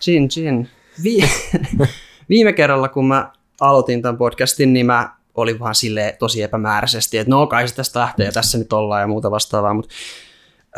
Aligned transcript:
Gin, 0.00 0.28
gin. 0.34 0.68
Vi- 1.02 1.30
Viime 2.28 2.52
kerralla, 2.52 2.88
kun 2.88 3.08
mä 3.08 3.32
aloitin 3.60 4.02
tämän 4.02 4.16
podcastin, 4.16 4.72
niin 4.72 4.86
mä 4.86 5.16
olin 5.34 5.58
vaan 5.58 5.74
sille 5.74 6.16
tosi 6.18 6.42
epämääräisesti, 6.42 7.18
että 7.18 7.30
no 7.30 7.46
kai 7.46 7.68
se 7.68 7.74
tästä 7.74 8.00
lähtee 8.00 8.26
ja 8.26 8.32
tässä 8.32 8.58
nyt 8.58 8.72
ollaan 8.72 9.00
ja 9.00 9.06
muuta 9.06 9.30
vastaavaa, 9.30 9.74
mutta 9.74 9.94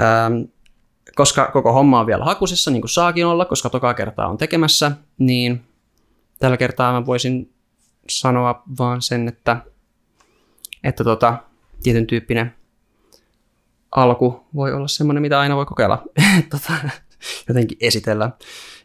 ähm, 0.01 0.43
koska 1.15 1.51
koko 1.53 1.73
homma 1.73 2.01
on 2.01 2.07
vielä 2.07 2.25
hakusessa, 2.25 2.71
niin 2.71 2.81
kuin 2.83 2.91
saakin 2.91 3.27
olla, 3.27 3.45
koska 3.45 3.71
toka 3.71 3.95
kertaa 3.95 4.29
on 4.29 4.39
tekemässä, 4.39 4.93
niin 5.19 5.65
tällä 6.39 6.57
kertaa 6.57 6.93
mä 6.93 7.07
voisin 7.07 7.53
sanoa 8.11 8.63
vaan 8.79 9.03
sen, 9.03 9.29
että, 9.29 9.57
että 10.85 11.05
tota, 11.05 11.39
tietyn 11.83 12.07
tyyppinen 12.07 12.55
alku 13.91 14.47
voi 14.55 14.73
olla 14.73 14.89
semmoinen, 14.89 15.23
mitä 15.23 15.41
aina 15.41 15.57
voi 15.57 15.67
kokeilla, 15.67 16.03
tota, 16.51 16.73
jotenkin 17.49 17.79
esitellä. 17.81 18.31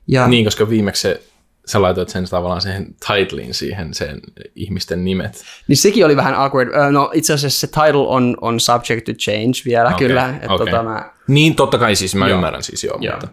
Ja, 0.07 0.27
Niin, 0.27 0.45
koska 0.45 0.69
viimeksi 0.69 1.01
se, 1.01 1.21
sä 1.65 1.81
laitoit 1.81 2.09
sen 2.09 2.29
tavallaan 2.29 2.61
siihen 2.61 2.95
titliin 3.07 3.53
siihen, 3.53 3.93
sen 3.93 4.21
ihmisten 4.55 5.05
nimet. 5.05 5.43
Niin 5.67 5.77
sekin 5.77 6.05
oli 6.05 6.15
vähän 6.15 6.35
awkward. 6.35 6.69
No 6.91 7.11
itse 7.13 7.33
asiassa 7.33 7.59
se 7.59 7.67
title 7.67 8.07
on, 8.07 8.37
on 8.41 8.59
subject 8.59 9.05
to 9.05 9.11
change 9.13 9.53
vielä 9.65 9.89
Okei, 9.89 10.07
kyllä. 10.07 10.29
Että 10.29 10.53
okei. 10.53 10.65
tota, 10.65 10.83
mä, 10.83 11.11
Niin, 11.27 11.55
totta 11.55 11.77
kai 11.77 11.95
siis, 11.95 12.15
mä 12.15 12.27
Joo. 12.27 12.35
ymmärrän 12.35 12.63
siis 12.63 12.83
joo, 12.83 12.97
Joo. 13.01 13.13
mutta... 13.13 13.27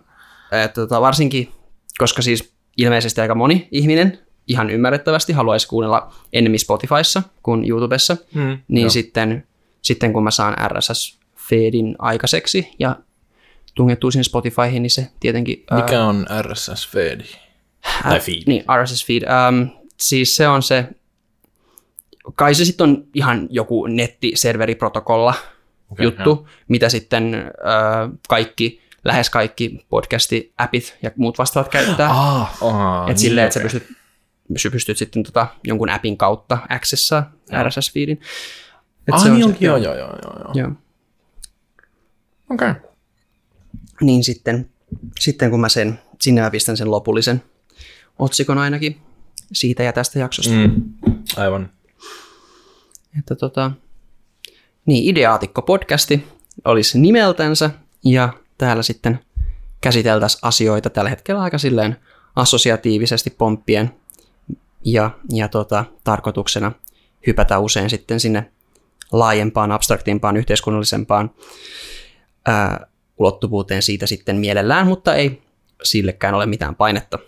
että 0.52 0.80
tota, 0.80 1.00
varsinkin, 1.00 1.52
koska 1.98 2.22
siis 2.22 2.54
ilmeisesti 2.76 3.20
aika 3.20 3.34
moni 3.34 3.68
ihminen 3.70 4.18
ihan 4.46 4.70
ymmärrettävästi 4.70 5.32
haluaisi 5.32 5.68
kuunnella 5.68 6.14
enemmän 6.32 6.58
Spotifyssa 6.58 7.22
kuin 7.42 7.70
YouTubessa, 7.70 8.16
Mm, 8.34 8.58
niin 8.68 8.90
sitten, 8.90 9.46
sitten 9.82 10.12
kun 10.12 10.24
mä 10.24 10.30
saan 10.30 10.54
RSS-feedin 10.54 11.96
aikaiseksi 11.98 12.68
ja 12.78 12.96
tungettuu 13.74 14.10
sinne 14.10 14.22
Spotifyhin, 14.24 14.82
niin 14.82 14.90
se 14.90 15.08
tietenkin... 15.20 15.64
ää, 15.70 15.80
Mikä 15.82 16.04
on 16.04 16.26
RSS-feedi? 16.42 17.36
Tai 18.02 18.20
feed. 18.20 18.42
Niin, 18.46 18.64
RSS 18.82 19.06
feed. 19.06 19.22
Um, 19.22 19.70
siis 20.00 20.36
se 20.36 20.48
on 20.48 20.62
se, 20.62 20.88
kai 22.34 22.54
se 22.54 22.64
sitten 22.64 22.88
on 22.88 23.04
ihan 23.14 23.46
joku 23.50 23.86
nettiserveriprotokolla 23.86 25.34
Okei, 25.90 26.04
juttu, 26.04 26.48
mitä 26.68 26.88
sitten 26.88 27.24
uh, 27.34 28.18
kaikki, 28.28 28.80
lähes 29.04 29.30
kaikki 29.30 29.86
podcasti-appit 29.88 30.96
ja 31.02 31.10
muut 31.16 31.38
vastaavat 31.38 31.72
käyttää. 31.72 32.08
Ah, 32.14 32.62
ah, 32.62 33.10
Et 33.10 33.18
silleen, 33.18 33.44
että 33.46 33.54
sä 33.54 33.60
pystyt, 33.62 33.86
sä 34.56 34.70
pystyt 34.70 34.98
sitten 34.98 35.22
tota, 35.22 35.46
jonkun 35.64 35.90
appin 35.90 36.16
kautta 36.16 36.58
accessaa 36.68 37.32
RSS-feedin. 37.62 38.18
Et 39.08 39.14
Ah, 39.14 39.22
se 39.22 39.28
on 39.28 39.34
niin 39.34 39.42
se- 39.44 39.48
onkin, 39.48 39.66
joo, 39.66 39.76
joo, 39.76 39.94
joo, 39.94 40.16
joo. 40.22 40.38
joo. 40.38 40.52
Joo. 40.54 40.70
Okei. 42.50 42.70
Okay. 42.70 42.82
Niin 44.00 44.24
sitten, 44.24 44.70
sitten 45.20 45.50
kun 45.50 45.60
mä 45.60 45.68
sen, 45.68 46.00
sinne 46.20 46.40
mä 46.40 46.50
pistän 46.50 46.76
sen 46.76 46.90
lopullisen 46.90 47.42
otsikon 48.18 48.58
ainakin 48.58 49.00
siitä 49.52 49.82
ja 49.82 49.92
tästä 49.92 50.18
jaksosta. 50.18 50.52
Mm, 50.52 50.82
aivan. 51.36 51.70
Että 53.18 53.34
tota, 53.34 53.70
niin, 54.86 55.16
Ideaatikko-podcasti 55.16 56.20
olisi 56.64 56.98
nimeltänsä, 56.98 57.70
ja 58.04 58.32
täällä 58.58 58.82
sitten 58.82 59.20
käsiteltäisiin 59.80 60.40
asioita 60.42 60.90
tällä 60.90 61.10
hetkellä 61.10 61.42
aika 61.42 61.58
silleen 61.58 61.96
assosiatiivisesti 62.36 63.30
pomppien, 63.30 63.94
ja, 64.84 65.10
ja 65.32 65.48
tota, 65.48 65.84
tarkoituksena 66.04 66.72
hypätä 67.26 67.58
usein 67.58 67.90
sitten 67.90 68.20
sinne 68.20 68.50
laajempaan, 69.12 69.72
abstraktimpaan, 69.72 70.36
yhteiskunnallisempaan 70.36 71.30
ää, 72.46 72.86
ulottuvuuteen 73.18 73.82
siitä 73.82 74.06
sitten 74.06 74.36
mielellään, 74.36 74.86
mutta 74.86 75.14
ei 75.14 75.42
sillekään 75.82 76.34
ole 76.34 76.46
mitään 76.46 76.74
painetta. 76.74 77.18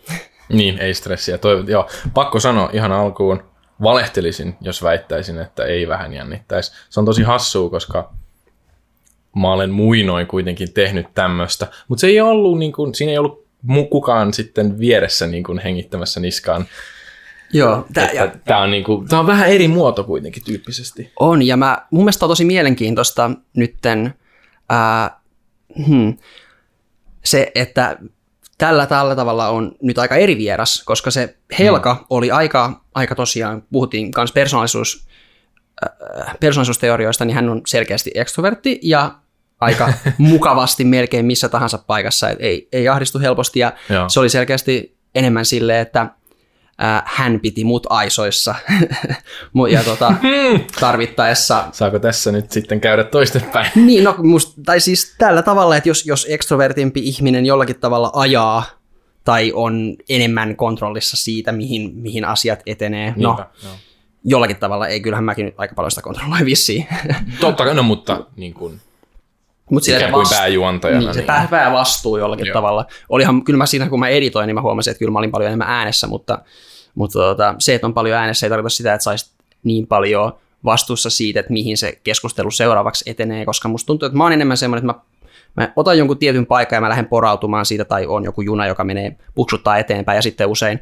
Niin, 0.49 0.79
ei 0.79 0.95
stressiä. 0.95 1.39
Toi, 1.39 1.65
joo, 1.67 1.89
pakko 2.15 2.41
sanoa 2.41 2.71
ihan 2.73 2.93
alkuun, 2.93 3.43
valehtelisin, 3.83 4.57
jos 4.61 4.83
väittäisin, 4.83 5.39
että 5.39 5.65
ei 5.65 5.89
vähän 5.89 6.13
jännittäisi. 6.13 6.73
Se 6.91 7.01
on 7.01 7.07
tosi 7.07 7.23
hassua, 7.23 7.71
koska 7.71 8.13
mä 9.37 9.53
olen 9.53 9.71
muinoin 9.71 10.27
kuitenkin 10.27 10.73
tehnyt 10.73 11.07
tämmöistä, 11.15 11.67
mutta 11.89 12.01
se 12.01 12.07
ei 12.07 12.21
ollut, 12.21 12.59
niin 12.59 12.73
kuin, 12.73 12.95
siinä 12.95 13.13
ei 13.13 13.19
ollut 13.19 13.47
kukaan 13.91 14.33
sitten 14.35 14.79
vieressä 14.79 15.27
niin 15.27 15.45
kuin 15.45 15.59
hengittämässä 15.59 16.21
niskaan. 16.21 16.67
Joo, 17.53 17.87
tää, 17.95 18.13
ja, 18.13 18.33
Tämä 18.45 18.61
on, 18.61 18.71
niin 18.71 18.85
kuin, 18.85 19.09
tää 19.09 19.21
on 19.21 19.27
vähän 19.27 19.49
eri 19.49 19.69
muoto 19.69 20.05
kuitenkin 20.05 20.45
tyyppisesti. 20.45 21.13
On, 21.21 21.43
ja 21.43 21.57
mä, 21.57 21.87
mun 21.91 22.05
mielestä 22.05 22.25
on 22.27 22.31
tosi 22.31 22.45
mielenkiintoista 22.45 23.31
nytten 23.57 24.15
ää, 24.69 25.21
hmm, 25.87 26.19
se, 27.25 27.53
että 27.55 27.99
tällä, 28.59 28.87
tällä 28.87 29.17
tavalla 29.17 29.49
on 29.49 29.73
nyt 29.83 29.99
aika 29.99 30.17
eri 30.17 30.39
vieras, 30.39 30.83
koska 30.85 31.11
se 31.11 31.37
Helka 31.59 31.95
hmm. 31.95 32.05
oli 32.11 32.31
aika, 32.31 32.81
aika 32.95 33.15
tosiaan, 33.15 33.63
puhuttiin 33.73 34.11
myös 34.17 34.33
persoonallisuus, 34.33 35.07
ää, 35.83 36.35
persoonallisuusteorioista, 36.41 37.25
niin 37.25 37.35
hän 37.35 37.49
on 37.49 37.63
selkeästi 37.67 38.11
ekstrovertti 38.15 38.81
ja 38.83 39.15
aika 39.61 39.93
mukavasti 40.19 40.85
melkein 40.85 41.27
missä 41.27 41.49
tahansa 41.49 41.79
paikassa, 41.79 42.31
et 42.31 42.39
ei, 42.41 42.69
ei 42.73 42.89
ahdistu 42.89 43.19
helposti 43.19 43.61
ja 43.61 43.73
Joo. 43.91 44.09
se 44.09 44.21
oli 44.21 44.29
selkeästi 44.29 44.97
enemmän 45.15 45.45
silleen, 45.45 45.81
että 45.81 46.11
ää, 46.79 47.03
hän 47.07 47.41
piti 47.41 47.65
mut 47.65 47.87
aisoissa 47.91 48.55
ja 49.73 49.85
tota, 49.85 50.15
tarvittaessa 50.81 51.65
Saako 51.73 51.99
tässä 51.99 52.33
nyt 52.33 52.53
sitten 52.53 52.81
käydä 52.81 53.05
toistepäin? 53.05 53.71
niin, 53.87 54.05
no, 54.05 54.15
must, 54.19 54.59
tai 54.67 54.81
siis 54.81 55.15
tällä 55.19 55.43
tavalla, 55.43 55.77
että 55.77 55.89
jos, 55.89 56.07
jos 56.07 56.27
ekstrovertimpi 56.31 57.01
ihminen 57.01 57.47
jollakin 57.47 57.81
tavalla 57.81 58.11
ajaa 58.15 58.65
tai 59.25 59.53
on 59.55 59.97
enemmän 60.09 60.57
kontrollissa 60.57 61.17
siitä, 61.17 61.53
mihin, 61.53 61.95
mihin 61.95 62.25
asiat 62.25 62.61
etenee, 62.67 63.15
no 63.17 63.29
Niinpä, 63.29 63.51
joo. 63.65 63.75
jollakin 64.25 64.57
tavalla, 64.57 64.89
ei 64.89 65.01
kyllähän 65.01 65.25
mäkin 65.25 65.45
nyt 65.45 65.55
aika 65.59 65.75
paljon 65.75 65.91
sitä 65.91 66.03
kontrolloi 66.03 66.45
vissiin. 66.45 66.87
Totta 67.41 67.65
kai, 67.65 67.75
no 67.75 67.83
mutta 67.83 68.27
niin 68.37 68.55
kuin, 68.55 68.81
Mutta 69.71 69.97
ikään 69.97 70.13
kuin 70.13 70.27
pääjuontajana. 70.31 71.01
niin, 71.01 71.15
se 71.15 71.23
pää, 71.23 71.49
päävastuu 71.51 72.17
jollakin 72.17 72.47
Joo. 72.47 72.55
tavalla. 72.55 72.87
Olihan, 73.09 73.45
kyllä 73.45 73.57
mä 73.57 73.67
siinä, 73.67 73.89
kun 73.89 74.01
mä 74.01 74.09
editoin, 74.09 74.47
niin 74.47 74.55
mä 74.55 74.63
huomasin, 74.63 74.91
että 74.91 74.99
kyllä 74.99 75.13
mä 75.13 75.19
olin 75.19 75.31
paljon 75.31 75.47
enemmän 75.47 75.69
äänessä, 75.71 76.07
mutta, 76.07 76.39
mutta 76.95 77.19
tota, 77.19 77.55
se, 77.59 77.75
että 77.75 77.87
on 77.87 77.95
paljon 77.95 78.19
äänessä, 78.19 78.47
ei 78.47 78.51
tarkoita 78.51 78.77
sitä, 78.77 78.95
että 78.95 79.05
saisi 79.05 79.31
niin 79.65 79.87
paljon 79.87 80.33
vastuussa 80.65 81.11
siitä, 81.11 81.41
että 81.41 81.53
mihin 81.53 81.77
se 81.77 82.01
keskustelu 82.05 82.51
seuraavaksi 82.51 83.11
etenee, 83.11 83.45
koska 83.45 83.69
musta 83.69 83.87
tuntuu, 83.87 84.07
että 84.07 84.19
mä 84.19 84.25
oon 84.25 84.33
enemmän 84.33 84.57
semmoinen, 84.57 84.91
että 84.91 85.01
mä, 85.57 85.65
mä 85.65 85.73
otan 85.77 85.99
jonkun 85.99 86.19
tietyn 86.19 86.47
paikan 86.47 86.77
ja 86.77 86.81
mä 86.81 86.89
lähden 86.89 87.09
porautumaan 87.09 87.67
siitä, 87.67 87.85
tai 87.85 88.07
on 88.07 88.25
joku 88.25 88.41
juna, 88.41 88.67
joka 88.67 88.85
menee 88.85 89.17
puksuttaa 89.35 89.79
eteenpäin, 89.79 90.17
ja 90.17 90.23
sitten 90.23 90.49
usein 90.49 90.81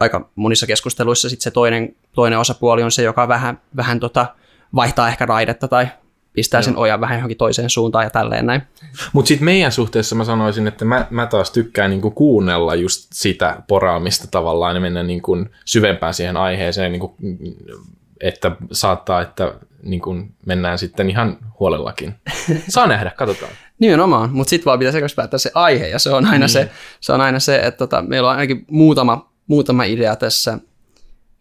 aika 0.00 0.30
monissa 0.34 0.66
keskusteluissa 0.66 1.28
sitten 1.28 1.44
se 1.44 1.50
toinen, 1.50 1.96
toinen 2.12 2.38
osapuoli 2.38 2.82
on 2.82 2.90
se, 2.90 3.02
joka 3.02 3.28
vähän, 3.28 3.60
vähän 3.76 4.00
tota, 4.00 4.26
vaihtaa 4.74 5.08
ehkä 5.08 5.26
raidetta 5.26 5.68
tai 5.68 5.88
pistää 6.32 6.62
sen 6.62 6.76
ojan 6.76 7.00
vähän 7.00 7.18
johonkin 7.18 7.38
toiseen 7.38 7.70
suuntaan 7.70 8.04
ja 8.04 8.10
tälleen 8.10 8.46
näin. 8.46 8.62
Mutta 9.12 9.28
sitten 9.28 9.44
meidän 9.44 9.72
suhteessa 9.72 10.14
mä 10.14 10.24
sanoisin, 10.24 10.66
että 10.66 10.84
mä, 10.84 11.06
mä 11.10 11.26
taas 11.26 11.50
tykkään 11.50 11.90
niinku 11.90 12.10
kuunnella 12.10 12.74
just 12.74 13.08
sitä 13.12 13.62
poraamista 13.68 14.28
tavallaan 14.30 14.74
ja 14.74 14.80
mennä 14.80 15.02
niinku 15.02 15.36
syvempään 15.64 16.14
siihen 16.14 16.36
aiheeseen, 16.36 16.92
niinku, 16.92 17.16
että 18.20 18.56
saattaa, 18.72 19.20
että 19.22 19.54
niinku 19.82 20.16
mennään 20.46 20.78
sitten 20.78 21.10
ihan 21.10 21.38
huolellakin. 21.60 22.14
Saa 22.68 22.86
nähdä, 22.86 23.10
katsotaan. 23.10 23.52
Nimenomaan, 23.78 24.30
mutta 24.32 24.50
sitten 24.50 24.64
vaan 24.64 24.78
pitäisi 24.78 25.14
päättää 25.16 25.38
se 25.38 25.50
aihe, 25.54 25.88
ja 25.88 25.98
se 25.98 26.10
on 26.10 26.26
aina, 26.26 26.48
se, 26.48 26.70
se, 27.00 27.12
on 27.12 27.20
aina 27.20 27.38
se, 27.38 27.56
että 27.56 27.78
tota, 27.78 28.02
meillä 28.02 28.28
on 28.28 28.36
ainakin 28.36 28.64
muutama, 28.70 29.30
muutama 29.46 29.84
idea 29.84 30.16
tässä 30.16 30.58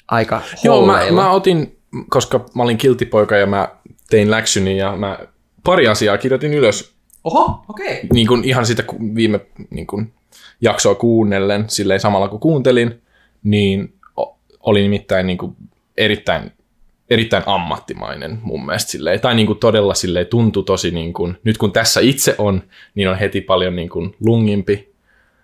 aika 0.07 0.41
Joo, 0.63 0.85
mä, 0.85 0.99
mä 1.11 1.31
otin, 1.31 1.79
koska 2.09 2.45
mä 2.55 2.63
olin 2.63 2.77
kiltipoika 2.77 3.35
ja 3.37 3.45
mä 3.45 3.69
tein 4.09 4.31
läksyni 4.31 4.77
ja 4.77 4.95
mä 4.95 5.19
pari 5.63 5.87
asiaa 5.87 6.17
kirjoitin 6.17 6.53
ylös 6.53 6.97
Oho, 7.23 7.65
okei. 7.69 7.87
Okay. 7.87 8.09
niin 8.13 8.27
kuin 8.27 8.43
ihan 8.43 8.65
sitä 8.65 8.83
viime 9.15 9.39
niin 9.69 9.87
kuin 9.87 10.13
jaksoa 10.61 10.95
kuunnellen, 10.95 11.69
silleen 11.69 11.99
samalla 11.99 12.27
kun 12.27 12.39
kuuntelin, 12.39 13.01
niin 13.43 13.93
oli 14.59 14.81
nimittäin 14.81 15.27
niin 15.27 15.37
kuin 15.37 15.55
erittäin, 15.97 16.51
erittäin 17.09 17.43
ammattimainen 17.45 18.39
mun 18.43 18.65
mielestä 18.65 18.91
silleen, 18.91 19.19
tai 19.19 19.35
niin 19.35 19.47
kuin 19.47 19.59
todella 19.59 19.93
silleen 19.93 20.27
tuntui 20.27 20.63
tosi 20.63 20.91
niin 20.91 21.13
kuin, 21.13 21.37
nyt 21.43 21.57
kun 21.57 21.71
tässä 21.71 21.99
itse 21.99 22.35
on, 22.37 22.63
niin 22.95 23.09
on 23.09 23.17
heti 23.17 23.41
paljon 23.41 23.75
niin 23.75 23.89
kuin 23.89 24.15
lungimpi, 24.19 24.93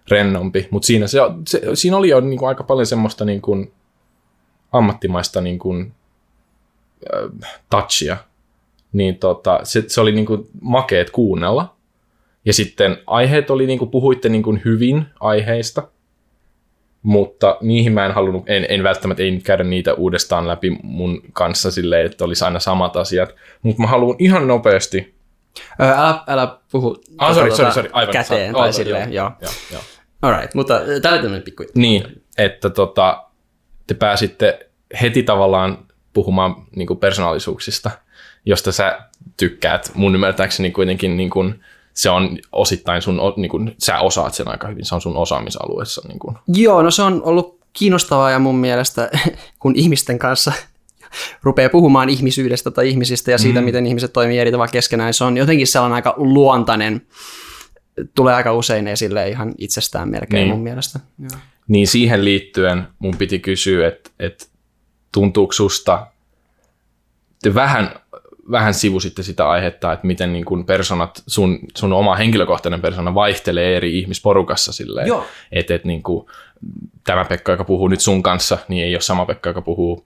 rennompi, 0.10 0.68
mutta 0.72 0.86
siinä, 0.86 1.08
se, 1.08 1.20
se, 1.48 1.62
siinä 1.74 1.98
oli 1.98 2.10
jo 2.10 2.20
niin 2.20 2.40
kuin 2.40 2.50
aika 2.50 2.64
paljon 2.64 2.86
semmoista 2.86 3.26
niin 3.26 3.42
kuin 3.42 3.72
ammattimaista 4.72 5.42
niin 5.42 5.60
kuin, 5.60 5.94
äh, 7.16 7.52
touchia, 7.70 8.18
niin 8.94 9.18
tota, 9.18 9.60
se, 9.64 9.84
se 9.88 10.02
oli 10.02 10.12
niin 10.12 10.26
kuin 10.26 10.48
makeet 10.62 11.10
kuunnella, 11.10 11.76
ja 12.46 12.54
sitten 12.54 12.98
aiheet 13.08 13.50
oli, 13.50 13.68
niin 13.68 13.80
kuin 13.80 13.92
puhuitte 13.92 14.30
niin 14.30 14.44
kuin 14.44 14.62
hyvin 14.66 15.06
aiheista, 15.20 15.88
mutta 17.04 17.58
niihin 17.62 17.94
mä 17.94 18.06
en 18.06 18.12
halunnut, 18.12 18.44
en, 18.48 18.66
en 18.70 18.84
välttämättä 18.84 19.24
ei 19.24 19.42
käydä 19.44 19.64
niitä 19.64 19.94
uudestaan 19.94 20.48
läpi 20.48 20.78
mun 20.84 21.22
kanssa 21.34 21.72
silleen, 21.72 22.06
että 22.06 22.26
olisi 22.26 22.46
aina 22.46 22.60
samat 22.60 22.96
asiat, 22.96 23.36
mutta 23.62 23.82
mä 23.82 23.88
haluan 23.88 24.16
ihan 24.20 24.48
nopeasti, 24.48 25.16
älä, 25.80 26.24
älä 26.28 26.58
puhu 26.72 26.98
ah, 27.18 27.36
sorry, 27.36 27.50
tota, 27.50 27.58
sorry, 27.58 27.74
sorry, 27.74 27.90
aivan, 27.94 28.14
käteen 28.14 28.52
sa- 28.52 28.58
tai 28.58 28.70
oh, 28.70 28.76
silleen, 28.76 29.14
joo. 29.14 29.32
joo, 29.42 29.52
joo. 29.72 29.82
Alright, 30.22 30.54
mutta 30.54 30.80
tämä 31.02 31.14
oli 31.14 31.22
tämmöinen 31.22 31.42
pikku... 31.42 31.64
Niin, 31.76 32.24
että 32.38 32.70
tota, 32.70 33.24
te 33.88 33.94
pääsitte 33.94 34.70
heti 35.02 35.24
tavallaan 35.24 35.78
puhumaan 36.14 36.56
niin 36.76 36.88
kuin 36.88 37.00
persoonallisuuksista, 37.00 37.92
josta 38.46 38.72
sä 38.72 39.00
tykkäät. 39.38 39.92
Mun 39.96 40.16
ymmärtääkseni 40.16 40.72
kuitenkin 40.72 41.18
niin 41.18 41.30
kuin, 41.30 41.64
se 41.94 42.10
on 42.10 42.38
osittain 42.52 43.02
sun, 43.02 43.20
niin 43.38 43.52
kuin, 43.52 43.76
sä 43.78 44.00
osaat 44.00 44.34
sen 44.34 44.48
aika 44.48 44.68
hyvin, 44.68 44.86
se 44.86 44.96
on 44.96 45.02
sun 45.02 45.18
osaamisalueessa. 45.18 46.02
Niin 46.08 46.20
kuin. 46.20 46.38
Joo, 46.48 46.82
no 46.82 46.92
se 46.92 47.02
on 47.02 47.22
ollut 47.24 47.60
kiinnostavaa 47.74 48.32
ja 48.32 48.40
mun 48.40 48.56
mielestä, 48.56 49.10
kun 49.60 49.76
ihmisten 49.76 50.20
kanssa 50.20 50.54
rupeaa 51.44 51.70
puhumaan 51.70 52.10
ihmisyydestä 52.10 52.72
tai 52.72 52.90
ihmisistä 52.90 53.32
ja 53.32 53.38
siitä, 53.38 53.60
mm. 53.60 53.66
miten 53.66 53.86
ihmiset 53.86 54.14
toimii 54.14 54.40
eri 54.40 54.52
tavalla 54.52 54.72
keskenään, 54.72 55.14
se 55.14 55.24
on 55.24 55.38
jotenkin 55.38 55.68
sellainen 55.68 55.96
aika 55.96 56.14
luontainen, 56.18 57.02
tulee 58.16 58.34
aika 58.34 58.54
usein 58.54 58.88
esille 58.88 59.30
ihan 59.30 59.54
itsestään 59.58 60.10
melkein 60.10 60.42
niin. 60.42 60.50
mun 60.50 60.64
mielestä. 60.64 61.00
Joo. 61.20 61.40
Niin 61.68 61.88
siihen 61.88 62.26
liittyen 62.26 62.88
mun 63.00 63.18
piti 63.18 63.40
kysyä, 63.40 63.88
että, 63.88 64.10
että 64.20 64.46
tuntuuko 65.12 65.54
susta, 65.54 66.08
te 67.44 67.54
vähän, 67.54 67.96
vähän 68.52 68.74
sivusitte 68.74 69.24
sitä 69.24 69.50
aihetta, 69.50 69.94
että 69.94 70.08
miten 70.08 70.34
niin 70.34 70.46
kuin 70.46 70.66
personat, 70.66 71.24
sun, 71.28 71.60
sun 71.78 71.94
oma 71.94 72.16
henkilökohtainen 72.16 72.82
persona 72.82 73.16
vaihtelee 73.16 73.78
eri 73.78 74.00
ihmisporukassa 74.00 74.74
silleen, 74.74 75.08
Joo. 75.08 75.26
että, 75.52 75.76
että 75.76 75.88
niin 75.88 76.04
kuin, 76.04 76.28
tämä 77.04 77.26
Pekka, 77.26 77.52
joka 77.52 77.64
puhuu 77.64 77.88
nyt 77.88 78.02
sun 78.02 78.24
kanssa, 78.24 78.58
niin 78.68 78.86
ei 78.86 78.96
ole 78.96 79.02
sama 79.02 79.26
Pekka, 79.26 79.50
joka 79.50 79.62
puhuu 79.62 80.06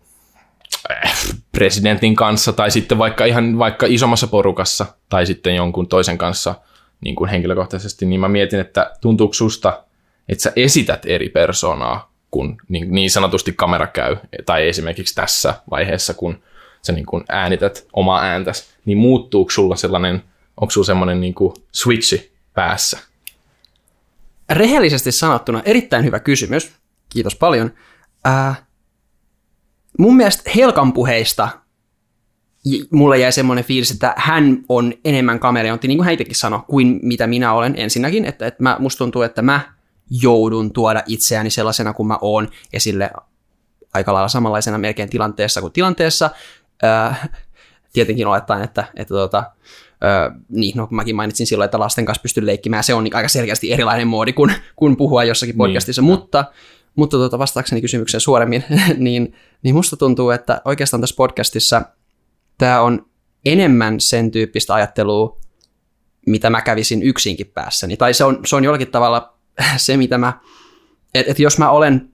äh, 0.91 1.17
presidentin 1.51 2.15
kanssa 2.15 2.53
tai 2.53 2.71
sitten 2.71 2.97
vaikka 2.97 3.25
ihan 3.25 3.57
vaikka 3.57 3.85
isommassa 3.89 4.27
porukassa 4.27 4.85
tai 5.09 5.25
sitten 5.25 5.55
jonkun 5.55 5.87
toisen 5.87 6.17
kanssa 6.17 6.55
niin 7.01 7.15
kuin 7.15 7.29
henkilökohtaisesti, 7.29 8.05
niin 8.05 8.19
mä 8.19 8.27
mietin, 8.27 8.59
että 8.59 8.91
tuntuuko 9.01 9.33
susta, 9.33 9.83
että 10.29 10.41
sä 10.41 10.53
esität 10.55 11.05
eri 11.05 11.29
persoonaa, 11.29 12.11
kun 12.31 12.57
niin, 12.69 12.91
niin 12.91 13.11
sanotusti 13.11 13.53
kamera 13.53 13.87
käy, 13.87 14.17
tai 14.45 14.67
esimerkiksi 14.67 15.15
tässä 15.15 15.53
vaiheessa, 15.69 16.13
kun 16.13 16.39
sä 16.81 16.93
niin 16.93 17.05
kuin 17.05 17.23
äänität 17.29 17.87
omaa 17.93 18.21
ääntäsi, 18.21 18.65
niin 18.85 18.97
muuttuuko 18.97 19.51
sulla 19.51 19.75
sellainen, 19.75 20.23
onko 20.61 20.71
sulla 20.71 20.85
semmoinen 20.85 21.21
niin 21.21 21.33
kuin 21.33 21.53
switchi 21.71 22.31
päässä? 22.53 22.99
Rehellisesti 24.49 25.11
sanottuna 25.11 25.61
erittäin 25.65 26.05
hyvä 26.05 26.19
kysymys. 26.19 26.71
Kiitos 27.09 27.35
paljon. 27.35 27.71
Äh, 28.27 28.61
mun 29.99 30.17
mielestä 30.17 30.51
Helkan 30.55 30.93
puheista 30.93 31.49
mulle 32.91 33.17
jäi 33.17 33.31
semmoinen 33.31 33.65
fiilis, 33.65 33.91
että 33.91 34.13
hän 34.17 34.63
on 34.69 34.93
enemmän 35.05 35.39
kameleontti, 35.39 35.87
niin 35.87 35.97
kuin 35.97 36.05
hän 36.05 36.13
itsekin 36.13 36.35
sanoi, 36.35 36.59
kuin 36.67 36.99
mitä 37.03 37.27
minä 37.27 37.53
olen 37.53 37.73
ensinnäkin. 37.77 38.25
Että, 38.25 38.47
että 38.47 38.63
mä, 38.63 38.77
musta 38.79 38.97
tuntuu, 38.97 39.21
että 39.21 39.41
mä 39.41 39.73
joudun 40.09 40.73
tuoda 40.73 41.03
itseäni 41.07 41.49
sellaisena 41.49 41.93
kuin 41.93 42.07
mä 42.07 42.17
oon 42.21 42.49
esille 42.73 43.11
aika 43.93 44.13
lailla 44.13 44.27
samanlaisena 44.27 44.77
melkein 44.77 45.09
tilanteessa 45.09 45.61
kuin 45.61 45.73
tilanteessa. 45.73 46.29
Äh, 46.83 47.29
tietenkin 47.93 48.27
olettaen, 48.27 48.63
että, 48.63 48.85
että 48.95 49.13
tota, 49.13 49.43
Öö, 50.03 50.39
niin, 50.49 50.77
no 50.77 50.87
mäkin 50.91 51.15
mainitsin 51.15 51.47
silloin, 51.47 51.65
että 51.65 51.79
lasten 51.79 52.05
kanssa 52.05 52.21
pystyn 52.21 52.45
leikkimään, 52.45 52.83
se 52.83 52.93
on 52.93 53.03
niin 53.03 53.15
aika 53.15 53.27
selkeästi 53.27 53.73
erilainen 53.73 54.07
moodi 54.07 54.33
kuin, 54.33 54.53
kuin 54.75 54.97
puhua 54.97 55.23
jossakin 55.23 55.53
niin. 55.53 55.57
podcastissa, 55.57 56.01
niin. 56.01 56.11
mutta, 56.11 56.45
mutta 56.95 57.17
tuota, 57.17 57.39
vastaakseni 57.39 57.81
kysymykseen 57.81 58.21
suoremmin, 58.21 58.63
niin, 58.97 59.35
niin 59.63 59.75
musta 59.75 59.97
tuntuu, 59.97 60.29
että 60.29 60.61
oikeastaan 60.65 61.01
tässä 61.01 61.15
podcastissa 61.15 61.81
tämä 62.57 62.81
on 62.81 63.05
enemmän 63.45 63.99
sen 63.99 64.31
tyyppistä 64.31 64.73
ajattelua, 64.73 65.39
mitä 66.25 66.49
mä 66.49 66.61
kävisin 66.61 67.03
yksinkin 67.03 67.47
päässäni, 67.47 67.97
tai 67.97 68.13
se 68.13 68.23
on, 68.23 68.39
se 68.45 68.55
on 68.55 68.63
jollakin 68.63 68.91
tavalla 68.91 69.37
se, 69.77 69.97
mitä 69.97 70.17
mä, 70.17 70.39
että 71.13 71.31
et 71.31 71.39
jos 71.39 71.57
mä 71.57 71.69
olen 71.69 72.09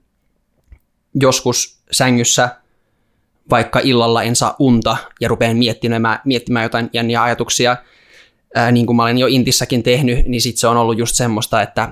joskus 1.20 1.82
sängyssä 1.90 2.56
vaikka 3.50 3.80
illalla 3.82 4.22
en 4.22 4.36
saa 4.36 4.56
unta 4.58 4.96
ja 5.20 5.28
rupean 5.28 5.56
miettimään, 5.56 6.20
miettimään 6.24 6.62
jotain 6.62 6.90
jänniä 6.92 7.22
ajatuksia, 7.22 7.76
ää, 8.54 8.72
niin 8.72 8.86
kuin 8.86 8.96
mä 8.96 9.02
olen 9.02 9.18
jo 9.18 9.26
Intissäkin 9.26 9.82
tehnyt, 9.82 10.26
niin 10.26 10.40
sitten 10.40 10.60
se 10.60 10.66
on 10.66 10.76
ollut 10.76 10.98
just 10.98 11.14
semmoista, 11.14 11.62
että, 11.62 11.88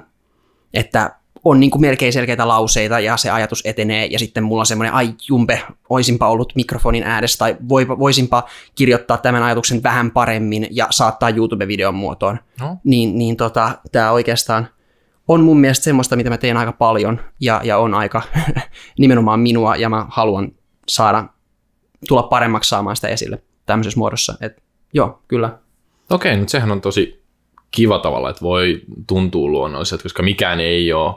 että 0.74 1.16
on 1.44 1.60
niin 1.60 1.70
kuin 1.70 1.80
melkein 1.80 2.12
selkeitä 2.12 2.48
lauseita 2.48 3.00
ja 3.00 3.16
se 3.16 3.30
ajatus 3.30 3.62
etenee 3.64 4.06
ja 4.06 4.18
sitten 4.18 4.44
mulla 4.44 4.62
on 4.62 4.66
semmoinen, 4.66 4.94
ai 4.94 5.14
jumpe, 5.28 5.62
oisinpa 5.90 6.28
ollut 6.28 6.52
mikrofonin 6.54 7.02
ääressä 7.02 7.38
tai 7.38 7.56
voisinpa 7.98 8.48
kirjoittaa 8.74 9.16
tämän 9.16 9.42
ajatuksen 9.42 9.82
vähän 9.82 10.10
paremmin 10.10 10.68
ja 10.70 10.86
saattaa 10.90 11.30
YouTube-videon 11.30 11.94
muotoon. 11.94 12.38
No. 12.60 12.76
Niin, 12.84 13.18
niin 13.18 13.36
tota, 13.36 13.70
tämä 13.92 14.10
oikeastaan 14.10 14.68
on 15.28 15.44
mun 15.44 15.60
mielestä 15.60 15.84
semmoista, 15.84 16.16
mitä 16.16 16.30
mä 16.30 16.38
teen 16.38 16.56
aika 16.56 16.72
paljon 16.72 17.20
ja, 17.40 17.60
ja 17.64 17.78
on 17.78 17.94
aika 17.94 18.22
nimenomaan 18.98 19.40
minua 19.40 19.76
ja 19.76 19.88
mä 19.88 20.06
haluan 20.08 20.52
saada 20.88 21.24
tulla 22.08 22.22
paremmaksi 22.22 22.68
saamaan 22.68 22.96
sitä 22.96 23.08
esille 23.08 23.42
tämmöisessä 23.66 23.98
muodossa. 23.98 24.34
Et, 24.40 24.62
joo, 24.92 25.22
kyllä. 25.28 25.58
Okei, 26.10 26.36
nyt 26.36 26.48
sehän 26.48 26.70
on 26.70 26.80
tosi 26.80 27.22
kiva 27.70 27.98
tavalla, 27.98 28.30
että 28.30 28.42
voi 28.42 28.82
tuntua 29.06 29.48
luonnolliselta, 29.48 30.02
koska 30.02 30.22
mikään 30.22 30.60
ei 30.60 30.92
ole 30.92 31.14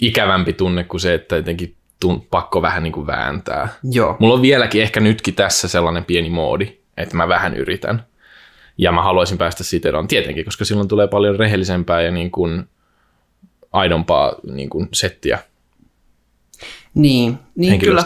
ikävämpi 0.00 0.52
tunne 0.52 0.84
kuin 0.84 1.00
se, 1.00 1.14
että 1.14 1.36
jotenkin 1.36 1.76
tun, 2.00 2.26
pakko 2.30 2.62
vähän 2.62 2.82
niin 2.82 2.92
kuin 2.92 3.06
vääntää. 3.06 3.68
Joo. 3.92 4.16
Mulla 4.18 4.34
on 4.34 4.42
vieläkin 4.42 4.82
ehkä 4.82 5.00
nytkin 5.00 5.34
tässä 5.34 5.68
sellainen 5.68 6.04
pieni 6.04 6.30
moodi, 6.30 6.78
että 6.96 7.16
mä 7.16 7.28
vähän 7.28 7.54
yritän. 7.54 8.06
Ja 8.78 8.92
mä 8.92 9.02
haluaisin 9.02 9.38
päästä 9.38 9.64
siitä 9.64 9.88
eroon 9.88 10.08
tietenkin, 10.08 10.44
koska 10.44 10.64
silloin 10.64 10.88
tulee 10.88 11.08
paljon 11.08 11.38
rehellisempää 11.38 12.02
ja 12.02 12.10
niin 12.10 12.30
kuin 12.30 12.64
aidompaa 13.72 14.34
niin 14.52 14.70
kuin 14.70 14.88
settiä. 14.92 15.38
Niin, 16.94 17.38
niin 17.54 17.80
kyllä. 17.80 18.04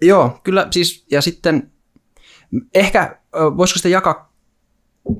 Joo, 0.00 0.40
kyllä 0.44 0.68
siis, 0.70 1.06
ja 1.10 1.22
sitten 1.22 1.72
ehkä 2.74 3.18
voisiko 3.56 3.76
sitä 3.76 3.88
jakaa 3.88 4.32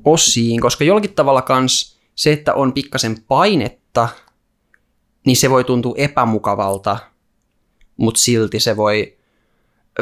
osiin, 0.05 0.61
koska 0.61 0.83
jollakin 0.83 1.13
tavalla 1.13 1.41
kans 1.41 1.97
se, 2.15 2.33
että 2.33 2.53
on 2.53 2.73
pikkasen 2.73 3.17
painetta, 3.27 4.09
niin 5.25 5.37
se 5.37 5.49
voi 5.49 5.63
tuntua 5.63 5.93
epämukavalta, 5.97 6.97
mutta 7.97 8.21
silti 8.21 8.59
se 8.59 8.77
voi 8.77 9.17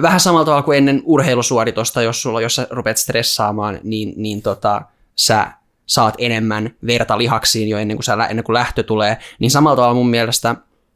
vähän 0.01 0.19
samalla 0.19 0.45
tavalla 0.45 0.63
kuin 0.63 0.77
ennen 0.77 1.01
urheilusuoritosta, 1.05 2.01
jos 2.01 2.21
sulla, 2.21 2.41
jos 2.41 2.55
sä 2.55 2.67
rupeat 2.69 2.97
stressaamaan, 2.97 3.79
niin, 3.83 4.13
niin 4.17 4.41
tota, 4.41 4.81
sä 5.15 5.51
saat 5.85 6.15
enemmän 6.17 6.75
verta 6.87 7.17
lihaksiin 7.17 7.69
jo 7.69 7.77
ennen 7.77 7.97
kuin, 7.97 8.03
sä, 8.03 8.27
ennen 8.29 8.43
kuin 8.43 8.53
lähtö 8.53 8.83
tulee, 8.83 9.17
niin 9.39 9.51
samalla 9.51 9.75
tavalla 9.75 9.95
mun 9.95 10.09
mielestä 10.09 10.55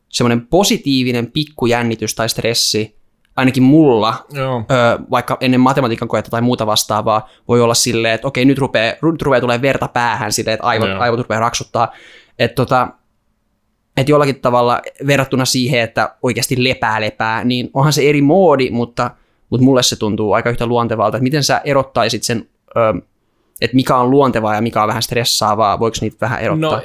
semmoinen 0.09 0.47
positiivinen 0.47 1.31
pikkujännitys 1.31 2.15
tai 2.15 2.29
stressi 2.29 2.98
ainakin 3.35 3.63
mulla, 3.63 4.25
Joo. 4.31 4.63
Ö, 4.71 4.99
vaikka 5.11 5.37
ennen 5.39 5.59
matematiikan 5.59 6.07
koetta 6.07 6.31
tai 6.31 6.41
muuta 6.41 6.65
vastaavaa, 6.65 7.29
voi 7.47 7.61
olla 7.61 7.73
silleen, 7.73 8.13
että 8.13 8.27
okei, 8.27 8.45
nyt 8.45 8.57
rupeaa, 8.57 8.93
nyt 9.01 9.21
rupeaa 9.21 9.41
tulee 9.41 9.61
verta 9.61 9.87
päähän 9.87 10.31
silleen, 10.31 10.53
että 10.53 10.67
aivot, 10.67 10.89
Joo. 10.89 10.99
aivot 10.99 11.19
rupeaa 11.19 11.39
raksuttaa. 11.39 11.91
Että 12.39 12.55
tota, 12.55 12.87
et 13.97 14.09
jollakin 14.09 14.39
tavalla 14.39 14.81
verrattuna 15.07 15.45
siihen, 15.45 15.81
että 15.81 16.15
oikeasti 16.23 16.63
lepää 16.63 17.01
lepää, 17.01 17.43
niin 17.43 17.69
onhan 17.73 17.93
se 17.93 18.09
eri 18.09 18.21
moodi, 18.21 18.69
mutta, 18.69 19.11
mutta 19.49 19.63
mulle 19.63 19.83
se 19.83 19.95
tuntuu 19.95 20.33
aika 20.33 20.49
yhtä 20.49 20.65
luontevalta, 20.65 21.17
että 21.17 21.23
miten 21.23 21.43
sä 21.43 21.61
erottaisit 21.63 22.23
sen, 22.23 22.49
ö, 22.77 23.01
että 23.61 23.75
mikä 23.75 23.97
on 23.97 24.09
luontevaa 24.09 24.55
ja 24.55 24.61
mikä 24.61 24.81
on 24.81 24.87
vähän 24.87 25.03
stressaavaa, 25.03 25.79
voiko 25.79 25.97
niitä 26.01 26.17
vähän 26.21 26.41
erottaa? 26.41 26.71
No 26.71 26.83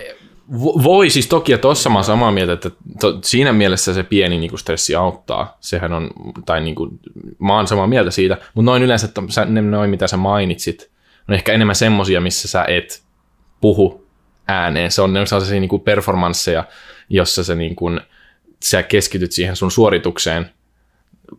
voi 0.82 1.10
siis 1.10 1.28
toki, 1.28 1.52
ja 1.52 1.58
tuossa 1.58 1.90
mä 1.90 2.02
samaa 2.02 2.32
mieltä, 2.32 2.52
että 2.52 2.70
to, 3.00 3.18
siinä 3.22 3.52
mielessä 3.52 3.94
se 3.94 4.02
pieni 4.02 4.38
niin 4.38 4.50
kuin 4.50 4.60
stressi 4.60 4.94
auttaa. 4.94 5.56
Sehän 5.60 5.92
on, 5.92 6.10
tai 6.46 6.60
niin 6.60 6.74
kuin, 6.74 7.00
mä 7.38 7.56
oon 7.56 7.66
samaa 7.66 7.86
mieltä 7.86 8.10
siitä, 8.10 8.38
mutta 8.54 8.70
noin 8.70 8.82
yleensä, 8.82 9.06
että 9.06 9.22
sä, 9.28 9.44
ne, 9.44 9.62
noin 9.62 9.90
mitä 9.90 10.06
sä 10.06 10.16
mainitsit, 10.16 10.90
on 11.28 11.34
ehkä 11.34 11.52
enemmän 11.52 11.76
semmosia, 11.76 12.20
missä 12.20 12.48
sä 12.48 12.64
et 12.68 13.02
puhu 13.60 14.06
ääneen. 14.48 14.90
Se 14.90 15.02
on 15.02 15.12
ne 15.12 15.26
sellaisia 15.26 15.60
niin 15.60 15.68
kuin 15.68 15.82
performansseja, 15.82 16.64
jossa 17.08 17.44
sä, 17.44 17.54
niin 17.54 17.76
kuin, 17.76 18.00
sä 18.62 18.82
keskityt 18.82 19.32
siihen 19.32 19.56
sun 19.56 19.70
suoritukseen, 19.70 20.50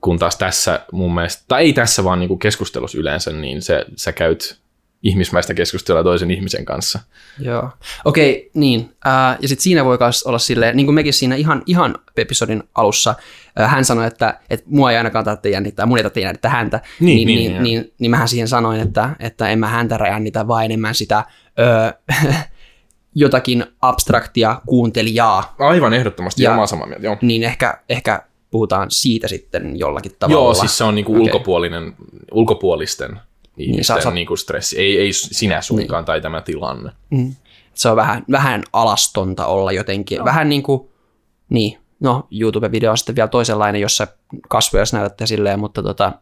kun 0.01 0.19
taas 0.19 0.35
tässä 0.35 0.85
mun 0.91 1.15
mielestä, 1.15 1.43
tai 1.47 1.61
ei 1.61 1.73
tässä 1.73 2.03
vaan 2.03 2.19
niin 2.19 2.39
keskustelussa 2.39 2.97
yleensä, 2.97 3.31
niin 3.31 3.61
se, 3.61 3.85
sä 3.95 4.11
käyt 4.11 4.59
ihmismäistä 5.05 5.53
keskustelua 5.53 6.03
toisen 6.03 6.31
ihmisen 6.31 6.65
kanssa. 6.65 6.99
Joo. 7.39 7.69
Okei, 8.05 8.37
okay, 8.37 8.49
niin. 8.53 8.79
Uh, 8.81 9.41
ja 9.41 9.47
sitten 9.47 9.63
siinä 9.63 9.85
voi 9.85 9.97
myös 9.99 10.23
olla 10.23 10.39
silleen, 10.39 10.75
niin 10.75 10.85
kuin 10.85 10.95
mekin 10.95 11.13
siinä 11.13 11.35
ihan, 11.35 11.63
ihan 11.65 11.95
episodin 12.17 12.63
alussa, 12.75 13.15
uh, 13.59 13.67
hän 13.67 13.85
sanoi, 13.85 14.07
että, 14.07 14.39
että 14.49 14.65
mua 14.69 14.91
ei 14.91 14.97
ainakaan 14.97 15.25
tarvitse 15.25 15.49
jännittää, 15.49 15.85
mun 15.85 15.97
ei 15.97 16.03
tarvitse 16.03 16.21
jännittää 16.21 16.51
häntä. 16.51 16.81
Niin, 16.99 17.27
niin, 17.27 17.27
niin, 17.27 17.51
niin, 17.51 17.63
niin, 17.63 17.93
niin 17.99 18.11
mähän 18.11 18.27
siihen 18.27 18.47
sanoin, 18.47 18.81
että, 18.81 19.09
että 19.19 19.49
en 19.49 19.59
mä 19.59 19.67
häntä 19.67 19.99
jännitä, 20.07 20.47
vaan 20.47 20.65
enemmän 20.65 20.95
sitä 20.95 21.23
uh, 22.17 22.33
jotakin 23.15 23.65
abstraktia 23.81 24.61
kuuntelijaa. 24.65 25.55
Aivan 25.59 25.93
ehdottomasti, 25.93 26.43
ja, 26.43 26.53
omaa 26.53 26.67
samaa 26.67 26.87
mieltä, 26.87 27.05
joo. 27.05 27.17
Niin 27.21 27.43
ehkä, 27.43 27.79
ehkä 27.89 28.23
puhutaan 28.51 28.91
siitä 28.91 29.27
sitten 29.27 29.79
jollakin 29.79 30.11
tavalla. 30.19 30.41
Joo, 30.41 30.53
siis 30.53 30.77
se 30.77 30.83
on 30.83 30.95
niinku 30.95 31.11
okay. 31.11 31.23
ulkopuolinen, 31.23 31.93
ulkopuolisten 32.31 33.19
ihmisten 33.57 33.95
niin, 33.95 34.03
saa, 34.03 34.13
niin 34.13 34.27
kuin 34.27 34.37
stressi, 34.37 34.79
ei, 34.79 34.97
ei 34.97 35.13
sinä 35.13 35.61
suinkaan 35.61 36.01
niin. 36.01 36.05
tai 36.05 36.21
tämä 36.21 36.41
tilanne. 36.41 36.91
Mm. 37.09 37.35
Se 37.73 37.89
on 37.89 37.95
vähän, 37.95 38.23
vähän 38.31 38.63
alastonta 38.73 39.45
olla 39.45 39.71
jotenkin. 39.71 40.17
No. 40.17 40.25
Vähän 40.25 40.49
niin 40.49 40.63
kuin, 40.63 40.89
niin, 41.49 41.77
no 41.99 42.27
YouTube-video 42.31 42.91
on 42.91 42.97
sitten 42.97 43.15
vielä 43.15 43.27
toisenlainen, 43.27 43.81
jossa 43.81 44.07
kasvoja 44.49 44.85
näytätte 44.93 45.27
silleen, 45.27 45.59
mutta 45.59 45.83
tota, 45.83 46.13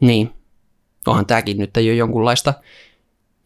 niin, 0.00 0.30
onhan 1.06 1.26
tämäkin 1.26 1.58
nyt 1.58 1.76
jo 1.76 1.92
jonkunlaista, 1.92 2.54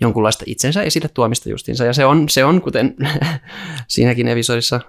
jonkunlaista 0.01 0.45
itsensä 0.47 0.83
esille 0.83 1.09
tuomista 1.09 1.49
justiinsa. 1.49 1.85
Ja 1.85 1.93
se 1.93 2.05
on, 2.05 2.29
se 2.29 2.45
on 2.45 2.63
kuten 2.63 2.97
siinäkin 3.89 4.29
episodissa 4.29 4.81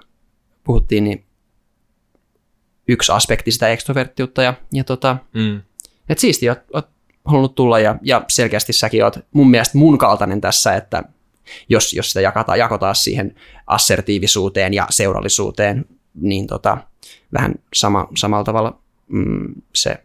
puhuttiin, 0.63 1.03
niin 1.03 1.25
yksi 2.88 3.12
aspekti 3.12 3.51
sitä 3.51 3.70
ekstroverttiutta. 3.70 4.43
Ja, 4.43 4.53
ja 4.74 4.84
tota, 4.84 5.17
mm. 5.34 5.62
et 6.10 6.20
siisti, 6.20 6.50
oot, 6.50 6.60
oot 6.74 6.89
halunnut 7.25 7.55
tulla 7.55 7.79
ja, 7.79 7.95
ja 8.01 8.25
selkeästi 8.27 8.73
säkin 8.73 9.03
oot 9.03 9.19
mun 9.33 9.49
mielestä 9.49 9.77
mun 9.77 9.97
kaltainen 9.97 10.41
tässä, 10.41 10.75
että 10.75 11.03
jos, 11.69 11.93
jos 11.93 12.07
sitä 12.09 12.21
jakataan, 12.21 12.59
jakotaan 12.59 12.95
siihen 12.95 13.35
assertiivisuuteen 13.67 14.73
ja 14.73 14.87
seurallisuuteen, 14.89 15.85
niin 16.13 16.47
tota, 16.47 16.77
vähän 17.33 17.55
sama, 17.73 18.07
samalla 18.17 18.43
tavalla 18.43 18.79
mm, 19.07 19.53
se 19.75 20.03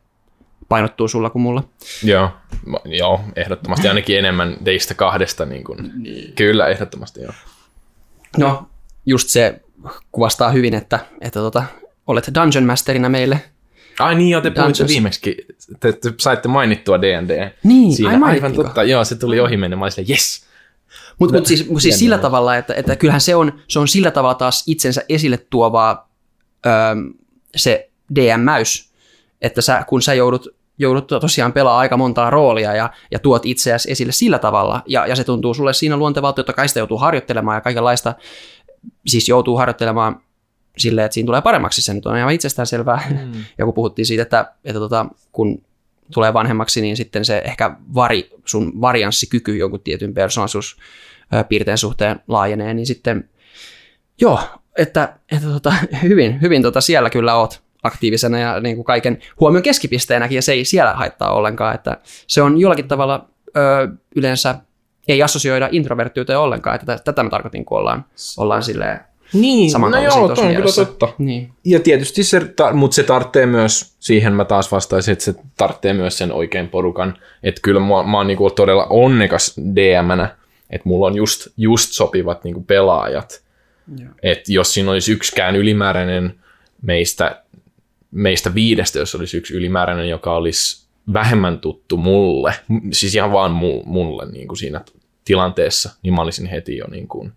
painottuu 0.69 1.09
sulla 1.09 1.31
kuin 1.31 1.43
mulla. 1.43 1.63
Joo, 2.03 2.31
joo 2.85 3.21
ehdottomasti 3.37 3.89
ainakin 3.89 4.19
enemmän 4.19 4.57
teistä 4.65 4.95
kahdesta. 4.95 5.45
Niin 5.45 5.65
kuin. 5.65 5.93
Niin. 5.97 6.33
Kyllä, 6.35 6.69
ehdottomasti 6.69 7.21
joo. 7.21 7.33
No, 8.39 8.67
just 9.07 9.29
se 9.29 9.61
kuvastaa 10.13 10.51
hyvin, 10.51 10.75
että, 10.75 10.99
että 11.21 11.41
tota, 11.41 11.65
olet 12.07 12.31
Dungeon 12.35 12.65
Masterina 12.65 13.09
meille. 13.09 13.41
Ai 13.99 14.15
niin, 14.15 14.31
joo, 14.31 14.41
te 14.41 14.51
puhuitte 14.51 14.87
viimeksi, 14.89 15.47
te, 15.81 15.93
te, 15.93 16.13
saitte 16.19 16.49
mainittua 16.49 17.03
D&D. 17.03 17.53
Niin, 17.63 17.97
Siinä. 17.97 18.11
ai 18.11 18.35
aivan 18.35 18.53
totta, 18.53 18.85
joo, 18.85 19.05
se 19.05 19.15
tuli 19.15 19.41
ohi 19.41 19.57
mennä, 19.57 19.77
mä 19.77 19.85
olin 19.85 20.11
yes. 20.11 20.47
Mutta 21.19 21.37
mut 21.37 21.47
siis, 21.47 21.69
mut 21.69 21.83
siis 21.83 21.99
sillä 21.99 22.19
tavalla, 22.19 22.57
että, 22.57 22.75
että 22.75 22.97
kyllähän 22.97 23.21
se 23.21 23.35
on, 23.35 23.61
se 23.69 23.79
on 23.79 23.89
sillä 23.89 24.11
tavalla 24.11 24.35
taas 24.35 24.65
itsensä 24.67 25.03
esille 25.09 25.37
tuovaa 25.51 26.09
öö, 26.67 26.73
se 27.57 27.91
DM-mäys, 28.15 28.91
että 29.43 29.61
sä, 29.61 29.85
kun 29.89 30.03
sä 30.03 30.15
joudut, 30.15 30.49
joudut 30.79 31.07
tosiaan 31.07 31.53
pelaa 31.53 31.79
aika 31.79 31.97
montaa 31.97 32.31
roolia 32.31 32.75
ja, 32.75 32.91
ja 33.11 33.19
tuot 33.19 33.47
itseäsi 33.47 33.91
esille 33.91 34.13
sillä 34.13 34.39
tavalla, 34.39 34.83
ja, 34.87 35.07
ja 35.07 35.17
se 35.17 35.25
tuntuu 35.25 35.55
sulle 35.55 35.73
siinä 35.73 35.97
luontevalta, 35.97 36.41
että 36.41 36.53
kai 36.53 36.69
sitä 36.69 36.81
joutuu 36.81 36.99
harjoittelemaan 36.99 37.57
ja 37.57 37.61
kaikenlaista, 37.61 38.15
siis 39.07 39.29
joutuu 39.29 39.57
harjoittelemaan 39.57 40.21
silleen, 40.79 41.05
että 41.05 41.15
siinä 41.15 41.27
tulee 41.27 41.43
paremmaksi, 41.43 41.83
se 41.83 41.95
nyt 41.95 42.07
on 42.07 42.17
ihan 42.17 42.33
itsestään 42.33 42.67
selvää. 42.67 43.03
Mm. 43.11 43.33
ja 43.59 43.65
kun 43.65 43.75
puhuttiin 43.75 44.07
siitä, 44.07 44.23
että, 44.23 44.53
että 44.65 44.79
tota, 44.79 45.07
kun 45.33 45.63
tulee 46.15 46.35
vanhemmaksi, 46.35 46.81
niin 46.81 46.97
sitten 46.97 47.25
se 47.25 47.43
ehkä 47.45 47.77
vari, 47.95 48.31
sun 48.45 48.81
varianssikyky 48.81 49.57
jonkun 49.57 49.81
tietyn 49.81 50.15
persoonallisuuspiirteen 50.15 51.79
suhteen 51.79 52.21
laajenee, 52.29 52.75
niin 52.75 52.87
sitten 52.87 53.29
joo, 54.21 54.41
että, 54.79 55.19
että 55.33 55.49
tota, 55.49 55.75
hyvin, 56.03 56.41
hyvin 56.41 56.63
tota 56.63 56.81
siellä 56.81 57.11
kyllä 57.11 57.35
oot 57.35 57.63
aktiivisena 57.83 58.39
ja 58.39 58.61
niin 58.61 58.77
kuin 58.77 58.85
kaiken 58.85 59.19
huomion 59.41 59.63
keskipisteenäkin, 59.63 60.37
ja 60.37 60.43
se 60.43 60.53
ei 60.53 60.65
siellä 60.65 60.95
haittaa 60.95 61.33
ollenkaan, 61.33 61.75
että 61.75 61.97
se 62.27 62.43
on 62.43 62.61
jollakin 62.61 62.89
tavalla 62.89 63.29
ö, 63.57 63.89
yleensä 64.17 64.55
ei 65.09 65.23
assosioida 65.23 65.69
introverttiyteen 65.73 66.39
ollenkaan, 66.39 66.77
että 66.77 66.99
tätä 67.05 67.23
mä 67.23 67.31
tarkoitin, 67.31 67.65
kun 67.65 67.79
ollaan, 67.79 68.05
ollaan 68.37 68.63
silleen 68.63 69.01
niin, 69.33 69.71
no 69.81 70.03
joo, 70.03 70.35
toi 70.35 70.47
on 70.47 70.55
kyllä 70.55 70.73
totta. 70.75 71.09
Niin. 71.19 71.51
Ja 71.65 71.81
tietysti 71.81 72.25
se, 72.25 72.41
mutta 72.73 72.95
se 72.95 73.03
tarvitsee 73.03 73.47
myös, 73.47 73.95
siihen 74.01 74.33
mä 74.33 74.45
taas 74.45 74.73
vastaisin, 74.73 75.13
että 75.13 75.25
se 75.25 75.35
tarvitsee 75.57 75.93
myös 75.93 76.19
sen 76.19 76.33
oikein 76.33 76.69
porukan. 76.69 77.19
Että 77.43 77.61
kyllä 77.61 77.81
mä, 77.81 78.03
mä 78.03 78.17
oon 78.17 78.27
niinku 78.27 78.51
todella 78.51 78.87
onnekas 78.91 79.57
DM-nä, 79.75 80.37
että 80.71 80.89
mulla 80.89 81.07
on 81.07 81.17
just, 81.17 81.49
just 81.57 81.93
sopivat 81.93 82.45
niinku 82.45 82.63
pelaajat. 82.63 83.43
Että 84.23 84.53
jos 84.53 84.75
siinä 84.75 84.91
olisi 84.91 85.13
yksikään 85.13 85.57
ylimääräinen 85.57 86.35
meistä, 86.83 87.43
meistä 88.11 88.55
viidestä, 88.55 88.99
jos 88.99 89.15
olisi 89.15 89.37
yksi 89.37 89.55
ylimääräinen, 89.55 90.09
joka 90.09 90.37
olisi 90.37 90.87
vähemmän 91.13 91.59
tuttu 91.59 91.97
mulle, 91.97 92.55
siis 92.93 93.15
ihan 93.15 93.33
vaan 93.33 93.53
mulle 93.85 94.33
niin 94.33 94.49
kuin 94.49 94.59
siinä 94.59 94.81
tilanteessa, 95.25 95.91
niin 96.03 96.15
mä 96.15 96.23
olisin 96.23 96.47
heti 96.47 96.77
jo 96.77 96.87
niin 96.91 97.09
kuin 97.09 97.33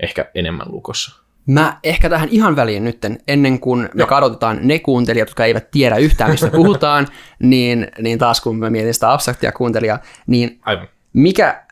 ehkä 0.00 0.30
enemmän 0.34 0.66
lukossa. 0.70 1.22
Mä 1.48 1.78
ehkä 1.82 2.10
tähän 2.10 2.28
ihan 2.28 2.56
väliin 2.56 2.84
nytten, 2.84 3.18
ennen 3.28 3.60
kuin 3.60 3.88
me 3.94 4.06
kadotetaan 4.06 4.58
ne 4.62 4.78
kuuntelijat, 4.78 5.28
jotka 5.28 5.44
eivät 5.44 5.70
tiedä 5.70 5.96
yhtään, 5.96 6.30
mistä 6.30 6.50
puhutaan, 6.50 7.06
niin, 7.38 7.86
niin 7.98 8.18
taas 8.18 8.40
kun 8.40 8.58
mä 8.58 8.70
mietin 8.70 8.94
sitä 8.94 9.12
abstraktia 9.12 9.52
kuuntelijaa, 9.52 9.98
niin 10.26 10.60
Aivan. 10.62 10.88
mikä, 11.12 11.62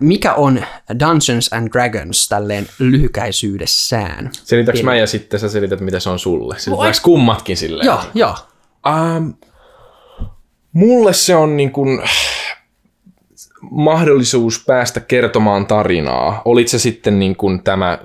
mikä 0.00 0.34
on 0.34 0.64
Dungeons 1.00 1.52
and 1.52 1.68
Dragons 1.72 2.28
tälleen 2.28 2.66
lyhykäisyydessään? 2.78 4.30
Selitäks 4.32 4.82
mä 4.82 4.96
ja 4.96 5.06
sitten 5.06 5.40
sä 5.40 5.48
selität, 5.48 5.80
mitä 5.80 6.00
se 6.00 6.10
on 6.10 6.18
sulle? 6.18 6.58
Selitäks 6.58 7.00
kummatkin 7.00 7.56
silleen? 7.56 7.86
Joo, 7.86 8.00
joo. 8.14 8.34
Um, 9.16 9.34
mulle 10.72 11.12
se 11.12 11.36
on 11.36 11.56
niin 11.56 11.72
kuin, 11.72 12.02
mahdollisuus 13.70 14.64
päästä 14.66 15.00
kertomaan 15.00 15.66
tarinaa. 15.66 16.42
Olit 16.44 16.68
se 16.68 16.78
sitten 16.78 17.18
niin 17.18 17.36
kuin 17.36 17.62
tämä 17.62 17.98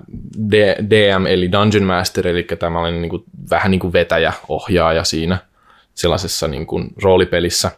DM 0.90 1.26
eli 1.26 1.52
Dungeon 1.52 1.84
Master, 1.84 2.28
eli 2.28 2.44
tämä 2.60 2.80
oli 2.80 2.92
niin 2.92 3.10
kuin, 3.10 3.24
vähän 3.50 3.72
niin 3.72 3.80
kuin 3.80 3.94
vetäjä, 3.94 4.34
ohjaaja 4.48 5.04
siinä 5.04 5.38
sellaisessa 5.94 6.48
niin 6.48 6.68
kuin 6.68 6.90
roolipelissä. 7.04 7.72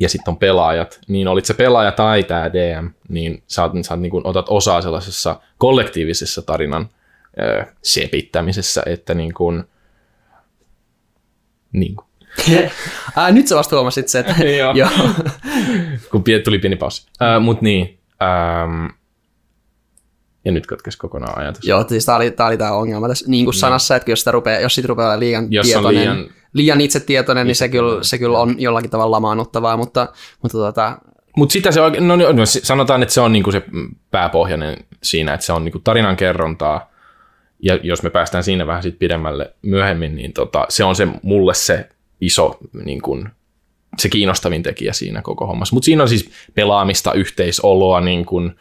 Ja 0.00 0.08
sitten 0.08 0.32
on 0.32 0.38
pelaajat, 0.38 1.00
niin 1.08 1.28
olit 1.28 1.44
se 1.44 1.54
pelaaja 1.54 1.92
tai 1.92 2.22
tämä 2.22 2.52
DM, 2.52 2.90
niin 3.08 3.42
sä, 3.46 3.62
oot, 3.62 3.72
sä 3.82 3.94
oot, 3.94 4.00
niin 4.00 4.10
kuin, 4.10 4.26
otat 4.26 4.46
osaa 4.48 4.82
sellaisessa 4.82 5.40
kollektiivisessa 5.58 6.42
tarinan 6.42 6.88
ö, 7.40 7.64
sepittämisessä, 7.82 8.82
että 8.86 9.14
niin 9.14 9.34
kuin, 9.34 9.64
niin 11.72 11.96
kuin, 11.96 12.07
äh, 13.18 13.32
nyt 13.32 13.48
sä 13.48 13.56
vasta 13.56 13.76
huomasit 13.76 14.08
se, 14.08 14.18
että 14.18 14.44
joo. 14.44 14.74
joo. 14.74 14.88
Kun 16.10 16.24
tuli 16.44 16.58
pieni 16.58 16.76
paussi. 16.76 17.06
Äh, 17.22 17.42
Mutta 17.42 17.64
niin, 17.64 17.98
ähm, 18.22 18.86
ja 20.44 20.52
nyt 20.52 20.66
katkes 20.66 20.96
kokonaan 20.96 21.38
ajatus. 21.38 21.64
Joo, 21.64 21.84
siis 21.88 22.06
tämä 22.06 22.16
oli, 22.16 22.30
tämä 22.30 22.46
oli 22.46 22.58
tämä 22.58 22.72
ongelma 22.72 23.08
tässä 23.08 23.24
niin 23.28 23.44
kuin 23.44 23.54
no. 23.54 23.58
sanassa, 23.58 23.96
että 23.96 24.10
jos, 24.10 24.18
sitä 24.20 24.30
rupeaa, 24.30 24.60
jos 24.60 24.74
siitä 24.74 24.88
rupeaa 24.88 25.18
liian 25.18 25.46
jos 25.50 25.66
tietoinen, 25.66 26.02
liian, 26.02 26.28
liian 26.52 26.80
itsetietoinen, 26.80 27.46
niin 27.46 27.56
se 27.56 27.68
kyllä, 27.68 28.02
se 28.02 28.18
kyllä 28.18 28.38
on 28.38 28.60
jollakin 28.60 28.90
tavalla 28.90 29.16
lamaannuttavaa, 29.16 29.76
mutta, 29.76 30.08
mutta 30.42 30.58
tota, 30.58 30.98
mutta 31.36 31.52
sitä 31.52 31.72
se 31.72 31.80
oikein, 31.80 32.08
no, 32.08 32.16
no, 32.16 32.32
no, 32.32 32.46
sanotaan, 32.46 33.02
että 33.02 33.14
se 33.14 33.20
on 33.20 33.32
niinku 33.32 33.52
se 33.52 33.62
pääpohjainen 34.10 34.76
siinä, 35.02 35.34
että 35.34 35.46
se 35.46 35.52
on 35.52 35.64
niinku 35.64 35.78
tarinan 35.78 36.16
kerrontaa, 36.16 36.90
ja 37.62 37.78
jos 37.82 38.02
me 38.02 38.10
päästään 38.10 38.44
siinä 38.44 38.66
vähän 38.66 38.82
sit 38.82 38.98
pidemmälle 38.98 39.54
myöhemmin, 39.62 40.14
niin 40.14 40.32
tota, 40.32 40.66
se 40.68 40.84
on 40.84 40.96
se 40.96 41.08
mulle 41.22 41.54
se 41.54 41.88
iso 42.20 42.58
niin 42.84 43.02
kuin, 43.02 43.28
se 43.98 44.08
kiinnostavin 44.08 44.62
tekijä 44.62 44.92
siinä 44.92 45.22
koko 45.22 45.46
hommassa. 45.46 45.76
Mutta 45.76 45.84
siinä 45.84 46.02
on 46.02 46.08
siis 46.08 46.30
pelaamista, 46.54 47.12
yhteisoloa, 47.12 48.00
niin 48.00 48.26
kuin, 48.26 48.56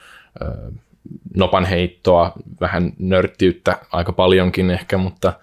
nopan 1.36 1.66
heittoa, 1.66 2.34
vähän 2.62 2.94
nörttiyttä 3.00 3.78
aika 3.92 4.14
paljonkin 4.14 4.72
ehkä, 4.72 4.98
mutta 4.98 5.34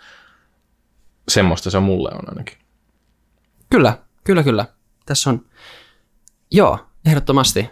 semmoista 1.28 1.71
se 1.71 1.80
mulle 1.80 2.11
on 2.12 2.28
ainakin. 2.28 2.59
Kyllä, 3.71 3.99
kyllä, 4.25 4.42
kyllä. 4.42 4.66
Tässä 5.06 5.30
on, 5.30 5.44
joo, 6.50 6.78
ehdottomasti 7.06 7.71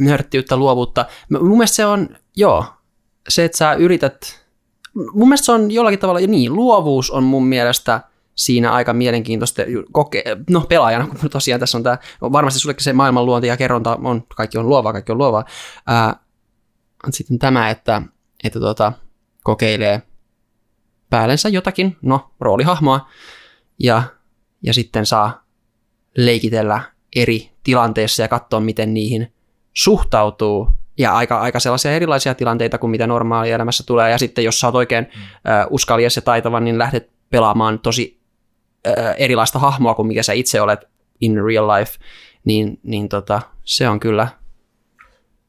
nörttiyttä, 0.00 0.56
luovuutta. 0.56 1.06
Mun 1.30 1.58
mielestä 1.58 1.76
se 1.76 1.86
on, 1.86 2.08
joo, 2.36 2.64
se, 3.28 3.44
että 3.44 3.58
sä 3.58 3.72
yrität, 3.72 4.46
mun 4.94 5.28
mielestä 5.28 5.44
se 5.44 5.52
on 5.52 5.70
jollakin 5.70 5.98
tavalla, 5.98 6.20
niin, 6.20 6.54
luovuus 6.54 7.10
on 7.10 7.24
mun 7.24 7.46
mielestä– 7.46 8.00
siinä 8.34 8.72
aika 8.72 8.92
mielenkiintoista 8.92 9.62
koke- 9.92 10.24
no 10.50 10.60
pelaajana, 10.60 11.06
kun 11.06 11.30
tosiaan 11.30 11.60
tässä 11.60 11.78
on 11.78 11.84
tämä, 11.84 11.98
varmasti 12.20 12.60
sullekin 12.60 12.84
se 12.84 12.92
maailmanluonti 12.92 13.46
ja 13.46 13.56
kerronta 13.56 13.98
on, 14.04 14.22
kaikki 14.36 14.58
on 14.58 14.68
luovaa, 14.68 14.92
kaikki 14.92 15.12
on 15.12 15.18
luovaa. 15.18 15.44
Ää, 15.86 16.16
sitten 17.10 17.38
tämä, 17.38 17.70
että, 17.70 18.02
että 18.44 18.60
tota, 18.60 18.92
kokeilee 19.42 20.02
päällensä 21.10 21.48
jotakin, 21.48 21.96
no 22.02 22.30
roolihahmoa, 22.40 23.08
ja, 23.78 24.02
ja 24.62 24.74
sitten 24.74 25.06
saa 25.06 25.44
leikitellä 26.16 26.82
eri 27.16 27.50
tilanteissa 27.64 28.22
ja 28.22 28.28
katsoa, 28.28 28.60
miten 28.60 28.94
niihin 28.94 29.32
suhtautuu, 29.72 30.68
ja 30.98 31.16
aika, 31.16 31.40
aika 31.40 31.60
sellaisia 31.60 31.92
erilaisia 31.92 32.34
tilanteita 32.34 32.78
kuin 32.78 32.90
mitä 32.90 33.06
normaali 33.06 33.50
elämässä 33.50 33.84
tulee, 33.86 34.10
ja 34.10 34.18
sitten 34.18 34.44
jos 34.44 34.60
sä 34.60 34.66
oot 34.66 34.74
oikein 34.74 35.04
mm. 35.04 35.50
äh, 35.50 35.66
uskalias 35.70 36.16
ja 36.16 36.22
taitava, 36.22 36.60
niin 36.60 36.78
lähdet 36.78 37.10
pelaamaan 37.30 37.78
tosi 37.78 38.19
erilaista 39.16 39.58
hahmoa 39.58 39.94
kuin 39.94 40.08
mikä 40.08 40.22
sä 40.22 40.32
itse 40.32 40.60
olet 40.60 40.80
in 41.20 41.44
real 41.44 41.68
life, 41.68 41.92
niin, 42.44 42.80
niin 42.82 43.08
tota, 43.08 43.42
se 43.64 43.88
on 43.88 44.00
kyllä 44.00 44.28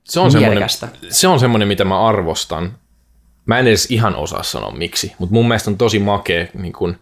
se 0.03 0.19
on, 0.19 0.31
semmoinen, 0.31 0.69
se 1.09 1.27
on 1.27 1.39
semmoinen, 1.39 1.67
mitä 1.67 1.85
mä 1.85 2.07
arvostan. 2.07 2.77
Mä 3.45 3.59
en 3.59 3.67
edes 3.67 3.91
ihan 3.91 4.15
osaa 4.15 4.43
sanoa 4.43 4.71
miksi, 4.71 5.15
mutta 5.19 5.33
mun 5.33 5.47
mielestä 5.47 5.71
on 5.71 5.77
tosi 5.77 5.99
makea 5.99 6.47
niin 6.53 6.73
kun 6.73 6.95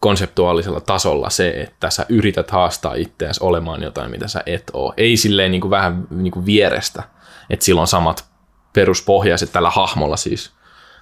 konseptuaalisella 0.00 0.80
tasolla 0.80 1.30
se, 1.30 1.48
että 1.48 1.90
sä 1.90 2.06
yrität 2.08 2.50
haastaa 2.50 2.94
itseäsi 2.94 3.44
olemaan 3.44 3.82
jotain, 3.82 4.10
mitä 4.10 4.28
sä 4.28 4.42
et 4.46 4.70
oo. 4.72 4.94
Ei 4.96 5.16
silleen 5.16 5.50
niin 5.50 5.60
kuin 5.60 5.70
vähän 5.70 6.06
niin 6.10 6.30
kuin 6.30 6.46
vierestä, 6.46 7.02
että 7.50 7.64
sillä 7.64 7.80
on 7.80 7.86
samat 7.86 8.24
peruspohjaiset, 8.72 9.52
tällä 9.52 9.70
hahmolla 9.70 10.16
siis, 10.16 10.50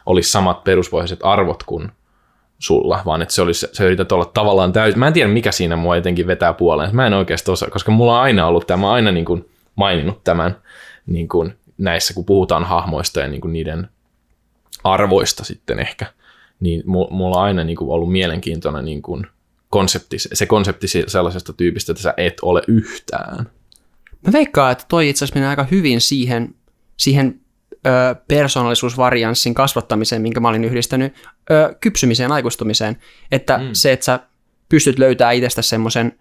olisi 0.06 0.30
samat 0.30 0.64
peruspohjaiset 0.64 1.20
arvot 1.22 1.62
kuin 1.62 1.92
sulla, 2.60 3.02
vaan 3.04 3.22
että 3.22 3.34
se 3.34 3.42
olisi, 3.42 3.66
se 3.72 3.84
yrität 3.84 4.12
olla 4.12 4.24
tavallaan 4.24 4.72
täysin, 4.72 4.98
mä 4.98 5.06
en 5.06 5.12
tiedä 5.12 5.28
mikä 5.28 5.52
siinä 5.52 5.76
mua 5.76 5.96
jotenkin 5.96 6.26
vetää 6.26 6.52
puoleen, 6.52 6.96
mä 6.96 7.06
en 7.06 7.14
oikeasti 7.14 7.50
osaa, 7.50 7.70
koska 7.70 7.92
mulla 7.92 8.16
on 8.16 8.22
aina 8.22 8.46
ollut 8.46 8.66
tämä, 8.66 8.80
mä 8.80 8.92
aina 8.92 9.12
niin 9.12 9.24
kuin 9.24 9.50
maininnut 9.76 10.24
tämän 10.24 10.56
niin 11.06 11.28
kuin 11.28 11.54
näissä, 11.78 12.14
kun 12.14 12.24
puhutaan 12.24 12.64
hahmoista 12.64 13.20
ja 13.20 13.28
niin 13.28 13.40
kuin 13.40 13.52
niiden 13.52 13.88
arvoista 14.84 15.44
sitten 15.44 15.78
ehkä, 15.78 16.06
niin 16.60 16.82
mulla 16.86 17.36
on 17.36 17.42
aina 17.42 17.64
niin 17.64 17.76
kuin 17.76 17.90
ollut 17.90 18.12
mielenkiintoinen 18.12 18.84
niin 18.84 19.02
kuin 19.02 19.26
konsepti, 19.70 20.16
se 20.18 20.46
konsepti 20.46 20.86
sellaisesta 20.88 21.52
tyypistä, 21.52 21.92
että 21.92 22.02
sä 22.02 22.14
et 22.16 22.34
ole 22.42 22.62
yhtään. 22.68 23.46
Mä 24.26 24.32
veikkaan, 24.32 24.72
että 24.72 24.84
toi 24.88 25.08
itse 25.08 25.24
asiassa 25.24 25.38
menee 25.38 25.48
aika 25.48 25.66
hyvin 25.70 26.00
siihen, 26.00 26.54
siihen 26.96 27.39
ö, 27.86 28.14
persoonallisuusvarianssin 28.28 29.54
kasvattamiseen, 29.54 30.22
minkä 30.22 30.40
mä 30.40 30.48
olin 30.48 30.64
yhdistänyt 30.64 31.14
ö, 31.50 31.74
kypsymiseen, 31.80 32.32
aikuistumiseen. 32.32 32.96
Että 33.32 33.58
mm. 33.58 33.68
se, 33.72 33.92
että 33.92 34.04
sä 34.04 34.20
pystyt 34.68 34.98
löytämään 34.98 35.34
itsestä 35.34 35.62
semmoisen 35.62 36.18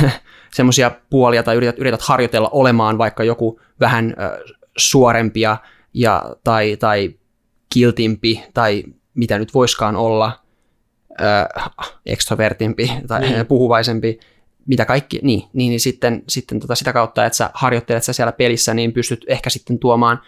semmoisia 0.54 0.90
puolia 1.10 1.42
tai 1.42 1.56
yrität, 1.56 1.78
yrität 1.78 2.02
harjoitella 2.02 2.48
olemaan 2.52 2.98
vaikka 2.98 3.24
joku 3.24 3.60
vähän 3.80 4.14
ö, 4.18 4.44
suorempia 4.78 5.56
ja, 5.94 6.36
tai, 6.44 6.76
tai 6.76 7.14
kiltimpi 7.72 8.44
tai 8.54 8.84
mitä 9.14 9.38
nyt 9.38 9.54
voiskaan 9.54 9.96
olla, 9.96 10.40
ö, 11.20 11.24
ekstrovertimpi 12.06 12.92
tai 13.06 13.20
niin. 13.20 13.46
puhuvaisempi, 13.54 14.20
mitä 14.66 14.84
kaikki, 14.84 15.18
niin, 15.22 15.42
niin, 15.52 15.70
niin 15.70 15.80
sitten, 15.80 16.22
sitten 16.28 16.60
tota 16.60 16.74
sitä 16.74 16.92
kautta, 16.92 17.26
että 17.26 17.36
sä 17.36 17.50
harjoittelet 17.54 18.04
sä 18.04 18.12
siellä 18.12 18.32
pelissä, 18.32 18.74
niin 18.74 18.92
pystyt 18.92 19.24
ehkä 19.28 19.50
sitten 19.50 19.78
tuomaan 19.78 20.20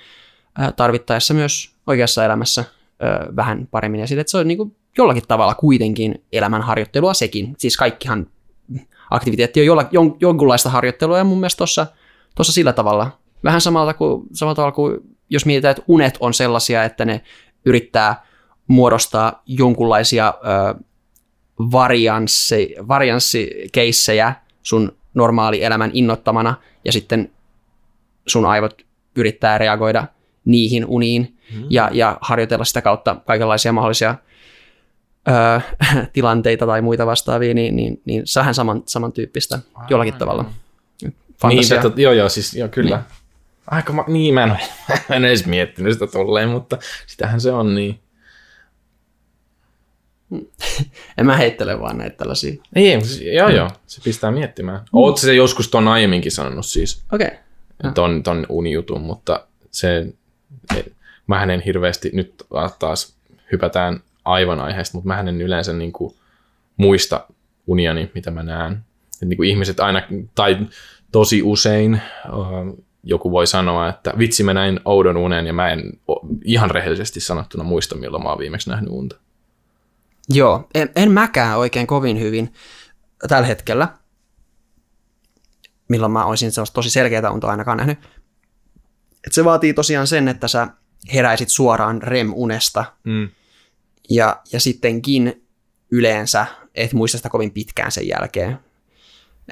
tarvittaessa 0.77 1.35
myös 1.35 1.75
oikeassa 1.87 2.25
elämässä 2.25 2.65
vähän 3.37 3.69
paremmin. 3.71 4.09
Sitten, 4.09 4.21
että 4.21 4.31
se 4.31 4.39
on 4.39 4.49
niin 4.49 4.59
kuin 4.59 4.77
jollakin 4.99 5.23
tavalla 5.29 5.55
kuitenkin 5.55 6.25
elämän 6.33 6.63
harjoittelua 6.63 7.15
sekin. 7.15 7.55
Siis 7.59 7.77
kaikkihan 7.77 8.27
aktiviteetti 9.11 9.61
on 9.61 9.67
jolla, 9.67 9.89
jon, 9.91 10.17
jonkunlaista 10.21 10.71
harjoittelua 10.71 11.19
ja 11.19 11.25
mun 11.25 11.39
mielestä 11.39 11.59
tuossa 11.59 12.53
sillä 12.53 12.73
tavalla, 12.73 13.19
vähän 13.45 13.61
samalta 13.61 13.95
kuin, 13.95 14.23
samalla 14.33 14.55
tavalla 14.55 14.73
kuin 14.73 14.99
jos 15.31 15.47
mietitään, 15.47 15.71
että 15.71 15.83
unet 15.89 16.17
on 16.21 16.35
sellaisia, 16.35 16.85
että 16.85 17.05
ne 17.05 17.21
yrittää 17.65 18.27
muodostaa 18.67 19.43
jonkunlaisia 19.47 20.35
ö, 20.35 20.75
varianssi, 21.59 22.75
varianssikeissejä 22.89 24.35
sun 24.63 24.97
normaali 25.15 25.65
elämän 25.65 25.91
innottamana 25.93 26.55
ja 26.85 26.93
sitten 26.93 27.33
sun 28.27 28.47
aivot 28.47 28.83
yrittää 29.17 29.59
reagoida 29.59 30.07
niihin 30.45 30.87
uniin 30.87 31.37
mm. 31.55 31.65
ja, 31.71 31.91
ja 31.93 32.19
harjoitella 32.21 32.65
sitä 32.65 32.83
kautta 32.83 33.17
kaikenlaisia 33.27 33.73
mahdollisia 33.73 34.15
ö, 35.29 35.61
tilanteita 36.13 36.67
tai 36.67 36.83
muita 36.83 37.07
vastaavia, 37.07 37.55
niin, 37.55 37.77
niin, 37.77 38.03
niin 38.05 38.23
se 38.25 38.41
on 38.41 38.43
vähän 38.43 38.55
saman, 38.55 38.83
samantyyppistä 38.87 39.59
Aivan. 39.75 39.87
jollakin 39.91 40.15
tavalla. 40.15 40.45
Fantasia. 41.41 41.77
Niin, 41.77 41.87
että, 41.87 42.01
joo, 42.01 42.13
joo, 42.13 42.29
siis 42.29 42.55
joo, 42.55 42.69
kyllä. 42.69 42.97
Niin. 42.97 43.07
Aika, 43.67 43.93
ma- 43.93 44.05
niin 44.09 44.35
mä 44.35 44.43
en, 44.43 44.49
mä 45.09 45.17
en 45.17 45.25
edes 45.25 45.47
miettinyt 45.47 45.93
sitä 45.93 46.07
tolleen, 46.07 46.49
mutta 46.49 46.79
sitähän 47.07 47.41
se 47.41 47.53
on 47.53 47.75
niin. 47.75 48.01
en 51.19 51.27
mä 51.27 51.37
heittele 51.37 51.81
vaan 51.81 51.99
näitä 51.99 52.17
tällaisia. 52.17 52.63
Ei, 52.75 53.01
siis, 53.01 53.21
joo 53.21 53.49
mm. 53.49 53.55
joo, 53.55 53.71
se 53.87 54.01
pistää 54.05 54.31
miettimään. 54.31 54.81
Mm. 54.81 54.89
Oot 54.93 55.19
se 55.19 55.35
joskus 55.35 55.69
ton 55.69 55.89
aiemminkin 55.89 56.33
sanonut 56.33 56.67
siis. 56.67 57.03
Okei. 57.13 57.27
Okay. 57.27 57.93
Ton, 57.95 58.23
ton 58.23 58.47
unijutun, 58.49 59.01
mutta 59.01 59.47
se, 59.71 60.07
mä 61.27 61.43
en 61.43 61.61
hirveästi, 61.61 62.11
nyt 62.13 62.47
taas 62.79 63.17
hypätään 63.53 64.01
aivan 64.25 64.61
aiheesta, 64.61 64.99
mutta 64.99 65.09
mä 65.09 65.21
en 65.21 65.41
yleensä 65.41 65.73
niin 65.73 65.93
kuin 65.93 66.15
muista 66.77 67.27
uniani, 67.67 68.11
mitä 68.15 68.31
mä 68.31 68.43
näen. 68.43 68.85
Niin 69.21 69.37
kuin 69.37 69.49
ihmiset 69.49 69.81
aina, 69.81 70.03
tai 70.35 70.59
tosi 71.13 71.43
usein 71.43 72.01
uh, 72.33 72.85
joku 73.03 73.31
voi 73.31 73.47
sanoa, 73.47 73.89
että 73.89 74.13
vitsi 74.19 74.43
mä 74.43 74.55
näin 74.55 74.81
oudon 74.85 75.17
unen 75.17 75.47
ja 75.47 75.53
mä 75.53 75.69
en 75.69 75.83
ihan 76.45 76.71
rehellisesti 76.71 77.21
sanottuna 77.21 77.65
muista, 77.65 77.97
milloin 77.97 78.23
mä 78.23 78.29
oon 78.29 78.39
viimeksi 78.39 78.71
nähnyt 78.71 78.91
unta. 78.91 79.17
Joo, 80.29 80.69
en, 80.75 80.91
en 80.97 81.11
mäkään 81.11 81.59
oikein 81.59 81.87
kovin 81.87 82.21
hyvin 82.21 82.53
tällä 83.29 83.47
hetkellä, 83.47 83.89
milloin 85.89 86.13
mä 86.13 86.25
olisin 86.25 86.51
tosi 86.75 86.91
selkeää 86.91 87.31
unta 87.31 87.47
ainakaan 87.47 87.79
nähnyt. 87.79 87.99
Et 89.27 89.33
se 89.33 89.45
vaatii 89.45 89.75
tosiaan 89.75 90.07
sen, 90.07 90.29
että 90.29 90.49
sä 90.49 90.69
heräisit 91.15 91.49
suoraan 91.49 92.03
REM-unesta, 92.03 92.85
mm. 93.05 93.29
ja, 94.11 94.41
ja 94.53 94.61
sittenkin 94.61 95.47
yleensä 95.91 96.47
et 96.75 96.93
muista 96.93 97.17
sitä 97.17 97.29
kovin 97.29 97.51
pitkään 97.51 97.93
sen 97.93 98.09
jälkeen. 98.09 98.59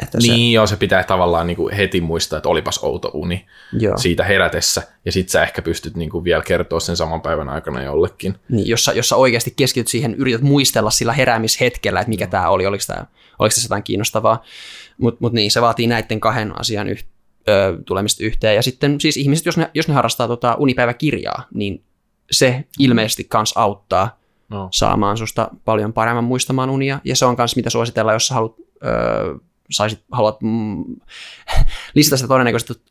Että 0.02 0.18
niin 0.18 0.50
se... 0.50 0.54
joo, 0.54 0.66
se 0.66 0.76
pitää 0.76 1.04
tavallaan 1.04 1.46
niin 1.46 1.56
kuin 1.56 1.74
heti 1.74 2.00
muistaa, 2.00 2.36
että 2.36 2.48
olipas 2.48 2.78
outo 2.82 3.10
uni 3.14 3.46
joo. 3.72 3.98
siitä 3.98 4.24
herätessä, 4.24 4.82
ja 5.04 5.12
sitten 5.12 5.32
sä 5.32 5.42
ehkä 5.42 5.62
pystyt 5.62 5.96
niin 5.96 6.10
kuin 6.10 6.24
vielä 6.24 6.42
kertoa 6.42 6.80
sen 6.80 6.96
saman 6.96 7.20
päivän 7.20 7.48
aikana 7.48 7.82
jollekin. 7.82 8.34
Niin, 8.48 8.68
jossa, 8.68 8.92
jossa 8.92 9.16
oikeasti 9.16 9.54
keskityt 9.56 9.88
siihen, 9.88 10.14
yrität 10.14 10.40
muistella 10.40 10.90
sillä 10.90 11.12
heräämishetkellä, 11.12 12.00
että 12.00 12.08
mikä 12.08 12.24
no. 12.24 12.30
tämä 12.30 12.48
oli, 12.48 12.66
oliko 12.66 12.84
oliko 13.38 13.54
tässä 13.54 13.66
jotain 13.66 13.82
kiinnostavaa, 13.82 14.42
mutta 14.98 15.18
mut 15.20 15.32
niin, 15.32 15.50
se 15.50 15.60
vaatii 15.60 15.86
näiden 15.86 16.20
kahden 16.20 16.60
asian 16.60 16.88
yh, 16.88 17.04
ö, 17.48 17.78
tulemista 17.86 18.24
yhteen, 18.24 18.56
ja 18.56 18.62
sitten 18.62 19.00
siis 19.00 19.16
ihmiset, 19.16 19.46
jos 19.46 19.56
ne, 19.56 19.70
jos 19.74 19.88
ne 19.88 19.94
harrastaa 19.94 20.28
tota 20.28 20.54
unipäiväkirjaa, 20.54 21.46
niin 21.54 21.84
se 22.30 22.64
ilmeisesti 22.78 23.24
kans 23.24 23.52
auttaa 23.56 24.18
no. 24.48 24.68
saamaan 24.72 25.16
susta 25.16 25.50
paljon 25.64 25.92
paremman 25.92 26.24
muistamaan 26.24 26.70
unia, 26.70 27.00
ja 27.04 27.16
se 27.16 27.26
on 27.26 27.36
kans 27.36 27.56
mitä 27.56 27.70
suositellaan, 27.70 28.14
jos 28.14 28.30
haluat 28.30 28.54
ö, 28.58 29.38
saisit, 29.70 30.04
haluat 30.12 30.42
mm, 30.42 30.84
lisätä, 31.94 32.16
sitä 32.16 32.28
todennäköisyyttä, 32.28 32.90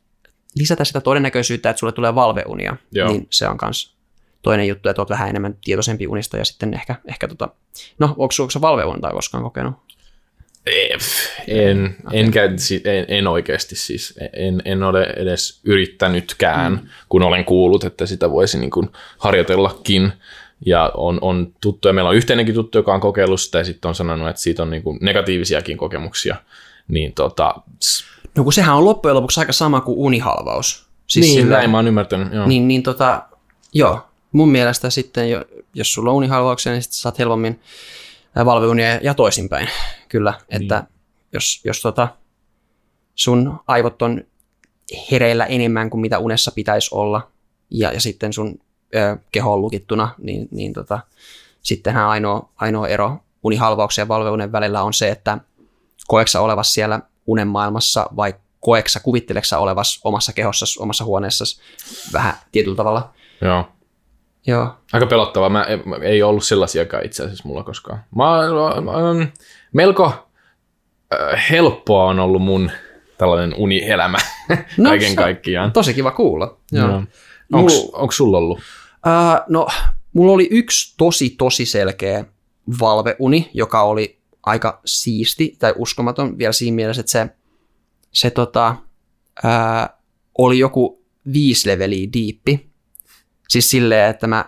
lisätä 0.55 0.83
sitä 0.83 1.01
todennäköisyyttä, 1.01 1.69
että 1.69 1.79
sulle 1.79 1.93
tulee 1.93 2.15
valveunia, 2.15 2.77
Joo. 2.91 3.09
niin 3.09 3.27
se 3.29 3.47
on 3.47 3.57
myös 3.61 3.97
toinen 4.41 4.67
juttu, 4.67 4.89
että 4.89 5.01
olet 5.01 5.09
vähän 5.09 5.29
enemmän 5.29 5.57
tietoisempi 5.63 6.07
unista 6.07 6.37
ja 6.37 6.45
sitten 6.45 6.73
ehkä, 6.73 6.95
ehkä 7.05 7.27
tota, 7.27 7.49
no 7.99 8.07
onko, 8.07 8.33
onko 8.39 8.61
valveuntaa 8.61 9.11
koskaan 9.11 9.43
kokenut? 9.43 9.75
En, 11.47 11.95
en, 12.12 12.32
käy, 12.32 12.49
en, 12.84 13.06
en 13.08 13.27
oikeasti 13.27 13.75
siis, 13.75 14.19
en, 14.34 14.62
en 14.65 14.84
ole 14.84 15.03
edes 15.03 15.60
yrittänytkään, 15.63 16.71
mm. 16.71 16.80
kun 17.10 17.23
olen 17.23 17.45
kuullut, 17.45 17.84
että 17.84 18.06
sitä 18.06 18.32
voisi 18.32 18.60
niin 18.60 18.71
kuin 18.71 18.89
harjoitellakin. 19.17 20.12
Ja 20.65 20.91
on, 20.93 21.19
on 21.21 21.53
tuttuja, 21.62 21.93
meillä 21.93 22.10
on 22.10 22.15
yhteinenkin 22.15 22.56
tuttu, 22.56 22.77
joka 22.77 22.93
on 22.93 22.99
kokeillut 22.99 23.41
sitä 23.41 23.58
ja 23.58 23.63
sitten 23.63 23.89
on 23.89 23.95
sanonut, 23.95 24.30
että 24.30 24.41
siitä 24.41 24.63
on 24.63 24.69
niin 24.69 24.84
kuin 24.84 24.97
negatiivisiakin 25.01 25.77
kokemuksia 25.77 26.36
niin 26.88 27.13
tota... 27.13 27.56
No 28.36 28.43
kun 28.43 28.53
sehän 28.53 28.75
on 28.75 28.86
loppujen 28.86 29.15
lopuksi 29.15 29.39
aika 29.39 29.53
sama 29.53 29.82
kuin 29.82 29.97
unihalvaus. 29.97 30.88
Siis 31.08 31.25
niin, 31.25 31.41
sillä, 31.41 31.58
näin 31.58 31.69
mä 31.69 31.77
oon 31.77 31.88
ymmärtänyt, 31.88 32.34
joo. 32.34 32.47
Niin, 32.47 32.67
niin 32.67 32.84
tota, 32.84 33.23
joo, 33.73 34.08
mun 34.32 34.51
mielestä 34.51 34.89
sitten, 34.89 35.30
jos 35.73 35.93
sulla 35.93 36.10
on 36.10 36.15
unihalvauksia, 36.15 36.71
niin 36.71 36.82
sitten 36.82 36.99
saat 36.99 37.19
helpommin 37.19 37.60
valveunia 38.45 38.95
ja 38.95 39.13
toisinpäin. 39.13 39.69
Kyllä, 40.10 40.34
että 40.50 40.80
niin. 40.80 40.88
jos, 41.34 41.62
jos 41.65 41.82
tota, 41.82 42.08
sun 43.15 43.60
aivot 43.67 44.02
on 44.02 44.23
hereillä 45.12 45.45
enemmän 45.45 45.89
kuin 45.89 46.02
mitä 46.02 46.19
unessa 46.19 46.52
pitäisi 46.52 46.89
olla, 46.91 47.32
ja, 47.69 47.91
ja 47.91 48.02
sitten 48.02 48.34
sun 48.34 48.60
ö, 48.95 49.17
keho 49.32 49.54
on 49.54 49.62
lukittuna, 49.62 50.15
niin, 50.17 50.47
niin 50.52 50.73
tota, 50.73 51.00
sittenhän 51.62 52.06
ainoa, 52.06 52.50
ainoa 52.56 52.88
ero 52.88 53.17
unihalvauksen 53.43 54.02
ja 54.02 54.08
valveuden 54.08 54.52
välillä 54.52 54.84
on 54.84 54.93
se, 54.93 55.10
että 55.10 55.38
koeksa 56.08 56.41
olevas 56.41 56.73
siellä 56.73 57.00
unen 57.28 57.47
maailmassa 57.47 58.10
vai 58.15 58.34
koeksa, 58.60 59.00
kuvitteleksa 59.00 59.58
olevas 59.58 60.00
omassa 60.04 60.34
kehossa, 60.34 60.65
omassa 60.80 61.06
huoneessa 61.06 61.45
vähän 62.13 62.34
tietyllä 62.52 62.76
tavalla. 62.76 63.13
Joo. 63.41 63.65
Joo. 64.47 64.75
Aika 64.93 65.05
pelottavaa. 65.05 65.49
Mä, 65.49 65.65
ei 66.01 66.23
ollut 66.23 66.43
sellaisiakaan 66.43 67.05
itse 67.05 67.23
asiassa 67.23 67.47
mulla 67.47 67.63
koskaan. 67.63 67.99
Mä, 68.15 68.23
mä, 68.25 68.91
mä 68.91 69.27
melko 69.73 70.13
äh, 71.13 71.49
helppoa 71.49 72.03
on 72.03 72.19
ollut 72.19 72.41
mun 72.41 72.71
tällainen 73.17 73.53
unielämä 73.57 74.17
no, 74.77 74.89
kaiken 74.89 75.15
kaikkiaan. 75.15 75.71
Tosi 75.71 75.93
kiva 75.93 76.12
kuulla. 76.12 76.57
Joo. 76.71 76.88
No. 76.88 77.03
Onko 77.53 77.71
Mul... 77.99 78.12
sulla 78.12 78.38
ollut? 78.38 78.57
Uh, 78.57 79.43
no, 79.49 79.67
mulla 80.13 80.31
oli 80.31 80.47
yksi 80.51 80.93
tosi, 80.97 81.29
tosi 81.29 81.65
selkeä 81.65 82.25
valveuni, 82.79 83.51
joka 83.53 83.81
oli 83.81 84.19
aika 84.43 84.81
siisti 84.86 85.55
tai 85.60 85.73
uskomaton 85.77 86.38
vielä 86.38 86.53
siinä 86.53 86.75
mielessä, 86.75 86.99
että 86.99 87.12
se, 87.12 87.27
se 88.12 88.29
tota, 88.29 88.75
ää, 89.43 89.97
oli 90.38 90.60
joku 90.60 91.03
viisi 91.33 91.69
leveliä 91.69 92.07
diippi. 92.13 92.69
Siis 93.49 93.69
silleen, 93.69 94.10
että 94.10 94.27
mä, 94.27 94.45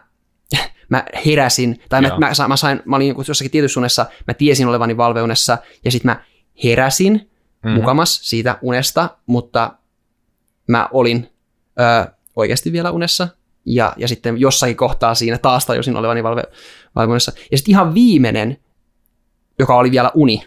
mä 0.89 1.03
heräsin, 1.25 1.83
tai 1.89 2.01
mä, 2.01 2.07
mä, 2.07 2.31
mä, 2.47 2.57
sain, 2.57 2.81
mä 2.85 2.95
olin 2.95 3.15
jossakin 3.27 3.51
tietyssä 3.51 3.79
unessa, 3.79 4.05
mä 4.27 4.33
tiesin 4.33 4.67
olevani 4.67 4.97
valveunessa, 4.97 5.57
ja 5.85 5.91
sitten 5.91 6.11
mä 6.11 6.23
heräsin 6.63 7.13
mm-hmm. 7.13 7.71
mukamas 7.71 8.19
siitä 8.23 8.59
unesta, 8.61 9.17
mutta 9.25 9.73
mä 10.67 10.89
olin 10.91 11.29
ö, 11.79 12.11
oikeasti 12.35 12.71
vielä 12.71 12.91
unessa, 12.91 13.27
ja, 13.65 13.93
ja 13.97 14.07
sitten 14.07 14.37
jossakin 14.37 14.75
kohtaa 14.75 15.15
siinä 15.15 15.37
taas 15.37 15.65
tajusin 15.65 15.95
olevani 15.95 16.23
valve, 16.23 16.43
valvonnassa. 16.95 17.31
Ja 17.51 17.57
sitten 17.57 17.71
ihan 17.71 17.93
viimeinen, 17.93 18.57
joka 19.59 19.75
oli 19.75 19.91
vielä 19.91 20.11
uni, 20.13 20.43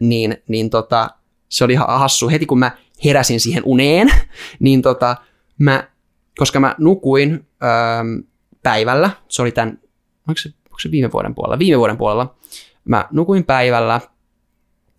niin, 0.00 0.36
niin 0.48 0.70
tota, 0.70 1.10
se 1.48 1.64
oli 1.64 1.72
ihan 1.72 1.98
hassu. 1.98 2.28
Heti 2.28 2.46
kun 2.46 2.58
mä 2.58 2.70
heräsin 3.04 3.40
siihen 3.40 3.62
uneen, 3.64 4.08
niin 4.60 4.82
tota, 4.82 5.16
mä, 5.58 5.88
koska 6.38 6.60
mä 6.60 6.74
nukuin 6.78 7.46
öö, 7.62 7.68
päivällä, 8.62 9.10
se 9.28 9.42
oli 9.42 9.52
tämän, 9.52 9.78
onko 10.28 10.38
se, 10.38 10.48
onko 10.64 10.78
se 10.78 10.90
viime 10.90 11.12
vuoden 11.12 11.34
puolella? 11.34 11.58
Viime 11.58 11.78
vuoden 11.78 11.96
puolella 11.96 12.34
mä 12.86 13.08
nukuin 13.10 13.44
päivällä, 13.44 14.00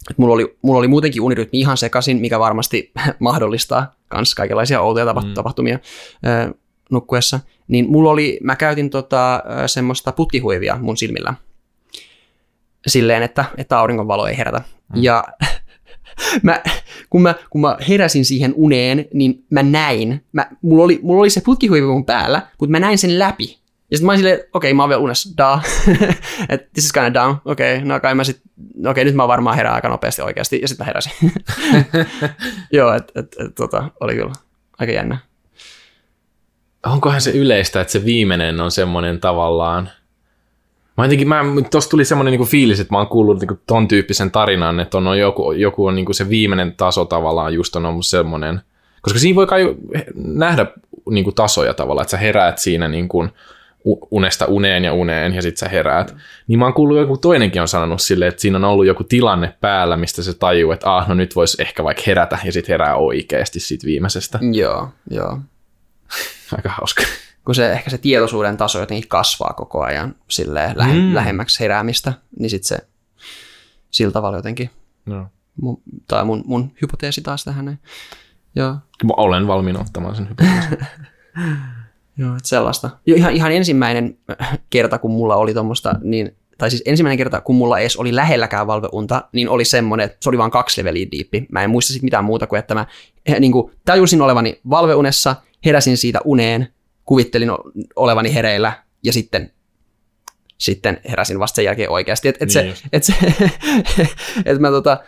et 0.10 0.17
mulla, 0.17 0.34
oli, 0.34 0.58
mulla 0.62 0.80
oli 0.80 0.88
muutenkin 0.88 1.21
unirytmi 1.21 1.60
ihan 1.60 1.78
sekaisin, 1.78 2.17
mikä 2.17 2.39
varmasti 2.39 2.91
mahdollistaa 3.19 3.95
myös 4.13 4.36
kaikenlaisia 4.36 4.82
outoja 4.82 5.13
mm. 5.13 5.34
tapahtumia 5.34 5.78
mm. 5.78 6.54
nukkuessa. 6.91 7.39
Niin 7.67 7.91
mulla 7.91 8.10
oli, 8.10 8.39
mä 8.43 8.56
käytin 8.56 8.89
tota, 8.89 9.43
semmoista 9.65 10.12
putkihuivia 10.12 10.78
mun 10.82 10.97
silmillä 10.97 11.34
silleen, 12.88 13.23
että, 13.23 13.45
että 13.58 13.80
auringonvalo 13.80 14.28
ei 14.28 14.38
herätä. 14.38 14.58
Mm. 14.95 15.04
Ja 15.04 15.23
mä, 16.43 16.63
kun, 17.10 17.21
mä, 17.21 17.36
kun 17.49 17.62
mä 17.62 17.77
heräsin 17.89 18.25
siihen 18.25 18.53
uneen, 18.56 19.06
niin 19.13 19.45
mä 19.49 19.63
näin, 19.63 20.23
mä, 20.32 20.47
mulla, 20.62 20.84
oli, 20.84 20.99
mulla 21.03 21.19
oli 21.19 21.30
se 21.30 21.41
putkihuivi 21.41 21.88
mun 21.88 22.06
päällä, 22.06 22.41
mutta 22.60 22.71
mä 22.71 22.80
näin 22.80 22.97
sen 22.97 23.19
läpi. 23.19 23.58
Ja 23.91 23.97
sitten 23.97 24.06
mä 24.06 24.12
olin 24.12 24.19
silleen, 24.19 24.39
okei, 24.39 24.49
okay, 24.53 24.73
mä 24.73 24.84
oon 24.84 24.89
vielä 24.89 25.01
unessa, 25.01 25.30
da. 25.38 25.62
että 26.49 26.67
this 26.73 26.86
is 26.86 26.93
kind 26.93 27.08
of 27.08 27.13
dumb, 27.13 27.38
okei, 27.45 27.75
okay, 27.75 27.88
no 27.88 27.99
kai 27.99 28.15
mä 28.15 28.23
sit, 28.23 28.41
okei, 28.80 28.91
okay, 28.91 29.03
nyt 29.03 29.15
mä 29.15 29.27
varmaan 29.27 29.56
herään 29.56 29.75
aika 29.75 29.89
nopeasti 29.89 30.21
oikeasti, 30.21 30.60
ja 30.62 30.67
sitten 30.67 30.86
mä 30.86 30.88
heräsin. 30.88 31.12
Joo, 32.73 32.93
että 32.93 33.19
et, 33.19 33.36
et, 33.39 33.56
tota, 33.56 33.91
oli 33.99 34.15
kyllä 34.15 34.32
aika 34.80 34.93
jännä. 34.93 35.17
Onkohan 36.86 37.21
se 37.21 37.32
yleistä, 37.32 37.82
että 37.82 37.91
se 37.91 38.06
viimeinen 38.06 38.62
on 38.62 38.71
semmoinen 38.71 39.19
tavallaan, 39.19 39.89
Mä 40.98 41.06
jotenkin, 41.06 41.28
mä, 41.28 41.44
tossa 41.72 41.90
tuli 41.90 42.06
semmoinen 42.06 42.32
niinku 42.32 42.46
fiilis, 42.46 42.80
että 42.80 42.94
mä 42.94 42.98
oon 42.98 43.08
kuullut 43.08 43.40
niinku 43.40 43.60
ton 43.68 43.88
tyyppisen 43.88 44.32
tarinan, 44.32 44.80
että 44.80 44.98
on, 44.98 45.08
on 45.08 45.20
joku, 45.20 45.52
joku 45.52 45.86
on 45.86 45.96
niinku 45.96 46.14
se 46.14 46.30
viimeinen 46.30 46.74
taso 46.76 47.06
tavallaan 47.06 47.54
just 47.54 47.76
on 47.76 47.86
ollut 47.86 48.06
semmoinen, 48.06 48.62
koska 49.02 49.20
siinä 49.20 49.36
voi 49.36 49.48
kai 49.48 49.76
nähdä 50.16 50.66
niinku 51.10 51.32
tasoja 51.32 51.74
tavallaan, 51.74 52.04
että 52.04 52.12
sä 52.12 52.18
heräät 52.18 52.58
siinä 52.58 52.88
niinku 52.88 53.28
unesta 54.12 54.46
uneen 54.46 54.84
ja 54.84 54.94
uneen 54.94 55.34
ja 55.34 55.42
sitten 55.42 55.60
sä 55.60 55.70
heräät. 55.70 56.16
Niin 56.48 56.60
mä 56.60 56.66
oon 56.66 56.74
kuullut 56.74 56.98
joku 56.98 57.18
toinenkin 57.18 57.62
on 57.62 57.68
sanonut 57.68 58.02
silleen, 58.02 58.30
että 58.30 58.42
siinä 58.42 58.58
on 58.58 58.66
ollut 58.66 58.86
joku 58.86 59.04
tilanne 59.04 59.54
päällä, 59.62 59.98
mistä 59.98 60.24
se 60.24 60.34
tajuu, 60.34 60.72
että 60.72 60.96
ah, 60.96 61.08
no 61.08 61.16
nyt 61.16 61.36
voisi 61.36 61.62
ehkä 61.62 61.84
vaikka 61.84 62.04
herätä 62.08 62.38
ja 62.44 62.52
sitten 62.52 62.74
herää 62.74 62.96
oikeasti 62.96 63.60
siitä 63.60 63.86
viimeisestä. 63.88 64.40
Joo, 64.54 64.90
joo. 65.12 65.40
Aika 66.58 66.70
hauska 66.70 67.04
kun 67.48 67.56
se, 67.56 67.72
ehkä 67.72 67.90
se 67.90 67.98
tietoisuuden 67.98 68.58
taso 68.58 68.80
jotenkin 68.80 69.10
kasvaa 69.10 69.54
koko 69.58 69.82
ajan 69.82 70.16
silleen 70.30 70.78
lähe, 70.78 70.94
mm. 70.94 71.16
lähemmäksi 71.16 71.60
heräämistä, 71.60 72.14
niin 72.40 72.50
sitten 72.50 72.68
se 72.68 72.88
sillä 73.92 74.12
tavalla 74.12 74.38
jotenkin, 74.38 74.70
no. 75.06 75.28
mun, 75.62 75.82
tai 76.08 76.26
mun, 76.26 76.44
mun 76.46 76.72
hypoteesi 76.82 77.22
taas 77.22 77.44
tähän. 77.44 77.80
Joo. 78.56 78.76
Mä 79.04 79.14
olen 79.18 79.48
valmiina 79.48 79.80
ottamaan 79.80 80.16
sen 80.16 80.30
hypoteesin. 80.30 80.78
Joo, 82.18 82.36
että 82.36 82.50
sellaista. 82.50 82.90
Jo, 83.06 83.16
ihan, 83.16 83.34
ihan 83.34 83.52
ensimmäinen 83.52 84.18
kerta, 84.70 84.98
kun 84.98 85.12
mulla 85.12 85.36
oli 85.36 85.54
tuommoista, 85.54 85.96
niin 86.02 86.36
tai 86.58 86.70
siis 86.70 86.84
ensimmäinen 86.86 87.18
kerta, 87.18 87.42
kun 87.42 87.56
mulla 87.56 87.80
edes 87.80 87.98
oli 87.98 88.16
lähelläkään 88.16 88.68
valveunta, 88.68 89.24
niin 89.32 89.50
oli 89.50 89.66
semmoinen, 89.66 90.06
että 90.06 90.18
se 90.20 90.30
oli 90.30 90.38
vain 90.38 90.52
kaksi 90.52 90.82
leveliä 90.82 91.08
diippi. 91.12 91.46
Mä 91.52 91.64
en 91.64 91.70
muista 91.70 91.94
mitään 92.02 92.26
muuta 92.26 92.48
kuin, 92.48 92.60
että 92.60 92.74
mä 92.74 92.86
eh, 93.26 93.40
niin 93.40 93.52
kuin, 93.52 93.72
tajusin 93.86 94.22
olevani 94.22 94.62
valveunessa, 94.70 95.36
heräsin 95.66 95.98
siitä 95.98 96.20
uneen, 96.26 96.74
kuvittelin 97.08 97.50
olevani 97.96 98.34
hereillä 98.34 98.84
ja 99.04 99.13
sitten 99.13 99.52
sitten 100.58 101.02
heräsin 101.10 101.39
vasta 101.39 101.56
sen 101.56 101.65
jälkeen 101.65 101.89
oikeasti. 101.89 102.28
Et, 102.28 102.36
et 102.41 102.54
niin 102.54 102.76
se, 102.76 102.84
et 102.91 103.04
se, 103.04 103.13
et 104.46 104.60
mä 104.60 104.70
tota, 104.70 105.04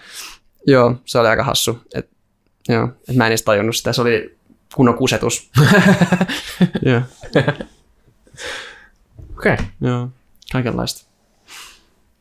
joo, 0.67 0.95
se 1.05 1.19
oli 1.19 1.27
aika 1.27 1.43
hassu. 1.43 1.79
Et, 1.95 2.09
joo, 2.69 2.89
et 3.09 3.15
mä 3.15 3.25
en 3.25 3.31
edes 3.31 3.43
tajunnut 3.43 3.75
sitä, 3.75 3.93
se 3.93 4.01
oli 4.01 4.37
kunnon 4.75 4.97
kusetus. 4.97 5.51
joo. 6.85 7.01
Okei. 9.37 9.53
Okay. 9.53 9.65
Joo, 9.81 10.09
kaikenlaista. 10.51 11.09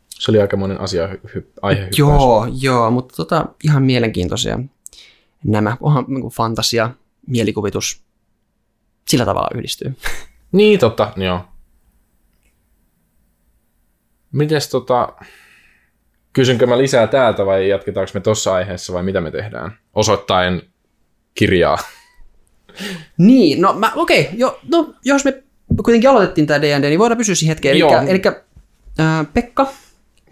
Se 0.08 0.30
oli 0.30 0.40
aikamoinen 0.40 0.80
asia, 0.80 1.06
hy- 1.06 1.46
aihe 1.62 1.88
Joo, 1.98 2.46
joo, 2.60 2.90
mutta 2.90 3.16
tota, 3.16 3.46
ihan 3.64 3.82
mielenkiintoisia 3.82 4.58
nämä. 5.44 5.76
Onhan 5.80 6.04
niin 6.08 6.30
fantasia, 6.30 6.90
mielikuvitus, 7.26 8.02
sillä 9.08 9.24
tavalla 9.24 9.48
yhdistyy. 9.54 9.96
Niin, 10.52 10.78
totta, 10.78 11.12
joo. 11.16 11.40
Mites 14.32 14.68
tota, 14.68 15.12
kysynkö 16.32 16.66
mä 16.66 16.78
lisää 16.78 17.06
täältä 17.06 17.46
vai 17.46 17.68
jatketaanko 17.68 18.10
me 18.14 18.20
tuossa 18.20 18.54
aiheessa 18.54 18.92
vai 18.92 19.02
mitä 19.02 19.20
me 19.20 19.30
tehdään? 19.30 19.78
Osoittaen 19.94 20.62
kirjaa. 21.34 21.78
Niin, 23.18 23.60
no 23.60 23.72
mä, 23.72 23.92
okei, 23.96 24.20
okay, 24.20 24.34
jo, 24.36 24.60
no, 24.68 24.94
jos 25.04 25.24
me 25.24 25.42
kuitenkin 25.84 26.10
aloitettiin 26.10 26.46
tämä 26.46 26.62
D&D, 26.62 26.88
niin 26.88 26.98
voidaan 26.98 27.18
pysyä 27.18 27.34
siihen 27.34 27.50
hetkeen. 27.50 27.76
Eli, 27.76 28.10
eli 28.10 28.22
äh, 29.00 29.26
Pekka, 29.34 29.72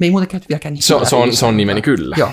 me 0.01 0.07
ei 0.07 0.11
muuten 0.11 0.29
käyty 0.29 0.47
vieläkään 0.49 0.75
niin. 0.75 0.83
Se, 0.83 0.95
se, 1.03 1.17
on, 1.17 1.37
se 1.37 1.47
on 1.47 1.57
nimeni 1.57 1.83
kyllä. 1.83 2.17
Joo. 2.19 2.31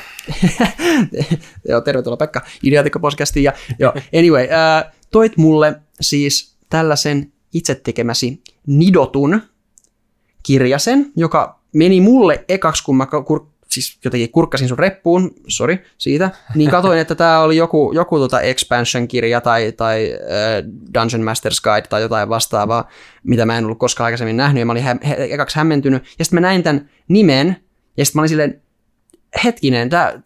joo, 1.70 1.82
tervetuloa 1.82 2.18
Pekka 2.18 2.42
Ideatikko-podcastiin. 2.66 3.44
Ja, 3.44 3.54
joo, 3.80 3.94
anyway, 4.18 4.44
äh, 4.44 4.94
toit 5.14 5.38
mulle 5.38 5.82
siis 6.02 6.56
tällaisen 6.70 7.32
itse 7.54 7.76
tekemäsi 7.76 8.42
Nidotun 8.68 9.42
kirjasen, 10.44 11.12
joka 11.16 11.60
meni 11.74 12.02
mulle 12.02 12.46
ekaksi, 12.50 12.84
kun 12.84 12.98
mä 12.98 13.06
kur- 13.06 13.48
siis 13.70 14.00
jotenkin 14.06 14.32
kurkkasin 14.32 14.68
sun 14.68 14.80
reppuun, 14.80 15.32
sorry 15.48 15.78
siitä, 15.98 16.32
niin 16.56 16.70
katsoin, 16.70 17.00
että 17.00 17.16
tämä 17.16 17.40
oli 17.40 17.58
joku, 17.58 17.92
joku 17.94 18.18
tota 18.18 18.42
expansion-kirja 18.42 19.42
tai, 19.42 19.72
tai 19.72 20.14
äh, 20.14 20.72
Dungeon 20.94 21.24
Master's 21.24 21.62
Guide 21.64 21.88
tai 21.90 22.02
jotain 22.02 22.30
vastaavaa, 22.30 22.90
mitä 23.24 23.46
mä 23.46 23.58
en 23.58 23.66
ollut 23.66 23.80
koskaan 23.80 24.06
aikaisemmin 24.06 24.38
nähnyt, 24.38 24.60
ja 24.60 24.66
mä 24.66 24.72
olin 24.72 24.84
hä- 24.84 25.00
he- 25.08 25.28
ekaksi 25.30 25.56
hämmentynyt, 25.56 26.04
ja 26.20 26.26
sitten 26.26 26.38
mä 26.38 26.48
näin 26.48 26.64
tämän 26.64 26.90
nimen, 27.08 27.56
ja 27.98 28.06
sitten 28.06 28.20
mä 28.20 28.22
olin 28.22 28.30
silleen, 28.30 28.62
hetkinen, 29.44 29.90
tää, 29.90 30.22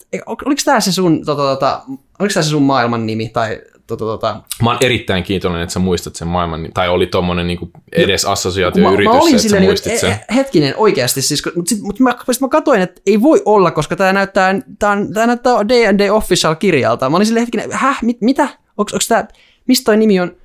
oliko 0.46 0.62
tämä 0.66 0.80
se 0.80 0.92
tota, 1.26 1.42
tota, 1.42 1.82
se 2.30 2.44
sun 2.44 2.64
maailman 2.64 3.06
nimi, 3.06 3.30
tai 3.30 3.62
tota, 3.88 4.06
tota... 4.06 4.42
Mä 4.64 4.70
oon 4.70 4.78
erittäin 4.82 5.24
kiitollinen, 5.24 5.64
että 5.64 5.74
sä 5.74 5.80
muistat 5.80 6.16
sen 6.16 6.28
maailman, 6.28 6.70
tai 6.74 6.90
oli 6.90 7.08
tommonen 7.08 7.48
niin 7.48 7.60
edes 7.96 8.26
assosiaatioyritys, 8.26 9.14
mä, 9.14 9.20
mä 9.20 9.26
että 9.30 9.40
silleen, 9.40 9.64
sä 9.64 9.68
muistit 9.68 9.92
niin, 9.92 10.00
sen. 10.00 10.12
E, 10.12 10.36
hetkinen, 10.36 10.74
oikeasti, 10.78 11.22
siis, 11.22 11.44
mutta 11.56 11.70
sit, 11.70 11.82
mut 11.82 12.00
mä, 12.00 12.16
sit 12.32 12.42
mä 12.42 12.48
katsoin, 12.48 12.82
että 12.82 13.02
ei 13.06 13.22
voi 13.22 13.42
olla, 13.46 13.72
koska 13.72 13.96
tämä 13.96 14.14
näyttää, 14.14 14.56
tää, 14.80 14.92
on, 14.92 15.14
tää 15.14 15.28
näyttää 15.28 15.68
D&D 15.70 16.10
Official-kirjalta. 16.10 17.10
Mä 17.10 17.16
olin 17.16 17.26
silleen, 17.26 17.46
hetkinen, 17.46 17.72
häh, 17.72 18.00
mit, 18.02 18.22
mitä? 18.22 18.50
Onks, 18.78 18.94
onks 18.94 19.08
tää, 19.08 19.28
mistä 19.68 19.84
toi 19.86 19.98
nimi 19.98 20.20
on? 20.20 20.36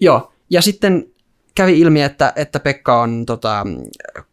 Joo, 0.00 0.32
ja 0.50 0.62
sitten 0.62 1.06
kävi 1.54 1.80
ilmi, 1.80 2.02
että, 2.02 2.32
että 2.36 2.60
Pekka 2.60 3.00
on 3.00 3.26
tota, 3.26 3.66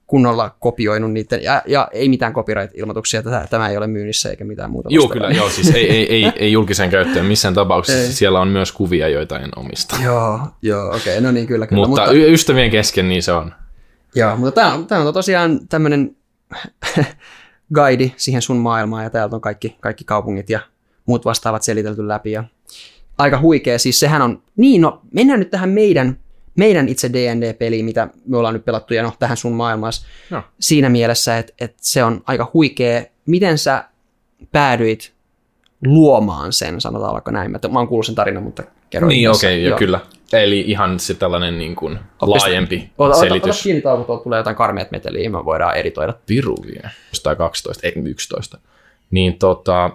kunnolla 0.08 0.56
kopioinut 0.60 1.12
niiden, 1.12 1.44
ja, 1.44 1.62
ja 1.65 1.88
ei 1.91 2.10
mitään 2.10 2.34
copyright-ilmoituksia, 2.34 3.20
että 3.20 3.48
tämä 3.50 3.70
ei 3.70 3.78
ole 3.78 3.88
myynnissä 3.88 4.30
eikä 4.30 4.46
mitään 4.46 4.72
muuta. 4.72 4.89
Joo, 4.91 5.08
kyllä, 5.08 5.30
joo, 5.30 5.50
siis 5.50 5.70
ei, 5.70 5.89
ei, 5.91 6.13
ei, 6.15 6.32
ei 6.36 6.52
julkiseen 6.52 6.89
käyttöön 6.89 7.26
missään 7.26 7.54
tapauksessa. 7.54 8.02
Ei. 8.02 8.12
Siellä 8.12 8.39
on 8.39 8.48
myös 8.48 8.72
kuvia, 8.72 9.08
joita 9.08 9.39
en 9.39 9.50
omista. 9.56 9.96
Joo, 10.04 10.39
joo, 10.62 10.88
okei, 10.88 11.00
okay, 11.00 11.22
no 11.22 11.32
niin, 11.32 11.48
kyllä, 11.48 11.68
kyllä. 11.68 11.88
Mutta, 11.88 12.02
mutta 12.02 12.13
ystävien 12.13 12.72
kesken 12.72 13.10
niin 13.10 13.24
se 13.24 13.32
on. 13.32 13.54
Joo, 14.15 14.38
mutta 14.38 14.62
tämä 14.62 14.74
on, 14.74 14.88
tämä 14.88 15.02
on 15.02 15.13
tosiaan 15.13 15.68
tämmöinen 15.68 16.15
guide 17.76 18.12
siihen 18.18 18.41
sun 18.41 18.58
maailmaan, 18.58 19.04
ja 19.04 19.10
täältä 19.10 19.36
on 19.36 19.41
kaikki, 19.41 19.78
kaikki 19.80 20.04
kaupungit 20.04 20.50
ja 20.50 20.60
muut 21.06 21.26
vastaavat 21.26 21.63
selitelty 21.63 22.08
läpi, 22.08 22.32
ja 22.32 22.44
aika 23.18 23.39
huikea, 23.39 23.80
siis 23.80 24.00
sehän 24.00 24.22
on, 24.22 24.44
niin 24.58 24.82
no, 24.82 25.02
mennään 25.12 25.39
nyt 25.39 25.50
tähän 25.50 25.70
meidän 25.70 26.18
meidän 26.56 26.89
itse 26.89 27.13
D&D-peli, 27.13 27.84
mitä 27.84 28.08
me 28.26 28.38
ollaan 28.38 28.54
nyt 28.54 28.65
pelattu 28.65 28.94
ja 28.94 29.04
no, 29.04 29.13
tähän 29.20 29.38
sun 29.38 29.54
maailmassa 29.54 30.08
no. 30.30 30.44
siinä 30.60 30.89
mielessä, 30.89 31.38
että, 31.38 31.54
että 31.60 31.78
se 31.82 32.04
on 32.04 32.22
aika 32.28 32.52
huikea. 32.54 33.04
Miten 33.26 33.58
sä 33.58 33.84
päädyit 34.52 35.13
luomaan 35.86 36.54
sen, 36.54 36.82
sanotaan 36.82 37.13
vaikka 37.13 37.32
näin. 37.32 37.52
Mä, 37.52 37.60
mä 37.72 37.80
oon 37.80 37.88
kuullut 37.88 38.06
sen 38.06 38.15
tarinan, 38.15 38.44
mutta 38.44 38.63
kerro. 38.89 39.08
Niin, 39.08 39.30
okei, 39.30 39.68
okay, 39.68 39.80
kyllä. 39.80 40.00
Eli 40.34 40.63
ihan 40.68 41.00
se 41.00 41.13
tällainen 41.13 41.58
niin 41.58 41.76
kuin 41.76 42.00
laajempi 42.22 42.91
ota, 42.98 43.20
selitys. 43.20 43.44
Ota, 43.44 43.50
ota 43.50 43.63
kiinni 43.63 43.82
tauko, 43.82 44.04
tuolta 44.04 44.24
tulee 44.24 44.39
jotain 44.39 44.56
karmeat 44.56 44.91
meteliä, 44.91 45.30
me 45.30 45.46
voidaan 45.46 45.78
editoida. 45.78 46.13
Viru 46.30 46.56
vielä. 46.65 46.89
12, 47.38 47.88
ei 47.88 47.94
11. 48.06 48.58
Niin 49.12 49.38
tota, 49.38 49.91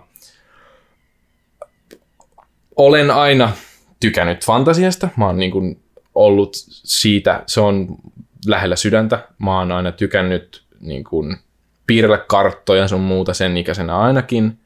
olen 2.77 3.11
aina 3.11 3.53
tykännyt 4.01 4.45
fantasiasta. 4.45 5.09
Mä 5.17 5.27
oon 5.27 5.37
niin 5.37 5.51
kuin 5.51 5.81
ollut 6.25 6.53
siitä, 6.71 7.43
se 7.47 7.61
on 7.61 7.97
lähellä 8.47 8.77
sydäntä. 8.77 9.29
Mä 9.39 9.59
oon 9.59 9.73
aina 9.73 9.93
tykännyt 9.93 10.63
niin 10.81 11.05
kuin, 11.05 11.37
piirrellä 11.87 12.19
karttoja 12.19 12.89
sun 12.89 13.01
muuta 13.01 13.35
sen 13.35 13.57
ikäisenä 13.57 13.99
ainakin. 13.99 14.59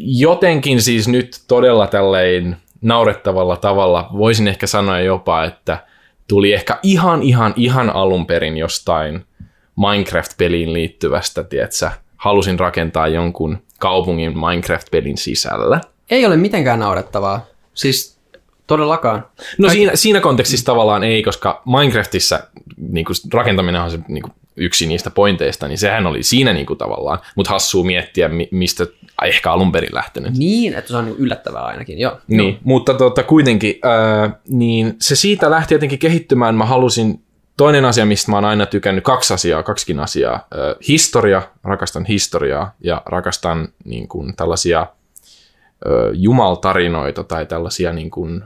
Jotenkin 0.00 0.82
siis 0.82 1.08
nyt 1.08 1.40
todella 1.48 1.86
tälleen 1.86 2.56
naurettavalla 2.80 3.56
tavalla 3.56 4.10
voisin 4.12 4.48
ehkä 4.48 4.66
sanoa 4.66 5.00
jopa, 5.00 5.44
että 5.44 5.84
tuli 6.28 6.52
ehkä 6.52 6.78
ihan, 6.82 7.22
ihan, 7.22 7.54
ihan 7.56 7.90
alun 7.90 8.26
perin 8.26 8.56
jostain 8.56 9.24
Minecraft-peliin 9.76 10.72
liittyvästä, 10.72 11.44
tietsä, 11.44 11.92
halusin 12.16 12.58
rakentaa 12.58 13.08
jonkun 13.08 13.58
kaupungin 13.78 14.38
Minecraft-pelin 14.38 15.18
sisällä. 15.18 15.80
Ei 16.10 16.26
ole 16.26 16.36
mitenkään 16.36 16.78
naurettavaa. 16.78 17.46
Siis 17.74 18.09
todellakaan. 18.70 19.26
No 19.58 19.68
siinä, 19.68 19.92
siinä 19.94 20.20
kontekstissa 20.20 20.66
tavallaan 20.66 21.04
ei, 21.04 21.22
koska 21.22 21.62
Minecraftissa 21.66 22.40
niin 22.76 23.04
kuin, 23.04 23.16
rakentaminen 23.32 23.80
on 23.80 23.90
se 23.90 23.98
niin 24.08 24.22
kuin, 24.22 24.32
yksi 24.56 24.86
niistä 24.86 25.10
pointeista, 25.10 25.68
niin 25.68 25.78
sehän 25.78 26.06
oli 26.06 26.22
siinä 26.22 26.52
niin 26.52 26.66
kuin, 26.66 26.78
tavallaan, 26.78 27.18
mutta 27.36 27.52
hassuu 27.52 27.84
miettiä, 27.84 28.28
mi- 28.28 28.48
mistä 28.50 28.86
ehkä 29.24 29.52
alun 29.52 29.72
perin 29.72 29.94
lähtenyt. 29.94 30.36
Niin, 30.36 30.74
että 30.74 30.90
se 30.90 30.96
on 30.96 31.04
niin 31.04 31.16
yllättävää 31.18 31.62
ainakin, 31.62 31.98
joo. 31.98 32.18
Niin, 32.26 32.48
joo. 32.48 32.58
mutta 32.64 32.94
tota, 32.94 33.22
kuitenkin, 33.22 33.78
ää, 33.82 34.30
niin 34.48 34.96
se 35.00 35.16
siitä 35.16 35.50
lähti 35.50 35.74
jotenkin 35.74 35.98
kehittymään. 35.98 36.54
Mä 36.54 36.64
halusin, 36.64 37.22
toinen 37.56 37.84
asia, 37.84 38.06
mistä 38.06 38.30
mä 38.30 38.36
oon 38.36 38.44
aina 38.44 38.66
tykännyt, 38.66 39.04
kaksi 39.04 39.34
asiaa, 39.34 39.62
kaksikin 39.62 40.00
asiaa. 40.00 40.32
Ää, 40.32 40.74
historia, 40.88 41.42
rakastan 41.64 42.04
historiaa 42.04 42.74
ja 42.80 43.02
rakastan 43.06 43.68
niin 43.84 44.08
kuin, 44.08 44.36
tällaisia 44.36 44.86
jumaltarinoita 46.12 47.24
tai 47.24 47.46
tällaisia, 47.46 47.92
niin 47.92 48.10
kuin, 48.10 48.44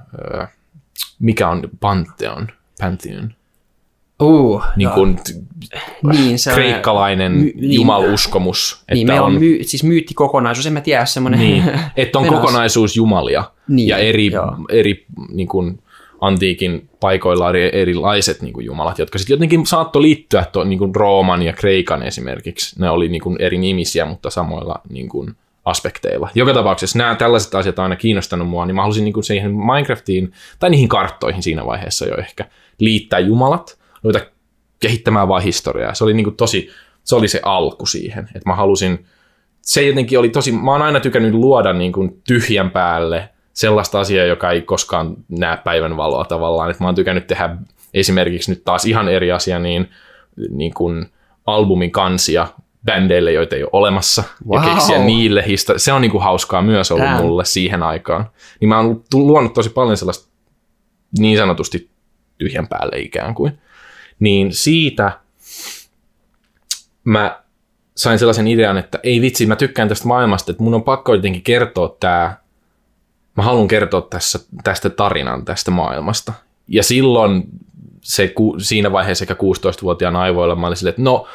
mikä 1.18 1.48
on 1.48 1.62
Pantheon, 1.80 2.48
Pantheon, 2.80 3.34
Uh, 4.22 4.62
niin 4.76 4.90
kuin 4.90 5.18
niin, 6.12 6.38
se 6.38 6.52
kreikkalainen 6.52 7.32
my- 7.32 7.52
niin. 7.56 7.72
jumaluskomus. 7.72 8.84
Niin, 8.92 9.06
meillä 9.06 9.26
on, 9.26 9.34
my, 9.34 9.58
siis 9.62 9.84
myyttikokonaisuus, 9.84 10.66
en 10.66 10.72
mä 10.72 10.80
tiedä, 10.80 11.04
semmoinen... 11.04 11.40
Niin, 11.40 11.64
että 11.96 12.18
on 12.18 12.26
kokonaisuus 12.26 12.96
jumalia 12.96 13.44
Niin, 13.68 13.88
ja 13.88 13.98
eri, 13.98 14.32
joo. 14.32 14.56
eri 14.70 15.06
niin 15.32 15.48
kuin, 15.48 15.78
antiikin 16.20 16.88
paikoilla 17.00 17.46
oli 17.46 17.70
erilaiset 17.72 18.42
niin 18.42 18.52
kuin 18.52 18.66
jumalat, 18.66 18.98
jotka 18.98 19.18
sitten 19.18 19.34
jotenkin 19.34 19.66
saattoi 19.66 20.02
liittyä 20.02 20.44
to, 20.52 20.64
niin 20.64 20.78
kuin 20.78 20.94
Rooman 20.94 21.42
ja 21.42 21.52
Kreikan 21.52 22.02
esimerkiksi. 22.02 22.80
Ne 22.80 22.90
oli 22.90 23.08
niin 23.08 23.22
kuin 23.22 23.36
eri 23.40 23.58
nimisiä, 23.58 24.04
mutta 24.04 24.30
samoilla 24.30 24.80
niin 24.90 25.08
kuin, 25.08 25.36
aspekteilla. 25.64 26.28
Joka 26.34 26.54
tapauksessa 26.54 26.98
nämä 26.98 27.14
tällaiset 27.14 27.54
asiat 27.54 27.78
on 27.78 27.82
aina 27.82 27.96
kiinnostanut 27.96 28.48
mua, 28.48 28.66
niin 28.66 28.74
mä 28.74 28.82
halusin 28.82 29.04
niin 29.04 29.24
siihen 29.24 29.54
Minecraftiin 29.54 30.32
tai 30.58 30.70
niihin 30.70 30.88
karttoihin 30.88 31.42
siinä 31.42 31.66
vaiheessa 31.66 32.06
jo 32.06 32.16
ehkä 32.16 32.44
liittää 32.78 33.18
jumalat, 33.18 33.78
ruveta 34.04 34.26
kehittämään 34.80 35.28
vaan 35.28 35.42
historiaa. 35.42 35.94
Se 35.94 36.04
oli 36.04 36.14
niin 36.14 36.36
tosi, 36.36 36.70
se 37.04 37.16
oli 37.16 37.28
se 37.28 37.40
alku 37.42 37.86
siihen, 37.86 38.24
että 38.34 38.50
mä 38.50 38.54
halusin 38.54 39.06
se 39.64 39.82
jotenkin 39.82 40.18
oli 40.18 40.28
tosi, 40.28 40.52
mä 40.52 40.72
oon 40.72 40.82
aina 40.82 41.00
tykännyt 41.00 41.34
luoda 41.34 41.72
niin 41.72 41.92
kuin 41.92 42.22
tyhjän 42.26 42.70
päälle 42.70 43.28
sellaista 43.52 44.00
asiaa, 44.00 44.26
joka 44.26 44.50
ei 44.50 44.62
koskaan 44.62 45.16
näe 45.28 45.56
päivän 45.56 45.96
valoa 45.96 46.24
tavallaan. 46.24 46.70
Et 46.70 46.80
mä 46.80 46.86
oon 46.86 46.94
tykännyt 46.94 47.26
tehdä 47.26 47.56
esimerkiksi 47.94 48.50
nyt 48.50 48.64
taas 48.64 48.84
ihan 48.84 49.08
eri 49.08 49.32
asia, 49.32 49.58
niin, 49.58 49.90
niin 50.50 50.74
kuin 50.74 51.06
albumin 51.46 51.90
kansia 51.90 52.48
bändeille, 52.84 53.32
joita 53.32 53.56
ei 53.56 53.62
ole 53.62 53.70
olemassa, 53.72 54.24
wow. 54.48 54.64
ja 54.64 54.74
keksiä 54.74 54.98
niille 54.98 55.44
histo- 55.46 55.78
Se 55.78 55.92
on 55.92 56.00
niin 56.02 56.10
kuin 56.10 56.22
hauskaa 56.22 56.62
myös 56.62 56.92
ollut 56.92 57.06
Damn. 57.08 57.22
mulle 57.22 57.44
siihen 57.44 57.82
aikaan. 57.82 58.30
Niin 58.60 58.68
mä 58.68 58.76
oon 58.78 59.04
luonut 59.14 59.54
tosi 59.54 59.70
paljon 59.70 59.96
sellaista 59.96 60.28
niin 61.18 61.38
sanotusti 61.38 61.90
tyhjän 62.38 62.68
päälle 62.68 62.98
ikään 62.98 63.34
kuin. 63.34 63.58
Niin 64.20 64.52
siitä 64.54 65.20
mä 67.04 67.40
sain 67.96 68.18
sellaisen 68.18 68.48
idean, 68.48 68.78
että 68.78 68.98
ei 69.02 69.20
vitsi, 69.20 69.46
mä 69.46 69.56
tykkään 69.56 69.88
tästä 69.88 70.08
maailmasta, 70.08 70.50
että 70.50 70.62
mun 70.62 70.74
on 70.74 70.82
pakko 70.82 71.14
jotenkin 71.14 71.42
kertoa 71.42 71.96
tämä, 72.00 72.36
mä 73.36 73.42
haluan 73.42 73.68
kertoa 73.68 74.00
tässä, 74.00 74.38
tästä 74.64 74.90
tarinan 74.90 75.44
tästä 75.44 75.70
maailmasta. 75.70 76.32
Ja 76.68 76.82
silloin 76.82 77.44
se, 78.00 78.34
siinä 78.58 78.92
vaiheessa 78.92 79.22
sekä 79.22 79.34
16-vuotiaan 79.34 80.16
aivoilla 80.16 80.54
mä 80.54 80.66
olin 80.66 80.76
silleen, 80.76 80.90
että 80.90 81.02
no, 81.02 81.26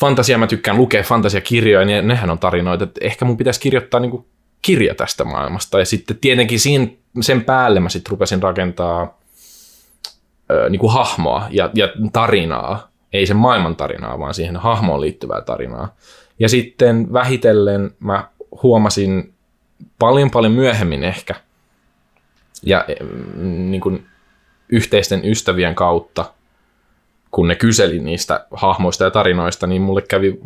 fantasia, 0.00 0.38
mä 0.38 0.46
tykkään 0.46 0.76
lukea 0.76 1.02
fantasiakirjoja, 1.02 1.86
niin 1.86 2.08
nehän 2.08 2.30
on 2.30 2.38
tarinoita, 2.38 2.84
että 2.84 3.00
ehkä 3.04 3.24
mun 3.24 3.36
pitäisi 3.36 3.60
kirjoittaa 3.60 4.00
niin 4.00 4.26
kirja 4.62 4.94
tästä 4.94 5.24
maailmasta. 5.24 5.78
Ja 5.78 5.84
sitten 5.84 6.18
tietenkin 6.18 6.60
siinä, 6.60 6.86
sen 7.20 7.44
päälle 7.44 7.80
mä 7.80 7.88
sitten 7.88 8.10
rupesin 8.10 8.42
rakentaa 8.42 9.18
ö, 10.50 10.70
niin 10.70 10.80
kuin 10.80 10.92
hahmoa 10.92 11.46
ja, 11.50 11.70
ja 11.74 11.88
tarinaa, 12.12 12.90
ei 13.12 13.26
sen 13.26 13.36
maailman 13.36 13.76
tarinaa, 13.76 14.18
vaan 14.18 14.34
siihen 14.34 14.56
hahmoon 14.56 15.00
liittyvää 15.00 15.40
tarinaa. 15.40 15.94
Ja 16.38 16.48
sitten 16.48 17.12
vähitellen 17.12 17.90
mä 18.00 18.28
huomasin 18.62 19.34
paljon 19.98 20.30
paljon 20.30 20.52
myöhemmin 20.52 21.04
ehkä, 21.04 21.34
ja 22.62 22.84
mm, 23.34 23.70
niin 23.70 23.80
kuin 23.80 24.06
yhteisten 24.68 25.24
ystävien 25.24 25.74
kautta, 25.74 26.32
kun 27.30 27.48
ne 27.48 27.54
kyseli 27.54 27.98
niistä 27.98 28.46
hahmoista 28.50 29.04
ja 29.04 29.10
tarinoista, 29.10 29.66
niin 29.66 29.82
mulle 29.82 30.02
kävi 30.02 30.40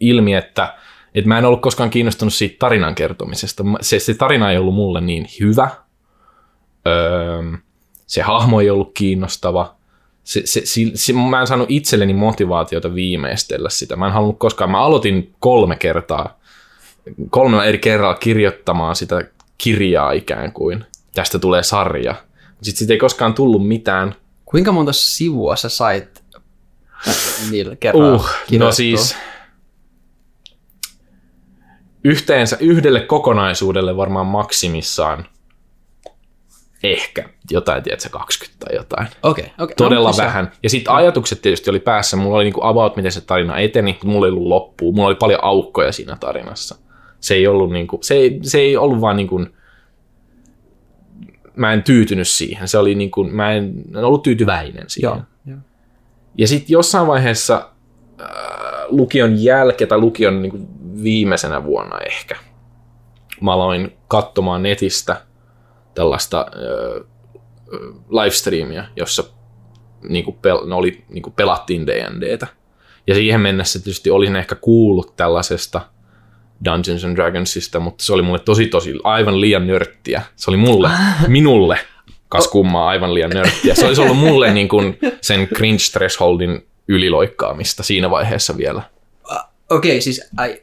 ilmi, 0.00 0.34
että, 0.34 0.74
että 1.14 1.28
mä 1.28 1.38
en 1.38 1.44
ollut 1.44 1.62
koskaan 1.62 1.90
kiinnostunut 1.90 2.34
siitä 2.34 2.56
tarinan 2.58 2.94
kertomisesta. 2.94 3.64
Se, 3.80 3.98
se 3.98 4.14
tarina 4.14 4.50
ei 4.50 4.58
ollut 4.58 4.74
mulle 4.74 5.00
niin 5.00 5.26
hyvä, 5.40 5.70
öö, 6.86 7.42
se 8.06 8.22
hahmo 8.22 8.60
ei 8.60 8.70
ollut 8.70 8.90
kiinnostava, 8.94 9.76
se, 10.26 10.42
se, 10.44 10.62
se, 10.64 10.80
se, 10.94 11.12
mä 11.12 11.40
en 11.40 11.46
saanut 11.46 11.70
itselleni 11.70 12.14
motivaatiota 12.14 12.94
viimeistellä 12.94 13.70
sitä. 13.70 13.96
Mä 13.96 14.06
en 14.06 14.12
halunnut 14.12 14.38
koskaan, 14.38 14.70
mä 14.70 14.80
aloitin 14.80 15.34
kolme 15.38 15.76
kertaa, 15.76 16.38
kolmella 17.30 17.64
eri 17.64 17.78
kerralla 17.78 18.14
kirjoittamaan 18.14 18.96
sitä 18.96 19.24
kirjaa 19.58 20.12
ikään 20.12 20.52
kuin. 20.52 20.84
Tästä 21.14 21.38
tulee 21.38 21.62
sarja. 21.62 22.14
Sitten 22.62 22.78
siitä 22.78 22.92
ei 22.92 22.98
koskaan 22.98 23.34
tullut 23.34 23.68
mitään. 23.68 24.14
Kuinka 24.46 24.72
monta 24.72 24.92
sivua 24.92 25.56
sä 25.56 25.68
sait 25.68 26.24
niillä 27.50 27.76
kerralla 27.76 28.14
Uh, 28.14 28.30
no 28.58 28.72
siis 28.72 29.16
yhteensä 32.04 32.56
yhdelle 32.60 33.00
kokonaisuudelle 33.00 33.96
varmaan 33.96 34.26
maksimissaan 34.26 35.26
ehkä 36.82 37.28
jotain, 37.50 37.82
tiedätkö, 37.82 38.08
20 38.08 38.66
tai 38.66 38.76
jotain. 38.76 39.08
Okei, 39.22 39.44
okay, 39.44 39.64
okay. 39.64 39.74
Todella 39.76 40.10
no, 40.10 40.16
vähän. 40.16 40.52
Ja 40.62 40.70
sitten 40.70 40.94
ajatukset 40.94 41.42
tietysti 41.42 41.70
oli 41.70 41.80
päässä. 41.80 42.16
Mulla 42.16 42.36
oli 42.36 42.44
niinku 42.44 42.64
about, 42.64 42.96
miten 42.96 43.12
se 43.12 43.20
tarina 43.20 43.58
eteni, 43.58 43.92
mutta 43.92 44.06
mulla 44.06 44.26
ei 44.26 44.30
ollut 44.30 44.46
loppua. 44.46 44.92
Mulla 44.92 45.08
oli 45.08 45.14
paljon 45.14 45.44
aukkoja 45.44 45.92
siinä 45.92 46.16
tarinassa. 46.20 46.76
Se 47.20 47.34
ei 47.34 47.46
ollut, 47.46 47.72
niinku, 47.72 47.98
se 48.02 48.14
ei, 48.14 48.38
se 48.42 48.58
ei 48.58 48.76
ollut 48.76 49.00
vaan 49.00 49.16
niinku, 49.16 49.46
mä 51.56 51.72
en 51.72 51.82
tyytynyt 51.82 52.28
siihen. 52.28 52.68
Se 52.68 52.78
oli 52.78 52.94
niinku, 52.94 53.24
mä 53.24 53.52
en, 53.52 53.74
en 53.96 54.04
ollut 54.04 54.22
tyytyväinen 54.22 54.84
siihen. 54.88 55.10
Joo, 55.10 55.22
joo. 55.46 55.58
Ja 56.38 56.48
sitten 56.48 56.72
jossain 56.72 57.06
vaiheessa 57.06 57.70
äh, 58.20 58.26
lukion 58.88 59.42
jälkeen 59.42 59.88
tai 59.88 59.98
lukion 59.98 60.42
niin 60.42 60.50
kuin 60.50 60.68
viimeisenä 61.02 61.64
vuonna 61.64 61.98
ehkä, 61.98 62.36
mä 63.40 63.52
aloin 63.52 63.96
katsomaan 64.08 64.62
netistä 64.62 65.20
tällaista 65.94 66.46
äh, 66.54 67.06
livestreamia, 68.10 68.84
jossa 68.96 69.24
niin 70.08 70.24
kuin 70.24 70.36
pel- 70.36 70.68
ne 70.68 70.74
oli, 70.74 71.04
niin 71.08 71.22
kuin 71.22 71.34
pelattiin 71.34 71.86
D&Dtä. 71.86 72.46
Ja 73.06 73.14
siihen 73.14 73.40
mennessä 73.40 73.78
tietysti 73.78 74.10
olisin 74.10 74.36
ehkä 74.36 74.54
kuullut 74.54 75.16
tällaisesta 75.16 75.80
Dungeons 76.64 77.04
and 77.04 77.16
Dragonsista, 77.16 77.80
mutta 77.80 78.04
se 78.04 78.12
oli 78.12 78.22
mulle 78.22 78.38
tosi 78.38 78.66
tosi 78.66 78.94
aivan 79.04 79.40
liian 79.40 79.66
nörttiä. 79.66 80.22
Se 80.36 80.50
oli 80.50 80.56
mulle, 80.56 80.90
minulle, 81.28 81.78
kas 82.28 82.48
kummaa 82.48 82.88
aivan 82.88 83.14
liian 83.14 83.30
nörttiä. 83.30 83.74
Se 83.74 83.86
olisi 83.86 84.00
ollut 84.00 84.18
mulle 84.18 84.52
niin 84.52 84.68
kuin 84.68 84.98
sen 85.20 85.48
cringe 85.48 85.82
thresholdin 85.92 86.66
yliloikkaamista 86.88 87.82
siinä 87.82 88.10
vaiheessa 88.10 88.56
vielä. 88.56 88.82
Okei, 89.70 89.90
okay, 89.90 90.00
siis 90.00 90.30
ai, 90.36 90.62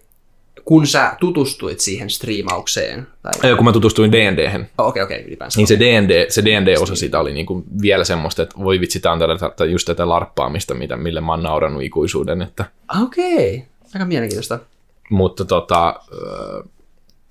kun 0.66 0.88
sä 0.88 1.16
tutustuit 1.20 1.80
siihen 1.80 2.10
striimaukseen, 2.10 3.08
tai... 3.22 3.50
Ja 3.50 3.56
kun 3.56 3.66
mä 3.66 3.72
tutustuin 3.72 4.12
D&Dhen, 4.12 4.70
Okei, 4.78 5.04
okei, 5.04 5.24
ylipäänsä. 5.28 5.60
niin 5.60 5.68
se 5.68 5.80
D&D, 5.80 6.26
se 6.30 6.46
D&D-osa 6.46 6.96
siitä 6.96 7.20
oli 7.20 7.34
niin 7.34 7.46
kuin 7.46 7.64
vielä 7.82 8.04
semmoista, 8.04 8.44
että 8.44 8.56
voi 8.64 8.80
vitsi, 8.80 9.00
tää 9.00 9.12
on 9.12 9.20
tätä, 9.20 9.66
just 9.66 9.86
tätä 9.86 10.10
larppaamista, 10.10 10.74
mitä, 10.74 10.98
mille 10.98 11.22
mä 11.22 11.32
oon 11.32 11.44
naurannut 11.44 11.84
ikuisuuden. 11.84 12.42
Että, 12.42 12.66
Okei, 13.04 13.56
okay. 13.56 13.68
aika 13.94 14.06
mielenkiintoista. 14.06 14.60
Mutta 15.10 15.46
tota, 15.46 16.00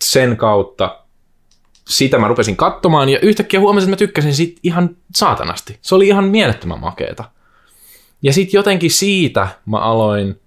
sen 0.04 0.36
kautta 0.36 0.98
sitä 1.88 2.18
mä 2.18 2.28
rupesin 2.28 2.56
katsomaan 2.56 3.08
ja 3.08 3.18
yhtäkkiä 3.20 3.60
huomasin, 3.60 3.86
että 3.86 3.92
mä 3.92 4.06
tykkäsin 4.06 4.34
siitä 4.34 4.60
ihan 4.62 4.96
saatanasti. 5.14 5.78
Se 5.82 5.94
oli 5.94 6.08
ihan 6.08 6.24
mielettömän 6.24 6.80
makeeta. 6.80 7.24
Ja 8.22 8.32
sitten 8.32 8.58
jotenkin 8.58 8.90
siitä 8.90 9.48
mä 9.66 9.78
aloin, 9.78 10.40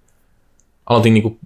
aloitin 0.86 1.14
niinku 1.14 1.38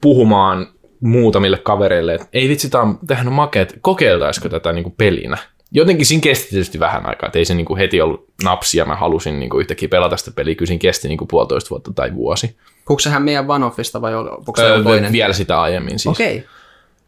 puhumaan 0.00 0.66
muutamille 1.00 1.58
kavereille, 1.58 2.14
että 2.14 2.26
ei 2.32 2.48
vitsi, 2.48 2.70
tää 2.70 2.80
on, 2.82 2.98
tämähän 3.06 3.28
on 3.28 3.34
makeet, 3.34 3.78
kokeiltaisiko 3.80 4.48
tätä 4.48 4.72
niinku 4.72 4.90
pelinä. 4.90 5.38
Jotenkin 5.74 6.06
siinä 6.06 6.20
kesti 6.20 6.50
tietysti 6.50 6.80
vähän 6.80 7.06
aikaa, 7.06 7.26
että 7.26 7.38
ei 7.38 7.44
se 7.44 7.54
niinku 7.54 7.76
heti 7.76 8.00
ollut 8.00 8.24
napsia, 8.44 8.84
mä 8.84 8.96
halusin 8.96 9.40
niinku 9.40 9.58
yhtäkkiä 9.58 9.88
pelata 9.88 10.16
sitä 10.16 10.30
peliä, 10.30 10.54
kyllä 10.54 10.66
siinä 10.66 10.78
kesti 10.78 11.08
niinku 11.08 11.26
puolitoista 11.26 11.70
vuotta 11.70 11.92
tai 11.94 12.14
vuosi. 12.14 12.56
Puhuuko 12.86 13.00
sehän 13.00 13.22
meidän 13.22 13.48
Vanoffista 13.48 14.00
vai 14.00 14.12
puhuuko 14.12 14.56
se 14.56 14.62
Öö, 14.62 14.82
toinen? 14.82 15.12
vielä 15.12 15.32
sitä 15.32 15.60
aiemmin 15.60 15.98
siis. 15.98 16.06
Okei, 16.16 16.36
okay. 16.36 16.48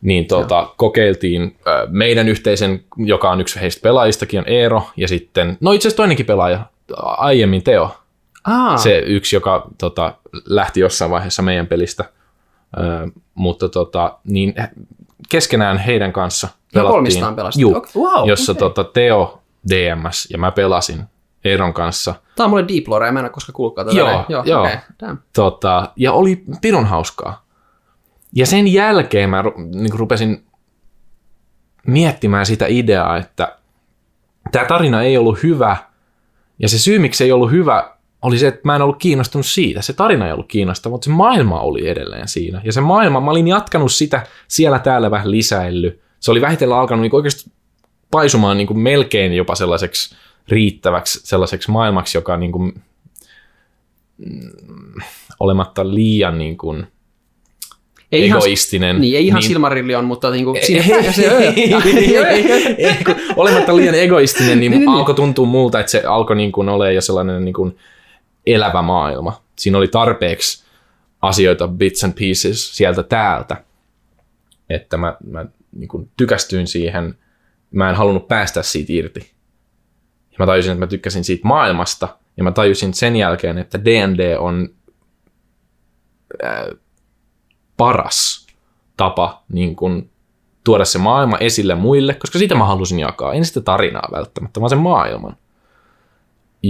niin 0.03 0.27
tota, 0.27 0.69
kokeiltiin 0.77 1.57
ö, 1.67 1.87
meidän 1.91 2.29
yhteisen, 2.29 2.85
joka 2.97 3.31
on 3.31 3.41
yksi 3.41 3.61
heistä 3.61 3.83
pelaajistakin, 3.83 4.41
on 4.41 4.49
Eero, 4.49 4.83
ja 4.97 5.09
sitten, 5.09 5.59
no 5.61 5.73
itse 5.73 5.89
asiassa 5.89 5.97
toinenkin 5.97 6.27
pelaaja, 6.27 6.67
aiemmin 6.97 7.63
Teo, 7.63 7.97
Aa, 8.45 8.77
se 8.77 8.99
yksi, 8.99 9.37
joka 9.37 9.69
tota, 9.79 10.15
lähti 10.45 10.81
jossain 10.81 11.11
vaiheessa 11.11 11.43
meidän 11.43 11.67
pelistä, 11.67 12.05
ö, 12.77 13.09
mutta 13.35 13.69
tota, 13.69 14.19
niin 14.25 14.55
keskenään 15.29 15.79
heidän 15.79 16.13
kanssa 16.13 16.49
Ihan 16.75 16.87
kolmistaan 16.87 17.37
pelastettu. 17.37 17.61
Juu, 17.61 17.77
Okei, 17.77 17.93
wow, 18.03 18.29
jossa 18.29 18.53
okei. 18.53 18.59
tota, 18.61 18.85
Teo 18.85 19.43
DMS 19.71 20.31
ja 20.31 20.39
mä 20.39 20.51
pelasin 20.51 21.05
Eeron 21.45 21.75
kanssa. 21.75 22.15
Tämä 22.37 22.45
on 22.45 22.51
mulle 22.51 22.69
deep 22.69 22.89
lore, 22.89 23.13
mä 23.13 23.19
en 23.19 23.25
ole 23.25 23.31
koskaan 23.31 23.55
kuullutkaan 23.55 23.87
tätä. 23.87 23.99
Joo, 23.99 24.09
näin. 24.09 24.25
joo, 24.29 24.43
joo. 24.47 24.63
Okay, 24.63 24.77
damn. 25.01 25.19
Tota, 25.33 25.93
ja 25.97 26.13
oli 26.13 26.45
pirun 26.61 26.85
hauskaa. 26.85 27.45
Ja 28.33 28.47
sen 28.47 28.73
jälkeen 28.73 29.31
mä 29.31 29.45
niin 29.75 29.99
rupesin 29.99 30.47
miettimään 31.87 32.47
sitä 32.47 32.67
ideaa, 32.69 33.17
että 33.17 33.57
tämä 34.53 34.65
tarina 34.65 35.03
ei 35.03 35.19
ollut 35.19 35.43
hyvä, 35.43 35.77
ja 36.59 36.69
se 36.69 36.79
syy, 36.79 36.99
miksi 36.99 37.19
se 37.19 37.25
ei 37.25 37.33
ollut 37.33 37.51
hyvä, 37.51 37.94
oli 38.25 38.39
se, 38.39 38.49
että 38.49 38.61
mä 38.65 38.77
en 38.77 38.83
ollut 38.83 38.99
kiinnostunut 38.99 39.47
siitä. 39.47 39.83
Se 39.83 39.93
tarina 39.93 40.27
ei 40.27 40.33
ollut 40.33 40.49
kiinnostava, 40.49 40.93
mutta 40.95 41.05
se 41.05 41.11
maailma 41.11 41.61
oli 41.61 41.89
edelleen 41.89 42.29
siinä. 42.29 42.61
Ja 42.65 42.73
se 42.73 42.81
maailma, 42.81 43.21
mä 43.21 43.31
olin 43.31 43.49
jatkanut 43.49 43.93
sitä 43.93 44.27
siellä 44.49 44.79
täällä 44.79 45.11
vähän 45.11 45.31
lisäilly. 45.31 46.01
Se 46.21 46.31
oli 46.31 46.41
vähitellen 46.41 46.77
alkanut 46.77 47.03
niin 47.03 47.15
oikeasti 47.15 47.51
paisumaan 48.11 48.57
niin 48.57 48.67
kuin 48.67 48.79
melkein 48.79 49.33
jopa 49.33 49.55
sellaiseksi 49.55 50.17
riittäväksi 50.49 51.21
sellaiseksi 51.23 51.71
maailmaksi, 51.71 52.19
joka 52.19 52.37
niin 52.37 52.53
kuin, 52.53 52.75
mm, 54.19 55.03
olematta 55.41 55.95
liian 55.95 56.39
niin 56.39 56.57
kuin, 56.57 56.87
Ei 58.13 58.25
ihan, 58.25 58.39
egoistinen. 58.39 59.01
niin, 59.01 59.17
ei 59.17 59.27
ihan 59.27 59.41
niin, 59.41 59.49
Silmarillion, 59.49 60.05
mutta 60.05 60.31
niinku 60.31 60.57
siinä 60.63 60.97
ei, 60.97 61.13
se, 61.13 61.39
ei, 61.39 62.97
olematta 63.37 63.77
liian 63.77 63.95
egoistinen, 63.95 64.61
niin, 64.61 64.71
Niin, 64.71 64.81
niin, 64.81 64.89
alkoi 64.89 65.15
tuntua 65.15 65.47
multa, 65.47 65.81
että 65.81 65.93
se 65.93 66.03
alkoi 66.07 66.37
niin 66.37 66.53
kuin 66.53 66.69
olemaan 66.69 66.95
jo 66.95 67.01
sellainen 67.01 67.45
niin 67.45 67.55
kuin 67.55 67.77
elävä 68.47 68.83
maailma. 68.83 69.43
Siinä 69.57 69.79
oli 69.79 69.89
tarpeeksi 69.89 70.65
asioita, 71.23 71.69
bits 71.69 72.05
and 72.05 72.13
pieces 72.13 72.77
sieltä 72.77 73.03
täältä, 73.03 73.65
että 74.71 74.97
mä, 74.97 75.17
mä 75.27 75.47
niin 75.73 75.89
kuin 75.89 76.11
tykästyin 76.17 76.67
siihen. 76.67 77.19
Mä 77.71 77.91
en 77.91 77.97
halunnut 77.97 78.29
päästä 78.29 78.63
siitä 78.63 78.93
irti. 78.93 79.31
Ja 80.31 80.37
mä 80.39 80.47
tajusin, 80.47 80.73
että 80.73 80.85
mä 80.85 80.87
tykkäsin 80.87 81.25
siitä 81.25 81.49
maailmasta, 81.49 82.09
ja 82.37 82.45
mä 82.45 82.53
tajusin 82.53 82.95
sen 82.95 83.17
jälkeen, 83.17 83.59
että 83.59 83.85
D&D 83.85 84.37
on 84.39 84.69
ää, 86.43 86.67
paras 87.77 88.47
tapa 88.97 89.43
niin 89.49 89.77
kuin, 89.77 90.11
tuoda 90.65 90.85
se 90.85 90.99
maailma 90.99 91.39
esille 91.39 91.75
muille, 91.75 92.15
koska 92.15 92.39
sitä 92.39 92.55
mä 92.55 92.65
halusin 92.65 93.01
jakaa. 93.01 93.33
En 93.33 93.45
sitä 93.45 93.61
tarinaa 93.61 94.09
välttämättä, 94.13 94.61
vaan 94.61 94.71
sen 94.71 94.79
maailman. 94.79 95.37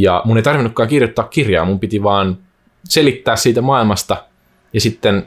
Ja 0.03 0.23
mun 0.25 0.37
ei 0.37 0.43
tarvinnutkaan 0.43 0.89
kirjoittaa 0.89 1.25
kirjaa, 1.25 1.65
mun 1.65 1.81
piti 1.81 2.03
vaan 2.03 2.39
selittää 2.85 3.37
siitä 3.37 3.63
maailmasta, 3.63 4.25
ja 4.73 4.81
sitten 4.81 5.27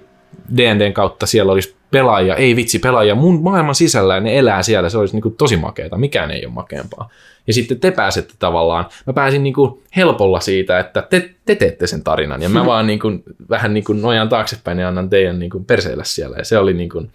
D&Dn 0.57 0.93
kautta 0.93 1.25
siellä 1.25 1.51
olisi 1.51 1.75
pelaajia, 1.91 2.35
ei 2.35 2.55
vitsi, 2.55 2.79
pelaajia 2.79 3.15
mun 3.15 3.43
maailman 3.43 3.75
sisällä, 3.75 4.15
ja 4.15 4.19
ne 4.19 4.37
elää 4.37 4.63
siellä, 4.63 4.89
se 4.89 4.97
olisi 4.97 5.15
niin 5.15 5.21
kuin 5.21 5.35
tosi 5.35 5.57
makeata, 5.57 5.97
mikään 5.97 6.31
ei 6.31 6.45
ole 6.45 6.53
makeampaa. 6.53 7.09
Ja 7.47 7.53
sitten 7.53 7.79
te 7.79 7.91
pääsette 7.91 8.33
tavallaan, 8.39 8.85
mä 9.07 9.13
pääsin 9.13 9.43
niin 9.43 9.53
kuin 9.53 9.83
helpolla 9.95 10.39
siitä, 10.39 10.79
että 10.79 11.01
te, 11.01 11.29
te 11.45 11.55
teette 11.55 11.87
sen 11.87 12.03
tarinan, 12.03 12.41
ja 12.41 12.49
mä 12.49 12.65
vaan 12.71 12.87
niin 12.87 12.99
kuin, 12.99 13.23
vähän 13.49 13.73
niin 13.73 13.83
kuin 13.83 14.01
nojaan 14.01 14.29
taaksepäin 14.29 14.79
ja 14.79 14.87
annan 14.87 15.09
teidän 15.09 15.39
niin 15.39 15.51
kuin 15.51 15.65
perseillä 15.65 16.03
siellä, 16.03 16.37
ja 16.37 16.45
se 16.45 16.57
oli 16.57 16.73
niin 16.73 16.89
kuin, 16.89 17.11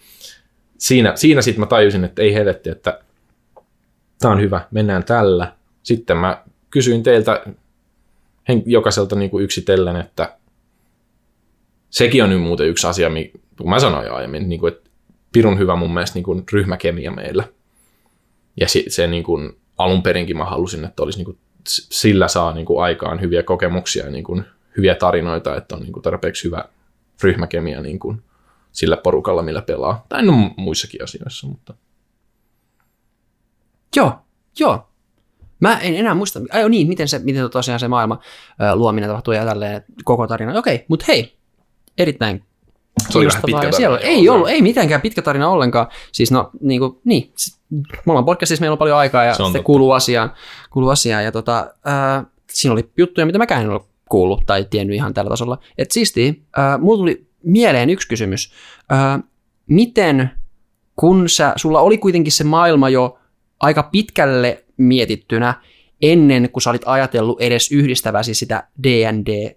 siinä, 0.78 1.12
siinä 1.14 1.42
sitten 1.42 1.60
mä 1.60 1.66
tajusin, 1.66 2.04
että 2.04 2.22
ei 2.22 2.34
helvetti, 2.34 2.70
että 2.70 2.98
tämä 4.18 4.34
on 4.34 4.40
hyvä, 4.40 4.60
mennään 4.70 5.04
tällä. 5.04 5.52
Sitten 5.82 6.16
mä 6.16 6.42
kysyin 6.72 7.02
teiltä 7.02 7.44
jokaiselta 8.66 9.16
niin 9.16 9.30
kuin 9.30 9.44
yksitellen, 9.44 9.96
että 9.96 10.36
sekin 11.90 12.24
on 12.24 12.30
nyt 12.30 12.42
muuten 12.42 12.68
yksi 12.68 12.86
asia, 12.86 13.10
kun 13.58 13.70
mä 13.70 13.78
sanoin 13.78 14.06
jo 14.06 14.14
aiemmin, 14.14 14.48
niin 14.48 14.60
kuin, 14.60 14.72
että 14.72 14.90
pirun 15.32 15.58
hyvä 15.58 15.76
mun 15.76 15.94
mielestä 15.94 16.16
niin 16.16 16.24
kuin 16.24 16.44
ryhmäkemia 16.52 17.10
meillä. 17.10 17.44
Ja 18.60 18.68
si- 18.68 18.84
se 18.88 19.06
niin 19.06 19.24
kuin, 19.24 19.56
alun 19.78 20.02
perinkin 20.02 20.36
mä 20.36 20.44
halusin, 20.44 20.84
että 20.84 21.02
olisi 21.02 21.18
niin 21.18 21.24
kuin, 21.24 21.38
sillä 21.68 22.28
saa 22.28 22.54
niin 22.54 22.66
kuin, 22.66 22.82
aikaan 22.82 23.20
hyviä 23.20 23.42
kokemuksia 23.42 24.04
ja 24.04 24.10
niin 24.10 24.24
kuin, 24.24 24.44
hyviä 24.76 24.94
tarinoita, 24.94 25.56
että 25.56 25.74
on 25.74 25.82
niin 25.82 25.92
kuin, 25.92 26.02
tarpeeksi 26.02 26.44
hyvä 26.44 26.64
ryhmäkemia 27.22 27.80
niin 27.80 27.98
kuin, 27.98 28.22
sillä 28.72 28.96
porukalla, 28.96 29.42
millä 29.42 29.62
pelaa. 29.62 30.06
Tai 30.08 30.22
no 30.22 30.32
muissakin 30.56 31.04
asioissa, 31.04 31.46
mutta 31.46 31.74
Joo, 33.96 34.18
joo. 34.58 34.88
Mä 35.62 35.78
en 35.78 35.94
enää 35.96 36.14
muista, 36.14 36.40
ai 36.52 36.68
niin, 36.68 36.88
miten 36.88 37.08
se, 37.08 37.18
miten 37.18 37.50
tosiaan 37.50 37.80
se 37.80 37.88
maailma 37.88 38.18
ö, 38.62 38.74
luominen 38.76 39.08
tapahtuu 39.10 39.34
ja 39.34 39.44
tälleen 39.44 39.84
koko 40.04 40.26
tarina. 40.26 40.58
Okei, 40.58 40.84
mutta 40.88 41.04
hei, 41.08 41.36
erittäin 41.98 42.44
Se 43.10 43.18
oli 43.18 43.26
vähän 43.26 43.42
pitkä 43.46 43.66
Ja 43.66 43.72
siellä, 43.72 43.96
tarina, 43.96 44.16
ei 44.16 44.28
ollut, 44.28 44.46
se- 44.48 44.52
ei 44.54 44.62
mitenkään 44.62 45.00
pitkä 45.00 45.22
tarina 45.22 45.48
ollenkaan. 45.48 45.86
Siis 46.12 46.30
no, 46.30 46.50
niin 46.60 46.80
kuin, 46.80 46.98
niin, 47.04 47.32
me 47.70 47.86
ollaan 48.08 48.24
podcastissa, 48.24 48.62
meillä 48.62 48.72
on 48.74 48.78
paljon 48.78 48.98
aikaa 48.98 49.24
ja 49.24 49.34
Se 49.34 49.38
totta. 49.42 49.62
kuuluu 49.62 49.92
asiaan, 49.92 50.32
kuuluu 50.70 50.90
asiaan. 50.90 51.24
Ja 51.24 51.32
tota, 51.32 51.74
äh, 51.88 52.26
siinä 52.52 52.72
oli 52.72 52.90
juttuja, 52.96 53.26
mitä 53.26 53.38
mäkään 53.38 53.62
en 53.62 53.70
ole 53.70 53.80
kuullut 54.08 54.42
tai 54.46 54.66
tiennyt 54.70 54.96
ihan 54.96 55.14
tällä 55.14 55.28
tasolla. 55.28 55.58
Et 55.78 55.90
siistiä, 55.90 56.28
äh, 56.58 56.80
mulla 56.80 56.98
tuli 56.98 57.26
mieleen 57.44 57.90
yksi 57.90 58.08
kysymys. 58.08 58.52
Äh, 58.92 59.22
miten, 59.66 60.30
kun 60.96 61.28
sä, 61.28 61.52
sulla 61.56 61.80
oli 61.80 61.98
kuitenkin 61.98 62.32
se 62.32 62.44
maailma 62.44 62.88
jo 62.88 63.18
aika 63.60 63.82
pitkälle 63.82 64.64
mietittynä 64.82 65.54
ennen 66.02 66.50
kuin 66.50 66.62
sä 66.62 66.70
olit 66.70 66.82
ajatellut 66.86 67.40
edes 67.40 67.72
yhdistäväsi 67.72 68.34
sitä 68.34 68.68
D&D 68.84 69.56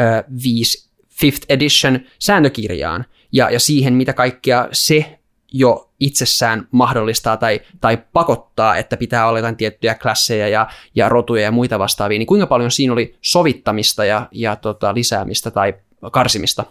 ö, 0.00 0.24
5 0.44 0.92
Fifth 1.20 1.46
Edition 1.48 2.00
sääntökirjaan 2.18 3.04
ja, 3.32 3.50
ja 3.50 3.60
siihen, 3.60 3.94
mitä 3.94 4.12
kaikkea 4.12 4.68
se 4.72 5.18
jo 5.52 5.90
itsessään 6.00 6.68
mahdollistaa 6.70 7.36
tai, 7.36 7.60
tai 7.80 7.98
pakottaa, 8.12 8.76
että 8.76 8.96
pitää 8.96 9.28
olla 9.28 9.38
jotain 9.38 9.56
tiettyjä 9.56 9.94
klasseja 9.94 10.48
ja, 10.48 10.68
ja 10.94 11.08
rotuja 11.08 11.42
ja 11.42 11.50
muita 11.50 11.78
vastaavia, 11.78 12.18
niin 12.18 12.26
kuinka 12.26 12.46
paljon 12.46 12.70
siinä 12.70 12.92
oli 12.92 13.16
sovittamista 13.20 14.04
ja, 14.04 14.28
ja 14.32 14.56
tota, 14.56 14.94
lisäämistä 14.94 15.50
tai 15.50 15.74
karsimista? 16.12 16.64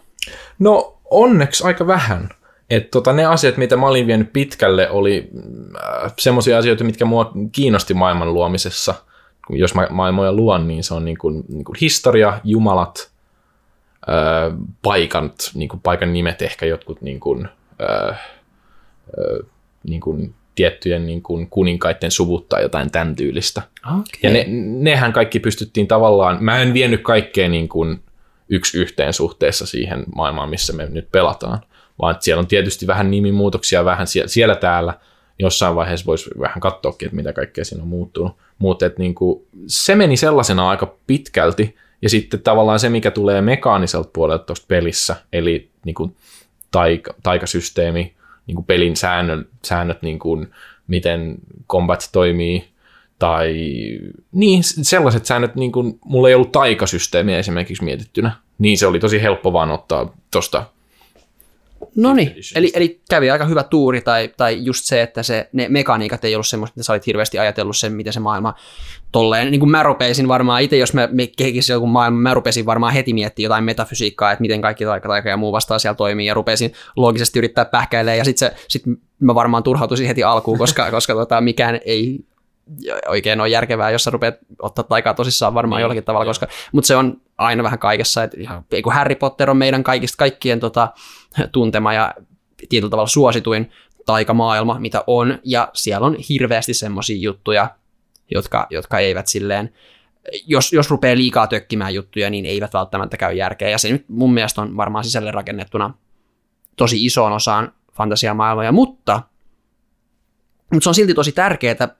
No 0.58 0.98
onneksi 1.10 1.64
aika 1.64 1.86
vähän. 1.86 2.28
Et 2.72 2.90
tota, 2.90 3.12
ne 3.12 3.24
asiat, 3.24 3.56
mitä 3.56 3.76
mä 3.76 3.86
olin 3.86 4.06
vienyt 4.06 4.32
pitkälle, 4.32 4.90
oli 4.90 5.30
äh, 5.76 6.12
semmoisia 6.18 6.58
asioita, 6.58 6.84
mitkä 6.84 7.04
mua 7.04 7.32
kiinnosti 7.52 7.94
maailman 7.94 8.34
luomisessa. 8.34 8.94
Jos 9.50 9.74
mä 9.74 9.86
maailmoja 9.90 10.32
luon, 10.32 10.68
niin 10.68 10.84
se 10.84 10.94
on 10.94 11.04
niin 11.04 11.18
kuin, 11.18 11.44
niin 11.48 11.64
kuin 11.64 11.76
historia, 11.80 12.40
jumalat, 12.44 13.10
äh, 14.08 14.58
paikat, 14.82 15.34
niin 15.54 15.68
kuin 15.68 15.80
paikan 15.80 16.12
nimet, 16.12 16.42
ehkä 16.42 16.66
jotkut 16.66 17.02
niin 17.02 17.20
kuin, 17.20 17.48
äh, 17.82 18.08
äh, 18.08 18.18
niin 19.88 20.00
kuin 20.00 20.34
tiettyjen 20.54 21.06
niin 21.06 21.22
kuin 21.22 21.46
kuninkaiden 21.50 22.10
suvut 22.10 22.48
tai 22.48 22.62
jotain 22.62 22.90
tämän 22.90 23.16
tyylistä. 23.16 23.62
Okay. 23.86 24.02
Ja 24.22 24.30
ne, 24.30 24.44
nehän 24.80 25.12
kaikki 25.12 25.40
pystyttiin 25.40 25.88
tavallaan, 25.88 26.44
mä 26.44 26.58
en 26.58 26.74
vienyt 26.74 27.02
kaikkea 27.02 27.48
niin 27.48 27.68
kuin 27.68 28.02
yksi 28.48 28.78
yhteen 28.78 29.12
suhteessa 29.12 29.66
siihen 29.66 30.04
maailmaan, 30.14 30.50
missä 30.50 30.72
me 30.72 30.86
nyt 30.86 31.08
pelataan, 31.12 31.60
vaan 32.00 32.16
siellä 32.20 32.40
on 32.40 32.46
tietysti 32.46 32.86
vähän 32.86 33.10
nimimuutoksia, 33.10 33.84
vähän 33.84 34.06
siellä, 34.06 34.28
siellä 34.28 34.54
täällä, 34.54 34.94
jossain 35.38 35.76
vaiheessa 35.76 36.06
voisi 36.06 36.30
vähän 36.40 36.60
katsoakin, 36.60 37.06
että 37.06 37.16
mitä 37.16 37.32
kaikkea 37.32 37.64
siinä 37.64 37.82
on 37.82 37.88
muuttunut. 37.88 38.36
Mutta 38.58 38.90
niin 38.98 39.14
kuin, 39.14 39.46
se 39.66 39.94
meni 39.94 40.16
sellaisena 40.16 40.68
aika 40.68 40.94
pitkälti, 41.06 41.76
ja 42.02 42.08
sitten 42.08 42.40
tavallaan 42.40 42.78
se, 42.78 42.88
mikä 42.88 43.10
tulee 43.10 43.40
mekaaniselta 43.40 44.10
puolelta 44.12 44.44
tuosta 44.44 44.66
pelissä, 44.68 45.16
eli 45.32 45.70
niin 45.84 45.94
kuin 45.94 46.16
taika, 46.70 47.14
taikasysteemi, 47.22 48.14
niin 48.46 48.54
kuin 48.54 48.64
pelin 48.64 48.96
säännöt, 48.96 49.48
säännöt 49.64 50.02
niin 50.02 50.18
kuin 50.18 50.50
miten 50.86 51.34
combat 51.68 52.08
toimii, 52.12 52.72
tai 53.18 53.54
niin, 54.32 54.62
sellaiset 54.62 55.26
säännöt, 55.26 55.54
niin 55.54 55.72
kuin, 55.72 55.98
mulla 56.04 56.28
ei 56.28 56.34
ollut 56.34 56.52
taikasysteemiä 56.52 57.38
esimerkiksi 57.38 57.84
mietittynä, 57.84 58.32
niin 58.58 58.78
se 58.78 58.86
oli 58.86 58.98
tosi 58.98 59.22
helppo 59.22 59.52
vaan 59.52 59.70
ottaa 59.70 60.14
tuosta. 60.30 60.64
No 61.96 62.14
niin, 62.14 62.34
eli, 62.54 62.72
eli 62.74 63.00
kävi 63.10 63.30
aika 63.30 63.44
hyvä 63.44 63.62
tuuri, 63.62 64.00
tai, 64.00 64.30
tai 64.36 64.64
just 64.64 64.84
se, 64.84 65.02
että 65.02 65.22
se, 65.22 65.48
ne 65.52 65.68
mekaniikat 65.68 66.24
ei 66.24 66.34
ollut 66.34 66.46
semmoista, 66.46 66.72
että 66.72 66.82
sä 66.82 66.92
olit 66.92 67.06
hirveästi 67.06 67.38
ajatellut 67.38 67.76
sen, 67.76 67.92
miten 67.92 68.12
se 68.12 68.20
maailma 68.20 68.54
tolleen, 69.12 69.50
niin 69.50 69.60
kuin 69.60 69.70
mä 69.70 69.82
rupesin 69.82 70.28
varmaan 70.28 70.62
itse, 70.62 70.76
jos 70.76 70.94
mä 70.94 71.08
me 71.12 71.26
kehisin 71.26 71.72
joku 71.72 71.86
maailma, 71.86 72.20
mä 72.20 72.34
rupesin 72.34 72.66
varmaan 72.66 72.92
heti 72.92 73.14
miettimään 73.14 73.44
jotain 73.44 73.64
metafysiikkaa, 73.64 74.32
että 74.32 74.42
miten 74.42 74.60
kaikki 74.60 74.84
taika, 74.84 75.08
taika 75.08 75.28
ja 75.28 75.36
muu 75.36 75.52
vastaa 75.52 75.78
siellä 75.78 75.96
toimii, 75.96 76.26
ja 76.26 76.34
rupesin 76.34 76.72
loogisesti 76.96 77.38
yrittää 77.38 77.64
pähkäilemään, 77.64 78.18
ja 78.18 78.24
sitten 78.24 78.50
sit 78.68 78.82
mä 79.20 79.34
varmaan 79.34 79.62
turhautuisin 79.62 80.06
heti 80.06 80.24
alkuun, 80.24 80.58
koska, 80.58 80.90
koska 80.90 81.14
tota, 81.14 81.40
mikään 81.40 81.80
ei 81.84 82.24
oikein 83.08 83.40
ole 83.40 83.48
järkevää, 83.48 83.90
jos 83.90 84.04
sä 84.04 84.10
rupeat 84.10 84.34
ottaa 84.62 84.84
taikaa 84.84 85.14
tosissaan 85.14 85.54
varmaan 85.54 85.78
Niin, 85.78 85.82
jollakin 85.82 86.04
tavalla, 86.04 86.26
koska, 86.26 86.46
mutta 86.72 86.86
se 86.86 86.96
on 86.96 87.20
aina 87.38 87.62
vähän 87.62 87.78
kaikessa, 87.78 88.22
että 88.22 88.36
ihan, 88.40 88.64
Harry 88.90 89.14
Potter 89.14 89.50
on 89.50 89.56
meidän 89.56 89.82
kaikista 89.82 90.16
kaikkien 90.16 90.60
tota, 90.60 90.88
tuntema 91.52 91.94
ja 91.94 92.14
tietyllä 92.68 92.90
tavalla 92.90 93.08
suosituin, 93.08 93.70
taikamaailma, 94.06 94.80
mitä 94.80 95.04
on, 95.06 95.38
ja 95.44 95.68
siellä 95.72 96.06
on 96.06 96.16
hirveästi 96.28 96.74
semmoisia 96.74 97.16
juttuja, 97.16 97.70
jotka, 98.30 98.66
jotka 98.70 98.98
eivät 98.98 99.28
silleen, 99.28 99.72
jos, 100.46 100.72
jos 100.72 100.90
rupeaa 100.90 101.16
liikaa 101.16 101.46
tökkimään 101.46 101.94
juttuja, 101.94 102.30
niin 102.30 102.46
eivät 102.46 102.74
välttämättä 102.74 103.16
käy 103.16 103.34
järkeä, 103.34 103.68
ja 103.68 103.78
se 103.78 103.92
nyt 103.92 104.04
mun 104.08 104.34
mielestä 104.34 104.62
on 104.62 104.76
varmaan 104.76 105.04
sisälle 105.04 105.30
rakennettuna 105.30 105.94
tosi 106.76 107.04
isoon 107.04 107.32
osaan 107.32 107.72
fantasiamaailmoja, 107.92 108.72
mutta, 108.72 109.22
mutta 110.72 110.84
se 110.84 110.88
on 110.88 110.94
silti 110.94 111.14
tosi 111.14 111.32
tärkeää 111.32 111.96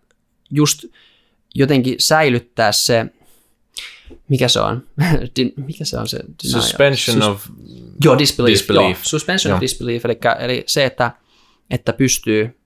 just 0.50 0.84
jotenkin 1.54 1.94
säilyttää 1.98 2.72
se, 2.72 3.06
mikä 4.28 4.48
se 4.48 4.60
on? 4.60 4.82
mikä 5.66 5.84
se 5.84 5.98
on 5.98 6.08
se? 6.08 6.18
Denial? 6.18 6.60
Suspension 6.62 7.16
Sus- 7.22 7.24
of 7.24 7.46
joo, 8.04 8.18
disbelief. 8.18 8.52
disbelief. 8.52 8.98
Joo, 8.98 9.02
suspension 9.02 9.50
joo. 9.50 9.56
of 9.56 9.60
disbelief, 9.60 10.04
eli, 10.04 10.18
eli 10.38 10.64
se, 10.66 10.84
että, 10.84 11.10
että 11.70 11.92
pystyy 11.92 12.62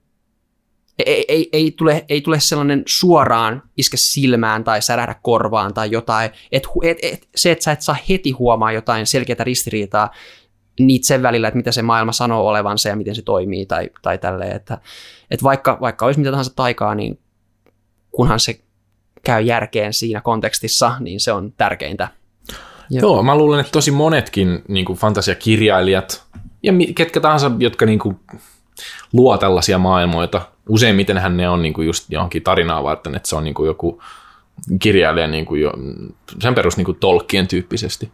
ei, 0.98 1.24
ei, 1.28 1.48
ei, 1.52 1.70
tule, 1.70 2.04
ei 2.08 2.20
tule 2.20 2.40
sellainen 2.40 2.82
suoraan 2.86 3.62
iske 3.76 3.96
silmään 3.96 4.64
tai 4.64 4.82
särähdä 4.82 5.14
korvaan 5.22 5.74
tai 5.74 5.90
jotain. 5.90 6.30
Et, 6.52 6.68
et, 6.82 6.98
et, 7.02 7.28
se, 7.36 7.50
että 7.50 7.64
sä 7.64 7.72
et 7.72 7.82
saa 7.82 7.96
heti 8.08 8.30
huomaa 8.30 8.72
jotain 8.72 9.06
selkeää 9.06 9.44
ristiriitaa 9.44 10.10
niitä 10.80 11.06
sen 11.06 11.22
välillä, 11.22 11.48
että 11.48 11.56
mitä 11.56 11.72
se 11.72 11.82
maailma 11.82 12.12
sanoo 12.12 12.48
olevansa 12.48 12.88
ja 12.88 12.96
miten 12.96 13.14
se 13.14 13.22
toimii 13.22 13.66
tai, 13.66 13.90
tai 14.02 14.18
tälleen. 14.18 14.56
Että, 14.56 14.78
että 15.30 15.44
vaikka, 15.44 15.78
vaikka 15.80 16.06
olisi 16.06 16.20
mitä 16.20 16.30
tahansa 16.30 16.52
taikaa, 16.56 16.94
niin 16.94 17.18
kunhan 18.10 18.40
se 18.40 18.60
käy 19.26 19.42
järkeen 19.42 19.92
siinä 19.92 20.20
kontekstissa, 20.20 20.92
niin 21.00 21.20
se 21.20 21.32
on 21.32 21.52
tärkeintä. 21.56 22.08
Joo, 22.90 23.00
Joo 23.02 23.22
mä 23.22 23.36
luulen, 23.36 23.60
että 23.60 23.72
tosi 23.72 23.90
monetkin 23.90 24.62
niin 24.68 24.84
kuin 24.84 24.98
fantasiakirjailijat 24.98 26.24
ja 26.62 26.72
ketkä 26.94 27.20
tahansa, 27.20 27.50
jotka 27.58 27.86
niin 27.86 27.98
kuin, 27.98 28.20
luo 29.12 29.38
tällaisia 29.38 29.78
maailmoita, 29.78 30.42
useimmitenhän 30.68 31.36
ne 31.36 31.48
on 31.48 31.62
niin 31.62 31.74
kuin 31.74 31.86
just 31.86 32.10
johonkin 32.10 32.42
tarinaa 32.42 32.82
varten, 32.82 33.14
että 33.14 33.28
se 33.28 33.36
on 33.36 33.44
niin 33.44 33.54
kuin 33.54 33.66
joku 33.66 34.02
kirjailija 34.80 35.26
niin 35.26 35.46
kuin 35.46 35.60
jo, 35.60 35.72
sen 36.40 36.54
perus 36.54 36.76
niin 36.76 36.84
kuin 36.84 36.98
tolkkien 37.00 37.48
tyyppisesti. 37.48 38.10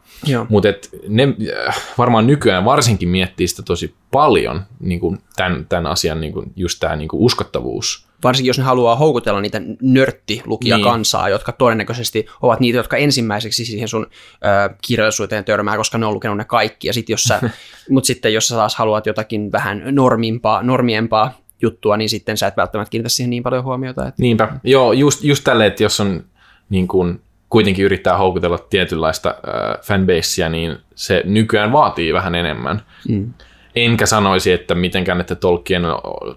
Mutta 0.49 0.69
ne 1.09 1.35
äh, 1.69 1.83
varmaan 1.99 2.27
nykyään 2.27 2.65
varsinkin 2.65 3.09
miettii 3.09 3.49
sitä 3.49 3.63
tosi 3.63 3.95
paljon, 4.11 4.63
niin 4.81 5.01
kuin 5.01 5.19
tämän, 5.37 5.67
tämän 5.69 5.87
asian 5.87 6.21
niin 6.21 6.33
kuin, 6.33 6.53
just 6.57 6.81
tämä 6.81 6.97
niin 6.97 7.09
kuin 7.09 7.23
uskottavuus 7.23 8.07
varsinkin 8.25 8.49
jos 8.49 8.59
ne 8.59 8.65
haluaa 8.65 8.97
houkutella 8.97 9.41
niitä 9.41 9.63
nörttilukija 9.83 10.77
niin. 10.77 10.85
kansaa, 10.85 11.29
jotka 11.29 11.53
todennäköisesti 11.53 12.27
ovat 12.43 12.61
niitä, 12.61 12.77
jotka 12.77 12.97
ensimmäiseksi 12.97 13.65
siihen 13.65 13.89
sun 13.89 14.07
ö, 14.07 14.75
kirjallisuuteen 14.87 15.45
törmää, 15.45 15.77
koska 15.77 15.99
ne 15.99 16.07
on 16.07 16.15
lukenut 16.15 16.37
ne 16.37 16.45
kaikki. 16.45 16.87
Ja 16.87 16.93
sit 16.93 17.09
jos 17.09 17.23
sä, 17.23 17.41
mut 17.91 18.05
sitten 18.05 18.35
jos 18.35 18.49
sä 18.49 18.55
taas 18.55 18.77
haluat 18.77 19.07
jotakin 19.07 19.53
vähän 19.53 19.83
normimpaa, 19.91 20.63
normiempaa 20.63 21.33
juttua, 21.63 21.97
niin 21.97 22.09
sitten 22.09 22.37
sä 22.37 22.47
et 22.47 22.57
välttämättä 22.57 22.91
kiinnitä 22.91 23.09
siihen 23.09 23.31
niin 23.31 23.43
paljon 23.43 23.65
huomiota. 23.65 24.09
Että... 24.09 24.23
Niinpä. 24.23 24.49
Joo, 24.65 24.93
just, 24.93 25.25
just 25.25 25.45
tälleen, 25.45 25.69
että 25.69 25.83
jos 25.83 26.01
on 26.01 26.25
niin 26.71 26.89
kun, 26.89 27.21
kuitenkin 27.49 27.85
yrittää 27.85 28.17
houkutella 28.17 28.59
tietynlaista 28.59 29.29
äh, 29.29 29.81
fanbasea, 29.83 30.49
niin 30.49 30.77
se 30.95 31.23
nykyään 31.25 31.73
vaatii 31.73 32.13
vähän 32.13 32.35
enemmän. 32.35 32.83
Mm 33.09 33.33
enkä 33.77 34.07
sanoisi, 34.07 34.53
että 34.53 34.75
mitenkään, 34.75 35.21
että 35.21 35.35
Tolkien, 35.35 35.83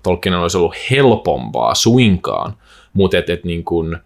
Tolkien 0.03 0.35
olisi 0.35 0.57
ollut 0.57 0.75
helpompaa 0.91 1.75
suinkaan, 1.75 2.53
mutta 2.93 3.17
et, 3.17 3.29
et 3.29 3.43
niin 3.43 3.63
kuin, 3.63 3.97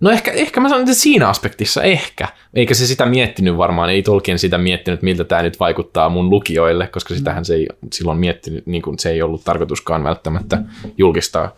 no 0.00 0.10
ehkä, 0.10 0.32
ehkä 0.32 0.60
mä 0.60 0.68
sanon, 0.68 0.82
että 0.82 0.94
siinä 0.94 1.28
aspektissa 1.28 1.82
ehkä, 1.82 2.28
eikä 2.54 2.74
se 2.74 2.86
sitä 2.86 3.06
miettinyt 3.06 3.56
varmaan, 3.56 3.90
ei 3.90 4.02
Tolkien 4.02 4.38
sitä 4.38 4.58
miettinyt, 4.58 5.02
miltä 5.02 5.24
tämä 5.24 5.42
nyt 5.42 5.60
vaikuttaa 5.60 6.08
mun 6.08 6.30
lukijoille, 6.30 6.86
koska 6.86 7.14
sitähän 7.14 7.44
se 7.44 7.54
ei 7.54 7.66
silloin 7.92 8.18
miettinyt, 8.18 8.66
niin 8.66 8.82
kuin 8.82 8.98
se 8.98 9.10
ei 9.10 9.22
ollut 9.22 9.44
tarkoituskaan 9.44 10.04
välttämättä 10.04 10.62
julkistaa 10.98 11.52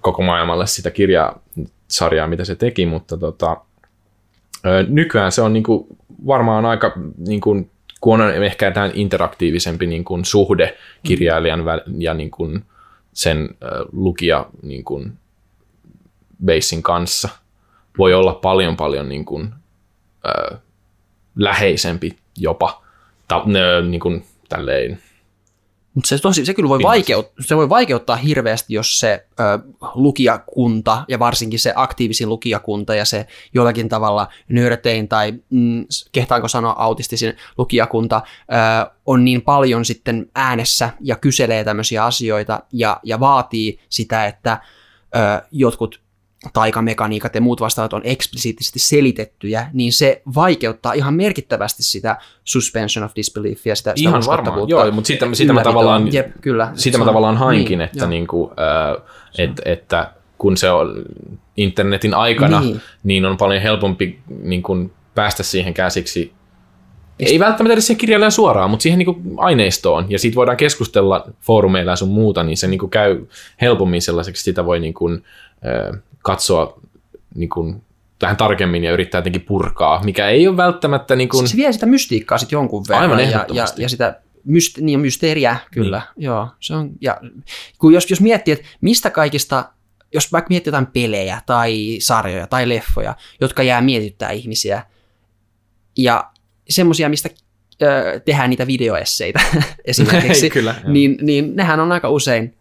koko 0.00 0.22
maailmalle 0.22 0.66
sitä 0.66 0.90
kirjasarjaa, 0.90 2.26
mitä 2.26 2.44
se 2.44 2.54
teki, 2.54 2.86
mutta 2.86 3.16
tota, 3.16 3.56
nykyään 4.88 5.32
se 5.32 5.42
on 5.42 5.52
niin 5.52 5.62
kuin 5.62 5.86
varmaan 6.26 6.66
aika 6.66 6.92
niin 7.26 7.40
kuin 7.40 7.70
kun 8.00 8.20
on 8.20 8.44
ehkä 8.44 8.70
tämä 8.70 8.90
interaktiivisempi 8.94 9.86
niin 9.86 10.04
kuin 10.04 10.24
suhde 10.24 10.76
kirjailijan 11.02 11.64
ja 11.98 12.14
niin 12.14 12.30
kuin 12.30 12.64
sen 13.12 13.48
lukija 13.92 14.46
niin 14.62 14.84
kuin 14.84 15.12
basin 16.44 16.82
kanssa, 16.82 17.28
voi 17.98 18.14
olla 18.14 18.34
paljon 18.34 18.76
paljon 18.76 19.08
niin 19.08 19.24
kuin, 19.24 19.52
äh, 20.26 20.58
läheisempi 21.36 22.16
jopa. 22.36 22.82
Ta, 23.28 23.44
niin 23.88 24.00
kuin, 24.00 24.24
tälleen, 24.48 24.98
mutta 26.00 26.08
se, 26.08 26.18
tosi, 26.18 26.44
se 26.44 26.54
kyllä 26.54 26.68
voi, 26.68 26.82
vaikeut, 26.82 27.32
se 27.40 27.56
voi 27.56 27.68
vaikeuttaa 27.68 28.16
hirveästi, 28.16 28.74
jos 28.74 29.00
se 29.00 29.26
ö, 29.40 29.42
lukijakunta 29.94 31.04
ja 31.08 31.18
varsinkin 31.18 31.58
se 31.58 31.72
aktiivisin 31.76 32.28
lukijakunta 32.28 32.94
ja 32.94 33.04
se 33.04 33.26
jollakin 33.54 33.88
tavalla 33.88 34.28
nörtein 34.48 35.08
tai 35.08 35.32
mm, 35.50 35.84
kehtaanko 36.12 36.48
sanoa 36.48 36.74
autistisin 36.78 37.36
lukijakunta 37.58 38.22
ö, 38.26 38.90
on 39.06 39.24
niin 39.24 39.42
paljon 39.42 39.84
sitten 39.84 40.30
äänessä 40.34 40.90
ja 41.00 41.16
kyselee 41.16 41.64
tämmöisiä 41.64 42.04
asioita 42.04 42.60
ja, 42.72 43.00
ja 43.02 43.20
vaatii 43.20 43.78
sitä, 43.88 44.26
että 44.26 44.60
ö, 45.16 45.46
jotkut 45.50 46.00
taikamekaniikat 46.52 47.34
ja 47.34 47.40
muut 47.40 47.60
vastaavat 47.60 47.92
on 47.92 48.00
eksplisiittisesti 48.04 48.78
selitettyjä, 48.78 49.66
niin 49.72 49.92
se 49.92 50.22
vaikeuttaa 50.34 50.92
ihan 50.92 51.14
merkittävästi 51.14 51.82
sitä 51.82 52.16
suspension 52.44 53.04
of 53.04 53.12
disbeliefia, 53.16 53.76
sitä, 53.76 53.92
sitä 53.96 54.10
ihan 54.10 54.22
varmaan, 54.26 54.68
joo, 54.68 54.90
mutta 54.90 55.08
sitä, 55.08 55.26
sitä 55.32 55.52
mä 55.52 55.62
tavallaan, 55.62 56.12
Jep, 56.12 56.30
kyllä, 56.40 56.70
sitä 56.74 56.98
mä 56.98 57.04
tavallaan 57.04 57.36
hainkin, 57.36 57.78
niin, 57.78 57.88
että, 57.92 58.06
niin 58.06 58.26
kuin, 58.26 58.50
äh, 58.50 59.02
et, 59.38 59.50
että 59.64 60.12
kun 60.38 60.56
se 60.56 60.70
on 60.70 61.02
internetin 61.56 62.14
aikana, 62.14 62.60
niin, 62.60 62.80
niin 63.04 63.24
on 63.24 63.36
paljon 63.36 63.62
helpompi 63.62 64.20
niin 64.42 64.62
kuin, 64.62 64.92
päästä 65.14 65.42
siihen 65.42 65.74
käsiksi. 65.74 66.32
Ei 67.18 67.38
välttämättä 67.38 67.72
edes 67.72 67.86
siihen 67.86 68.00
kirjailijan 68.00 68.32
suoraan, 68.32 68.70
mutta 68.70 68.82
siihen 68.82 68.98
niin 68.98 69.22
aineistoon, 69.36 70.06
ja 70.08 70.18
siitä 70.18 70.34
voidaan 70.34 70.56
keskustella 70.56 71.30
foorumeilla 71.40 71.92
ja 71.92 71.96
sun 71.96 72.08
muuta, 72.08 72.42
niin 72.42 72.56
se 72.56 72.66
niin 72.66 72.90
käy 72.90 73.26
helpommin 73.60 74.02
sellaiseksi, 74.02 74.42
sitä 74.42 74.66
voi 74.66 74.80
niin 74.80 74.94
kuin, 74.94 75.24
äh, 75.66 76.00
katsoa 76.22 76.80
niin 77.34 77.48
kuin, 77.48 77.82
vähän 78.22 78.36
tarkemmin 78.36 78.84
ja 78.84 78.92
yrittää 78.92 79.18
jotenkin 79.18 79.42
purkaa, 79.42 80.04
mikä 80.04 80.28
ei 80.28 80.48
ole 80.48 80.56
välttämättä... 80.56 81.16
Niin 81.16 81.28
kuin... 81.28 81.48
Se 81.48 81.56
vie 81.56 81.72
sitä 81.72 81.86
mystiikkaa 81.86 82.38
sitten 82.38 82.56
jonkun 82.56 82.84
verran. 82.88 83.02
Aivan 83.02 83.30
ja, 83.30 83.46
ja, 83.52 83.66
ja 83.76 83.88
sitä 83.88 84.20
myst- 84.46 84.80
niin, 84.80 85.00
mysteeriä, 85.00 85.56
kyllä. 85.70 86.02
Niin. 86.16 86.24
Joo, 86.24 86.48
se 86.60 86.74
on, 86.74 86.90
ja, 87.00 87.20
kun 87.78 87.92
jos, 87.92 88.10
jos 88.10 88.20
miettii, 88.20 88.52
että 88.52 88.66
mistä 88.80 89.10
kaikista, 89.10 89.72
jos 90.14 90.32
vaikka 90.32 90.48
miettii 90.48 90.68
jotain 90.68 90.86
pelejä 90.86 91.40
tai 91.46 91.96
sarjoja 92.00 92.46
tai 92.46 92.68
leffoja, 92.68 93.14
jotka 93.40 93.62
jää 93.62 93.80
mietittää 93.80 94.30
ihmisiä, 94.30 94.82
ja 95.96 96.30
semmoisia, 96.68 97.08
mistä 97.08 97.28
ö, 97.82 98.20
tehdään 98.20 98.50
niitä 98.50 98.66
videoesseitä 98.66 99.40
esimerkiksi, 99.84 100.50
Kyllä, 100.60 100.74
niin, 100.84 101.18
niin 101.22 101.56
nehän 101.56 101.80
on 101.80 101.92
aika 101.92 102.10
usein 102.10 102.54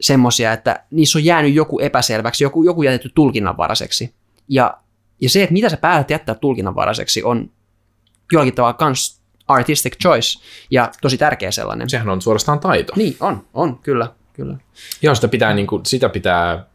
semmoisia, 0.00 0.52
että 0.52 0.84
niissä 0.90 1.18
on 1.18 1.24
jäänyt 1.24 1.54
joku 1.54 1.80
epäselväksi, 1.80 2.44
joku, 2.44 2.62
joku 2.62 2.82
jätetty 2.82 3.10
tulkinnanvaraiseksi. 3.14 4.14
Ja, 4.48 4.78
ja 5.20 5.30
se, 5.30 5.42
että 5.42 5.52
mitä 5.52 5.68
sä 5.68 5.76
päätät 5.76 6.10
jättää 6.10 6.34
tulkinnanvaraiseksi, 6.34 7.22
on 7.22 7.50
jollakin 8.32 8.54
tavalla 8.54 8.74
kans 8.74 9.20
artistic 9.48 9.96
choice, 10.02 10.40
ja 10.70 10.90
tosi 11.00 11.18
tärkeä 11.18 11.50
sellainen. 11.50 11.90
Sehän 11.90 12.08
on 12.08 12.22
suorastaan 12.22 12.60
taito. 12.60 12.92
Niin, 12.96 13.16
on, 13.20 13.46
on, 13.54 13.78
kyllä, 13.78 14.12
kyllä. 14.32 14.56
Joo, 15.02 15.14
sitä 15.14 15.28
pitää, 15.28 15.54
niin 15.54 15.66
kuin, 15.66 15.86
sitä 15.86 16.08
pitää 16.08 16.66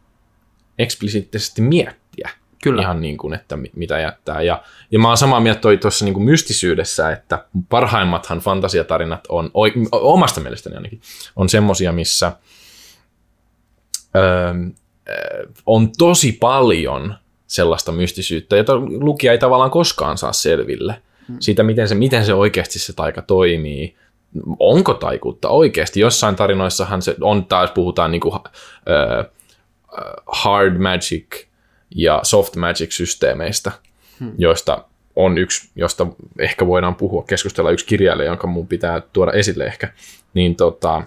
eksplisiittisesti 0.79 1.61
miettiä. 1.61 2.29
Kyllä. 2.63 2.81
Ihan 2.81 3.01
niin 3.01 3.17
kuin, 3.17 3.33
että 3.33 3.57
mitä 3.75 3.99
jättää. 3.99 4.41
Ja, 4.41 4.63
ja 4.91 4.99
mä 4.99 5.07
oon 5.07 5.17
samaa 5.17 5.39
mieltä 5.39 5.61
tuossa 5.81 6.05
niin 6.05 6.23
mystisyydessä, 6.23 7.11
että 7.11 7.45
parhaimmathan 7.69 8.39
fantasiatarinat 8.39 9.27
on, 9.29 9.51
omasta 9.91 10.41
mielestäni 10.41 10.75
ainakin, 10.75 11.01
on 11.35 11.49
semmosia, 11.49 11.91
missä– 11.91 12.31
öö, 14.15 14.53
on 15.65 15.89
tosi 15.97 16.31
paljon 16.31 17.15
sellaista 17.47 17.91
mystisyyttä, 17.91 18.57
jota 18.57 18.75
lukija 18.77 19.31
ei 19.31 19.37
tavallaan 19.37 19.71
koskaan 19.71 20.17
saa 20.17 20.33
selville. 20.33 21.01
Hmm. 21.27 21.37
Siitä, 21.39 21.63
miten 21.63 21.87
se, 21.87 21.95
miten 21.95 22.25
se 22.25 22.33
oikeasti 22.33 22.79
se 22.79 22.93
taika 22.93 23.21
toimii. 23.21 23.95
Onko 24.59 24.93
taikuutta 24.93 25.49
oikeasti? 25.49 25.99
Jossain 25.99 26.35
tarinoissahan 26.35 27.01
se 27.01 27.15
on 27.21 27.45
taas, 27.45 27.71
puhutaan 27.71 28.11
niin 28.11 28.21
kuin, 28.21 28.35
uh, 28.35 29.31
hard 30.27 30.77
magic 30.77 31.45
ja 31.95 32.19
soft 32.23 32.55
magic 32.55 32.91
systeemeistä, 32.91 33.71
hmm. 34.19 34.31
joista 34.37 34.85
on 35.15 35.37
yksi, 35.37 35.69
josta 35.75 36.07
ehkä 36.39 36.67
voidaan 36.67 36.95
puhua, 36.95 37.23
keskustella 37.23 37.71
yksi 37.71 37.85
kirjailija, 37.85 38.27
jonka 38.27 38.47
mun 38.47 38.67
pitää 38.67 39.01
tuoda 39.13 39.31
esille 39.31 39.65
ehkä, 39.65 39.93
niin 40.33 40.55
tota, 40.55 41.03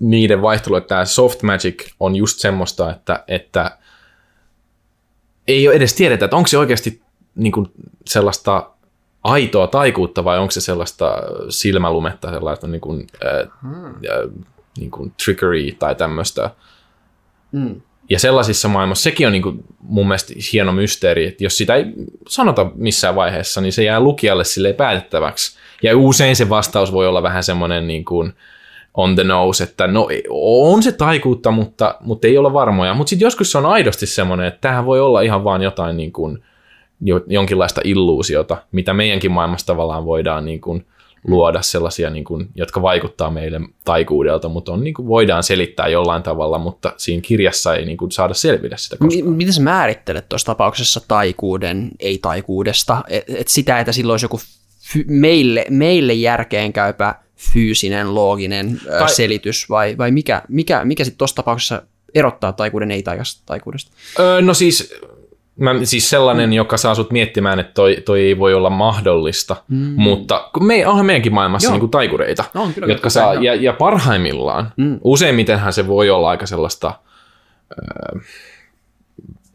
niiden 0.00 0.42
vaihtelu, 0.42 0.76
että 0.76 0.88
tämä 0.88 1.04
soft 1.04 1.42
magic 1.42 1.90
on 2.00 2.16
just 2.16 2.38
semmoista, 2.38 2.90
että, 2.90 3.24
että 3.28 3.78
ei 5.48 5.68
ole 5.68 5.76
edes 5.76 5.94
tiedetä, 5.94 6.24
että 6.24 6.36
onko 6.36 6.46
se 6.46 6.58
oikeasti 6.58 7.02
niin 7.34 7.52
kuin 7.52 7.70
sellaista 8.06 8.70
aitoa 9.24 9.66
taikuutta 9.66 10.24
vai 10.24 10.38
onko 10.38 10.50
se 10.50 10.60
sellaista 10.60 11.16
silmälumetta, 11.48 12.30
sellaista 12.30 12.66
niin 12.66 12.80
kuin, 12.80 13.06
hmm. 13.62 13.94
niin 14.78 14.90
kuin 14.90 15.12
trickery 15.24 15.72
tai 15.78 15.94
tämmöistä. 15.94 16.50
Mm. 17.52 17.80
Ja 18.10 18.18
sellaisissa 18.18 18.68
maailmassa 18.68 19.02
sekin 19.02 19.26
on 19.26 19.32
niin 19.32 19.42
kuin 19.42 19.64
mun 19.80 20.08
mielestä 20.08 20.34
hieno 20.52 20.72
mysteeri, 20.72 21.26
että 21.26 21.44
jos 21.44 21.56
sitä 21.56 21.74
ei 21.74 21.84
sanota 22.28 22.70
missään 22.74 23.14
vaiheessa, 23.14 23.60
niin 23.60 23.72
se 23.72 23.84
jää 23.84 24.00
lukijalle 24.00 24.44
sille 24.44 24.72
päätettäväksi. 24.72 25.58
Ja 25.82 25.98
usein 25.98 26.36
se 26.36 26.48
vastaus 26.48 26.92
voi 26.92 27.06
olla 27.06 27.22
vähän 27.22 27.44
semmoinen 27.44 27.86
niin 27.86 28.04
kuin 28.04 28.32
on 28.98 29.14
the 29.14 29.24
nose, 29.24 29.64
että 29.64 29.86
no 29.86 30.08
on 30.30 30.82
se 30.82 30.92
taikuutta, 30.92 31.50
mutta, 31.50 31.94
mutta 32.00 32.26
ei 32.26 32.38
olla 32.38 32.52
varmoja. 32.52 32.94
Mutta 32.94 33.10
sitten 33.10 33.26
joskus 33.26 33.52
se 33.52 33.58
on 33.58 33.66
aidosti 33.66 34.06
semmoinen, 34.06 34.46
että 34.46 34.60
tähän 34.60 34.86
voi 34.86 35.00
olla 35.00 35.20
ihan 35.20 35.44
vaan 35.44 35.62
jotain 35.62 35.96
niin 35.96 36.12
kuin, 36.12 36.44
jonkinlaista 37.26 37.80
illuusiota, 37.84 38.56
mitä 38.72 38.94
meidänkin 38.94 39.32
maailmassa 39.32 39.66
tavallaan 39.66 40.04
voidaan 40.04 40.44
niin 40.44 40.60
kuin 40.60 40.86
luoda 41.28 41.62
sellaisia, 41.62 42.10
niin 42.10 42.24
kuin, 42.24 42.48
jotka 42.54 42.82
vaikuttaa 42.82 43.30
meille 43.30 43.60
taikuudelta, 43.84 44.48
mutta 44.48 44.72
on, 44.72 44.84
niin 44.84 44.94
kuin, 44.94 45.08
voidaan 45.08 45.42
selittää 45.42 45.88
jollain 45.88 46.22
tavalla, 46.22 46.58
mutta 46.58 46.92
siinä 46.96 47.22
kirjassa 47.22 47.74
ei 47.74 47.84
niin 47.84 47.98
kuin, 47.98 48.10
saada 48.10 48.34
selvitä 48.34 48.76
sitä 48.76 48.96
koskaan. 48.96 49.32
M- 49.32 49.36
miten 49.36 49.52
sä 49.52 49.62
määrittelet 49.62 50.28
tuossa 50.28 50.46
tapauksessa 50.46 51.00
taikuuden 51.08 51.90
ei-taikuudesta? 52.00 53.04
Et, 53.08 53.24
et 53.28 53.48
sitä, 53.48 53.80
että 53.80 53.92
silloin 53.92 54.12
olisi 54.12 54.24
joku 54.24 54.40
fy- 54.92 55.04
meille, 55.08 55.66
meille 55.70 56.12
järkeenkäypä 56.12 57.14
fyysinen, 57.38 58.14
looginen 58.14 58.80
tai... 58.84 58.98
Tai- 58.98 59.10
selitys, 59.10 59.70
vai, 59.70 59.98
vai 59.98 60.10
mikä, 60.10 60.42
mikä, 60.48 60.84
mikä 60.84 61.04
sitten 61.04 61.18
tuossa 61.18 61.36
tapauksessa 61.36 61.82
erottaa 62.14 62.52
taikuuden 62.52 62.90
ei-taikuudesta? 62.90 63.92
Öö, 64.18 64.40
no 64.40 64.54
siis, 64.54 64.94
mä, 65.56 65.74
siis 65.84 66.10
sellainen, 66.10 66.50
mm. 66.50 66.52
joka 66.52 66.76
saa 66.76 66.94
sut 66.94 67.10
miettimään, 67.10 67.58
että 67.58 67.72
toi, 67.74 67.96
toi 68.04 68.20
ei 68.20 68.38
voi 68.38 68.54
olla 68.54 68.70
mahdollista, 68.70 69.56
mm. 69.68 69.92
mutta 69.96 70.50
kun 70.54 70.66
me, 70.66 70.86
onhan 70.86 71.06
meidänkin 71.06 71.34
maailmassa 71.34 71.70
niin 71.70 71.80
kuin 71.80 71.90
taikureita, 71.90 72.44
No, 72.54 72.62
on 72.62 72.74
kyllä, 72.74 72.86
jotka 72.86 73.00
kyllä, 73.00 73.10
saa, 73.10 73.34
ja, 73.34 73.54
ja 73.54 73.72
parhaimmillaan, 73.72 74.72
mm. 74.76 74.98
useimmitenhän 75.04 75.72
se 75.72 75.86
voi 75.86 76.10
olla 76.10 76.30
aika 76.30 76.46
sellaista 76.46 76.92
öö, 77.72 78.20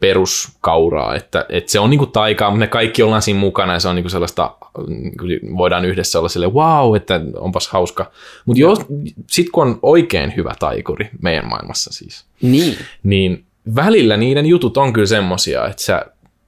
peruskauraa, 0.00 1.14
että, 1.14 1.46
että 1.48 1.72
se 1.72 1.80
on 1.80 1.90
niinku 1.90 2.06
taikaa, 2.06 2.50
mutta 2.50 2.58
me 2.58 2.66
kaikki 2.66 3.02
ollaan 3.02 3.22
siinä 3.22 3.40
mukana 3.40 3.72
ja 3.72 3.80
se 3.80 3.88
on 3.88 3.94
niinku 3.94 4.08
sellaista, 4.08 4.56
voidaan 5.56 5.84
yhdessä 5.84 6.18
olla 6.18 6.28
sille 6.28 6.48
wow, 6.48 6.96
että 6.96 7.20
onpas 7.36 7.68
hauska. 7.68 8.12
Mutta 8.44 8.62
sitten 9.30 9.52
kun 9.52 9.66
on 9.66 9.78
oikein 9.82 10.32
hyvä 10.36 10.54
taikuri 10.58 11.10
meidän 11.22 11.48
maailmassa 11.48 11.92
siis, 11.92 12.24
Niin. 12.42 12.76
niin 13.02 13.44
välillä 13.74 14.16
niiden 14.16 14.46
jutut 14.46 14.76
on 14.76 14.92
kyllä 14.92 15.06
semmosia, 15.06 15.66
että 15.66 15.82
sä 15.82 16.06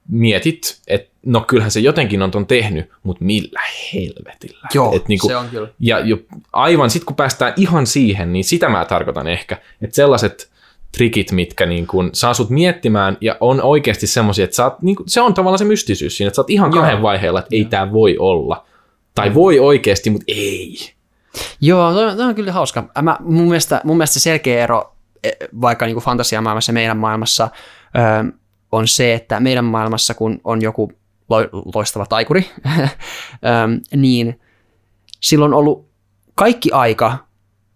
mietit, 0.09 0.79
että 0.87 1.11
no 1.25 1.41
kyllähän 1.41 1.71
se 1.71 1.79
jotenkin 1.79 2.21
on 2.21 2.31
ton 2.31 2.45
tehnyt, 2.47 2.89
mutta 3.03 3.25
millä 3.25 3.61
helvetillä. 3.93 4.67
Joo, 4.73 4.95
Et 4.95 5.07
niinku, 5.07 5.27
se 5.27 5.35
on 5.35 5.49
kyllä. 5.49 5.67
Ja 5.79 5.99
jo, 5.99 6.17
aivan 6.53 6.89
sitten 6.89 7.05
kun 7.05 7.15
päästään 7.15 7.53
ihan 7.57 7.87
siihen, 7.87 8.33
niin 8.33 8.43
sitä 8.43 8.69
mä 8.69 8.85
tarkoitan 8.85 9.27
ehkä, 9.27 9.57
että 9.81 9.95
sellaiset 9.95 10.49
trikit, 10.97 11.31
mitkä 11.31 11.65
niin 11.65 11.87
kun 11.87 12.09
saa 12.13 12.33
sut 12.33 12.49
miettimään 12.49 13.17
ja 13.21 13.37
on 13.39 13.61
oikeasti 13.61 14.07
semmoisia, 14.07 14.43
että 14.43 14.63
oot, 14.63 14.81
niin 14.81 14.95
kun, 14.95 15.09
se 15.09 15.21
on 15.21 15.33
tavallaan 15.33 15.59
se 15.59 15.65
mystisyys 15.65 16.17
siinä, 16.17 16.27
että 16.27 16.35
sä 16.35 16.41
oot 16.41 16.49
ihan 16.49 16.71
Joo. 16.71 16.81
kahden 16.81 17.01
vaiheella, 17.01 17.39
että 17.39 17.55
ei 17.55 17.65
tämä 17.65 17.91
voi 17.91 18.17
olla. 18.19 18.65
Tai 19.15 19.33
voi 19.33 19.59
oikeasti, 19.59 20.09
mutta 20.09 20.25
ei. 20.27 20.77
Joo, 21.61 21.93
toi, 21.93 22.15
toi 22.15 22.25
on 22.25 22.35
kyllä 22.35 22.51
hauska. 22.51 22.89
Mä, 23.01 23.17
mun, 23.19 23.47
mielestä, 23.47 23.81
mun 23.83 23.97
mielestä 23.97 24.13
se 24.13 24.19
selkeä 24.19 24.63
ero 24.63 24.95
eh, 25.23 25.31
vaikka 25.61 25.85
niin 25.85 25.95
kuin 25.95 26.03
fantasiamaailmassa 26.03 26.69
ja 26.69 26.73
meidän 26.73 26.97
maailmassa 26.97 27.49
ö, 27.95 28.33
on 28.71 28.87
se, 28.87 29.13
että 29.13 29.39
meidän 29.39 29.65
maailmassa, 29.65 30.13
kun 30.13 30.41
on 30.43 30.61
joku 30.61 30.91
lo- 31.29 31.71
loistava 31.75 32.05
taikuri, 32.05 32.49
ö, 32.75 32.87
niin 33.95 34.39
silloin 35.21 35.53
on 35.53 35.59
ollut 35.59 35.89
kaikki 36.35 36.71
aika 36.71 37.17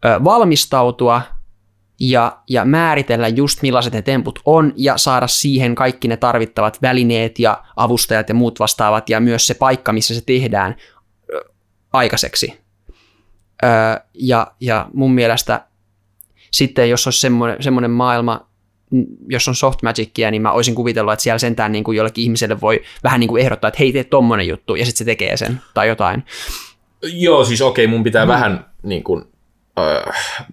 ö, 0.06 0.24
valmistautua 0.24 1.22
ja, 2.04 2.38
ja 2.50 2.66
määritellä 2.66 3.28
just 3.28 3.62
millaiset 3.62 3.94
ne 3.94 4.02
temput 4.02 4.40
on 4.46 4.74
ja 4.76 4.98
saada 4.98 5.28
siihen 5.28 5.76
kaikki 5.76 6.08
ne 6.08 6.18
tarvittavat 6.18 6.82
välineet 6.82 7.40
ja 7.40 7.64
avustajat 7.76 8.30
ja 8.30 8.36
muut 8.36 8.60
vastaavat 8.60 9.10
ja 9.10 9.20
myös 9.20 9.48
se 9.48 9.54
paikka, 9.54 9.94
missä 9.94 10.16
se 10.16 10.22
tehdään 10.26 10.76
aikaiseksi. 11.94 12.62
Öö, 13.64 13.70
ja, 14.14 14.48
ja 14.60 14.90
mun 14.94 15.14
mielestä 15.14 15.66
sitten, 16.52 16.90
jos 16.90 17.08
olisi 17.08 17.20
semmoinen, 17.20 17.64
semmoinen 17.64 17.92
maailma, 17.92 18.48
jos 19.28 19.48
on 19.48 19.56
soft 19.56 19.82
magicia, 19.84 20.32
niin 20.32 20.42
mä 20.42 20.52
olisin 20.52 20.76
kuvitellut, 20.76 21.14
että 21.14 21.24
siellä 21.24 21.40
sentään 21.40 21.72
niin 21.72 21.84
kuin 21.84 21.98
jollekin 21.98 22.24
ihmiselle 22.24 22.62
voi 22.62 22.82
vähän 23.04 23.20
niin 23.20 23.28
kuin 23.28 23.42
ehdottaa, 23.42 23.68
että 23.68 23.80
hei, 23.80 23.94
tee 23.94 24.04
tommonen 24.04 24.48
juttu, 24.48 24.76
ja 24.76 24.86
sitten 24.86 24.98
se 24.98 25.06
tekee 25.06 25.38
sen, 25.38 25.62
tai 25.74 25.88
jotain. 25.88 26.24
Joo, 27.02 27.44
siis 27.44 27.62
okei, 27.62 27.88
mun 27.88 28.04
pitää 28.04 28.26
mm. 28.26 28.30
vähän 28.30 28.66
niin 28.84 29.04
kuin, 29.04 29.26
äh, 29.80 30.48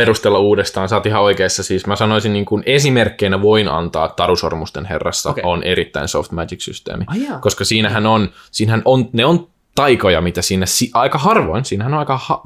perustella 0.00 0.38
uudestaan. 0.38 0.88
Sä 0.88 0.96
oot 0.96 1.06
ihan 1.06 1.22
oikeassa. 1.22 1.62
Siis 1.62 1.86
mä 1.86 1.96
sanoisin 1.96 2.32
niin 2.32 2.44
kuin 2.44 2.62
esimerkkeinä 2.66 3.42
voin 3.42 3.68
antaa 3.68 4.08
Tarusormusten 4.08 4.84
herrassa 4.84 5.30
Okei. 5.30 5.44
on 5.46 5.62
erittäin 5.62 6.08
soft 6.08 6.32
magic-systeemi. 6.32 7.04
Ai 7.06 7.24
jaa. 7.24 7.38
koska 7.38 7.64
siinähän 7.64 8.06
on, 8.06 8.28
siinähän 8.50 8.82
on, 8.84 9.08
ne 9.12 9.24
on 9.24 9.48
taikoja, 9.74 10.20
mitä 10.20 10.42
siinä 10.42 10.66
si- 10.66 10.90
aika 10.94 11.18
harvoin, 11.18 11.64
siinähän 11.64 11.92
on 11.94 11.98
aika, 12.00 12.16
ha- 12.16 12.42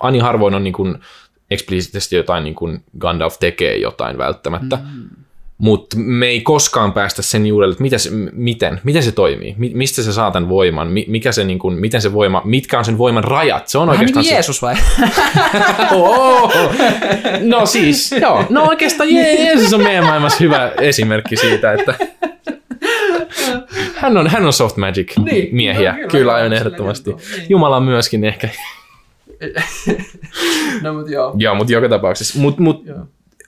ani 0.00 0.18
harvoin 0.18 0.54
on 0.54 0.64
niin 0.64 0.74
kuin 0.74 0.98
eksplisiittisesti 1.50 2.16
jotain 2.16 2.44
niin 2.44 2.54
kuin 2.54 2.84
Gandalf 2.98 3.38
tekee 3.38 3.76
jotain 3.76 4.18
välttämättä. 4.18 4.76
Mm. 4.76 5.08
Mutta 5.62 5.96
me 5.98 6.26
ei 6.26 6.40
koskaan 6.40 6.92
päästä 6.92 7.22
sen 7.22 7.46
juurelle, 7.46 7.72
että 7.72 7.82
mitä 7.82 7.98
se, 7.98 8.10
m- 8.10 8.28
miten, 8.32 8.80
miten 8.84 9.02
se 9.02 9.12
toimii, 9.12 9.54
mi- 9.58 9.70
mistä 9.74 10.02
se 10.02 10.12
saa 10.12 10.30
tämän 10.30 10.48
voiman, 10.48 10.88
mi- 10.88 11.04
mikä 11.08 11.32
se, 11.32 11.44
niin 11.44 11.58
kuin, 11.58 11.74
miten 11.80 12.02
se 12.02 12.12
voima, 12.12 12.42
mitkä 12.44 12.78
on 12.78 12.84
sen 12.84 12.98
voiman 12.98 13.24
rajat. 13.24 13.68
Se 13.68 13.78
on 13.78 13.88
Vähän 13.88 13.98
niin 14.06 14.18
oikeastaan 14.18 14.24
se, 14.24 14.32
Jeesus 14.34 14.62
vai? 14.62 14.74
Oh! 15.92 16.52
No 17.40 17.66
siis, 17.66 18.12
joo. 18.12 18.44
No 18.50 18.64
oikeastaan 18.64 19.08
Je- 19.08 19.40
Jeesus 19.40 19.72
on 19.74 19.82
meidän 19.82 20.04
maailmassa 20.04 20.38
hyvä 20.40 20.72
esimerkki 20.80 21.36
siitä, 21.36 21.72
että 21.72 21.94
hän 23.96 24.16
on, 24.16 24.26
hän 24.30 24.46
on 24.46 24.52
soft 24.52 24.76
magic 24.76 25.16
Niin, 25.18 25.48
miehiä. 25.56 25.92
no 26.02 26.08
kyllä, 26.08 26.34
aivan 26.34 26.52
ehdottomasti. 26.52 27.10
niin. 27.10 27.20
Jumala 27.48 27.80
myöskin 27.80 28.24
ehkä. 28.24 28.48
no 30.82 30.94
mutta 30.94 31.12
joo. 31.12 31.34
Joo, 31.38 31.54
mutta 31.54 31.72
joka 31.72 31.88
tapauksessa. 31.88 32.38
Mut, 32.38 32.58
mut 32.58 32.86
Joo. 32.86 32.98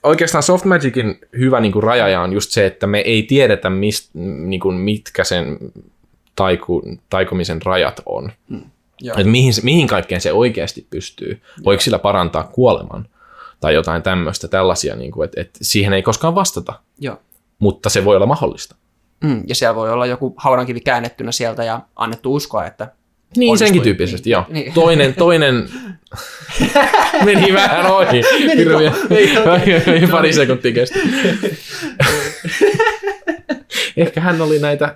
Oikeastaan 0.05 0.43
soft 0.43 0.65
magicin 0.65 1.19
hyvä 1.37 1.59
niinku 1.59 1.81
raja 1.81 2.21
on 2.21 2.33
just 2.33 2.51
se, 2.51 2.65
että 2.65 2.87
me 2.87 2.99
ei 2.99 3.23
tiedetä, 3.23 3.69
mist, 3.69 4.09
niinku, 4.13 4.71
mitkä 4.71 5.23
sen 5.23 5.57
taiku, 6.35 6.81
taikomisen 7.09 7.61
rajat 7.61 8.01
on. 8.05 8.31
Joo. 9.01 9.17
Että 9.17 9.31
mihin, 9.31 9.53
mihin 9.63 9.87
kaikkeen 9.87 10.21
se 10.21 10.33
oikeasti 10.33 10.87
pystyy. 10.89 11.41
Voiko 11.65 11.81
sillä 11.81 11.99
parantaa 11.99 12.43
kuoleman 12.43 13.07
tai 13.59 13.73
jotain 13.73 14.03
tämmöistä, 14.03 14.47
tällaisia, 14.47 14.95
niin 14.95 15.11
kuin, 15.11 15.25
että, 15.25 15.41
että 15.41 15.59
siihen 15.61 15.93
ei 15.93 16.03
koskaan 16.03 16.35
vastata, 16.35 16.73
Joo. 16.99 17.17
mutta 17.59 17.89
se 17.89 18.05
voi 18.05 18.15
olla 18.15 18.25
mahdollista. 18.25 18.75
Mm, 19.23 19.43
ja 19.47 19.55
siellä 19.55 19.75
voi 19.75 19.91
olla 19.91 20.05
joku 20.05 20.33
haudankivi 20.37 20.79
käännettynä 20.79 21.31
sieltä 21.31 21.63
ja 21.63 21.81
annettu 21.95 22.35
uskoa, 22.35 22.65
että 22.65 22.91
Niin, 23.37 23.57
senkin 23.57 23.81
tyyppisesti, 23.81 24.29
Niin. 24.29 24.31
joo. 24.31 24.45
Niin. 24.49 24.73
Toinen, 24.73 25.13
toinen 25.13 25.69
meni 27.25 27.53
vähän 27.53 27.85
ohi. 27.91 28.21
Hirveä. 28.57 28.93
Ei, 29.09 30.07
Pari 30.11 30.33
sekuntia 30.33 30.71
kesti. 30.73 30.99
Ehkä 33.97 34.21
hän 34.21 34.41
oli 34.41 34.59
näitä 34.59 34.95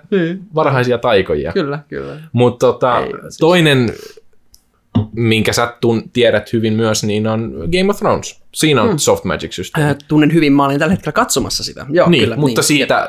varhaisia 0.54 0.98
taikoja. 0.98 1.52
kyllä, 1.52 1.78
kyllä. 1.88 2.16
Mutta 2.32 2.66
tota, 2.66 2.98
Ei, 2.98 3.12
siis- 3.22 3.38
toinen, 3.38 3.92
minkä 5.12 5.52
sä 5.52 5.74
tun, 5.80 6.10
tiedät 6.12 6.52
hyvin 6.52 6.72
myös, 6.72 7.04
niin 7.04 7.26
on 7.26 7.52
Game 7.78 7.90
of 7.90 7.98
Thrones. 7.98 8.40
Siinä 8.54 8.82
on 8.82 8.88
Hmm. 8.88 8.98
soft 8.98 9.24
magic 9.24 9.52
systeemi. 9.52 9.90
Äh, 9.90 9.96
tunnen 10.08 10.32
hyvin, 10.34 10.52
mä 10.52 10.64
olin 10.64 10.78
tällä 10.78 10.90
hetkellä 10.92 11.12
katsomassa 11.12 11.64
sitä. 11.64 11.86
Joo, 11.90 12.08
niin, 12.10 12.22
kyllä, 12.24 12.36
mutta 12.36 12.60
niin. 12.60 12.66
siitä, 12.66 13.08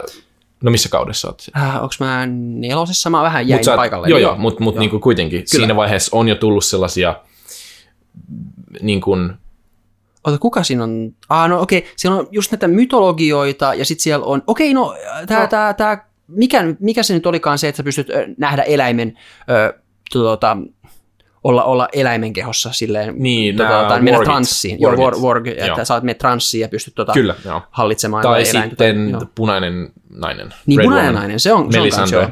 no 0.62 0.72
missä 0.72 0.90
kaudessa 0.90 1.28
oot? 1.28 1.46
Äh, 1.58 1.76
onko 1.76 1.94
mä 2.00 2.26
nelosessa? 2.60 3.10
Mä 3.10 3.24
vähän 3.24 3.48
jäin 3.48 3.60
Mut 3.60 3.66
sä- 3.66 3.76
paikalle. 3.76 4.10
Joo, 4.10 4.20
joo, 4.20 4.36
mutta 4.38 4.64
mut 4.64 4.76
niinku 4.76 5.00
kuitenkin 5.00 5.40
Kyllä. 5.40 5.48
siinä 5.62 5.76
vaiheessa 5.76 6.18
on 6.18 6.28
jo 6.28 6.36
tullut 6.36 6.66
sellaisia 6.66 7.16
niin 8.82 9.02
kuin, 9.02 9.34
Ota, 10.24 10.38
kuka 10.38 10.64
siinä 10.64 10.84
on? 10.84 11.12
Ah, 11.30 11.50
no 11.50 11.62
okei, 11.62 11.80
okay. 11.80 11.92
siellä 11.96 12.20
on 12.20 12.28
just 12.32 12.52
näitä 12.52 12.68
mytologioita 12.68 13.74
ja 13.74 13.86
sitten 13.86 14.04
siellä 14.04 14.26
on, 14.26 14.44
okei, 14.48 14.72
okay, 14.72 14.84
no 14.84 14.96
tämä, 15.28 15.42
No. 15.42 15.48
tää, 15.48 15.74
tää, 15.74 16.10
mikä, 16.28 16.64
mikä 16.80 17.04
se 17.04 17.14
nyt 17.14 17.26
olikaan 17.26 17.58
se, 17.58 17.68
että 17.68 17.78
sä 17.78 17.84
pystyt 17.84 18.08
nähdä 18.38 18.64
eläimen, 18.64 19.18
ö, 19.50 19.74
tuota, 20.12 20.58
olla, 21.44 21.64
olla 21.64 21.88
eläimen 21.94 22.34
kehossa 22.34 22.74
silleen, 22.74 23.14
Niin, 23.18 23.58
tota, 23.58 23.86
tai 23.88 24.02
mennä 24.02 24.12
wargit. 24.18 24.32
transsiin. 24.34 24.82
Joo, 24.82 24.92
war, 24.92 25.00
Wargit. 25.00 25.24
warg, 25.24 25.48
että 25.48 25.66
Joo. 25.66 25.86
saat 25.86 26.04
mennä 26.04 26.18
transsiin 26.18 26.62
ja 26.62 26.68
pystyt 26.70 26.96
tota, 26.96 27.14
kyllä, 27.14 27.36
joo. 27.46 27.62
hallitsemaan 27.72 28.24
Tai 28.24 28.46
sitten 28.46 29.10
joo. 29.10 29.22
punainen 29.36 29.90
nainen. 30.10 30.54
Niin 30.66 30.80
Red 30.80 30.86
punainen 30.86 31.06
Woman. 31.08 31.22
nainen, 31.22 31.40
se 31.40 31.54
on, 31.54 31.72
se 31.74 31.80
on 31.82 31.90
kans, 31.90 32.12
joo. 32.12 32.30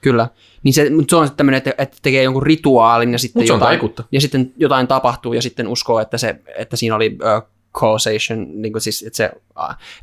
Kyllä. 0.00 0.28
Niin 0.62 0.74
se, 0.74 0.90
mutta 0.90 1.10
se 1.10 1.16
on 1.16 1.30
tämmöinen, 1.36 1.58
että, 1.58 1.74
että 1.78 1.96
tekee 2.02 2.22
jonkun 2.22 2.42
rituaalin 2.42 3.12
ja 3.12 3.18
sitten 3.18 3.46
jotain, 3.46 3.80
ja 4.12 4.20
sitten 4.20 4.52
jotain 4.56 4.86
tapahtuu 4.86 5.32
ja 5.32 5.42
sitten 5.42 5.68
uskoo, 5.68 6.00
että, 6.00 6.18
se, 6.18 6.36
että 6.56 6.76
siinä 6.76 6.96
oli 6.96 7.16
ö, 7.22 7.42
causation, 7.80 8.62
niin 8.62 8.72
kuin 8.72 8.82
siis, 8.82 9.02
että 9.02 9.16
se 9.16 9.30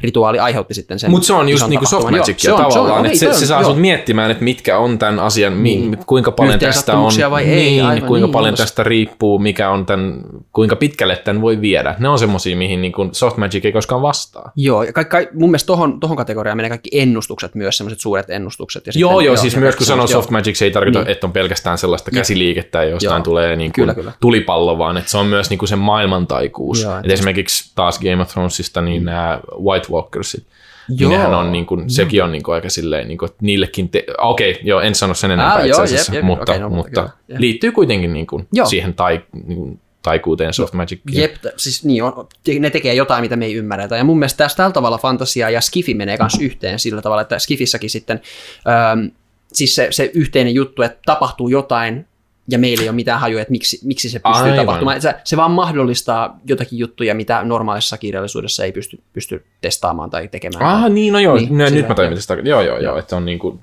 rituaali 0.01 0.39
aiheutti 0.39 0.73
sitten 0.73 0.99
sen 0.99 1.11
Mutta 1.11 1.25
se 1.27 1.33
on 1.33 1.49
just. 1.49 1.65
Joo, 1.71 1.85
se 1.85 1.95
on- 1.95 2.37
se 2.37 2.51
on- 2.51 2.57
tavallaan, 2.57 3.05
että 3.05 3.17
se, 3.17 3.27
on- 3.27 3.35
se 3.35 3.45
saa 3.45 3.61
joo. 3.61 3.69
sut 3.69 3.81
miettimään, 3.81 4.31
että 4.31 4.43
mitkä 4.43 4.77
on 4.77 4.99
tämän 4.99 5.19
asian, 5.19 5.53
mi, 5.53 5.75
Niin. 5.75 5.97
kuinka 6.05 6.31
paljon 6.31 6.59
tästä 6.59 6.97
on, 6.97 7.11
vai 7.29 7.43
ei, 7.43 7.69
niin, 7.69 7.85
aivan 7.85 8.07
kuinka 8.07 8.27
niin, 8.27 8.31
paljon 8.33 8.57
se- 8.57 8.63
tästä 8.63 8.83
riippuu, 8.83 9.39
mikä 9.39 9.69
on 9.69 9.85
tämän, 9.85 10.21
kuinka 10.53 10.75
pitkälle 10.75 11.15
tämän 11.15 11.41
voi 11.41 11.61
viedä. 11.61 11.95
Ne 11.99 12.09
on 12.09 12.19
semmosia, 12.19 12.55
mihin 12.57 12.81
niinku 12.81 13.09
softmagic 13.11 13.65
ei 13.65 13.71
koskaan 13.71 14.01
vastaa. 14.01 14.51
Joo, 14.55 14.83
ja 14.83 14.93
kaikki, 14.93 15.17
mun 15.33 15.49
mielestä 15.49 15.67
tohon, 15.67 15.99
tohon 15.99 16.17
kategoriaan 16.17 16.57
menee 16.57 16.69
kaikki 16.69 16.89
ennustukset 16.93 17.55
myös, 17.55 17.77
semmoiset 17.77 17.99
suuret 17.99 18.29
ennustukset. 18.29 18.87
Ja 18.87 18.93
Joo, 18.95 19.11
sitten, 19.11 19.25
joo, 19.25 19.35
siis 19.37 19.53
ja 19.53 19.59
myös 19.59 19.75
kun 19.75 19.85
sanoo 19.85 20.03
joo. 20.03 20.21
softmagic, 20.21 20.55
se 20.55 20.65
ei 20.65 20.71
tarkoita, 20.71 20.99
Niin. 20.99 21.09
että 21.11 21.27
on 21.27 21.33
pelkästään 21.33 21.77
sellaista 21.77 22.11
käsiliikettä 22.11 22.83
ja 22.83 22.89
jostain 22.89 23.19
Joo. 23.19 23.23
tulee 23.23 23.55
niin 23.55 23.71
kuin 23.75 23.93
tulipallo, 24.21 24.77
vaan 24.77 24.97
että 24.97 25.11
se 25.11 25.17
on 25.17 25.25
myös 25.27 25.49
niin 25.49 25.57
kuin 25.57 25.69
sen 25.69 25.79
maailmantaikuus. 25.79 26.81
Joo, 26.81 26.97
et 26.97 27.05
esimerkiksi 27.59 27.71
taas 27.75 27.99
Game 27.99 28.21
of 28.21 28.29
Thronesista, 28.29 28.81
niin 28.81 29.05
nämä 29.05 29.39
White 29.63 29.87
Walkersit, 29.91 30.43
niin 30.89 30.99
Joo. 30.99 31.11
nehän 31.11 31.33
on 31.33 31.51
niin 31.51 31.65
kuin, 31.65 31.89
sekin 31.89 32.23
on 32.23 32.31
niin 32.31 32.43
kuin 32.43 32.55
aika 32.55 32.69
silleen, 32.69 33.07
niin 33.07 33.17
kuin, 33.17 33.29
että 33.29 33.39
niillekin, 33.41 33.89
te- 33.89 34.05
okei, 34.17 34.51
okay, 34.51 34.63
joo, 34.63 34.81
en 34.81 34.95
sano 34.95 35.13
sen 35.13 35.31
enempää 35.31 35.55
Ah, 35.55 35.65
itse 35.65 35.81
asiassa, 35.81 36.11
jep, 36.11 36.15
jep, 36.15 36.25
mutta, 36.25 36.51
okei, 36.51 36.59
no, 36.59 36.69
mutta 36.69 37.01
kyllä, 37.01 37.09
jep. 37.27 37.39
liittyy 37.39 37.71
kuitenkin 37.71 38.13
niin 38.13 38.27
kuin 38.27 38.47
Joo. 38.53 38.65
siihen 38.65 38.93
tai, 38.93 39.21
niin 39.45 39.57
kuin, 39.57 39.79
taikuuteen 40.01 40.53
softmagiciin. 40.53 41.01
Jep, 41.11 41.33
t- 41.33 41.53
siis 41.57 41.85
niin 41.85 42.03
on, 42.03 42.27
ne 42.59 42.69
tekee 42.69 42.93
jotain, 42.93 43.21
mitä 43.21 43.35
me 43.35 43.45
ei 43.45 43.53
ymmärretä. 43.55 43.97
Ja 43.97 44.03
mun 44.03 44.19
mielestä 44.19 44.37
tässä 44.37 44.57
tällä 44.57 44.71
tavalla 44.71 44.97
fantasia 44.97 45.49
ja 45.49 45.61
skifi 45.61 45.93
menee 45.93 46.17
myös 46.19 46.37
yhteen 46.39 46.79
sillä 46.79 47.01
tavalla, 47.01 47.21
että 47.21 47.39
skifissäkin 47.39 47.89
sitten, 47.89 48.21
ähm, 48.67 49.07
siis 49.53 49.75
se, 49.75 49.87
se 49.91 50.11
yhteinen 50.13 50.53
juttu, 50.53 50.81
että 50.81 50.99
tapahtuu 51.05 51.49
jotain, 51.49 52.07
ja 52.51 52.59
meillä 52.59 52.81
ei 52.83 52.89
ole 52.89 52.95
mitään 52.95 53.19
hajua, 53.19 53.41
että 53.41 53.51
miksi, 53.51 53.79
miksi 53.83 54.09
se 54.09 54.19
pystyy 54.19 54.43
Aivan. 54.43 54.55
tapahtumaan. 54.57 55.01
Se, 55.01 55.15
se 55.23 55.37
vaan 55.37 55.51
mahdollistaa 55.51 56.39
jotakin 56.45 56.79
juttuja, 56.79 57.15
mitä 57.15 57.43
normaalissa 57.43 57.97
kirjallisuudessa 57.97 58.65
ei 58.65 58.71
pysty, 58.71 59.01
pysty 59.13 59.45
testaamaan 59.61 60.09
tai 60.09 60.27
tekemään. 60.27 60.65
Ah, 60.65 60.89
niin, 60.89 61.13
no 61.13 61.19
joo, 61.19 61.35
Niin, 61.35 61.47
sillä- 61.47 61.69
nyt 61.69 61.87
mä 61.87 61.95
tajun, 61.95 62.21
sitä 62.21 62.33
Joo, 62.33 62.43
joo, 62.43 62.61
joo, 62.61 62.79
Joo. 62.79 62.97
että 62.97 63.15
on 63.15 63.25
niin 63.25 63.39
kuin, 63.39 63.59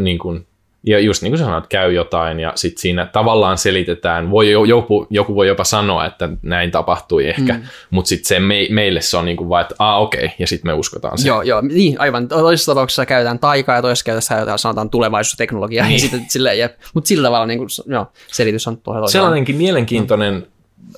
niin 0.00 0.18
kuin, 0.18 0.46
ja 0.86 0.98
just 0.98 1.22
niin 1.22 1.30
kuin 1.30 1.38
sä 1.38 1.44
sanoit, 1.44 1.66
käy 1.66 1.92
jotain 1.92 2.40
ja 2.40 2.52
sitten 2.54 2.80
siinä 2.80 3.06
tavallaan 3.06 3.58
selitetään, 3.58 4.30
voi, 4.30 4.50
joku, 4.50 5.06
joku 5.10 5.34
voi 5.34 5.48
jopa 5.48 5.64
sanoa, 5.64 6.06
että 6.06 6.28
näin 6.42 6.70
tapahtui 6.70 7.28
ehkä, 7.28 7.52
mm. 7.54 7.62
mutta 7.90 8.08
sitten 8.08 8.28
se 8.28 8.40
me, 8.40 8.66
meille 8.70 9.00
se 9.00 9.16
on 9.16 9.24
niin 9.24 9.36
kuin 9.36 9.48
vaan, 9.48 9.62
että 9.62 9.74
aa 9.78 10.00
okei, 10.00 10.30
ja 10.38 10.46
sitten 10.46 10.70
me 10.70 10.72
uskotaan 10.72 11.18
se. 11.18 11.28
Joo, 11.28 11.42
joo, 11.42 11.60
niin, 11.60 12.00
aivan. 12.00 12.28
Toisessa 12.28 12.72
tapauksessa 12.72 13.06
käytetään 13.06 13.38
taikaa 13.38 13.76
ja 13.76 13.82
toisessa 13.82 14.04
käytetään 14.04 14.58
sanotaan 14.58 14.90
tulevaisuusteknologiaa. 14.90 15.86
Niin. 15.86 15.94
Ja 15.94 16.00
sitten 16.00 16.26
silleen, 16.28 16.58
jep. 16.58 16.74
Mutta 16.94 17.08
sillä 17.08 17.26
tavalla 17.26 17.46
niin 17.46 17.58
kuin, 17.58 17.68
joo, 17.86 18.12
selitys 18.32 18.68
on 18.68 18.76
toisella 18.76 19.08
Sellainenkin 19.08 19.56
mielenkiintoinen, 19.56 20.46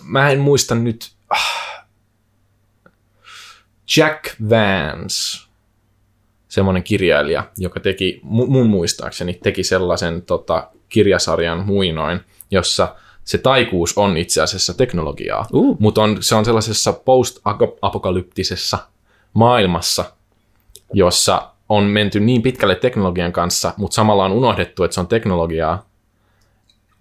mä 0.03 0.31
en 0.31 0.39
muista 0.39 0.75
nyt, 0.75 1.11
ah, 1.31 1.87
Jack 3.97 4.25
Vance, 4.51 5.46
semmoinen 6.49 6.83
kirjailija, 6.83 7.45
joka 7.59 7.81
teki, 7.81 8.21
mu- 8.25 8.47
mun 8.47 8.67
muistaakseni, 8.67 9.39
teki 9.43 9.63
sellaisen 9.63 10.23
tota, 10.23 10.69
kirjasarjan 10.89 11.67
muinoin, 11.67 12.21
jossa 12.51 12.95
se 13.25 13.39
taikuus 13.39 13.99
on 13.99 14.17
itse 14.17 14.43
asiassa 14.43 14.75
teknologiaa, 14.75 15.47
Uh. 15.53 15.77
mutta 15.81 16.03
on, 16.03 16.17
se 16.21 16.35
on 16.35 16.45
sellaisessa 16.45 16.93
post-apokalyptisessa 16.93 18.79
maailmassa, 19.33 20.05
jossa 20.93 21.51
on 21.69 21.85
menty 21.85 22.21
niin 22.21 22.43
pitkälle 22.43 22.75
teknologian 22.75 23.33
kanssa, 23.33 23.73
mutta 23.77 23.95
samalla 23.95 24.25
on 24.25 24.33
unohdettu, 24.33 24.85
että 24.85 24.95
se 24.95 25.01
on 25.01 25.07
teknologiaa, 25.07 25.87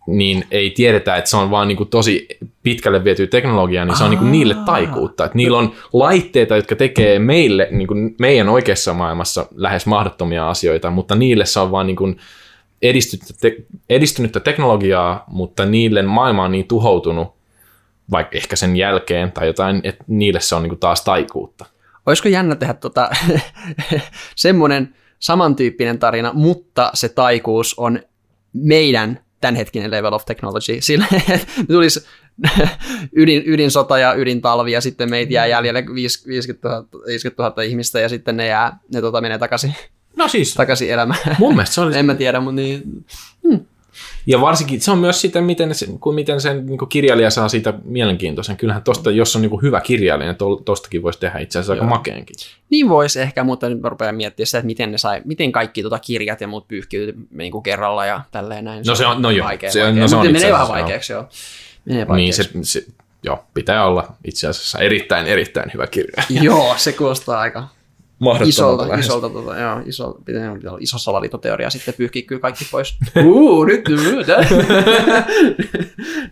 niin 0.07 0.47
ei 0.51 0.69
tiedetä, 0.69 1.15
että 1.15 1.29
se 1.29 1.37
on 1.37 1.51
vaan 1.51 1.67
niin 1.67 1.77
kuin 1.77 1.89
tosi 1.89 2.27
pitkälle 2.63 3.03
viety 3.03 3.27
teknologia, 3.27 3.85
niin 3.85 3.97
se 3.97 4.03
on 4.03 4.09
niin 4.09 4.19
kuin 4.19 4.31
niille 4.31 4.55
taikuutta. 4.65 5.25
Että 5.25 5.37
niillä 5.37 5.57
on 5.57 5.71
laitteita, 5.93 6.55
jotka 6.55 6.75
tekee 6.75 7.19
meille, 7.19 7.67
niin 7.71 7.87
kuin 7.87 8.15
meidän 8.19 8.49
oikeassa 8.49 8.93
maailmassa 8.93 9.45
lähes 9.55 9.85
mahdottomia 9.85 10.49
asioita, 10.49 10.89
mutta 10.89 11.15
niille 11.15 11.45
se 11.45 11.59
on 11.59 11.71
vaan 11.71 11.87
niin 11.87 11.95
kuin 11.95 12.17
edistynyttä, 12.81 13.33
te- 13.41 13.57
edistynyttä 13.89 14.39
teknologiaa, 14.39 15.23
mutta 15.27 15.65
niille 15.65 16.01
maailma 16.01 16.43
on 16.43 16.51
niin 16.51 16.67
tuhoutunut, 16.67 17.35
vaikka 18.11 18.37
ehkä 18.37 18.55
sen 18.55 18.75
jälkeen 18.75 19.31
tai 19.31 19.47
jotain, 19.47 19.81
että 19.83 20.03
niille 20.07 20.39
se 20.39 20.55
on 20.55 20.63
niin 20.63 20.69
kuin 20.69 20.79
taas 20.79 21.03
taikuutta. 21.03 21.65
Olisiko 22.05 22.29
jännä 22.29 22.55
tehdä 22.55 22.73
tota, 22.73 23.09
semmoinen 24.35 24.95
samantyyppinen 25.19 25.99
tarina, 25.99 26.33
mutta 26.33 26.91
se 26.93 27.09
taikuus 27.09 27.73
on 27.77 27.99
meidän 28.53 29.24
tämänhetkinen 29.45 29.91
level 29.91 30.13
of 30.13 30.25
technology. 30.25 30.77
Sillä 30.81 31.05
tulisi 31.67 32.05
ydin, 33.21 33.43
ydinsota 33.45 33.97
ja 33.99 34.13
ydintalvi 34.13 34.71
ja 34.71 34.81
sitten 34.81 35.09
meitä 35.09 35.33
jää 35.33 35.45
jäljelle 35.47 35.83
50 35.95 36.69
000, 36.69 36.85
50 37.07 37.43
000 37.43 37.61
ihmistä 37.61 37.99
ja 37.99 38.09
sitten 38.09 38.37
ne, 38.37 38.47
jää, 38.47 38.79
ne 38.93 39.01
tota, 39.01 39.21
menee 39.21 39.37
takaisin, 39.37 39.75
No 40.15 40.27
siis, 40.27 40.53
takaisin 40.53 40.89
elämään. 40.91 41.35
mun 41.39 41.55
mielestä 41.55 41.73
se 41.75 41.81
olisi 41.81 41.99
en 41.99 42.05
mä 42.05 42.15
tiedä, 42.15 42.39
mutta 42.39 42.55
niin, 42.55 43.05
Ja 44.27 44.41
varsinkin 44.41 44.81
se 44.81 44.91
on 44.91 44.97
myös 44.97 45.21
sitä, 45.21 45.41
miten, 45.41 45.75
se, 45.75 45.87
kuin 45.99 46.15
miten 46.15 46.41
sen 46.41 46.65
niin 46.65 46.79
kirjailija 46.89 47.29
saa 47.29 47.49
siitä 47.49 47.73
mielenkiintoisen. 47.83 48.57
Kyllähän 48.57 48.83
tosta, 48.83 49.11
jos 49.11 49.35
on 49.35 49.41
niin 49.41 49.61
hyvä 49.61 49.81
kirjailija, 49.81 50.27
niin 50.31 50.37
to- 50.37 50.55
tostakin 50.65 51.03
voisi 51.03 51.19
tehdä 51.19 51.39
itse 51.39 51.59
asiassa 51.59 51.73
aika 51.73 51.85
Joo. 51.85 51.89
makeenkin. 51.89 52.35
niin 52.69 52.89
voisi 52.89 53.21
ehkä, 53.21 53.43
mutta 53.43 53.69
nyt 53.69 53.81
mä 53.81 53.89
rupean 53.89 54.15
miettimään 54.15 54.47
sitä, 54.47 54.57
että 54.57 54.65
miten, 54.65 54.91
ne 54.91 54.97
sai, 54.97 55.21
miten 55.25 55.51
kaikki 55.51 55.83
tota 55.83 55.99
kirjat 55.99 56.41
ja 56.41 56.47
muut 56.47 56.67
pyyhkiytyy 56.67 57.15
niin 57.31 57.51
kuin 57.51 57.63
kerralla 57.63 58.05
ja 58.05 58.21
tälleen 58.31 58.65
näin. 58.65 58.83
No 58.87 58.95
se 58.95 59.05
on- 59.05 59.21
no 59.21 59.29
joo, 59.31 59.47
vaikea, 59.47 59.71
se 59.71 59.79
on- 59.83 59.85
vaikea. 59.87 60.01
no 60.01 60.07
se 60.07 60.15
on 60.15 60.31
menee 60.31 60.51
vähän 60.51 60.67
vaikeaksi, 60.67 61.13
joo. 61.13 61.27
Menee 61.85 61.99
Niin 62.01 62.07
vaikeaksi. 62.07 62.43
se, 62.43 62.49
se, 62.61 62.85
joo, 63.23 63.43
pitää 63.53 63.85
olla 63.87 64.07
itse 64.25 64.47
asiassa 64.47 64.79
erittäin, 64.79 65.25
erittäin 65.27 65.71
hyvä 65.73 65.87
kirja. 65.87 66.23
Joo, 66.29 66.73
se 66.77 66.91
kuulostaa 66.93 67.39
aika 67.39 67.67
isolta, 68.45 68.89
lähes. 68.89 69.05
isolta 69.05 69.29
tota, 69.29 69.59
joo, 69.59 69.81
iso, 69.85 70.17
pitää 70.25 70.51
olla 70.51 70.77
iso 70.79 70.97
salaliittoteoria 70.97 71.69
sitten 71.69 71.93
pyyhkii 71.93 72.23
kyllä 72.23 72.41
kaikki 72.41 72.65
pois. 72.71 72.97
Uu, 73.25 73.63
nyt, 73.63 73.85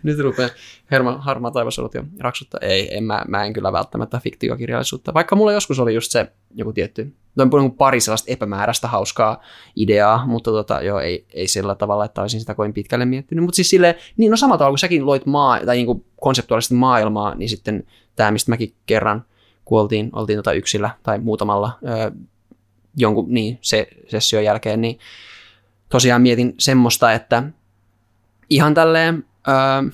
nyt 0.02 0.18
rupeaa 0.18 0.50
herma, 0.90 1.18
harmaa 1.18 1.50
taivasolut 1.50 1.94
jo 1.94 2.04
raksuttaa. 2.20 2.60
Ei, 2.62 2.96
en, 2.96 3.04
mä, 3.04 3.24
mä 3.28 3.44
en 3.44 3.52
kyllä 3.52 3.72
välttämättä 3.72 4.20
fiktiokirjallisuutta. 4.22 5.14
Vaikka 5.14 5.36
mulla 5.36 5.52
joskus 5.52 5.78
oli 5.78 5.94
just 5.94 6.10
se 6.10 6.32
joku 6.54 6.72
tietty, 6.72 7.14
noin 7.36 7.50
kuin 7.50 7.72
pari 7.72 8.00
sellaista 8.00 8.32
epämääräistä 8.32 8.88
hauskaa 8.88 9.42
ideaa, 9.76 10.26
mutta 10.26 10.50
tota, 10.50 10.82
joo, 10.82 11.00
ei, 11.00 11.26
ei 11.34 11.48
sillä 11.48 11.74
tavalla, 11.74 12.04
että 12.04 12.20
olisin 12.20 12.40
sitä 12.40 12.54
kovin 12.54 12.72
pitkälle 12.72 13.04
miettinyt. 13.04 13.44
Mutta 13.44 13.56
siis 13.56 13.70
silleen, 13.70 13.94
niin 14.16 14.30
no 14.30 14.36
samalla 14.36 14.58
tavalla 14.58 14.72
kun 14.72 14.78
säkin 14.78 15.06
loit 15.06 15.26
maa, 15.26 15.60
tai 15.66 15.76
niin 15.76 15.86
kuin 15.86 16.04
konseptuaalisesti 16.20 16.74
maailmaa, 16.74 17.34
niin 17.34 17.48
sitten 17.48 17.84
tämä, 18.16 18.30
mistä 18.30 18.50
mäkin 18.50 18.74
kerran 18.86 19.24
kuoltiin, 19.64 20.10
oltiin 20.12 20.36
tota 20.38 20.52
yksillä 20.52 20.90
tai 21.02 21.18
muutamalla 21.18 21.78
ö, 21.82 22.12
jonkun 22.96 23.26
niin, 23.28 23.58
se, 23.60 23.86
session 24.08 24.44
jälkeen, 24.44 24.80
niin 24.80 24.98
tosiaan 25.88 26.22
mietin 26.22 26.54
semmoista, 26.58 27.12
että 27.12 27.42
ihan 28.50 28.74
tälleen, 28.74 29.24
ö, 29.48 29.90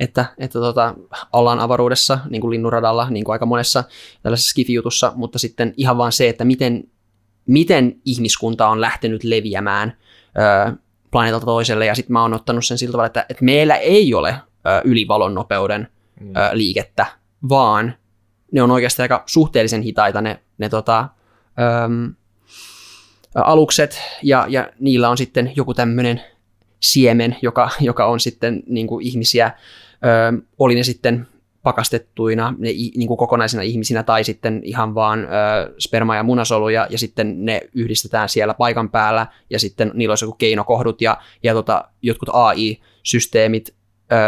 että, 0.00 0.24
että 0.38 0.58
tota, 0.58 0.94
ollaan 1.32 1.60
avaruudessa 1.60 2.18
niin 2.30 2.40
kuin 2.40 2.50
linnunradalla, 2.50 3.10
niin 3.10 3.24
kuin 3.24 3.32
aika 3.32 3.46
monessa 3.46 3.84
tällaisessa 4.22 4.50
skifi-jutussa, 4.50 5.12
mutta 5.16 5.38
sitten 5.38 5.74
ihan 5.76 5.98
vaan 5.98 6.12
se, 6.12 6.28
että 6.28 6.44
miten, 6.44 6.84
miten 7.46 8.00
ihmiskunta 8.04 8.68
on 8.68 8.80
lähtenyt 8.80 9.24
leviämään 9.24 9.96
ö, 10.68 10.72
planeetalta 11.10 11.46
toiselle, 11.46 11.86
ja 11.86 11.94
sitten 11.94 12.12
mä 12.12 12.22
oon 12.22 12.34
ottanut 12.34 12.64
sen 12.64 12.78
sillä 12.78 12.92
tavalla, 12.92 13.06
että, 13.06 13.26
että 13.28 13.44
meillä 13.44 13.76
ei 13.76 14.14
ole 14.14 14.30
ö, 14.30 14.80
ylivalon 14.84 15.34
nopeuden 15.34 15.88
Mm. 16.20 16.36
ö, 16.36 16.50
liikettä, 16.52 17.06
vaan 17.48 17.94
ne 18.54 18.62
on 18.62 18.70
oikeasti 18.70 19.02
aika 19.02 19.22
suhteellisen 19.26 19.82
hitaita 19.82 20.20
ne, 20.20 20.40
ne 20.58 20.68
tota, 20.68 21.08
öm, 21.84 22.14
alukset, 23.34 24.00
ja, 24.22 24.46
ja 24.48 24.70
niillä 24.80 25.08
on 25.08 25.16
sitten 25.16 25.52
joku 25.56 25.74
tämmöinen 25.74 26.20
siemen, 26.80 27.36
joka, 27.42 27.70
joka 27.80 28.06
on 28.06 28.20
sitten 28.20 28.62
niin 28.66 28.86
kuin 28.86 29.06
ihmisiä, 29.06 29.50
ö, 30.04 30.42
oli 30.58 30.74
ne 30.74 30.82
sitten 30.82 31.26
pakastettuina 31.62 32.54
ne, 32.58 32.68
niin 32.96 33.06
kuin 33.06 33.18
kokonaisina 33.18 33.62
ihmisinä 33.62 34.02
tai 34.02 34.24
sitten 34.24 34.60
ihan 34.64 34.94
vaan 34.94 35.20
ö, 35.20 35.26
sperma- 35.78 36.16
ja 36.16 36.22
munasoluja 36.22 36.86
ja 36.90 36.98
sitten 36.98 37.44
ne 37.44 37.60
yhdistetään 37.74 38.28
siellä 38.28 38.54
paikan 38.54 38.90
päällä 38.90 39.26
ja 39.50 39.58
sitten 39.58 39.90
niillä 39.94 40.12
olisi 40.12 40.24
joku 40.24 40.36
keinokohdut 40.36 41.02
ja, 41.02 41.18
ja 41.42 41.54
tota, 41.54 41.84
jotkut 42.02 42.28
AI-systeemit 42.32 43.74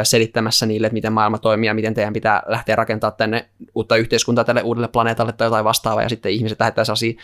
selittämässä 0.02 0.66
niille, 0.66 0.86
että 0.86 0.94
miten 0.94 1.12
maailma 1.12 1.38
toimii 1.38 1.66
ja 1.66 1.74
miten 1.74 1.94
teidän 1.94 2.12
pitää 2.12 2.42
lähteä 2.46 2.76
rakentamaan 2.76 3.16
tänne 3.16 3.48
uutta 3.74 3.96
yhteiskuntaa 3.96 4.44
tälle 4.44 4.62
uudelle 4.62 4.88
planeetalle 4.88 5.32
tai 5.32 5.46
jotain 5.46 5.64
vastaavaa 5.64 6.02
ja 6.02 6.08
sitten 6.08 6.32
ihmiset 6.32 6.60
lähettää 6.60 6.84
sellaisia 6.84 7.20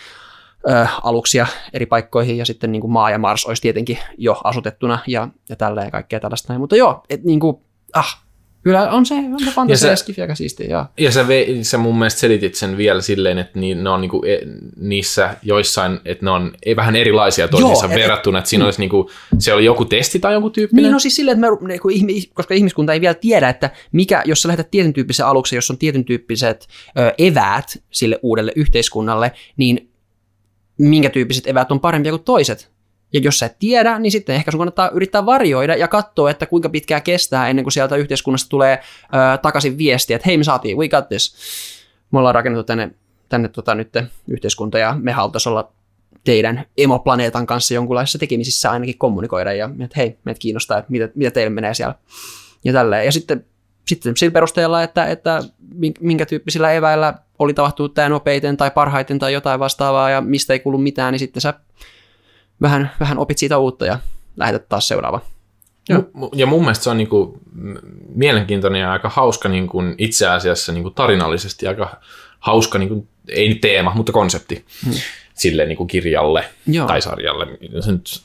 ö, 0.70 0.86
aluksia 1.02 1.46
eri 1.72 1.86
paikkoihin 1.86 2.38
ja 2.38 2.46
sitten 2.46 2.72
niin 2.72 2.80
kuin 2.80 2.92
maa 2.92 3.10
ja 3.10 3.18
Mars 3.18 3.46
olisi 3.46 3.62
tietenkin 3.62 3.98
jo 4.18 4.40
asutettuna 4.44 4.98
ja, 5.06 5.28
ja 5.48 5.56
tälleen 5.56 5.90
kaikkea 5.90 6.20
tällaista. 6.20 6.58
Mutta 6.58 6.76
joo, 6.76 7.02
että 7.10 7.26
niin 7.26 7.40
kuin, 7.40 7.56
ah, 7.92 8.22
Kyllä 8.62 8.90
on 8.90 9.06
se, 9.06 9.14
on 9.14 9.40
se 9.44 9.50
fantasia 9.50 9.90
ja, 9.90 9.96
skifi 9.96 10.22
aika 10.22 10.34
siistiä, 10.34 10.66
joo. 10.66 10.84
Ja 10.98 11.12
sä, 11.12 11.28
vei, 11.28 11.64
sä 11.64 11.78
mun 11.78 11.98
mielestä 11.98 12.20
selitit 12.20 12.54
sen 12.54 12.76
vielä 12.76 13.00
silleen, 13.00 13.38
että 13.38 13.58
ni, 13.58 13.74
ne 13.74 13.90
on 13.90 14.00
niinku, 14.00 14.22
e, 14.26 14.38
niissä 14.76 15.36
joissain, 15.42 16.00
että 16.04 16.24
ne 16.24 16.30
on 16.30 16.52
e- 16.66 16.76
vähän 16.76 16.96
erilaisia 16.96 17.48
toisiinsa 17.48 17.86
Joo, 17.86 17.92
et- 17.92 18.00
verrattuna, 18.00 18.38
että 18.38 18.50
siinä 18.50 18.64
olisi 18.64 18.80
niinku, 18.80 19.10
se 19.38 19.54
oli 19.54 19.64
joku 19.64 19.84
testi 19.84 20.18
tai 20.18 20.32
joku 20.32 20.50
tyyppinen. 20.50 20.82
Niin, 20.82 20.92
no 20.92 20.98
siis 20.98 21.16
silleen, 21.16 21.44
että 21.44 21.64
me, 21.66 21.78
kun 21.78 21.90
ihmi, 21.90 22.22
koska 22.34 22.54
ihmiskunta 22.54 22.92
ei 22.92 23.00
vielä 23.00 23.14
tiedä, 23.14 23.48
että 23.48 23.70
mikä, 23.92 24.22
jos 24.26 24.42
sä 24.42 24.48
lähetät 24.48 24.70
tietyn 24.70 24.92
tyyppisen 24.92 25.26
aluksen, 25.26 25.56
jos 25.56 25.70
on 25.70 25.78
tietyn 25.78 26.04
tyyppiset 26.04 26.68
ö, 26.98 27.14
eväät 27.18 27.82
sille 27.90 28.18
uudelle 28.22 28.52
yhteiskunnalle, 28.56 29.32
niin 29.56 29.90
minkä 30.78 31.10
tyyppiset 31.10 31.46
eväät 31.46 31.72
on 31.72 31.80
parempia 31.80 32.12
kuin 32.12 32.24
toiset. 32.24 32.71
Ja 33.12 33.20
jos 33.20 33.38
sä 33.38 33.46
et 33.46 33.58
tiedä, 33.58 33.98
niin 33.98 34.12
sitten 34.12 34.34
ehkä 34.34 34.50
sun 34.50 34.58
kannattaa 34.58 34.90
yrittää 34.90 35.26
varjoida 35.26 35.76
ja 35.76 35.88
katsoa, 35.88 36.30
että 36.30 36.46
kuinka 36.46 36.68
pitkään 36.68 37.02
kestää 37.02 37.48
ennen 37.48 37.64
kuin 37.64 37.72
sieltä 37.72 37.96
yhteiskunnasta 37.96 38.48
tulee 38.48 38.78
ö, 39.04 39.38
takaisin 39.38 39.78
viesti, 39.78 40.14
että 40.14 40.26
hei 40.26 40.38
me 40.38 40.44
saatiin, 40.44 40.76
we 40.76 40.88
got 40.88 41.08
this. 41.08 41.36
Me 42.10 42.18
ollaan 42.18 42.34
rakennettu 42.34 42.64
tänne, 42.64 42.90
tänne 43.28 43.48
tota, 43.48 43.74
nyt 43.74 43.88
yhteiskunta 44.28 44.78
ja 44.78 44.96
me 45.00 45.12
haluttaisiin 45.12 45.50
olla 45.50 45.72
teidän 46.24 46.64
emoplaneetan 46.78 47.46
kanssa 47.46 47.74
jonkunlaisissa 47.74 48.18
tekemisissä 48.18 48.70
ainakin 48.70 48.98
kommunikoida 48.98 49.52
ja 49.52 49.70
että 49.80 49.94
hei, 49.96 50.18
meitä 50.24 50.38
kiinnostaa, 50.38 50.78
että 50.78 50.90
mitä, 50.90 51.08
mitä 51.14 51.30
teille 51.30 51.50
menee 51.50 51.74
siellä 51.74 51.94
ja 52.64 52.72
tälleen. 52.72 53.04
Ja 53.04 53.12
sitten, 53.12 53.44
sitten 53.86 54.16
sillä 54.16 54.32
perusteella, 54.32 54.82
että, 54.82 55.06
että 55.06 55.42
minkä 56.00 56.26
tyyppisillä 56.26 56.72
eväillä 56.72 57.14
oli 57.38 57.54
tapahtunut 57.54 57.94
tämä 57.94 58.08
nopeiten 58.08 58.56
tai 58.56 58.70
parhaiten 58.70 59.18
tai 59.18 59.32
jotain 59.32 59.60
vastaavaa 59.60 60.10
ja 60.10 60.20
mistä 60.20 60.52
ei 60.52 60.60
kuulu 60.60 60.78
mitään, 60.78 61.12
niin 61.12 61.18
sitten 61.18 61.40
sä 61.40 61.54
vähän, 62.62 62.90
vähän 63.00 63.18
opit 63.18 63.38
siitä 63.38 63.58
uutta 63.58 63.86
ja 63.86 63.98
lähetät 64.36 64.68
taas 64.68 64.88
seuraava. 64.88 65.20
Joo. 65.88 66.00
Mu- 66.00 66.30
Ja 66.34 66.46
mun 66.46 66.60
mielestä 66.60 66.84
se 66.84 66.90
on 66.90 66.96
niinku 66.96 67.38
mielenkiintoinen 68.14 68.80
ja 68.80 68.92
aika 68.92 69.08
hauska 69.08 69.48
niinku 69.48 69.82
itse 69.98 70.28
asiassa 70.28 70.72
niinku 70.72 70.90
tarinallisesti 70.90 71.66
aika 71.66 72.00
hauska, 72.38 72.78
niinku, 72.78 73.06
ei 73.28 73.48
nyt 73.48 73.60
teema, 73.60 73.92
mutta 73.94 74.12
konsepti 74.12 74.64
hmm. 74.84 74.92
sille 75.34 75.66
niinku 75.66 75.86
kirjalle 75.86 76.44
Joo. 76.66 76.86
tai 76.86 77.02
sarjalle, 77.02 77.46
se 77.80 77.92
nyt, 77.92 78.22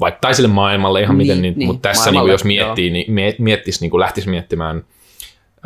vaikka 0.00 0.18
tai 0.20 0.34
sille 0.34 0.48
maailmalle 0.48 1.00
ihan 1.00 1.18
Niin, 1.18 1.26
miten, 1.26 1.42
niin, 1.42 1.54
niin, 1.58 1.66
mutta 1.66 1.88
tässä 1.88 2.02
maailmalle, 2.02 2.28
niinku, 2.28 2.34
jos 2.34 2.44
miettii, 2.44 2.90
niin 2.90 3.12
mie- 3.12 3.36
miettisi, 3.38 3.80
niinku, 3.80 4.00
lähtisi 4.00 4.28
miettimään 4.28 4.76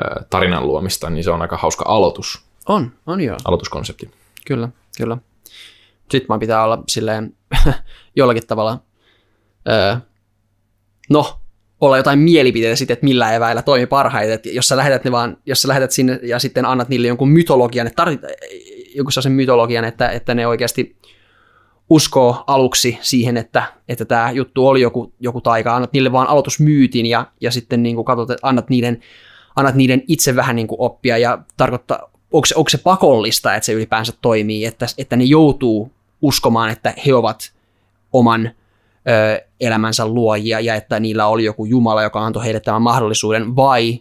ä, 0.00 0.24
tarinan 0.30 0.66
luomista, 0.66 1.10
niin 1.10 1.24
se 1.24 1.30
on 1.30 1.42
aika 1.42 1.56
hauska 1.56 1.84
aloitus, 1.88 2.42
On, 2.68 2.92
on 3.06 3.20
joo. 3.20 3.36
aloituskonsepti. 3.44 4.10
Kyllä, 4.46 4.68
kyllä. 4.98 5.16
Sitten 6.10 6.28
vaan 6.28 6.40
pitää 6.40 6.64
olla 6.64 6.82
silleen 6.88 7.34
jollakin 8.16 8.46
tavalla, 8.46 8.78
öö, 9.68 9.96
no, 11.10 11.40
olla 11.80 11.96
jotain 11.96 12.18
mielipiteitä 12.18 12.76
sitten, 12.76 12.92
että 12.92 13.04
millä 13.04 13.32
eväillä 13.32 13.62
toimii 13.62 13.86
parhaiten. 13.86 14.34
Et 14.34 14.46
jos 14.46 14.68
sä 14.68 14.76
lähetät 14.76 15.04
ne 15.04 15.12
vaan, 15.12 15.36
jos 15.46 15.62
sä 15.62 15.68
lähetät 15.68 15.90
sinne 15.90 16.20
ja 16.22 16.38
sitten 16.38 16.64
annat 16.64 16.88
niille 16.88 17.08
jonkun 17.08 17.28
mytologian, 17.28 17.86
että 17.86 17.96
tarvit, 17.96 18.20
jonkun 18.94 19.12
sellaisen 19.12 19.32
mytologian, 19.32 19.84
että, 19.84 20.08
että 20.08 20.34
ne 20.34 20.46
oikeasti 20.46 20.96
uskoo 21.90 22.44
aluksi 22.46 22.98
siihen, 23.00 23.36
että, 23.36 23.62
että 23.88 24.04
tämä 24.04 24.30
juttu 24.30 24.68
oli 24.68 24.80
joku, 24.80 25.12
joku 25.20 25.40
taika, 25.40 25.76
annat 25.76 25.92
niille 25.92 26.12
vaan 26.12 26.28
aloitusmyytin 26.28 27.06
ja, 27.06 27.26
ja 27.40 27.50
sitten 27.50 27.82
niin 27.82 28.04
katsot, 28.04 28.30
että 28.30 28.46
annat 28.46 28.70
niiden, 28.70 29.00
annat 29.56 29.74
niiden 29.74 30.02
itse 30.08 30.36
vähän 30.36 30.56
niin 30.56 30.68
oppia 30.70 31.18
ja 31.18 31.38
tarkoittaa, 31.56 32.10
onko 32.32 32.46
se, 32.46 32.54
onko 32.56 32.68
se 32.68 32.78
pakollista, 32.78 33.54
että 33.54 33.66
se 33.66 33.72
ylipäänsä 33.72 34.12
toimii, 34.22 34.64
että, 34.64 34.86
että 34.98 35.16
ne 35.16 35.24
joutuu 35.24 35.92
uskomaan, 36.22 36.70
että 36.70 36.94
he 37.06 37.14
ovat 37.14 37.52
oman 38.12 38.46
ö, 38.46 39.46
elämänsä 39.60 40.06
luojia 40.06 40.60
ja 40.60 40.74
että 40.74 41.00
niillä 41.00 41.26
oli 41.26 41.44
joku 41.44 41.64
Jumala, 41.64 42.02
joka 42.02 42.24
antoi 42.26 42.44
heille 42.44 42.60
tämän 42.60 42.82
mahdollisuuden, 42.82 43.56
vai 43.56 44.00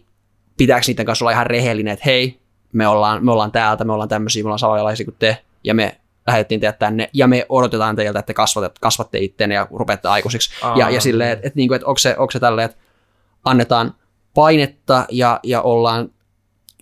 pitääkö 0.56 0.84
niiden 0.86 1.06
kanssa 1.06 1.24
olla 1.24 1.32
ihan 1.32 1.46
rehellinen, 1.46 1.92
että 1.92 2.04
hei, 2.06 2.40
me 2.72 2.88
ollaan, 2.88 3.24
me 3.24 3.32
ollaan 3.32 3.52
täältä, 3.52 3.84
me 3.84 3.92
ollaan 3.92 4.08
tämmöisiä, 4.08 4.42
me 4.42 4.46
ollaan 4.46 4.58
samanlaisia 4.58 5.04
kuin 5.04 5.16
te, 5.18 5.44
ja 5.64 5.74
me 5.74 6.00
lähetettiin 6.26 6.60
teidät 6.60 6.78
tänne, 6.78 7.10
ja 7.12 7.26
me 7.26 7.46
odotetaan 7.48 7.96
teiltä, 7.96 8.18
että 8.18 8.26
te 8.26 8.34
kasvatte, 8.34 8.78
kasvatte 8.80 9.18
itteen 9.18 9.52
ja 9.52 9.68
rupeatte 9.70 10.08
aikuisiksi. 10.08 10.50
Ja, 10.76 10.90
ja 10.90 11.00
silleen, 11.00 11.30
että 11.30 11.48
et, 11.48 11.54
niinku, 11.54 11.74
et 11.74 11.82
onko 11.82 11.98
se, 11.98 12.16
onko 12.18 12.30
se 12.30 12.40
tälleen, 12.40 12.64
että 12.64 12.78
annetaan 13.44 13.94
painetta 14.34 15.06
ja, 15.10 15.40
ja 15.42 15.62
ollaan, 15.62 16.10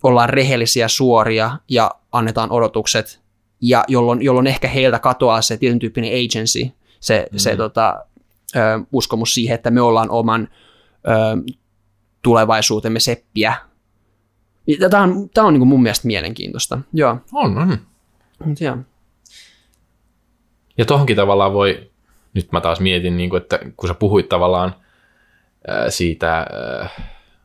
ollaan 0.02 0.28
rehellisiä, 0.28 0.88
suoria 0.88 1.50
ja 1.68 1.90
annetaan 2.12 2.52
odotukset, 2.52 3.20
ja 3.68 3.84
jolloin, 3.88 4.22
jolloin 4.22 4.46
ehkä 4.46 4.68
heiltä 4.68 4.98
katoaa 4.98 5.42
se 5.42 5.56
tietyn 5.56 5.78
tyyppinen 5.78 6.10
agency, 6.10 6.70
se, 7.00 7.26
mm. 7.32 7.38
se 7.38 7.56
tota, 7.56 8.04
ö, 8.56 8.60
uskomus 8.92 9.34
siihen, 9.34 9.54
että 9.54 9.70
me 9.70 9.80
ollaan 9.80 10.10
oman 10.10 10.48
ö, 10.92 11.52
tulevaisuutemme 12.22 13.00
seppiä. 13.00 13.54
Tämä 14.90 15.02
on, 15.02 15.30
tämä 15.34 15.46
on 15.46 15.52
niin 15.52 15.60
kuin 15.60 15.68
mun 15.68 15.82
mielestä 15.82 16.06
mielenkiintoista. 16.06 16.78
Joo, 16.92 17.16
On, 17.32 17.58
on. 17.58 17.78
joo. 18.60 18.76
Ja 20.78 20.84
tohonkin 20.84 21.16
tavallaan 21.16 21.52
voi, 21.52 21.90
nyt 22.34 22.52
mä 22.52 22.60
taas 22.60 22.80
mietin, 22.80 23.16
niin 23.16 23.30
kuin, 23.30 23.42
että 23.42 23.58
kun 23.76 23.88
sä 23.88 23.94
puhuit 23.94 24.28
tavallaan 24.28 24.74
ää, 25.68 25.90
siitä 25.90 26.36
ää, 26.36 26.88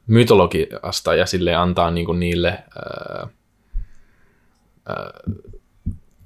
mytologiasta 0.07 1.15
ja 1.15 1.25
sille 1.25 1.55
antaa 1.55 1.91
niin 1.91 2.05
kuin 2.05 2.19
niille, 2.19 2.49
ää, 2.49 3.27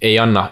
ei 0.06 0.20
anna 0.20 0.50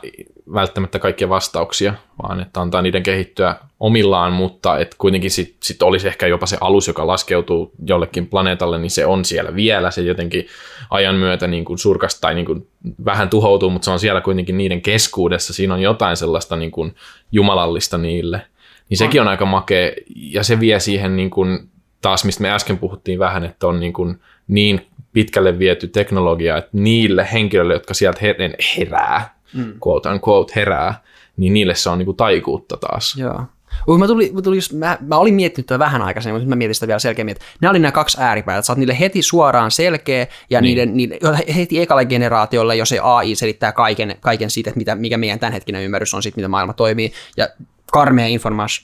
välttämättä 0.54 1.00
kaikkia 1.00 1.30
vastauksia, 1.30 1.94
vaan 2.24 2.40
että 2.40 2.62
antaa 2.62 2.82
niiden 2.82 3.04
kehittyä 3.04 3.56
omillaan, 3.80 4.34
mutta 4.34 4.80
että 4.80 4.96
kuitenkin 5.00 5.32
sitten 5.32 5.58
sit 5.64 5.82
olisi 5.82 6.08
ehkä 6.08 6.28
jopa 6.28 6.46
se 6.46 6.58
alus, 6.62 6.88
joka 6.88 7.08
laskeutuu 7.08 7.72
jollekin 7.88 8.28
planeetalle, 8.28 8.80
niin 8.80 8.92
se 8.92 9.06
on 9.06 9.26
siellä 9.26 9.56
vielä, 9.56 9.92
se 9.92 10.02
jotenkin 10.02 10.48
ajan 10.90 11.16
myötä 11.16 11.48
niin 11.48 11.66
kuin 11.66 11.80
surkasta 11.80 12.22
tai 12.22 12.36
niin 12.36 12.46
kuin 12.46 12.68
vähän 13.06 13.30
tuhoutuu, 13.30 13.70
mutta 13.70 13.86
se 13.86 13.92
on 13.92 14.00
siellä 14.00 14.22
kuitenkin 14.22 14.58
niiden 14.58 14.82
keskuudessa, 14.82 15.54
siinä 15.54 15.74
on 15.74 15.82
jotain 15.82 16.18
sellaista 16.18 16.56
niin 16.56 16.72
kuin 16.72 16.96
jumalallista 17.32 17.98
niille, 17.98 18.42
niin 18.90 18.98
sekin 18.98 19.22
on 19.22 19.28
aika 19.28 19.46
makea, 19.46 19.92
ja 20.16 20.44
se 20.44 20.60
vie 20.60 20.80
siihen 20.80 21.16
niin 21.16 21.30
kuin, 21.30 21.60
taas, 22.02 22.26
mistä 22.26 22.42
me 22.42 22.52
äsken 22.52 22.78
puhuttiin 22.78 23.20
vähän, 23.20 23.44
että 23.44 23.68
on 23.68 23.80
niin, 23.80 23.94
kuin 23.94 24.20
niin 24.48 24.88
pitkälle 25.14 25.60
viety 25.60 25.88
teknologia, 25.88 26.58
että 26.58 26.70
niille 26.74 27.28
henkilöille, 27.34 27.74
jotka 27.74 27.94
sieltä 27.94 28.20
her- 28.20 28.78
herää, 28.78 29.33
mm. 29.54 29.74
quote 29.88 30.10
unquote 30.10 30.54
herää, 30.56 31.02
niin 31.38 31.54
niille 31.54 31.76
se 31.76 31.90
on 31.90 31.98
niin 31.98 32.06
kuin 32.06 32.18
taikuutta 32.18 32.78
taas. 32.78 33.16
Joo. 33.18 33.42
Uh, 33.88 33.98
mä, 33.98 34.08
tuli, 34.08 34.32
mä, 34.34 34.42
tuli 34.42 34.58
just, 34.58 34.72
mä, 34.72 34.98
mä 35.02 35.18
olin 35.18 35.34
miettinyt 35.34 35.66
tätä 35.66 35.80
vähän 35.80 36.02
aikaisemmin, 36.02 36.34
mutta 36.34 36.44
nyt 36.46 36.50
mä 36.50 36.56
mietin 36.56 36.76
sitä 36.76 36.88
vielä 36.88 37.00
selkeämmin, 37.00 37.32
että 37.32 37.46
nämä 37.62 37.70
oli 37.70 37.80
nämä 37.80 37.92
kaksi 37.92 38.18
ääripäätä, 38.22 38.60
että 38.60 38.66
sä 38.66 38.74
oot 38.74 38.78
niille 38.78 39.00
heti 39.00 39.22
suoraan 39.22 39.72
selkeä, 39.72 40.28
ja 40.50 40.62
niin. 40.62 40.70
niiden, 40.70 40.98
niiden, 40.98 41.20
heti 41.56 41.82
ekalle 41.82 42.06
generaatiolle, 42.06 42.76
jos 42.76 42.90
se 42.90 43.00
AI 43.00 43.36
selittää 43.36 43.72
kaiken, 43.72 44.16
kaiken 44.20 44.50
siitä, 44.50 44.70
että 44.70 44.78
mitä, 44.78 44.96
mikä 44.96 45.18
meidän 45.18 45.40
tämänhetkinen 45.40 45.84
ymmärrys 45.84 46.14
on 46.14 46.24
siitä, 46.24 46.36
miten 46.36 46.52
maailma 46.52 46.74
toimii, 46.74 47.12
ja 47.38 47.50
karmea 47.92 48.28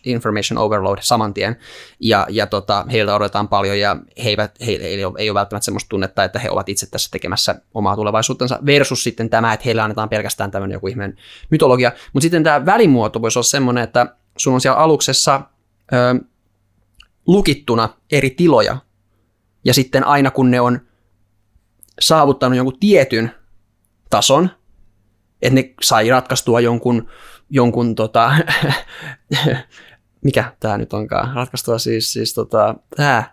information, 0.03 0.57
overload 0.57 0.97
saman 1.01 1.33
tien, 1.33 1.55
ja, 1.99 2.27
ja 2.29 2.47
tota, 2.47 2.85
heiltä 2.91 3.15
odotetaan 3.15 3.47
paljon, 3.47 3.79
ja 3.79 3.97
he 4.23 4.29
eivät, 4.29 4.59
he, 4.59 4.65
he 4.65 4.87
ei 5.17 5.29
ole 5.29 5.33
välttämättä 5.39 5.65
sellaista 5.65 5.89
tunnetta, 5.89 6.23
että 6.23 6.39
he 6.39 6.49
ovat 6.49 6.69
itse 6.69 6.89
tässä 6.89 7.09
tekemässä 7.11 7.61
omaa 7.73 7.95
tulevaisuuttansa, 7.95 8.59
versus 8.65 9.03
sitten 9.03 9.29
tämä, 9.29 9.53
että 9.53 9.63
heille 9.65 9.81
annetaan 9.81 10.09
pelkästään 10.09 10.51
tämmöinen 10.51 10.75
joku 10.75 10.87
ihmeen 10.87 11.17
mytologia, 11.49 11.91
mutta 12.13 12.23
sitten 12.23 12.43
tämä 12.43 12.65
välimuoto 12.65 13.21
voisi 13.21 13.39
olla 13.39 13.43
semmoinen, 13.43 13.83
että 13.83 14.15
sun 14.37 14.53
on 14.53 14.61
siellä 14.61 14.79
aluksessa 14.79 15.41
ö, 15.93 16.19
lukittuna 17.27 17.89
eri 18.11 18.29
tiloja, 18.29 18.77
ja 19.65 19.73
sitten 19.73 20.03
aina 20.03 20.31
kun 20.31 20.51
ne 20.51 20.61
on 20.61 20.79
saavuttanut 22.01 22.57
jonkun 22.57 22.79
tietyn 22.79 23.31
tason, 24.09 24.49
että 25.41 25.55
ne 25.55 25.73
sai 25.81 26.09
ratkaistua 26.09 26.59
jonkun, 26.59 27.09
jonkun 27.49 27.95
tota, 27.95 28.31
mikä 30.25 30.53
tämä 30.59 30.77
nyt 30.77 30.93
onkaan, 30.93 31.35
ratkaistua 31.35 31.77
siis, 31.77 32.13
siis 32.13 32.33
tota, 32.33 32.75
tämä 32.95 33.23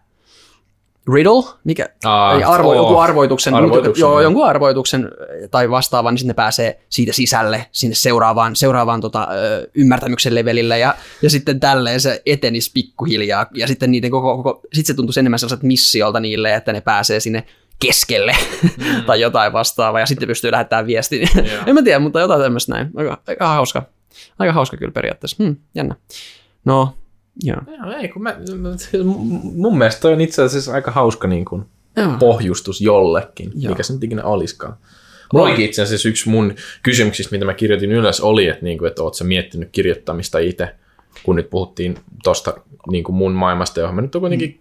riddle, 1.15 1.55
mikä, 1.65 1.89
Aa, 2.05 2.37
Ei, 2.37 2.45
arvo, 2.45 2.69
oo. 2.69 2.75
joku 2.75 2.99
arvoituksen, 2.99 3.55
Arvoituksen, 3.55 4.01
joo, 4.01 4.11
joo. 4.11 4.21
jonkun 4.21 4.47
arvoituksen 4.47 5.11
tai 5.51 5.71
vastaavaan, 5.71 6.13
niin 6.13 6.19
sitten 6.19 6.35
ne 6.35 6.35
pääsee 6.35 6.81
siitä 6.89 7.13
sisälle 7.13 7.67
sinne 7.73 7.95
seuraavaan, 7.95 8.57
seuraavaan 8.57 9.01
tota, 9.01 9.29
ymmärtämyksen 9.75 10.35
levelille 10.35 10.79
ja, 10.79 10.95
ja 11.23 11.31
sitten 11.31 11.61
tälleen 11.61 12.01
se 12.01 12.23
etenisi 12.27 12.71
pikkuhiljaa 12.75 13.47
ja 13.55 13.67
sitten 13.67 13.91
niiden 13.91 14.11
koko, 14.11 14.37
koko 14.37 14.61
sit 14.73 14.87
se 14.87 14.95
tuntuisi 14.95 15.21
enemmän 15.21 15.39
sellaiset 15.39 15.63
missiolta 15.63 16.21
niille, 16.21 16.55
että 16.55 16.73
ne 16.73 16.81
pääsee 16.81 17.21
sinne 17.21 17.47
keskelle 17.79 18.37
mm. 18.63 19.05
tai 19.07 19.21
jotain 19.21 19.53
vastaavaa 19.53 20.01
ja 20.01 20.07
sitten 20.07 20.29
pystyy 20.29 20.53
lähettämään 20.53 20.87
viestin. 20.87 21.29
Joo. 21.37 21.63
en 21.67 21.75
mä 21.75 21.83
tiedä, 21.83 21.99
mutta 21.99 22.21
jotain 22.21 22.43
tämmöistä 22.43 22.73
näin. 22.73 22.91
Aika, 22.97 23.23
aika 23.29 23.49
hauska. 23.49 23.83
Aika 24.39 24.53
hauska 24.53 24.77
kyllä 24.77 24.93
periaatteessa. 24.93 25.45
Hmm, 25.45 25.57
jännä. 25.75 25.95
No, 26.65 26.95
joo. 27.43 27.61
Joo, 27.79 27.93
ei, 27.93 28.09
kun 28.09 28.23
mä, 28.23 28.37
mun 29.43 29.79
mielestä 29.79 30.01
toi 30.01 30.13
on 30.13 30.21
itse 30.21 30.43
asiassa 30.43 30.73
aika 30.73 30.91
hauska 30.91 31.29
niin 31.29 31.45
kuin 31.45 31.65
Joo. 31.97 32.17
pohjustus 32.19 32.81
jollekin, 32.81 33.53
Joo. 33.55 33.71
mikä 33.71 33.83
se 33.83 33.93
nyt 33.93 34.05
ikinä 34.05 34.25
olisikaan. 34.25 34.77
Mulla 35.33 35.47
olikin 35.47 35.65
itse 35.65 35.83
asiassa 35.83 36.09
yksi 36.09 36.29
mun 36.29 36.55
kysymyksistä, 36.83 37.35
mitä 37.35 37.45
mä 37.45 37.55
kirjoitin 37.55 37.93
ylös, 37.93 38.21
oli, 38.21 38.49
että, 38.49 38.65
niin 38.65 38.79
kuin, 38.79 38.89
että 38.89 39.03
oot 39.03 39.15
sä 39.15 39.25
miettinyt 39.25 39.69
kirjoittamista 39.73 40.39
itse, 40.39 40.75
kun 41.23 41.37
nyt 41.37 41.51
puhuttiin 41.51 41.99
tosta 42.25 42.55
niin 42.91 43.05
kuin 43.05 43.17
mun 43.17 43.33
maailmasta, 43.33 43.81
johon 43.81 43.95
mä 43.95 44.01
nyt 44.01 44.15
on 44.15 44.21
kuitenkin 44.21 44.61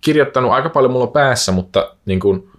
kirjoittanut 0.00 0.52
aika 0.52 0.68
paljon 0.68 0.92
mulla 0.92 1.06
päässä, 1.06 1.52
mutta 1.52 1.96
niin 2.06 2.20
kuin, 2.20 2.50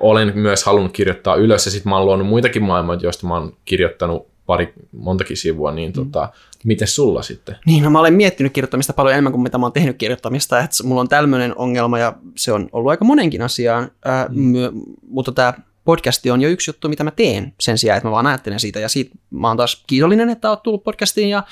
olen 0.00 0.32
myös 0.34 0.64
halunnut 0.64 0.92
kirjoittaa 0.92 1.36
ylös 1.36 1.64
ja 1.64 1.70
sitten 1.70 1.90
mä 1.90 1.96
oon 1.96 2.06
luonut 2.06 2.26
muitakin 2.26 2.62
maailmoja, 2.62 2.98
joista 3.02 3.26
mä 3.26 3.34
oon 3.34 3.56
kirjoittanut 3.64 4.26
pari, 4.46 4.72
montakin 4.92 5.36
sivua, 5.36 5.72
niin 5.72 5.90
mm. 5.90 5.94
tota, 5.94 6.28
miten 6.64 6.88
sulla 6.88 7.22
sitten? 7.22 7.56
Niin, 7.66 7.84
no 7.84 7.90
mä 7.90 8.00
olen 8.00 8.14
miettinyt 8.14 8.52
kirjoittamista 8.52 8.92
paljon 8.92 9.12
enemmän 9.12 9.32
kuin 9.32 9.42
mitä 9.42 9.58
mä 9.58 9.66
oon 9.66 9.72
tehnyt 9.72 9.96
kirjoittamista, 9.96 10.60
että 10.60 10.84
mulla 10.84 11.00
on 11.00 11.08
tämmöinen 11.08 11.56
ongelma 11.56 11.98
ja 11.98 12.12
se 12.36 12.52
on 12.52 12.68
ollut 12.72 12.90
aika 12.90 13.04
monenkin 13.04 13.42
asiaan, 13.42 13.90
ää, 14.04 14.26
mm. 14.28 14.40
my, 14.40 14.70
mutta 15.08 15.32
tämä 15.32 15.54
podcasti 15.84 16.30
on 16.30 16.40
jo 16.40 16.48
yksi 16.48 16.70
juttu, 16.70 16.88
mitä 16.88 17.04
mä 17.04 17.10
teen 17.10 17.54
sen 17.60 17.78
sijaan, 17.78 17.96
että 17.96 18.08
mä 18.08 18.12
vaan 18.12 18.26
ajattelen 18.26 18.60
siitä 18.60 18.80
ja 18.80 18.88
siitä 18.88 19.10
mä 19.30 19.48
oon 19.48 19.56
taas 19.56 19.84
kiitollinen, 19.86 20.30
että 20.30 20.50
oot 20.50 20.62
tullut 20.62 20.84
podcastiin 20.84 21.28
ja 21.28 21.42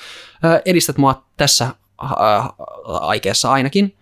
ää, 0.43 0.61
edistät 0.65 0.97
mua 0.97 1.25
tässä 1.37 1.67
ää, 2.01 2.49
aikeessa 2.85 3.51
ainakin. 3.51 3.95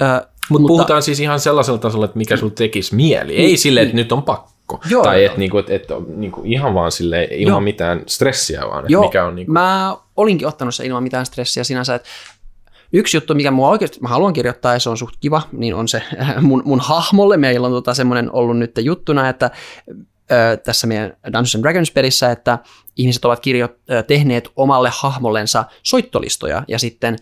Ää, 0.00 0.30
Mut 0.50 0.60
mutta 0.60 0.72
puhutaan 0.72 1.02
siis 1.02 1.20
ihan 1.20 1.40
sellaisella 1.40 1.78
tasolla, 1.78 2.04
että 2.04 2.18
mikä 2.18 2.36
sulla 2.36 2.52
tekisi 2.54 2.94
mieli. 2.94 3.36
Ei 3.36 3.56
sille, 3.56 3.82
että 3.82 3.94
nyt 3.94 4.12
on 4.12 4.22
pakko. 4.22 4.50
Joo, 4.90 5.02
tai 5.02 5.24
että 5.24 5.38
niinku, 5.38 5.58
et, 5.58 5.70
et, 5.70 5.86
niinku, 6.16 6.42
ihan 6.44 6.74
vaan 6.74 6.92
sille 6.92 7.28
ilman 7.30 7.52
joo. 7.52 7.60
mitään 7.60 8.02
stressiä 8.06 8.60
vaan. 8.60 8.84
Joo, 8.88 9.02
mikä 9.02 9.24
on, 9.24 9.34
niinku... 9.34 9.52
mä 9.52 9.96
olinkin 10.16 10.48
ottanut 10.48 10.74
se 10.74 10.86
ilman 10.86 11.02
mitään 11.02 11.26
stressiä 11.26 11.64
sinänsä, 11.64 11.94
että 11.94 12.08
Yksi 12.92 13.16
juttu, 13.16 13.34
mikä 13.34 13.50
mua 13.50 13.68
oikeasti 13.68 14.00
mä 14.00 14.08
haluan 14.08 14.32
kirjoittaa, 14.32 14.72
ja 14.72 14.78
se 14.78 14.90
on 14.90 14.96
suht 14.96 15.14
kiva, 15.20 15.42
niin 15.52 15.74
on 15.74 15.88
se 15.88 16.02
mun, 16.40 16.62
mun 16.64 16.80
hahmolle. 16.80 17.36
Meillä 17.36 17.66
on 17.66 17.72
tota 17.72 17.94
semmoinen 17.94 18.32
ollut 18.32 18.58
nyt 18.58 18.72
juttuna, 18.78 19.28
että 19.28 19.50
tässä 20.64 20.86
meidän 20.86 21.12
Dungeons 21.24 21.54
and 21.54 21.62
Dragons 21.62 21.90
pelissä, 21.90 22.30
että 22.30 22.58
ihmiset 22.96 23.24
ovat 23.24 23.40
kirjo- 23.40 24.02
tehneet 24.06 24.48
omalle 24.56 24.90
hahmollensa 24.92 25.64
soittolistoja 25.82 26.62
ja 26.68 26.78
sitten 26.78 27.16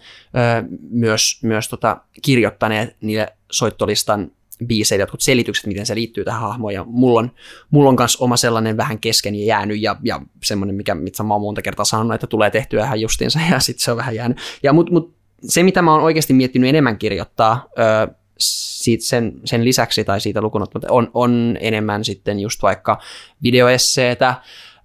myös, 0.91 1.39
myös 1.43 1.69
tota, 1.69 1.97
kirjoittaneet 2.23 2.97
niille 3.01 3.33
soittolistan 3.51 4.31
biiseille 4.67 5.03
jotkut 5.03 5.21
selitykset, 5.21 5.67
miten 5.67 5.87
se 5.87 5.95
liittyy 5.95 6.25
tähän 6.25 6.41
hahmoon, 6.41 6.75
ja 6.75 6.85
mulla 6.85 7.21
on, 7.21 7.31
mulla 7.71 7.89
on 7.89 7.97
myös 7.99 8.17
oma 8.17 8.37
sellainen 8.37 8.77
vähän 8.77 8.99
kesken 8.99 9.35
ja 9.35 9.45
jäänyt, 9.45 9.83
ja, 9.83 9.97
ja 10.03 10.21
semmoinen, 10.45 10.77
mikä, 10.77 10.95
mitä 10.95 11.23
mä 11.23 11.35
oon 11.35 11.41
monta 11.41 11.63
kertaa 11.63 11.85
sanonut, 11.85 12.15
että 12.15 12.27
tulee 12.27 12.51
tehtyä 12.51 12.85
ihan 12.85 13.01
justiinsa, 13.01 13.41
ja 13.51 13.61
sitten 13.67 13.85
se 13.85 13.91
on 13.91 13.97
vähän 13.97 14.15
jäänyt. 14.15 14.39
Ja 14.63 14.73
mut, 14.73 14.91
mut 14.91 15.15
se, 15.43 15.63
mitä 15.63 15.83
mä 15.83 15.93
oon 15.93 16.03
oikeasti 16.03 16.33
miettinyt 16.33 16.69
enemmän 16.69 16.99
kirjoittaa, 16.99 17.67
siitä 18.39 19.05
sen, 19.05 19.33
sen 19.45 19.65
lisäksi 19.65 20.05
tai 20.05 20.21
siitä 20.21 20.41
lukunottamatta 20.41 20.93
on, 20.93 21.11
on 21.15 21.57
enemmän 21.61 22.05
sitten 22.05 22.41
just 22.41 22.63
vaikka 22.63 23.01
videoesseetä 23.43 24.35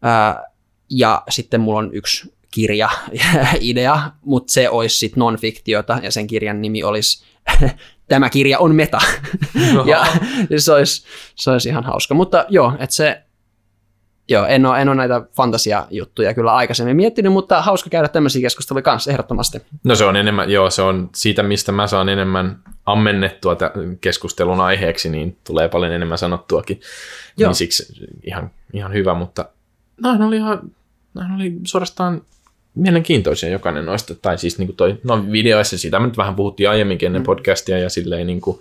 ää, 0.01 0.43
ja 0.89 1.23
sitten 1.29 1.61
mulla 1.61 1.79
on 1.79 1.89
yksi 1.93 2.33
kirja 2.51 2.89
idea, 3.59 4.11
mutta 4.25 4.53
se 4.53 4.69
olisi 4.69 4.97
sitten 4.97 5.19
non-fiktiota 5.19 5.99
ja 6.03 6.11
sen 6.11 6.27
kirjan 6.27 6.61
nimi 6.61 6.83
olisi 6.83 7.25
Tämä 8.07 8.29
kirja 8.29 8.59
on 8.59 8.75
meta. 8.75 8.99
ja 9.85 10.05
se 10.57 10.73
olisi, 10.73 11.05
se 11.35 11.51
olisi 11.51 11.69
ihan 11.69 11.83
hauska. 11.83 12.13
Mutta 12.13 12.45
joo, 12.49 12.73
että 12.79 12.95
se, 12.95 13.23
Joo, 14.29 14.45
en 14.45 14.65
ole, 14.65 14.81
en 14.81 14.89
ole 14.89 14.95
näitä 14.95 15.21
fantasiajuttuja 15.35 16.33
kyllä 16.33 16.53
aikaisemmin 16.53 16.95
miettinyt, 16.95 17.33
mutta 17.33 17.61
hauska 17.61 17.89
käydä 17.89 18.07
tämmöisiä 18.07 18.41
keskusteluja 18.41 18.83
kanssa 18.83 19.11
ehdottomasti. 19.11 19.61
No 19.83 19.95
se 19.95 20.05
on 20.05 20.15
enemmän, 20.15 20.49
joo, 20.49 20.69
se 20.69 20.81
on 20.81 21.09
siitä, 21.15 21.43
mistä 21.43 21.71
mä 21.71 21.87
saan 21.87 22.09
enemmän 22.09 22.59
ammennettua 22.85 23.57
keskustelun 24.01 24.61
aiheeksi, 24.61 25.09
niin 25.09 25.37
tulee 25.43 25.69
paljon 25.69 25.93
enemmän 25.93 26.17
sanottuakin. 26.17 26.81
Joo. 27.37 27.49
Niin 27.49 27.55
siksi 27.55 28.07
ihan, 28.23 28.51
ihan 28.73 28.93
hyvä, 28.93 29.13
mutta 29.13 29.45
no, 30.01 30.27
oli 30.27 30.35
ihan, 30.35 30.59
no, 31.13 31.21
oli 31.35 31.53
suorastaan 31.63 32.21
mielenkiintoisia 32.75 33.49
jokainen 33.49 33.85
noista, 33.85 34.15
tai 34.15 34.37
siis 34.37 34.57
niin 34.57 34.67
kuin 34.67 34.75
toi, 34.75 34.97
no 35.03 35.31
videoissa, 35.31 35.77
siitä 35.77 35.99
me 35.99 36.05
nyt 36.05 36.17
vähän 36.17 36.35
puhuttiin 36.35 36.69
aiemminkin 36.69 37.07
ennen 37.07 37.21
mm. 37.21 37.25
podcastia, 37.25 37.77
ja 37.77 37.89
silleen 37.89 38.27
niin 38.27 38.41
kuin, 38.41 38.59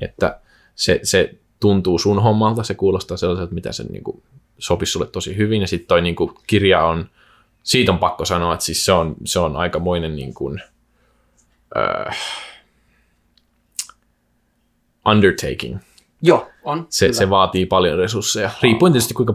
että 0.00 0.40
se, 0.74 1.00
se 1.02 1.34
tuntuu 1.60 1.98
sun 1.98 2.22
hommalta, 2.22 2.62
se 2.62 2.74
kuulostaa 2.74 3.16
sellaiselta, 3.16 3.54
mitä 3.54 3.72
se 3.72 3.84
niin 3.84 4.04
kuin 4.04 4.22
sopisi 4.58 4.92
sulle 4.92 5.06
tosi 5.06 5.36
hyvin. 5.36 5.60
Ja 5.60 5.66
sitten 5.66 5.88
toi 5.88 6.02
niin 6.02 6.16
kuin, 6.16 6.30
kirja 6.46 6.84
on, 6.84 7.08
siitä 7.62 7.92
on 7.92 7.98
pakko 7.98 8.24
sanoa, 8.24 8.54
että 8.54 8.66
siis 8.66 8.84
se 8.84 8.92
on, 8.92 9.14
se 9.24 9.38
on 9.38 9.56
aikamoinen 9.56 10.16
niin 10.16 10.34
kuin, 10.34 10.62
uh, 11.76 12.14
undertaking. 15.08 15.78
Joo, 16.22 16.50
on. 16.64 16.86
Se, 16.88 17.12
se 17.12 17.30
vaatii 17.30 17.66
paljon 17.66 17.98
resursseja. 17.98 18.50
Riippuen 18.62 18.92
tietysti 18.92 19.14
kuinka 19.14 19.34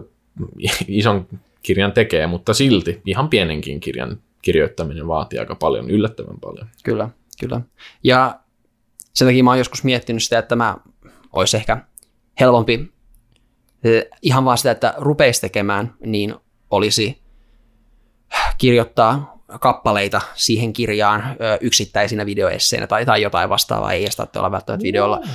ison 0.88 1.28
kirjan 1.62 1.92
tekee, 1.92 2.26
mutta 2.26 2.54
silti 2.54 3.02
ihan 3.06 3.28
pienenkin 3.28 3.80
kirjan 3.80 4.20
kirjoittaminen 4.42 5.06
vaatii 5.06 5.38
aika 5.38 5.54
paljon, 5.54 5.90
yllättävän 5.90 6.40
paljon. 6.40 6.68
Kyllä, 6.84 7.08
kyllä. 7.40 7.60
Ja 8.04 8.40
sen 9.14 9.28
takia 9.28 9.44
mä 9.44 9.50
oon 9.50 9.58
joskus 9.58 9.84
miettinyt 9.84 10.22
sitä, 10.22 10.38
että 10.38 10.56
mä 10.56 10.76
olisi 11.32 11.56
ehkä 11.56 11.84
helpompi 12.40 12.92
ihan 14.22 14.44
vaan 14.44 14.58
sitä, 14.58 14.70
että 14.70 14.94
rupeisi 14.96 15.40
tekemään, 15.40 15.94
niin 16.06 16.34
olisi 16.70 17.22
kirjoittaa 18.58 19.40
kappaleita 19.60 20.20
siihen 20.34 20.72
kirjaan 20.72 21.36
yksittäisinä 21.60 22.26
videoesseinä 22.26 22.86
tai, 22.86 23.06
tai 23.06 23.22
jotain 23.22 23.48
vastaavaa, 23.48 23.92
ei 23.92 24.02
edes 24.02 24.20
olla 24.36 24.50
välttämättä 24.50 24.82
videolla, 24.82 25.16
mm. 25.16 25.30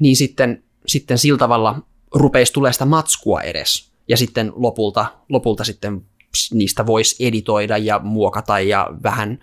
niin 0.00 0.16
sitten, 0.16 0.64
sitten 0.86 1.18
sillä 1.18 1.38
tavalla 1.38 1.78
rupeisi 2.14 2.52
tulee 2.52 2.72
sitä 2.72 2.84
matskua 2.84 3.40
edes, 3.40 3.89
ja 4.10 4.16
sitten 4.16 4.52
lopulta, 4.56 5.06
lopulta 5.28 5.64
sitten 5.64 6.02
niistä 6.52 6.86
voisi 6.86 7.26
editoida 7.26 7.76
ja 7.76 7.98
muokata 7.98 8.60
ja 8.60 8.88
vähän 9.02 9.38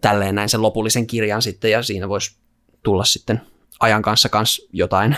tälleen 0.00 0.34
näin 0.34 0.48
sen 0.48 0.62
lopullisen 0.62 1.06
kirjan 1.06 1.42
sitten, 1.42 1.70
ja 1.70 1.82
siinä 1.82 2.08
voisi 2.08 2.36
tulla 2.82 3.04
sitten 3.04 3.40
ajan 3.80 4.02
kanssa 4.02 4.28
kans 4.28 4.68
jotain 4.72 5.16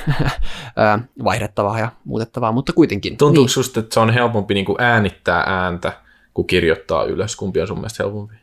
vaihdettavaa 1.24 1.78
ja 1.78 1.92
muutettavaa, 2.04 2.52
mutta 2.52 2.72
kuitenkin. 2.72 3.16
Tuntuuko 3.16 3.46
niin. 3.46 3.52
susta, 3.54 3.80
että 3.80 3.94
se 3.94 4.00
on 4.00 4.10
helpompi 4.10 4.54
niin 4.54 4.66
kuin 4.66 4.80
äänittää 4.80 5.42
ääntä, 5.46 6.00
kuin 6.34 6.46
kirjoittaa 6.46 7.04
ylös? 7.04 7.36
Kumpi 7.36 7.60
on 7.60 7.66
sun 7.66 7.78
mielestä 7.78 8.02
helpompi? 8.02 8.34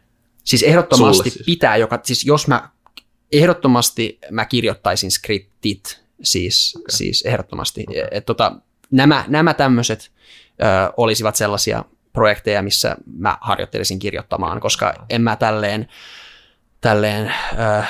Siis 0.43 0.63
ehdottomasti 0.63 1.29
siis. 1.29 1.45
pitää, 1.45 1.77
joka, 1.77 1.99
siis 2.03 2.25
jos 2.25 2.47
mä, 2.47 2.69
ehdottomasti 3.31 4.19
mä 4.31 4.45
kirjoittaisin 4.45 5.11
skriptit, 5.11 6.03
siis, 6.23 6.73
okay. 6.75 6.97
siis 6.97 7.21
ehdottomasti. 7.21 7.85
Okay. 7.89 8.07
Et, 8.11 8.25
tota, 8.25 8.55
nämä, 8.93 9.25
nämä 9.27 9.53
tämmöiset 9.53 10.11
ö, 10.61 10.93
olisivat 10.97 11.35
sellaisia 11.35 11.83
projekteja, 12.13 12.61
missä 12.61 12.95
mä 13.17 13.37
harjoittelisin 13.41 13.99
kirjoittamaan, 13.99 14.59
koska 14.59 14.93
en 15.09 15.21
mä 15.21 15.35
tälleen, 15.35 15.87
tälleen 16.81 17.33
ö, 17.53 17.83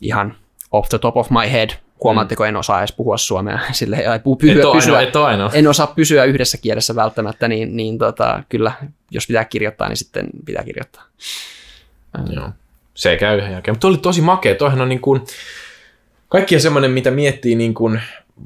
ihan– 0.00 0.34
off 0.72 0.88
the 0.88 0.98
top 0.98 1.16
of 1.16 1.30
my 1.30 1.52
head. 1.52 1.70
Huomaatteko, 2.04 2.44
en 2.44 2.56
osaa 2.56 2.78
edes 2.78 2.92
puhua 2.92 3.16
suomea. 3.16 3.58
Sille, 3.72 3.96
ei 3.96 4.18
py, 4.18 4.30
pysyä, 4.40 4.62
et 4.62 4.72
pysyä, 4.72 5.00
et. 5.02 5.54
En 5.54 5.68
osaa 5.68 5.86
pysyä 5.86 6.24
yhdessä 6.24 6.58
kielessä 6.58 6.94
välttämättä, 6.94 7.48
niin, 7.48 7.76
niin 7.76 7.98
tota, 7.98 8.42
kyllä, 8.48 8.72
jos 9.10 9.26
pitää 9.26 9.44
kirjoittaa, 9.44 9.88
niin 9.88 9.96
sitten 9.96 10.26
pitää 10.44 10.64
kirjoittaa. 10.64 11.04
Joo, 12.30 12.50
se 12.94 13.16
käy 13.16 13.38
ihan 13.38 13.52
jälkeen. 13.52 13.74
Mutta 13.74 13.88
oli 13.88 13.96
tosi 13.96 14.20
makea. 14.20 14.54
Toihan 14.54 14.80
on 14.80 14.88
niin 14.88 15.00
kuin, 15.00 15.20
kaikkia 16.28 16.60
semmoinen, 16.60 16.90
mitä 16.90 17.10
miettii 17.10 17.54
niin 17.54 17.74
kuin 17.74 18.00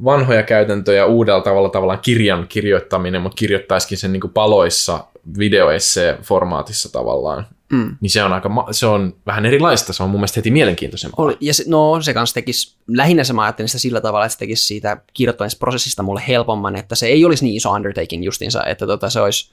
vanhoja 0.04 0.42
käytäntöjä 0.42 1.06
uudella 1.06 1.40
tavalla 1.40 1.68
tavallaan 1.68 2.00
kirjan 2.02 2.46
kirjoittaminen, 2.48 3.22
mutta 3.22 3.36
kirjoittaisikin 3.36 3.98
sen 3.98 4.12
niin 4.12 4.20
kuin 4.20 4.32
paloissa 4.32 5.04
videoessee-formaatissa 5.38 6.92
tavallaan. 6.92 7.46
Mm. 7.72 7.96
Niin 8.00 8.10
se 8.10 8.24
on, 8.24 8.32
aika, 8.32 8.50
se 8.70 8.86
on 8.86 9.14
vähän 9.26 9.46
erilaista, 9.46 9.92
se 9.92 10.02
on 10.02 10.10
mun 10.10 10.20
mielestä 10.20 10.38
heti 10.38 10.50
mielenkiintoisempaa. 10.50 11.24
Oli, 11.24 11.36
ja 11.40 11.54
se, 11.54 11.64
no 11.66 12.02
se 12.02 12.14
kanssa 12.14 12.34
tekisi, 12.34 12.76
lähinnä 12.88 13.24
se 13.24 13.32
mä 13.32 13.42
ajattelin 13.42 13.68
sitä 13.68 13.78
sillä 13.78 14.00
tavalla, 14.00 14.26
että 14.26 14.32
se 14.32 14.38
tekisi 14.38 14.66
siitä 14.66 14.96
kirjoittamisprosessista 15.14 16.02
mulle 16.02 16.22
helpomman, 16.28 16.76
että 16.76 16.94
se 16.94 17.06
ei 17.06 17.24
olisi 17.24 17.44
niin 17.44 17.56
iso 17.56 17.70
undertaking 17.70 18.24
justiinsa, 18.24 18.64
että 18.64 18.86
tota, 18.86 19.10
se 19.10 19.20
olisi 19.20 19.52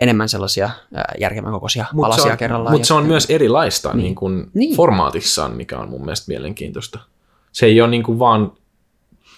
enemmän 0.00 0.28
sellaisia 0.28 0.70
järkevän 1.20 1.52
kokoisia 1.52 1.84
mut 1.92 2.02
palasia 2.02 2.32
on, 2.32 2.38
kerrallaan. 2.38 2.72
Mutta 2.72 2.86
se 2.86 2.94
on 2.94 3.06
myös 3.06 3.26
erilaista 3.30 3.92
niin. 3.92 4.02
Niin 4.02 4.14
kuin 4.14 4.50
niin. 4.54 4.76
formaatissaan, 4.76 5.56
mikä 5.56 5.78
on 5.78 5.88
mun 5.88 6.00
mielestä 6.00 6.24
mielenkiintoista. 6.28 6.98
Se 7.52 7.66
ei 7.66 7.80
ole 7.80 7.90
niin 7.90 8.02
kuin 8.02 8.18
vaan 8.18 8.52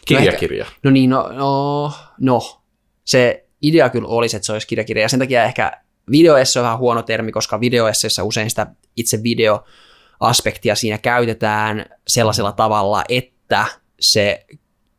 kirjakirja. 0.07 0.65
No, 0.65 0.69
ehkä, 0.69 0.81
no 0.83 0.91
niin, 0.91 1.11
no, 1.11 1.29
no, 1.33 1.93
no, 2.21 2.61
se 3.05 3.45
idea 3.63 3.89
kyllä 3.89 4.09
olisi, 4.09 4.37
että 4.37 4.47
se 4.47 4.53
olisi 4.53 4.67
kirjakirja, 4.67 5.03
ja 5.03 5.09
sen 5.09 5.19
takia 5.19 5.45
ehkä 5.45 5.73
videoesse 6.11 6.61
on 6.61 6.65
vähän 6.65 6.79
huono 6.79 7.03
termi, 7.03 7.33
koska 7.33 7.61
videoesseessä 7.61 8.23
usein 8.23 8.51
sitä 8.51 8.67
itse 8.97 9.23
videoaspektia 9.23 10.75
siinä 10.75 10.99
käytetään 10.99 11.87
sellaisella 12.07 12.53
tavalla, 12.53 13.05
että 13.09 13.67
se 14.01 14.47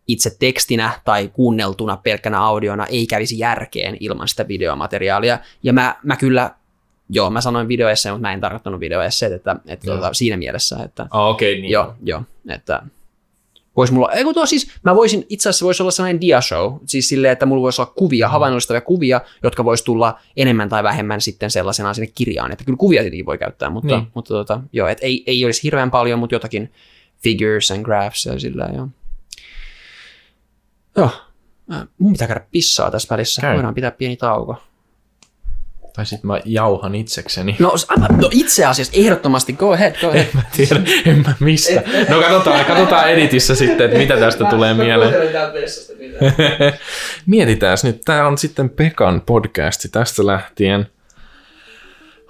itse 0.08 0.36
tekstinä 0.40 0.92
tai 1.06 1.28
kuunneltuna 1.34 1.98
pelkkänä 1.98 2.42
audiona 2.42 2.86
ei 2.86 3.08
kävisi 3.08 3.40
järkeen 3.40 3.98
ilman 4.00 4.28
sitä 4.28 4.48
videomateriaalia. 4.48 5.40
Ja 5.64 5.74
mä, 5.74 5.96
mä 6.04 6.16
kyllä, 6.16 6.52
joo, 7.10 7.30
mä 7.30 7.42
sanoin 7.42 7.68
videoesse, 7.68 8.12
mutta 8.12 8.22
mä 8.22 8.34
en 8.34 8.42
tarkoittanut 8.42 8.80
videoesseet, 8.80 9.34
että, 9.34 9.56
että 9.68 9.86
tuota, 9.86 10.14
siinä 10.14 10.38
mielessä, 10.38 10.78
että... 10.86 11.08
Ah, 11.12 11.28
okei, 11.28 11.54
okay, 11.54 11.62
niin. 11.62 11.72
Joo, 11.72 11.94
joo, 12.04 12.22
että 12.50 12.84
Vois 13.80 13.92
mulla, 13.92 14.12
ei 14.12 14.34
tuo 14.34 14.46
siis, 14.46 14.72
mä 14.84 14.96
voisin, 14.96 15.26
itse 15.30 15.50
asiassa 15.50 15.66
voisi 15.66 15.84
olla 15.84 15.92
sellainen 15.92 16.22
diashow, 16.22 16.74
siis 16.86 17.10
silleen, 17.10 17.32
että 17.32 17.46
mulla 17.46 17.62
voisi 17.62 17.82
olla 17.82 17.94
kuvia, 17.96 18.28
mm. 18.28 18.32
havainnollistavia 18.32 18.82
kuvia, 18.82 19.22
jotka 19.44 19.66
voisi 19.66 19.84
tulla 19.84 20.20
enemmän 20.38 20.70
tai 20.70 20.84
vähemmän 20.84 21.22
sitten 21.22 21.52
sellaisena 21.52 21.94
sinne 21.94 22.12
kirjaan, 22.16 22.52
että 22.52 22.64
kyllä 22.64 22.78
kuvia 22.78 23.02
tietenkin 23.02 23.26
voi 23.26 23.38
käyttää, 23.38 23.70
mutta, 23.70 23.96
niin. 23.96 24.08
mutta 24.14 24.34
tota, 24.34 24.62
joo, 24.74 24.88
et 24.88 24.98
ei, 25.02 25.24
ei 25.28 25.46
olisi 25.46 25.64
hirveän 25.64 25.92
paljon, 25.92 26.20
mutta 26.20 26.36
jotakin 26.36 26.74
figures 27.24 27.72
and 27.72 27.84
graphs 27.84 28.26
ja 28.26 28.40
sillä 28.40 28.70
ja 28.74 28.88
Joo. 30.98 31.10
Äh, 31.74 31.88
Mun 31.98 32.12
pitää 32.12 32.28
käydä 32.28 32.46
pissaa 32.52 32.92
tässä 32.92 33.16
välissä. 33.16 33.42
Käy. 33.42 33.56
Voidaan 33.56 33.76
pitää 33.76 33.92
pieni 33.92 34.16
tauko. 34.18 34.56
Tai 36.00 36.06
sitten 36.06 36.28
mä 36.28 36.40
jauhan 36.46 36.96
itsekseni. 36.96 37.56
No, 37.60 37.74
no 38.22 38.30
itse 38.32 38.66
asiassa 38.66 38.94
ehdottomasti, 38.96 39.54
go 39.54 39.74
ahead, 39.74 39.96
go 40.02 40.08
ahead. 40.08 40.28
Mä 40.34 40.42
tiedän, 40.58 40.86
en 41.06 41.24
mä 41.28 41.34
mistä. 41.40 41.84
No 42.10 42.20
katsotaan, 42.22 42.66
katsotaan 42.66 43.12
editissä 43.12 43.56
sitten, 43.56 43.86
että 43.86 43.98
mitä 43.98 44.18
tästä 44.18 44.46
tulee 44.46 44.74
mieleen. 44.74 45.14
Mietitään 47.26 47.78
nyt, 47.84 48.02
tää 48.06 48.28
on 48.28 48.38
sitten 48.38 48.70
Pekan 48.70 49.22
podcasti 49.22 49.90
tästä 49.90 50.26
lähtien. 50.26 50.88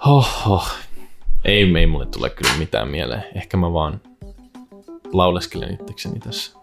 Hoho. 0.06 0.64
Ei, 1.44 1.72
ei 1.78 1.86
mulle 1.86 2.06
tule 2.06 2.30
kyllä 2.30 2.52
mitään 2.58 2.88
mieleen. 2.88 3.24
Ehkä 3.34 3.56
mä 3.56 3.72
vaan 3.72 4.00
lauleskelen 5.12 5.74
itsekseni 5.80 6.20
tässä. 6.20 6.59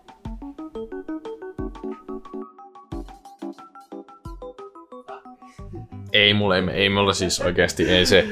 Ei 6.14 6.34
mulle, 6.34 6.58
ei, 6.58 6.70
ei 6.74 6.90
mulle 6.90 7.14
siis 7.14 7.40
oikeasti, 7.40 7.90
ei 7.90 8.06
se, 8.06 8.28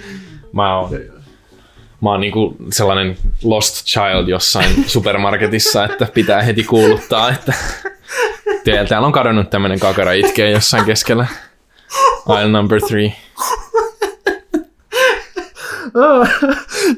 mä 0.52 0.80
oon, 0.80 0.92
mä 2.02 2.10
oon 2.10 2.22
niinku 2.22 2.56
sellainen 2.72 3.18
lost 3.44 3.86
child 3.86 4.28
jossain 4.28 4.84
supermarketissa, 4.88 5.86
että 5.86 6.08
pitää 6.14 6.42
heti 6.42 6.64
kuuluttaa, 6.64 7.30
että 7.30 7.54
Täällä, 8.90 9.08
on 9.08 9.12
kadonnut 9.12 9.50
tämmönen 9.50 9.80
kakara 9.80 10.12
itkee 10.12 10.52
jossain 10.52 10.86
keskellä. 10.86 11.28
Aisle 12.26 12.52
number 12.52 12.82
three. 12.82 13.14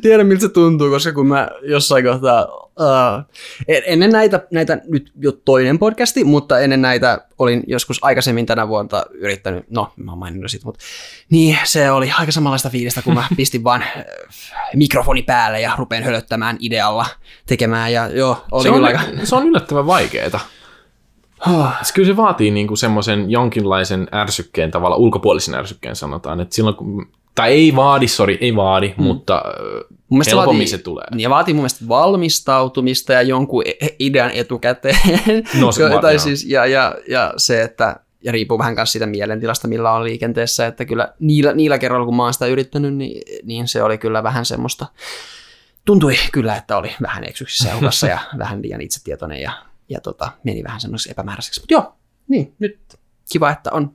Tiedän, 0.01 0.27
miltä 0.27 0.41
se 0.41 0.49
tuntuu, 0.49 0.89
koska 0.89 1.13
kun 1.13 1.27
mä 1.27 1.49
jossain 1.61 2.05
kohtaa, 2.05 2.66
uh, 2.79 3.23
ennen 3.67 4.11
näitä, 4.11 4.47
näitä, 4.51 4.77
nyt 4.87 5.11
jo 5.19 5.31
toinen 5.31 5.79
podcasti, 5.79 6.23
mutta 6.23 6.59
ennen 6.59 6.81
näitä 6.81 7.19
olin 7.39 7.63
joskus 7.67 8.03
aikaisemmin 8.03 8.45
tänä 8.45 8.67
vuonna 8.67 9.03
yrittänyt, 9.11 9.65
no 9.69 9.93
mä 9.95 10.11
oon 10.11 10.19
maininnut 10.19 10.51
siitä, 10.51 10.65
mutta 10.65 10.83
niin 11.29 11.57
se 11.63 11.91
oli 11.91 12.11
aika 12.19 12.31
samanlaista 12.31 12.69
fiilistä, 12.69 13.01
kun 13.01 13.13
mä 13.13 13.27
pistin 13.37 13.63
vaan 13.63 13.81
äh, 13.81 14.05
mikrofoni 14.75 15.21
päälle 15.21 15.61
ja 15.61 15.71
rupean 15.77 16.03
hölöttämään 16.03 16.57
idealla 16.59 17.05
tekemään 17.45 17.93
ja 17.93 18.07
joo, 18.07 18.45
oli 18.51 18.63
Se 18.63 18.69
on, 18.69 18.85
aika... 18.85 18.99
se 19.23 19.35
on 19.35 19.47
yllättävän 19.47 19.87
vaikeeta. 19.87 20.39
Oh, 21.47 21.67
Siis 21.77 21.91
Kyllä 21.91 22.07
se 22.07 22.17
vaatii 22.17 22.51
niinku 22.51 22.75
semmoisen 22.75 23.31
jonkinlaisen 23.31 24.07
ärsykkeen, 24.13 24.71
tavalla 24.71 24.95
ulkopuolisen 24.95 25.55
ärsykkeen 25.55 25.95
sanotaan, 25.95 26.41
että 26.41 26.55
silloin 26.55 26.75
kun, 26.75 27.11
tai 27.35 27.51
ei 27.51 27.75
vaadi, 27.75 28.07
sori, 28.07 28.37
ei 28.41 28.55
vaadi, 28.55 28.93
mm. 28.97 29.03
mutta 29.03 29.43
Mun 30.09 30.17
mielestä 30.17 30.35
helpommin 30.35 30.57
vaatii- 30.59 30.67
se 30.67 30.77
tulee. 30.77 31.05
Ja 31.17 31.29
vaatii 31.29 31.53
mun 31.53 31.61
mielestä 31.61 31.87
valmistautumista 31.87 33.13
ja 33.13 33.21
jonkun 33.21 33.63
e- 33.65 33.87
idean 33.99 34.31
etukäteen. 34.31 34.95
No 35.61 35.71
se 35.71 35.83
tai 36.01 36.13
joo. 36.13 36.19
siis, 36.19 36.45
ja, 36.45 36.65
ja, 36.65 36.95
ja, 37.09 37.33
se, 37.37 37.61
että 37.61 37.99
ja 38.23 38.31
riippuu 38.31 38.57
vähän 38.59 38.75
myös 38.75 38.91
siitä 38.91 39.05
mielentilasta, 39.05 39.67
millä 39.67 39.91
on 39.91 40.03
liikenteessä, 40.03 40.67
että 40.67 40.85
kyllä 40.85 41.13
niillä, 41.19 41.53
niillä 41.53 41.77
kerroilla, 41.77 42.05
kun 42.05 42.15
mä 42.15 42.23
oon 42.23 42.33
sitä 42.33 42.45
yrittänyt, 42.45 42.95
niin, 42.95 43.21
niin 43.43 43.67
se 43.67 43.83
oli 43.83 43.97
kyllä 43.97 44.23
vähän 44.23 44.45
semmoista, 44.45 44.85
tuntui 45.85 46.15
kyllä, 46.31 46.55
että 46.55 46.77
oli 46.77 46.95
vähän 47.01 47.23
eksyksissä 47.23 47.69
ja 47.69 47.75
hukassa 47.75 48.07
ja 48.15 48.19
vähän 48.37 48.61
liian 48.61 48.81
itsetietoinen 48.81 49.41
ja, 49.41 49.51
ja 49.89 50.01
tota, 50.01 50.31
meni 50.43 50.63
vähän 50.63 50.81
semmoiseksi 50.81 51.11
epämääräiseksi. 51.11 51.61
Mutta 51.61 51.73
joo, 51.73 51.93
niin, 52.27 52.53
nyt 52.59 52.79
kiva, 53.31 53.51
että 53.51 53.71
on 53.73 53.91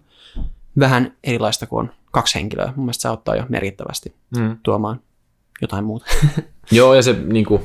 vähän 0.78 1.16
erilaista 1.24 1.66
kuin 1.66 1.80
on 1.88 1.94
kaksi 2.10 2.34
henkilöä. 2.34 2.72
Mun 2.76 2.84
mielestä 2.86 3.02
se 3.02 3.08
auttaa 3.08 3.36
jo 3.36 3.44
merkittävästi 3.48 4.14
Mm. 4.36 4.56
tuomaan 4.62 5.00
jotain 5.62 5.84
muuta. 5.84 6.06
Joo, 6.70 6.94
ja 6.94 7.02
se 7.02 7.12
niinku, 7.12 7.60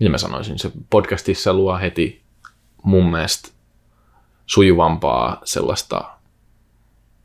mitä 0.00 0.10
mä 0.10 0.18
sanoisin, 0.18 0.58
se 0.58 0.72
podcastissa 0.90 1.54
luo 1.54 1.78
heti 1.78 2.22
mun 2.82 3.10
mielestä 3.10 3.48
sujuvampaa 4.46 5.40
sellaista, 5.44 6.10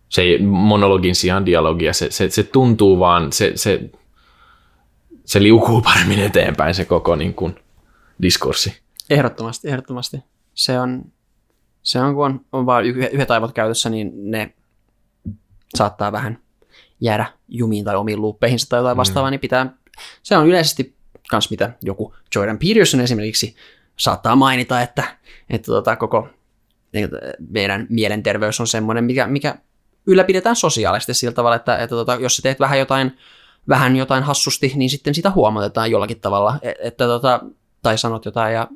se 0.10 0.22
ei 0.22 0.42
monologin 0.42 1.16
sijaan 1.16 1.46
dialogia, 1.46 1.94
se, 1.94 2.12
se, 2.12 2.30
se 2.30 2.44
tuntuu 2.44 3.00
vaan, 3.00 3.34
se, 3.34 3.52
se, 3.56 3.90
se 5.26 5.44
liukuu 5.44 5.82
paremmin 5.82 6.20
eteenpäin 6.20 6.76
se 6.76 6.86
koko 6.86 7.16
niin 7.16 7.34
kuin, 7.34 7.56
diskurssi. 8.22 8.82
Ehdottomasti, 9.10 9.68
ehdottomasti. 9.68 10.18
Se 10.54 10.80
on, 10.80 11.06
se 11.84 12.02
on 12.02 12.16
kun 12.16 12.26
on, 12.26 12.42
on 12.52 12.66
vain 12.66 12.86
yhdet, 12.86 13.32
aivot 13.32 13.52
käytössä, 13.52 13.90
niin 13.90 14.32
ne 14.32 14.54
saattaa 15.76 16.12
vähän 16.12 16.40
jäädä 17.02 17.26
jumiin 17.48 17.86
tai 17.86 17.96
omiin 17.96 18.22
luuppeihinsa 18.22 18.70
tai 18.70 18.80
jotain 18.80 18.98
vastaavaa, 18.98 19.32
niin 19.32 19.40
pitää, 19.40 19.74
se 20.24 20.38
on 20.38 20.48
yleisesti 20.48 20.96
kans 21.30 21.50
mitä 21.50 21.74
joku 21.82 22.16
Jordan 22.36 22.60
Peterson 22.60 23.02
esimerkiksi 23.02 23.56
saattaa 23.98 24.36
mainita, 24.36 24.82
että, 24.82 25.04
että 25.50 25.66
tota, 25.66 25.96
koko 25.96 26.28
meidän 27.50 27.88
mielenterveys 27.90 28.60
on 28.60 28.68
semmoinen, 28.68 29.04
mikä, 29.04 29.28
mikä 29.28 29.56
ylläpidetään 30.08 30.56
sosiaalisesti 30.56 31.14
sillä 31.14 31.34
tavalla, 31.34 31.56
että, 31.56 31.78
että 31.78 31.96
tota, 31.96 32.18
jos 32.20 32.36
sä 32.36 32.42
teet 32.42 32.60
vähän 32.60 32.80
jotain, 32.80 33.18
vähän 33.70 33.96
jotain 33.96 34.24
hassusti, 34.24 34.72
niin 34.76 34.90
sitten 34.90 35.16
sitä 35.16 35.32
huomautetaan 35.32 35.92
jollakin 35.92 36.20
tavalla, 36.20 36.56
että, 36.62 36.84
että 36.84 37.06
tota, 37.06 37.40
tai 37.82 37.98
sanot 37.98 38.26
jotain 38.26 38.54
ja 38.54 38.68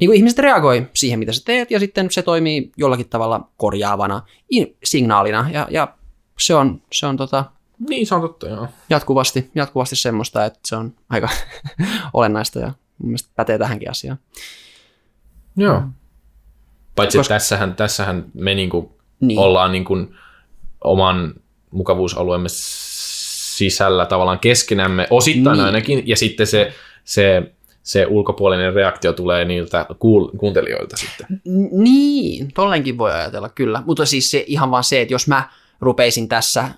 niin 0.00 0.08
kuin 0.08 0.16
ihmiset 0.16 0.38
reagoi 0.38 0.86
siihen, 0.94 1.18
mitä 1.18 1.32
sä 1.32 1.42
teet, 1.44 1.70
ja 1.70 1.80
sitten 1.80 2.10
se 2.10 2.22
toimii 2.22 2.72
jollakin 2.76 3.08
tavalla 3.08 3.48
korjaavana 3.56 4.22
in- 4.50 4.76
signaalina, 4.84 5.50
ja, 5.52 5.68
ja 5.70 5.94
se 6.38 6.54
on, 6.54 6.82
se 6.92 7.06
on 7.06 7.16
tota, 7.16 7.44
Niin, 7.88 8.06
se 8.06 8.14
on 8.14 8.20
totta, 8.20 8.48
joo. 8.48 8.68
jatkuvasti, 8.90 9.50
jatkuvasti 9.54 9.96
semmoista, 9.96 10.44
että 10.44 10.60
se 10.64 10.76
on 10.76 10.94
aika 11.10 11.28
olennaista, 12.12 12.58
ja 12.58 12.66
mun 12.98 13.08
mielestä 13.08 13.28
pätee 13.36 13.58
tähänkin 13.58 13.90
asiaan. 13.90 14.18
Joo. 15.56 15.82
Paitsi 16.96 17.18
Koska- 17.18 17.34
että 17.34 17.40
tässähän, 17.40 17.74
tässähän 17.74 18.24
me 18.34 18.54
niinku 18.54 18.98
Niin. 19.20 19.38
ollaan 19.38 19.72
niinku 19.72 19.96
oman 20.84 21.34
mukavuusalueemme 21.70 22.48
sisällä 22.50 24.06
tavallaan 24.06 24.38
keskenämme, 24.38 25.06
osittain 25.10 25.56
Niin. 25.56 25.66
ainakin, 25.66 26.02
ja 26.08 26.16
sitten 26.16 26.46
se, 26.46 26.72
se, 27.04 27.52
se 27.82 28.06
ulkopuolinen 28.06 28.74
reaktio 28.74 29.12
tulee 29.12 29.44
niiltä 29.44 29.86
kuul- 29.90 30.36
kuuntelijoilta 30.38 30.96
sitten. 30.96 31.26
Niin, 31.72 32.52
tollenkin 32.54 32.98
voi 32.98 33.12
ajatella, 33.12 33.48
kyllä. 33.48 33.82
Mutta 33.86 34.06
siis 34.06 34.30
se, 34.30 34.44
ihan 34.46 34.70
vaan 34.70 34.84
se, 34.84 35.00
että 35.00 35.14
jos 35.14 35.28
mä 35.28 35.50
rupeisin 35.80 36.28
tässä 36.28 36.68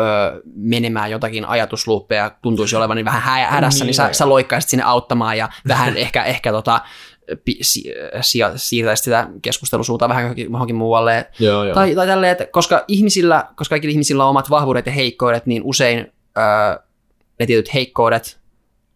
ö, 0.00 0.42
menemään 0.54 1.10
jotakin 1.10 1.44
ajatusluuppeja, 1.44 2.30
tuntuisi 2.42 2.76
olevan 2.76 2.96
niin 2.96 3.04
vähän 3.04 3.22
hä- 3.22 3.50
hädässä, 3.50 3.84
niin, 3.84 3.86
Niin, 3.86 3.94
sä, 3.94 4.12
sä 4.12 4.28
loikkaisit 4.28 4.70
sinne 4.70 4.84
auttamaan 4.84 5.38
ja 5.38 5.48
vähän 5.68 5.96
ehkä, 6.04 6.24
ehkä 6.24 6.52
tota, 6.52 6.80
pi, 7.44 7.58
si, 7.60 7.84
si, 8.20 8.38
siirtäisit 8.56 9.04
sitä 9.04 9.28
keskustelusuuntaa 9.42 10.08
vähän 10.08 10.22
johonkin, 10.48 10.76
muualle. 10.76 11.30
Joo, 11.38 11.64
joo. 11.64 11.74
Tai, 11.74 11.94
tai 11.94 12.06
tälleen, 12.06 12.32
että 12.32 12.46
koska 12.46 12.84
ihmisillä, 12.88 13.46
koska 13.56 13.72
kaikilla 13.72 13.92
ihmisillä 13.92 14.24
on 14.24 14.30
omat 14.30 14.50
vahvuudet 14.50 14.86
ja 14.86 14.92
heikkoudet, 14.92 15.46
niin 15.46 15.62
usein 15.64 16.12
ö, 16.38 16.82
ne 17.40 17.46
tietyt 17.46 17.74
heikkoudet 17.74 18.40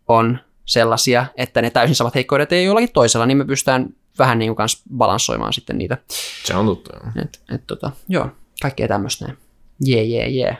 on 0.09 0.39
sellaisia, 0.65 1.27
että 1.37 1.63
ne 1.63 1.71
täysin 1.71 1.95
samat 1.95 2.15
heikkoudet 2.15 2.53
ei 2.53 2.65
jollakin 2.65 2.93
toisella, 2.93 3.27
niin 3.27 3.37
me 3.39 3.45
pystytään 3.45 3.89
vähän 4.19 4.39
niin 4.39 4.57
kuin 4.57 4.69
balanssoimaan 4.97 5.53
sitten 5.53 5.79
niitä. 5.79 5.99
Se 6.45 6.55
on 6.57 6.67
totta. 6.67 6.97
Et, 7.23 7.41
et 7.55 7.67
tota, 7.67 7.91
joo, 8.09 8.29
kaikkea 8.63 8.89
tämmöistä 8.89 9.25
näin. 9.25 9.39
Jee, 9.85 10.03
jee, 10.05 10.29
jee. 10.29 10.59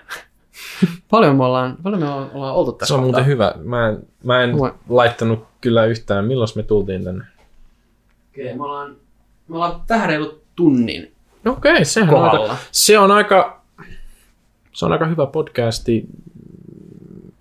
paljon 1.11 1.37
me 1.37 1.45
ollaan, 1.45 1.77
paljon 1.83 2.03
me 2.03 2.09
ollaan 2.09 2.55
oltu 2.55 2.73
tässä 2.73 2.89
Se 2.89 2.95
on 2.95 3.01
kohtaa. 3.01 3.21
muuten 3.21 3.27
hyvä. 3.27 3.55
Mä 3.65 3.89
en, 3.89 3.99
mä 4.25 4.43
en 4.43 4.51
Mua- 4.57 4.79
laittanut 4.89 5.47
kyllä 5.61 5.85
yhtään. 5.85 6.25
Milloin 6.25 6.49
me 6.57 6.63
tultiin 6.63 7.05
tänne? 7.05 7.25
Okei, 8.33 8.55
me 8.55 8.63
ollaan, 8.65 8.97
me 9.49 9.55
ollaan 9.57 9.81
vähän 9.89 10.09
reilu 10.09 10.41
tunnin 10.57 11.15
Okei, 11.47 11.73
okay, 11.73 11.85
sehän 11.85 12.15
on 12.15 12.25
aika, 12.25 12.57
se 12.73 12.99
on 12.99 13.11
aika, 13.11 13.63
se 14.73 14.85
on 14.87 14.93
aika 14.93 15.07
hyvä 15.07 15.27
podcasti 15.27 16.05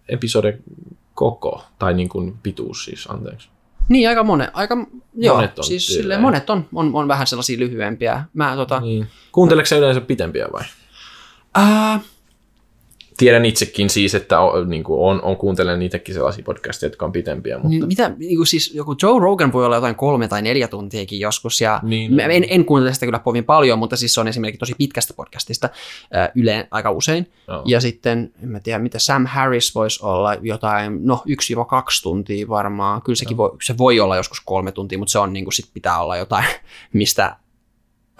episode 0.09 0.57
koko, 1.13 1.63
tai 1.79 1.93
niin 1.93 2.09
kuin 2.09 2.37
pituus 2.43 2.85
siis, 2.85 3.07
anteeksi. 3.09 3.49
Niin, 3.89 4.09
aika 4.09 4.23
monet. 4.23 4.49
Aika, 4.53 4.77
joo, 5.15 5.35
Monet 5.35 5.57
on 5.59 5.63
siis 5.65 5.87
silleen, 5.87 6.21
monet 6.21 6.49
on, 6.49 6.65
on, 6.73 6.95
on, 6.95 7.07
vähän 7.07 7.27
sellaisia 7.27 7.59
lyhyempiä. 7.59 8.23
Mä 8.33 8.55
tota, 8.55 8.79
Niin. 8.79 9.07
Kuunteleeko 9.31 9.65
sä 9.65 9.77
yleensä 9.77 10.01
pitempiä 10.01 10.47
vai? 10.53 10.63
ää, 11.55 11.99
Tiedän 13.17 13.45
itsekin 13.45 13.89
siis, 13.89 14.15
että 14.15 14.39
on, 14.39 14.69
niin 14.69 14.83
kuin 14.83 14.99
on, 14.99 15.21
on 15.21 15.37
kuuntelen 15.37 15.81
itsekin 15.81 16.15
sellaisia 16.15 16.43
podcasteja, 16.43 16.87
jotka 16.87 17.05
on 17.05 17.11
pitempiä, 17.11 17.55
mutta 17.57 17.69
Niin, 17.69 17.87
mitä, 17.87 18.11
niin 18.17 18.37
kuin 18.37 18.47
siis 18.47 18.73
joku 18.73 18.95
Joe 19.01 19.19
Rogan 19.19 19.53
voi 19.53 19.65
olla 19.65 19.75
jotain 19.75 19.95
kolme 19.95 20.27
tai 20.27 20.41
neljä 20.41 20.67
tuntiakin 20.67 21.19
joskus, 21.19 21.61
ja 21.61 21.79
Niin, 21.83 22.13
mä 22.13 22.21
no. 22.21 22.29
en, 22.29 22.45
en 22.49 22.65
kuuntele 22.65 22.93
sitä 22.93 23.05
kyllä 23.05 23.19
kovin 23.19 23.43
paljon, 23.43 23.79
mutta 23.79 23.95
siis 23.95 24.13
se 24.13 24.21
on 24.21 24.27
esimerkiksi 24.27 24.59
tosi 24.59 24.75
pitkästä 24.77 25.13
podcastista 25.13 25.69
äh, 26.15 26.29
yleen 26.35 26.67
aika 26.71 26.91
usein. 26.91 27.31
Joo. 27.47 27.63
Ja 27.65 27.81
sitten, 27.81 28.33
en 28.43 28.49
mä 28.49 28.59
tiedä, 28.59 28.79
mitä 28.79 28.99
Sam 28.99 29.25
Harris 29.25 29.75
voisi 29.75 30.05
olla, 30.05 30.35
jotain, 30.35 30.99
no 31.07 31.23
1-2 31.29 31.29
tuntia 32.03 32.47
varmaan. 32.47 33.01
Kyllä 33.01 33.17
sekin 33.17 33.37
voi, 33.37 33.51
se 33.63 33.77
voi 33.77 33.99
olla 33.99 34.15
joskus 34.15 34.41
kolme 34.41 34.71
tuntia, 34.71 34.97
mutta 34.97 35.11
se 35.11 35.19
on 35.19 35.33
niin 35.33 35.45
kuin 35.45 35.53
sit 35.53 35.69
pitää 35.73 36.01
olla 36.01 36.17
jotain, 36.17 36.45
mistä 36.93 37.35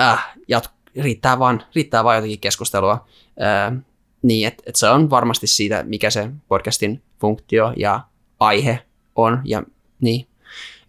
äh, 0.02 0.34
jat, 0.48 0.72
riittää, 1.02 1.40
vaan, 1.40 1.64
riittää 1.76 2.04
vaan 2.04 2.16
jotenkin 2.16 2.40
keskustelua. 2.40 3.06
Äh, 3.42 3.84
niin, 4.24 4.48
että 4.48 4.64
et 4.66 4.76
se 4.76 4.90
on 4.90 5.10
varmasti 5.10 5.48
siitä, 5.48 5.84
mikä 5.84 6.10
se 6.10 6.30
podcastin 6.48 7.02
funktio 7.22 7.74
ja 7.78 8.02
aihe 8.40 8.80
on. 9.16 9.42
Ja 9.46 9.64
niin, 10.02 10.28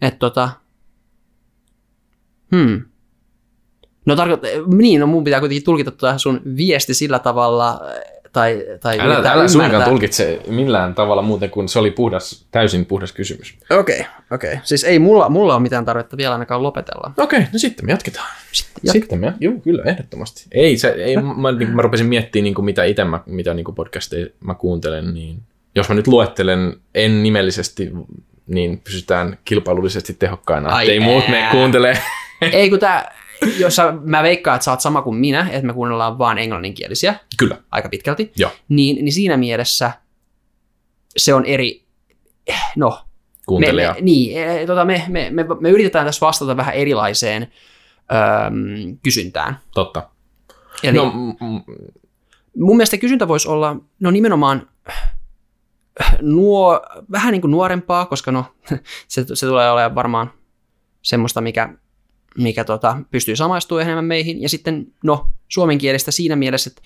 että 0.01 0.19
tota, 0.19 0.49
hmm. 2.55 2.81
No 4.05 4.15
tarkoittaa, 4.15 4.49
niin, 4.75 4.99
no 5.01 5.07
mun 5.07 5.23
pitää 5.23 5.39
kuitenkin 5.39 5.63
tulkita 5.63 5.91
tuota 5.91 6.17
sun 6.17 6.41
viesti 6.57 6.93
sillä 6.93 7.19
tavalla, 7.19 7.81
tai, 8.35 8.65
tai 8.81 8.99
Älä, 8.99 9.31
älä 9.31 9.47
suinkaan 9.47 9.83
tulkitse 9.83 10.39
millään 10.47 10.95
tavalla 10.95 11.21
muuten 11.21 11.49
kuin 11.49 11.69
se 11.69 11.79
oli 11.79 11.91
puhdas, 11.91 12.45
täysin 12.51 12.85
puhdas 12.85 13.11
kysymys. 13.11 13.57
Okei, 13.69 13.99
okay, 13.99 14.11
okei. 14.31 14.51
Okay. 14.51 14.61
Siis 14.63 14.83
ei 14.83 14.99
mulla, 14.99 15.29
mulla 15.29 15.53
ole 15.55 15.61
mitään 15.61 15.85
tarvetta 15.85 16.17
vielä 16.17 16.33
ainakaan 16.33 16.63
lopetella. 16.63 17.11
Okei, 17.17 17.39
no 17.39 17.59
sitten 17.59 17.85
me 17.85 17.91
jatketaan. 17.91 18.27
Sitten 18.51 18.81
Jat- 18.87 18.91
sitten 18.91 19.19
me, 19.19 19.33
joo, 19.39 19.53
kyllä, 19.63 19.83
ehdottomasti. 19.85 20.45
Ei, 20.51 20.77
se, 20.77 20.89
ei 20.89 21.17
mä, 21.17 21.51
niin, 21.51 21.75
mä 21.75 21.81
rupesin 21.81 22.05
miettimään, 22.05 22.43
niin 22.43 22.53
kuin 22.53 22.65
mitä 22.65 22.83
itse 22.83 23.03
mä, 23.03 23.19
mitä 23.25 23.53
niin 23.53 23.63
kuin 23.63 23.75
podcasteja 23.75 24.27
mä 24.39 24.55
kuuntelen, 24.55 25.13
niin 25.13 25.39
jos 25.75 25.89
mä 25.89 25.95
nyt 25.95 26.07
luettelen 26.07 26.77
en 26.95 27.23
nimellisesti, 27.23 27.91
niin 28.47 28.81
pysytään 28.83 29.37
kilpailullisesti 29.45 30.13
tehokkaina, 30.13 30.69
Ai 30.69 30.83
ettei 30.83 30.99
muut 30.99 31.27
me 31.27 31.47
kuuntele. 31.51 31.97
Ei 32.51 32.69
kun 32.69 32.79
tää, 32.79 33.14
jos 33.59 33.75
sä, 33.75 33.93
mä 34.03 34.23
veikkaan, 34.23 34.55
että 34.55 34.65
sä 34.65 34.71
oot 34.71 34.81
sama 34.81 35.01
kuin 35.01 35.15
minä, 35.15 35.47
että 35.51 35.67
me 35.67 35.73
kuunnellaan 35.73 36.17
vaan 36.17 36.37
englanninkielisiä 36.37 37.15
Kyllä, 37.37 37.57
aika 37.71 37.89
pitkälti, 37.89 38.31
joo, 38.37 38.51
niin, 38.69 39.05
niin 39.05 39.13
siinä 39.13 39.37
mielessä 39.37 39.91
se 41.17 41.33
on 41.33 41.45
eri, 41.45 41.85
no, 42.75 42.89
me, 42.89 43.39
kuuntelija. 43.45 43.93
me, 43.93 44.01
niin, 44.01 44.37
eh, 44.37 44.65
tota, 44.67 44.85
me, 44.85 45.05
me, 45.07 45.29
me, 45.29 45.45
me 45.59 45.69
yritetään 45.69 46.05
tässä 46.05 46.25
vastata 46.25 46.57
vähän 46.57 46.75
erilaiseen 46.75 47.41
öm, 48.47 48.97
kysyntään. 49.03 49.59
Totta. 49.73 50.09
Eli 50.83 50.97
No, 50.97 51.05
m- 51.05 51.71
mun 52.57 52.77
mielestä 52.77 52.97
kysyntä 52.97 53.27
voisi 53.27 53.47
olla, 53.47 53.75
no 53.99 54.11
nimenomaan 54.11 54.69
nuo, 56.21 56.81
vähän 57.11 57.31
niin 57.31 57.41
kuin 57.41 57.51
nuorempaa, 57.51 58.05
koska 58.05 58.31
no, 58.31 58.45
se, 59.07 59.25
se 59.33 59.45
tulee 59.45 59.71
olemaan 59.71 59.95
varmaan 59.95 60.31
semmoista, 61.01 61.41
mikä, 61.41 61.69
mikä 62.37 62.63
tota, 62.63 62.97
pystyy 63.11 63.35
samaistumaan 63.35 63.83
enemmän 63.83 64.05
meihin. 64.05 64.41
Ja 64.41 64.49
sitten, 64.49 64.87
no, 65.03 65.27
suomenkielistä 65.47 66.11
siinä 66.11 66.35
mielessä, 66.35 66.69
että, 66.69 66.81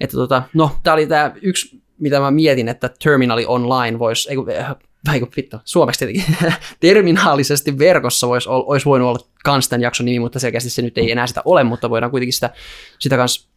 että 0.00 0.16
tota, 0.16 0.42
no, 0.54 0.70
tämä 0.82 0.94
oli 0.94 1.06
tämä 1.06 1.32
yksi, 1.42 1.82
mitä 1.98 2.20
mä 2.20 2.30
mietin, 2.30 2.68
että 2.68 2.90
Terminali 3.02 3.44
Online 3.46 3.98
voisi, 3.98 4.30
ei 4.30 4.36
kun, 4.36 4.50
eh, 4.50 4.66
ei 5.14 5.20
kun 5.20 5.28
vittu, 5.36 5.56
suomeksi 5.64 6.06
tietenkin, 6.06 6.36
terminaalisesti 6.80 7.78
verkossa 7.78 8.28
voisi, 8.28 8.48
ol- 8.48 8.64
olisi 8.66 8.86
voinut 8.86 9.08
olla 9.08 9.26
kans 9.44 9.68
tämän 9.68 9.82
jakson 9.82 10.06
nimi, 10.06 10.18
mutta 10.18 10.38
selkeästi 10.38 10.70
se 10.70 10.82
nyt 10.82 10.98
ei 10.98 11.10
enää 11.10 11.26
sitä 11.26 11.42
ole, 11.44 11.64
mutta 11.64 11.90
voidaan 11.90 12.10
kuitenkin 12.10 12.32
sitä, 12.32 12.50
sitä 12.98 13.16
kans 13.16 13.48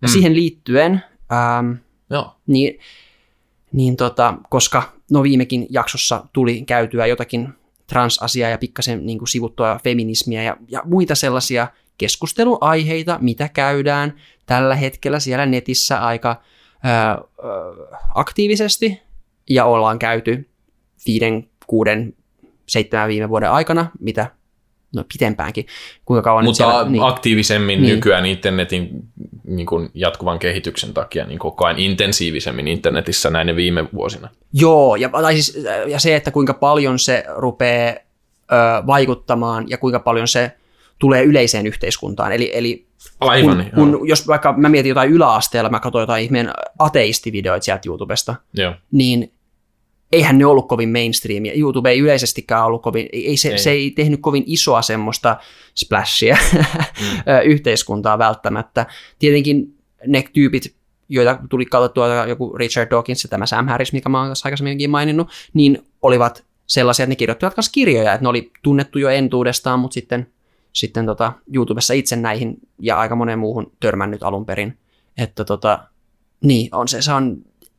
Mm. 0.00 0.08
siihen 0.08 0.34
liittyen, 0.34 1.02
ähm, 1.32 1.72
joo. 2.10 2.36
niin, 2.46 2.78
niin 3.72 3.96
tota, 3.96 4.34
koska 4.50 4.92
no 5.10 5.22
viimekin 5.22 5.66
jaksossa 5.70 6.26
tuli 6.32 6.62
käytyä 6.62 7.06
jotakin 7.06 7.48
transasiaa 7.86 8.50
ja 8.50 8.58
pikkasen 8.58 9.06
niin 9.06 9.18
kuin 9.18 9.28
sivuttua 9.28 9.80
feminismiä 9.84 10.42
ja, 10.42 10.56
ja 10.68 10.82
muita 10.84 11.14
sellaisia 11.14 11.68
keskusteluaiheita, 11.98 13.18
mitä 13.20 13.48
käydään 13.48 14.14
tällä 14.46 14.74
hetkellä 14.74 15.20
siellä 15.20 15.46
netissä 15.46 15.98
aika 16.06 16.42
ää, 16.82 17.18
aktiivisesti. 18.14 19.00
Ja 19.50 19.64
ollaan 19.64 19.98
käyty 19.98 20.48
viiden, 21.06 21.50
kuuden, 21.66 22.14
seitsemän 22.66 23.08
viime 23.08 23.28
vuoden 23.28 23.50
aikana, 23.50 23.90
mitä 24.00 24.30
no 24.94 25.04
pitempäänkin, 25.12 25.66
kuinka 26.04 26.22
kauan 26.22 26.44
nyt 26.44 26.48
Mutta 26.48 26.70
siellä, 26.70 26.90
niin. 26.90 27.02
aktiivisemmin 27.02 27.82
Niin. 27.82 27.94
nykyään 27.94 28.26
internetin 28.26 28.90
niin 29.44 29.66
kuin 29.66 29.90
jatkuvan 29.94 30.38
kehityksen 30.38 30.94
takia 30.94 31.24
niin 31.24 31.38
koko 31.38 31.66
ajan 31.66 31.78
intensiivisemmin 31.78 32.68
internetissä 32.68 33.30
näinä 33.30 33.56
viime 33.56 33.84
vuosina. 33.94 34.28
Joo, 34.52 34.96
ja, 34.96 35.08
tai 35.08 35.34
siis, 35.34 35.64
ja 35.86 36.00
se, 36.00 36.16
että 36.16 36.30
kuinka 36.30 36.54
paljon 36.54 36.98
se 36.98 37.24
rupeaa 37.36 37.94
ö, 38.52 38.86
vaikuttamaan 38.86 39.64
ja 39.68 39.78
kuinka 39.78 40.00
paljon 40.00 40.28
se 40.28 40.52
tulee 40.98 41.22
yleiseen 41.22 41.66
yhteiskuntaan. 41.66 42.32
Eli, 42.32 42.50
eli 42.54 42.86
Aivan, 43.20 43.56
kun, 43.56 43.64
joo. 43.64 43.98
kun, 43.98 44.08
jos 44.08 44.28
vaikka 44.28 44.54
mä 44.56 44.68
mietin 44.68 44.88
jotain 44.88 45.10
yläasteella, 45.10 45.70
mä 45.70 45.80
katsoin 45.80 46.02
jotain 46.02 46.24
ihmeen 46.24 46.50
ateistivideoita 46.78 47.64
sieltä 47.64 47.88
YouTubesta, 47.88 48.34
joo. 48.54 48.74
niin 48.92 49.32
eihän 50.12 50.38
ne 50.38 50.46
ollut 50.46 50.68
kovin 50.68 50.92
mainstreamia. 50.92 51.52
YouTube 51.54 51.90
ei 51.90 51.98
yleisestikään 51.98 52.64
ollut 52.64 52.82
kovin, 52.82 53.08
ei, 53.12 53.36
se, 53.36 53.48
ei. 53.48 53.52
Ei. 53.52 53.58
se 53.58 53.70
ei 53.70 53.90
tehnyt 53.90 54.20
kovin 54.20 54.44
isoa 54.46 54.82
semmoista 54.82 55.36
splashia 55.74 56.36
mm. 56.54 56.64
yhteiskuntaa 57.44 58.18
välttämättä. 58.18 58.86
Tietenkin 59.18 59.74
ne 60.06 60.24
tyypit, 60.32 60.74
joita 61.08 61.38
tuli 61.50 61.66
katsottua 61.66 62.26
joku 62.26 62.56
Richard 62.56 62.90
Dawkins 62.90 63.24
ja 63.24 63.28
tämä 63.28 63.46
Sam 63.46 63.68
Harris, 63.68 63.92
mikä 63.92 64.08
mä 64.08 64.20
oon 64.20 64.30
tässä 64.30 64.46
aikaisemminkin 64.46 64.90
maininnut, 64.90 65.28
niin 65.54 65.78
olivat 66.02 66.44
sellaisia, 66.66 67.04
että 67.04 67.10
ne 67.10 67.16
kirjoittivat 67.16 67.56
myös 67.56 67.68
kirjoja, 67.68 68.12
että 68.12 68.24
ne 68.24 68.28
oli 68.28 68.52
tunnettu 68.62 68.98
jo 68.98 69.08
entuudestaan, 69.08 69.80
mutta 69.80 69.94
sitten, 69.94 70.26
sitten 70.72 71.06
tota, 71.06 71.32
YouTubessa 71.54 71.94
itse 71.94 72.16
näihin 72.16 72.56
ja 72.80 72.98
aika 72.98 73.16
moneen 73.16 73.38
muuhun 73.38 73.72
törmännyt 73.80 74.22
alun 74.22 74.46
perin. 74.46 74.78
Että 75.18 75.44
tota, 75.44 75.78
niin, 76.44 76.68
on 76.72 76.88
se, 76.88 77.02
se 77.02 77.12
on, 77.12 77.36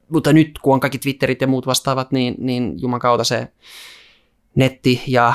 mutta 0.09 0.33
nyt 0.33 0.59
kun 0.61 0.73
on 0.73 0.79
kaikki 0.79 0.97
Twitterit 0.97 1.41
ja 1.41 1.47
muut 1.47 1.67
vastaavat, 1.67 2.11
niin, 2.11 2.35
niin 2.37 2.81
juman 2.81 2.99
kautta 2.99 3.23
se 3.23 3.47
netti 4.55 5.03
ja 5.07 5.33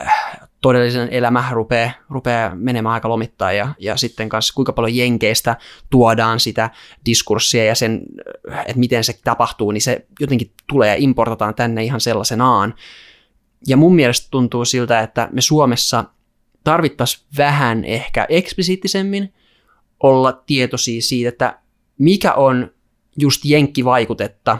äh, 0.00 0.40
todellisen 0.60 1.08
elämä 1.08 1.44
rupeaa, 1.50 1.90
rupeaa 2.10 2.54
menemään 2.54 2.92
aika 2.92 3.08
lomittain 3.08 3.56
ja, 3.56 3.74
ja 3.78 3.96
sitten 3.96 4.28
kanssa 4.28 4.54
kuinka 4.54 4.72
paljon 4.72 4.96
jenkeistä 4.96 5.56
tuodaan 5.90 6.40
sitä 6.40 6.70
diskurssia 7.06 7.64
ja 7.64 7.74
sen, 7.74 8.02
äh, 8.52 8.60
että 8.60 8.78
miten 8.78 9.04
se 9.04 9.18
tapahtuu, 9.24 9.70
niin 9.70 9.82
se 9.82 10.06
jotenkin 10.20 10.50
tulee 10.66 10.88
ja 10.88 10.94
importataan 10.98 11.54
tänne 11.54 11.84
ihan 11.84 12.00
sellaisenaan. 12.00 12.74
Ja 13.66 13.76
mun 13.76 13.94
mielestä 13.94 14.28
tuntuu 14.30 14.64
siltä, 14.64 15.00
että 15.00 15.28
me 15.32 15.40
Suomessa 15.40 16.04
tarvittaisiin 16.64 17.26
vähän 17.38 17.84
ehkä 17.84 18.26
eksplisiittisemmin 18.28 19.34
olla 20.02 20.32
tietoisia 20.32 21.02
siitä, 21.02 21.28
että 21.28 21.58
mikä 21.98 22.32
on 22.32 22.73
just 23.18 23.44
jenkkivaikutetta 23.44 24.58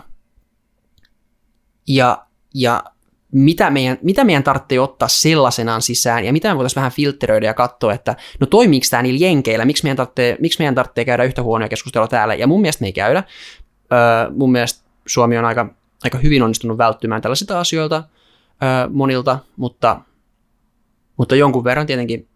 ja, 1.88 2.26
ja 2.54 2.84
mitä 3.32 3.70
meidän, 3.70 3.98
mitä 4.02 4.24
meidän 4.24 4.42
tarvitsee 4.42 4.80
ottaa 4.80 5.08
sellaisenaan 5.08 5.82
sisään 5.82 6.24
ja 6.24 6.32
mitä 6.32 6.48
me 6.48 6.56
voitaisiin 6.56 6.76
vähän 6.80 6.92
filtteröidä 6.92 7.46
ja 7.46 7.54
katsoa, 7.54 7.92
että 7.92 8.16
no 8.40 8.46
toimiiko 8.46 8.86
tämä 8.90 9.02
niillä 9.02 9.26
jenkeillä, 9.26 9.64
miksi 9.64 9.82
meidän, 9.82 9.96
tarvitsee, 9.96 10.36
miksi 10.40 10.58
meidän 10.58 10.74
tarvitsee 10.74 11.04
käydä 11.04 11.24
yhtä 11.24 11.42
huonoa 11.42 11.68
keskustelua 11.68 12.08
täällä 12.08 12.34
ja 12.34 12.46
mun 12.46 12.60
mielestä 12.60 12.82
me 12.82 12.86
ei 12.86 12.92
käydä. 12.92 13.24
Öö, 13.92 14.30
mun 14.30 14.52
mielestä 14.52 14.84
Suomi 15.06 15.38
on 15.38 15.44
aika, 15.44 15.74
aika 16.04 16.18
hyvin 16.18 16.42
onnistunut 16.42 16.78
välttymään 16.78 17.22
tällaisilta 17.22 17.60
asioilta 17.60 18.04
öö, 18.62 18.88
monilta, 18.92 19.38
mutta, 19.56 20.00
mutta 21.16 21.36
jonkun 21.36 21.64
verran 21.64 21.86
tietenkin 21.86 22.28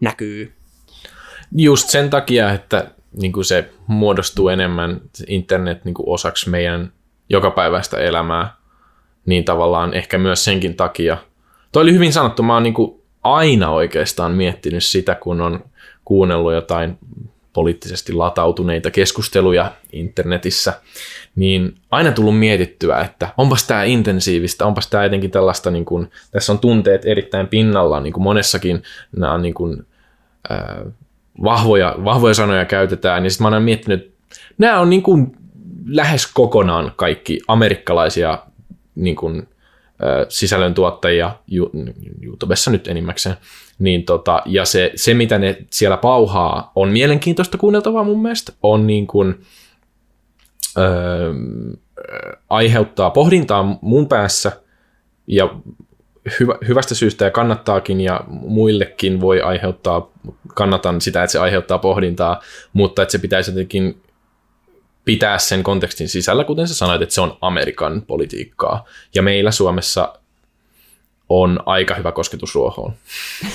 näkyy. 0.00 0.54
Just 1.52 1.88
sen 1.88 2.10
takia, 2.10 2.52
että 2.52 2.90
niin 3.20 3.32
kuin 3.32 3.44
se 3.44 3.70
muodostuu 3.86 4.48
enemmän 4.48 5.00
internet 5.26 5.84
niin 5.84 5.94
kuin 5.94 6.08
osaksi 6.08 6.50
meidän 6.50 6.92
jokapäiväistä 7.28 7.96
elämää, 7.96 8.54
niin 9.26 9.44
tavallaan 9.44 9.94
ehkä 9.94 10.18
myös 10.18 10.44
senkin 10.44 10.76
takia. 10.76 11.16
Toi 11.72 11.82
oli 11.82 11.92
hyvin 11.92 12.12
sanottu, 12.12 12.42
mä 12.42 12.54
oon 12.54 12.62
niin 12.62 12.74
kuin 12.74 13.02
aina 13.22 13.70
oikeastaan 13.70 14.32
miettinyt 14.32 14.84
sitä, 14.84 15.14
kun 15.14 15.40
on 15.40 15.64
kuunnellut 16.04 16.52
jotain 16.52 16.98
poliittisesti 17.52 18.12
latautuneita 18.12 18.90
keskusteluja 18.90 19.72
internetissä, 19.92 20.80
niin 21.36 21.74
aina 21.90 22.12
tullut 22.12 22.38
mietittyä, 22.38 23.00
että 23.00 23.28
onpas 23.36 23.66
tämä 23.66 23.84
intensiivistä, 23.84 24.66
onpas 24.66 24.86
tämä 24.86 25.04
jotenkin 25.04 25.30
tällaista, 25.30 25.70
niin 25.70 25.84
kuin, 25.84 26.10
tässä 26.30 26.52
on 26.52 26.58
tunteet 26.58 27.04
erittäin 27.04 27.46
pinnalla, 27.46 28.00
niin 28.00 28.12
kuin 28.12 28.22
monessakin 28.22 28.82
nämä 29.16 29.32
on 29.32 29.42
niin 29.42 29.54
kuin, 29.54 29.86
ää, 30.50 30.84
vahvoja, 31.44 31.94
vahvoja 32.04 32.34
sanoja 32.34 32.64
käytetään, 32.64 33.24
ja 33.24 33.30
sitten 33.30 33.50
mä 33.50 33.56
oon 33.56 33.62
miettinyt, 33.62 34.00
että 34.00 34.18
nämä 34.58 34.80
on 34.80 34.90
niin 34.90 35.02
kuin 35.02 35.36
lähes 35.86 36.26
kokonaan 36.26 36.92
kaikki 36.96 37.40
amerikkalaisia 37.48 38.38
niin 38.94 39.16
kuin, 39.16 39.48
sisällöntuottajia, 40.28 41.36
YouTubessa 42.22 42.70
nyt 42.70 42.88
enimmäkseen, 42.88 43.36
niin 43.78 44.04
tota, 44.04 44.42
ja 44.46 44.64
se, 44.64 44.92
se, 44.94 45.14
mitä 45.14 45.38
ne 45.38 45.56
siellä 45.70 45.96
pauhaa, 45.96 46.72
on 46.74 46.88
mielenkiintoista 46.88 47.58
kuunneltavaa 47.58 48.04
mun 48.04 48.22
mielestä, 48.22 48.52
on 48.62 48.86
niin 48.86 49.06
kuin, 49.06 49.40
öö, 50.78 51.32
aiheuttaa 52.50 53.10
pohdintaa 53.10 53.78
mun 53.82 54.08
päässä, 54.08 54.52
ja 55.26 55.54
hyvä, 56.40 56.54
hyvästä 56.68 56.94
syystä 56.94 57.24
ja 57.24 57.30
kannattaakin, 57.30 58.00
ja 58.00 58.20
muillekin 58.28 59.20
voi 59.20 59.40
aiheuttaa, 59.40 60.10
kannatan 60.54 61.00
sitä, 61.00 61.22
että 61.22 61.32
se 61.32 61.38
aiheuttaa 61.38 61.78
pohdintaa, 61.78 62.42
mutta 62.72 63.02
että 63.02 63.12
se 63.12 63.18
pitäisi 63.18 63.50
jotenkin 63.50 64.02
pitää 65.04 65.38
sen 65.38 65.62
kontekstin 65.62 66.08
sisällä, 66.08 66.44
kuten 66.44 66.68
sä 66.68 66.74
sanoit, 66.74 67.02
että 67.02 67.14
se 67.14 67.20
on 67.20 67.36
Amerikan 67.40 68.02
politiikkaa. 68.02 68.84
Ja 69.14 69.22
meillä 69.22 69.50
Suomessa 69.50 70.14
on 71.28 71.60
aika 71.66 71.94
hyvä 71.94 72.12
kosketus 72.12 72.54
ruohoon. 72.54 72.92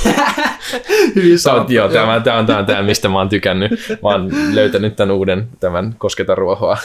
Hyvin 1.16 1.40
Sä 1.40 1.54
oot, 1.54 1.70
joo, 1.70 1.90
tämä, 1.90 2.20
tämä 2.20 2.38
on 2.38 2.46
tämä, 2.46 2.64
tämä, 2.64 2.82
mistä 2.82 3.10
mä 3.10 3.18
oon 3.18 3.30
tykännyt. 3.30 3.72
Mä 3.90 4.10
oon 4.10 4.32
löytänyt 4.52 4.96
tämän 4.96 5.16
uuden, 5.16 5.48
tämän 5.60 5.96
kosketa 5.98 6.36
ruohoa. 6.36 6.78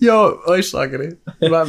Joo, 0.00 0.42
ois 0.46 0.70
saakeli. 0.70 1.08
Mä, 1.50 1.66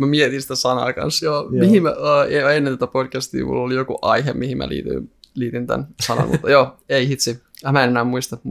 mä 0.00 0.06
mietin 0.06 0.42
sitä 0.42 0.54
sanaa 0.54 0.92
kanssa. 0.92 1.26
Joo. 1.26 1.36
Joo. 1.42 1.50
Mihin 1.50 1.82
mä, 1.82 1.90
uh, 1.90 2.50
ennen 2.54 2.78
tätä 2.78 2.92
podcastia 2.92 3.44
mulla 3.44 3.62
oli 3.62 3.74
joku 3.74 3.98
aihe, 4.02 4.32
mihin 4.32 4.58
mä 4.58 4.68
liityin, 4.68 5.12
liitin 5.34 5.66
tämän 5.66 5.86
sanan, 6.00 6.28
mutta 6.28 6.50
joo, 6.50 6.76
ei 6.88 7.08
hitsi. 7.08 7.42
Äh, 7.66 7.72
Mä 7.72 7.84
en 7.84 7.90
enää 7.90 8.04
muista, 8.04 8.38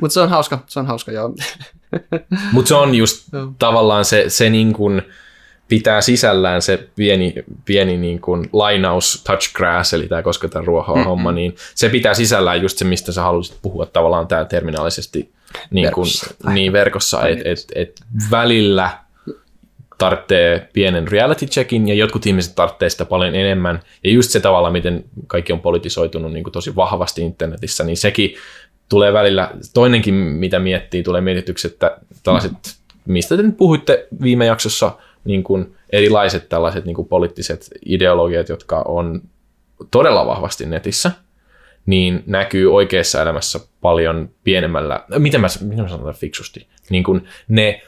mutta 0.00 0.14
se 0.14 0.20
on 0.20 0.28
hauska, 0.28 0.58
se 0.66 0.80
on 0.80 0.86
hauska, 0.86 1.12
joo. 1.12 1.34
Mutta 2.52 2.68
se 2.68 2.74
on 2.74 2.94
just 2.94 3.32
Joo. 3.32 3.52
tavallaan 3.58 4.04
se, 4.04 4.24
se 4.28 4.50
niin 4.50 4.72
kuin 4.72 5.02
pitää 5.68 6.00
sisällään 6.00 6.62
se 6.62 6.88
pieni, 6.96 7.34
pieni 7.64 7.96
niin 7.96 8.20
kuin 8.20 8.48
lainaus 8.52 9.22
touch 9.26 9.52
grass, 9.52 9.94
eli 9.94 10.08
tämä 10.08 10.22
kosketaan 10.22 10.64
ruohoa 10.64 10.94
mm-hmm. 10.94 11.08
homma, 11.08 11.32
niin 11.32 11.56
se 11.74 11.88
pitää 11.88 12.14
sisällään 12.14 12.62
just 12.62 12.78
se, 12.78 12.84
mistä 12.84 13.12
sä 13.12 13.22
haluaisit 13.22 13.58
puhua 13.62 13.86
tavallaan 13.86 14.26
tämä 14.26 14.44
terminaalisesti 14.44 15.32
niin, 15.70 15.92
kuin, 15.92 16.06
Verkossa. 16.06 16.50
niin 16.50 16.72
verkossa, 16.72 17.28
että 17.28 17.44
et, 17.48 17.64
et 17.74 18.00
välillä 18.30 19.03
tarvitsee 19.98 20.68
pienen 20.72 21.08
reality 21.08 21.46
checkin 21.46 21.88
ja 21.88 21.94
jotkut 21.94 22.26
ihmiset 22.26 22.54
tarvitsee 22.54 22.90
sitä 22.90 23.04
paljon 23.04 23.34
enemmän. 23.34 23.80
Ja 24.04 24.10
just 24.10 24.30
se 24.30 24.40
tavalla, 24.40 24.70
miten 24.70 25.04
kaikki 25.26 25.52
on 25.52 25.60
politisoitunut 25.60 26.32
niin 26.32 26.44
kuin 26.44 26.52
tosi 26.52 26.76
vahvasti 26.76 27.22
internetissä, 27.22 27.84
niin 27.84 27.96
sekin 27.96 28.34
tulee 28.88 29.12
välillä, 29.12 29.50
toinenkin 29.74 30.14
mitä 30.14 30.58
miettii, 30.58 31.02
tulee 31.02 31.20
mietityksi, 31.20 31.66
että 31.66 31.98
tällaiset, 32.22 32.52
mistä 33.06 33.36
te 33.36 33.42
nyt 33.42 33.56
puhuitte 33.56 34.06
viime 34.22 34.46
jaksossa, 34.46 34.92
niin 35.24 35.44
kuin 35.44 35.76
erilaiset 35.90 36.48
tällaiset 36.48 36.84
niin 36.84 36.96
kuin 36.96 37.08
poliittiset 37.08 37.68
ideologiat, 37.86 38.48
jotka 38.48 38.82
on 38.88 39.22
todella 39.90 40.26
vahvasti 40.26 40.66
netissä, 40.66 41.10
niin 41.86 42.22
näkyy 42.26 42.74
oikeassa 42.74 43.22
elämässä 43.22 43.60
paljon 43.80 44.30
pienemmällä, 44.44 45.04
miten 45.18 45.40
mä, 45.40 45.46
miten 45.60 45.84
mä 45.84 45.88
sanon 45.88 46.14
fiksusti, 46.14 46.66
niin 46.90 47.04
kuin 47.04 47.28
ne, 47.48 47.82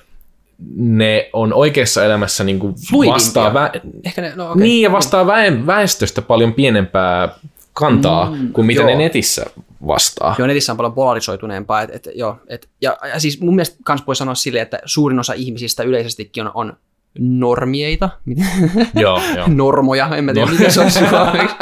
ne 0.77 1.31
on 1.33 1.53
oikeassa 1.53 2.05
elämässä 2.05 2.45
niin 2.45 2.59
kuin 2.59 2.75
vastaa, 3.07 3.55
vä, 3.55 3.71
Ehkä 4.05 4.23
ne, 4.23 4.33
no 4.37 4.51
okay. 4.51 4.63
niin, 4.63 4.83
ja 4.83 4.93
vastaa 4.93 5.27
väen, 5.27 5.67
väestöstä 5.67 6.23
paljon 6.23 6.53
pienempää 6.53 7.29
kantaa 7.73 8.31
mm, 8.31 8.53
kuin 8.53 8.67
mitä 8.67 8.81
joo. 8.81 8.91
ne 8.91 8.97
netissä 8.97 9.47
vastaa. 9.87 10.35
Joo, 10.39 10.47
netissä 10.47 10.73
on 10.73 10.77
paljon 10.77 10.93
polarisoituneempaa. 10.93 11.83
Et, 11.83 11.91
et, 11.95 12.09
joo, 12.15 12.37
et, 12.49 12.69
ja, 12.83 12.97
ja, 13.13 13.21
siis 13.21 13.41
mun 13.41 13.55
mielestä 13.55 13.77
kans 13.85 14.03
voi 14.07 14.17
sanoa 14.17 14.35
silleen, 14.35 14.63
että 14.63 14.79
suurin 14.85 15.19
osa 15.19 15.33
ihmisistä 15.33 15.83
yleisestikin 15.83 16.45
on, 16.47 16.51
on 16.55 16.77
normieita. 17.19 18.11
Joo, 18.95 19.21
joo. 19.37 19.47
Normoja, 19.49 20.17
en 20.17 20.25
mä 20.25 20.33
tiedä, 20.33 20.47
No. 20.47 20.53
mikä 20.53 20.71
se 20.71 20.81
on 20.81 20.91
suomeksi. 20.91 21.57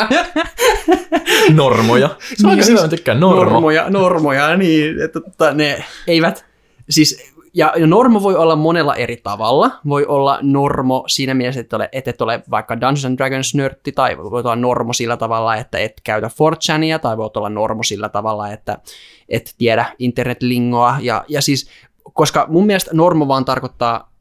Normoja. 1.54 2.16
Se 2.34 2.46
on 2.46 2.50
aika 2.50 2.64
hyvä, 2.64 2.80
mä 2.80 2.88
tykkään 2.88 3.20
normo. 3.20 3.44
Normoja, 3.44 3.90
normoja, 3.90 4.56
niin, 4.56 5.02
että 5.02 5.20
tota, 5.20 5.52
ne 5.52 5.84
eivät, 6.06 6.44
siis, 6.90 7.33
ja, 7.54 7.72
normo 7.86 8.22
voi 8.22 8.36
olla 8.36 8.56
monella 8.56 8.94
eri 8.94 9.16
tavalla. 9.16 9.70
Voi 9.88 10.06
olla 10.06 10.38
normo 10.42 11.04
siinä 11.06 11.34
mielessä, 11.34 11.60
että, 11.60 11.76
ole, 11.76 11.88
että 11.92 12.10
et 12.10 12.20
ole 12.20 12.42
vaikka 12.50 12.80
Dungeons 12.80 13.04
and 13.04 13.18
Dragons 13.18 13.54
nörtti, 13.54 13.92
tai 13.92 14.16
voi 14.16 14.42
olla 14.44 14.56
normo 14.56 14.92
sillä 14.92 15.16
tavalla, 15.16 15.56
että 15.56 15.78
et 15.78 16.00
käytä 16.04 16.26
4chania, 16.26 16.98
tai 16.98 17.16
voi 17.16 17.30
olla 17.36 17.48
normo 17.48 17.82
sillä 17.82 18.08
tavalla, 18.08 18.50
että 18.50 18.78
et 19.28 19.54
tiedä 19.58 19.86
internetlingoa, 19.98 20.96
ja, 21.00 21.24
ja 21.28 21.42
siis, 21.42 21.70
koska 22.12 22.46
mun 22.48 22.66
mielestä 22.66 22.90
normo 22.94 23.28
vaan 23.28 23.44
tarkoittaa 23.44 24.12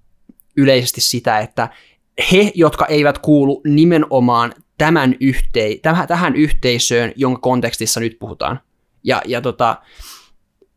yleisesti 0.58 1.02
sitä, 1.02 1.40
että 1.40 1.70
he, 2.32 2.52
jotka 2.56 2.86
eivät 2.86 3.18
kuulu 3.18 3.62
nimenomaan 3.66 4.54
tämän 4.78 5.16
yhtei, 5.20 5.80
tähän, 5.82 6.08
tähän 6.08 6.36
yhteisöön, 6.36 7.12
jonka 7.16 7.40
kontekstissa 7.40 8.00
nyt 8.00 8.18
puhutaan. 8.20 8.60
Ja, 9.04 9.22
ja, 9.26 9.42
tota, 9.42 9.78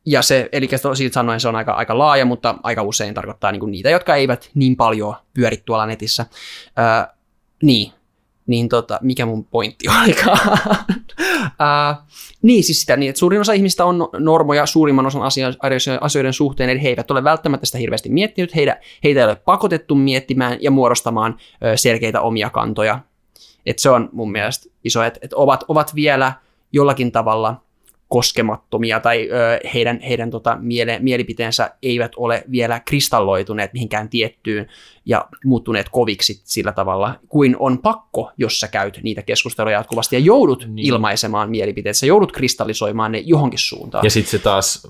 ja 0.06 0.22
se, 0.22 0.48
eli 0.52 0.68
siitä 0.94 1.14
sanoen 1.14 1.40
se 1.40 1.48
on 1.48 1.56
aika, 1.56 1.72
aika 1.72 1.98
laaja, 1.98 2.24
mutta 2.24 2.54
aika 2.62 2.82
usein 2.82 3.14
tarkoittaa 3.14 3.52
niin 3.52 3.70
niitä, 3.70 3.90
jotka 3.90 4.14
eivät 4.14 4.50
niin 4.54 4.76
paljon 4.76 5.14
pyöri 5.34 5.56
tuolla 5.56 5.86
netissä. 5.86 6.26
Öö, 6.78 7.14
niin, 7.62 7.92
niin 8.46 8.68
tota, 8.68 8.98
mikä 9.02 9.26
mun 9.26 9.44
pointti 9.44 9.86
olikaan? 10.02 10.58
öö, 11.40 12.04
niin, 12.42 12.64
siis 12.64 12.80
sitä 12.80 12.96
niin, 12.96 13.10
että 13.10 13.18
suurin 13.18 13.40
osa 13.40 13.52
ihmistä 13.52 13.84
on 13.84 14.08
normoja 14.18 14.66
suurimman 14.66 15.06
osan 15.06 15.22
asio- 15.22 15.98
asioiden 16.00 16.32
suhteen, 16.32 16.70
eli 16.70 16.82
he 16.82 16.88
eivät 16.88 17.10
ole 17.10 17.24
välttämättä 17.24 17.66
sitä 17.66 17.78
hirveästi 17.78 18.08
miettinyt, 18.08 18.54
heitä, 18.54 18.80
heitä 19.04 19.20
ei 19.20 19.26
ole 19.26 19.36
pakotettu 19.36 19.94
miettimään 19.94 20.58
ja 20.60 20.70
muodostamaan 20.70 21.36
ö, 21.64 21.76
selkeitä 21.76 22.20
omia 22.20 22.50
kantoja. 22.50 23.00
Et 23.66 23.78
se 23.78 23.90
on 23.90 24.08
mun 24.12 24.32
mielestä 24.32 24.70
iso, 24.84 25.02
että 25.02 25.20
et 25.22 25.32
ovat, 25.32 25.64
ovat 25.68 25.94
vielä 25.94 26.32
jollakin 26.72 27.12
tavalla 27.12 27.65
koskemattomia 28.08 29.00
tai 29.00 29.28
ö, 29.30 29.68
heidän, 29.74 30.00
heidän 30.00 30.30
tota, 30.30 30.56
miele, 30.60 30.98
mielipiteensä 30.98 31.70
eivät 31.82 32.12
ole 32.16 32.44
vielä 32.50 32.80
kristalloituneet 32.80 33.72
mihinkään 33.72 34.08
tiettyyn 34.08 34.66
ja 35.06 35.28
muuttuneet 35.44 35.88
koviksi 35.88 36.40
sillä 36.44 36.72
tavalla, 36.72 37.14
kuin 37.28 37.56
on 37.58 37.78
pakko, 37.78 38.30
jos 38.38 38.60
sä 38.60 38.68
käyt 38.68 39.00
niitä 39.02 39.22
keskusteluja 39.22 39.76
jatkuvasti 39.76 40.16
ja 40.16 40.20
joudut 40.20 40.66
Niin. 40.68 40.86
ilmaisemaan 40.86 41.50
mielipiteet, 41.50 41.96
sä 41.96 42.06
joudut 42.06 42.32
kristallisoimaan 42.32 43.12
ne 43.12 43.18
johonkin 43.18 43.58
suuntaan. 43.58 44.04
Ja 44.04 44.10
sitten 44.10 44.30
se 44.30 44.38
taas 44.38 44.88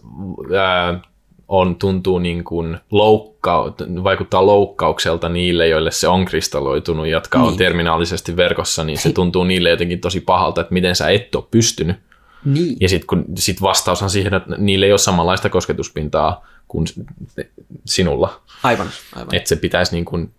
ää, 0.58 1.00
on, 1.48 1.76
tuntuu 1.76 2.18
niin 2.18 2.44
kuin 2.44 2.78
loukka, 2.90 3.74
vaikuttaa 4.04 4.46
loukkaukselta 4.46 5.28
niille, 5.28 5.68
joille 5.68 5.90
se 5.90 6.08
on 6.08 6.24
kristalloitunut, 6.24 7.06
jotka 7.06 7.38
niin. 7.38 7.48
on 7.48 7.56
terminaalisesti 7.56 8.36
verkossa, 8.36 8.84
niin 8.84 8.98
se 8.98 9.12
tuntuu 9.22 9.44
niille 9.44 9.70
jotenkin 9.70 10.00
tosi 10.00 10.20
pahalta, 10.20 10.60
että 10.60 10.74
miten 10.74 10.96
sä 10.96 11.08
et 11.08 11.34
ole 11.34 11.44
pystynyt. 11.50 11.96
Niin. 12.46 12.76
Ja 12.80 12.88
sitten 12.88 13.24
sit 13.38 13.62
vastaus 13.62 14.02
on 14.02 14.10
siihen, 14.10 14.34
että 14.34 14.56
niille 14.58 14.86
ei 14.86 14.92
ole 14.92 14.98
samanlaista 14.98 15.48
kosketuspintaa 15.48 16.46
kuin 16.68 16.86
sinulla. 17.84 18.42
Aivan, 18.62 18.90
aivan. 19.16 19.34
Että 19.34 19.48
se 19.48 19.56
pitäisi 19.56 19.92
niin 19.92 20.04
kuin, 20.04 20.30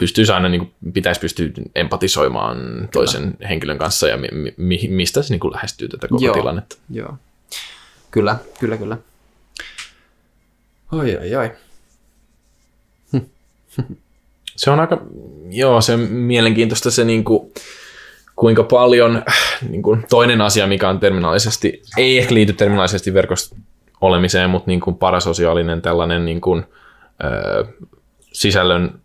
pystyisi 0.00 0.32
aina 0.32 0.48
niin 0.48 0.60
kuin, 0.60 0.92
pitäisi 0.92 1.20
pystyä 1.20 1.48
empatisoimaan 1.74 2.88
toisen 2.92 3.36
henkilön 3.48 3.78
kanssa 3.78 4.08
ja 4.08 4.16
mi, 4.16 4.28
mi, 4.56 4.88
mistä 4.88 5.22
se 5.22 5.34
niin 5.34 5.40
kuin 5.40 5.52
lähestyy 5.52 5.88
tätä 5.88 6.08
koko 6.08 6.24
Joo. 6.24 6.34
tilannetta. 6.34 6.76
Joo. 6.90 7.14
Kyllä, 8.10 8.36
kyllä, 8.60 8.76
kyllä. 8.76 8.98
Oi, 10.92 11.16
oi, 11.16 11.34
oi. 11.34 11.50
Se 14.56 14.70
on 14.70 14.80
aika, 14.80 15.02
joo, 15.50 15.80
se 15.80 15.92
on 15.92 16.00
mielenkiintoista 16.00 16.90
se 16.90 17.04
niin 17.04 17.24
kuin, 17.24 17.52
kuinka 18.44 18.62
paljon, 18.62 19.22
niin 19.70 19.82
kuin, 19.82 20.04
toinen 20.10 20.40
asia, 20.40 20.66
mikä 20.66 20.88
on 20.88 21.00
terminaalisesti, 21.00 21.82
ei 21.96 22.18
ehkä 22.18 22.34
liity 22.34 22.52
terminaalisesti 22.52 23.14
verkossa 23.14 23.56
olemiseen, 24.00 24.50
mutta 24.50 24.70
niin 24.70 24.80
kuin 24.80 24.96
parasosiaalinen 24.96 25.82
tällainen 25.82 26.24
niin 26.24 26.40
kuin, 26.40 26.64
ö, 27.24 27.64
sisällön 28.32 29.00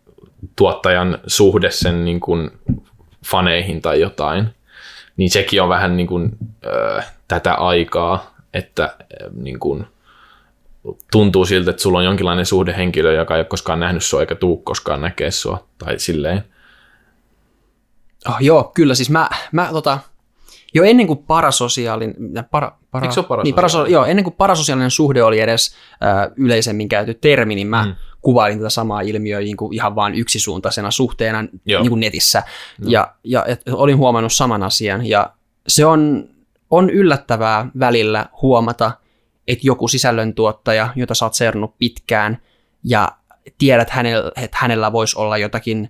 tuottajan 0.55 1.17
suhde 1.27 1.71
sen 1.71 2.05
niin 2.05 2.19
kuin, 2.19 2.51
faneihin 3.25 3.81
tai 3.81 4.01
jotain, 4.01 4.47
niin 5.17 5.29
sekin 5.29 5.61
on 5.61 5.69
vähän 5.69 5.97
niin 5.97 6.07
kuin, 6.07 6.31
ö, 6.65 7.01
tätä 7.27 7.53
aikaa, 7.53 8.35
että 8.53 8.95
ö, 8.99 9.29
niin 9.33 9.59
kuin, 9.59 9.85
tuntuu 11.11 11.45
siltä, 11.45 11.69
että 11.69 11.81
sulla 11.81 11.97
on 11.97 12.05
jonkinlainen 12.05 12.45
suhde 12.45 12.77
henkilö, 12.77 13.13
joka 13.13 13.35
ei 13.35 13.39
ole 13.39 13.45
koskaan 13.45 13.79
nähnyt 13.79 14.03
sua 14.03 14.21
eikä 14.21 14.35
tuu 14.35 14.57
koskaan 14.57 15.01
näkee 15.01 15.31
sua, 15.31 15.67
tai 15.77 15.99
silleen. 15.99 16.43
Oh, 18.27 18.35
joo, 18.39 18.71
kyllä, 18.73 18.95
siis 18.95 19.09
mä, 19.09 19.29
mä 19.51 19.69
tota, 19.71 19.99
jo 20.73 20.83
ennen 20.83 21.07
kuin 21.07 21.19
parasosiaalinen, 21.19 22.15
para, 22.51 22.71
para, 22.91 23.03
Eikö 23.03 23.13
se 23.13 23.21
parasosiaalinen? 23.21 23.43
Niin, 23.43 23.55
paraso, 23.55 23.85
joo, 23.85 24.05
ennen 24.05 24.23
kuin 24.23 24.35
parasosiaalinen 24.37 24.91
suhde 24.91 25.23
oli 25.23 25.39
edes 25.39 25.75
äh, 26.03 26.31
yleisemmin 26.35 26.89
käyty 26.89 27.13
termi, 27.13 27.55
niin 27.55 27.67
mä 27.67 27.85
Mm. 27.85 27.95
kuvailin 28.21 28.57
tätä 28.59 28.69
samaa 28.69 29.01
ilmiöä 29.01 29.39
niin 29.39 29.57
kuin 29.57 29.73
ihan 29.73 29.95
vaan 29.95 30.15
yksisuuntaisena 30.15 30.91
suhteena 30.91 31.45
Joo. 31.65 31.81
niin 31.81 31.89
kuin 31.89 31.99
netissä. 31.99 32.43
Ja, 32.85 33.13
ja 33.23 33.45
et, 33.45 33.61
olin 33.71 33.97
huomannut 33.97 34.33
saman 34.33 34.63
asian, 34.63 35.05
ja 35.05 35.29
se 35.67 35.85
on, 35.85 36.29
on 36.69 36.89
yllättävää 36.89 37.65
välillä 37.79 38.25
huomata, 38.41 38.91
että 39.47 39.67
joku 39.67 39.87
sisällöntuottaja, 39.87 40.89
jota 40.95 41.13
sä 41.15 41.25
oot 41.25 41.33
seurannut 41.33 41.77
pitkään, 41.77 42.41
ja 42.83 43.11
tiedät, 43.57 43.89
hänellä, 43.89 44.31
että 44.35 44.57
hänellä 44.61 44.91
voisi 44.91 45.19
olla 45.19 45.37
jotakin 45.37 45.89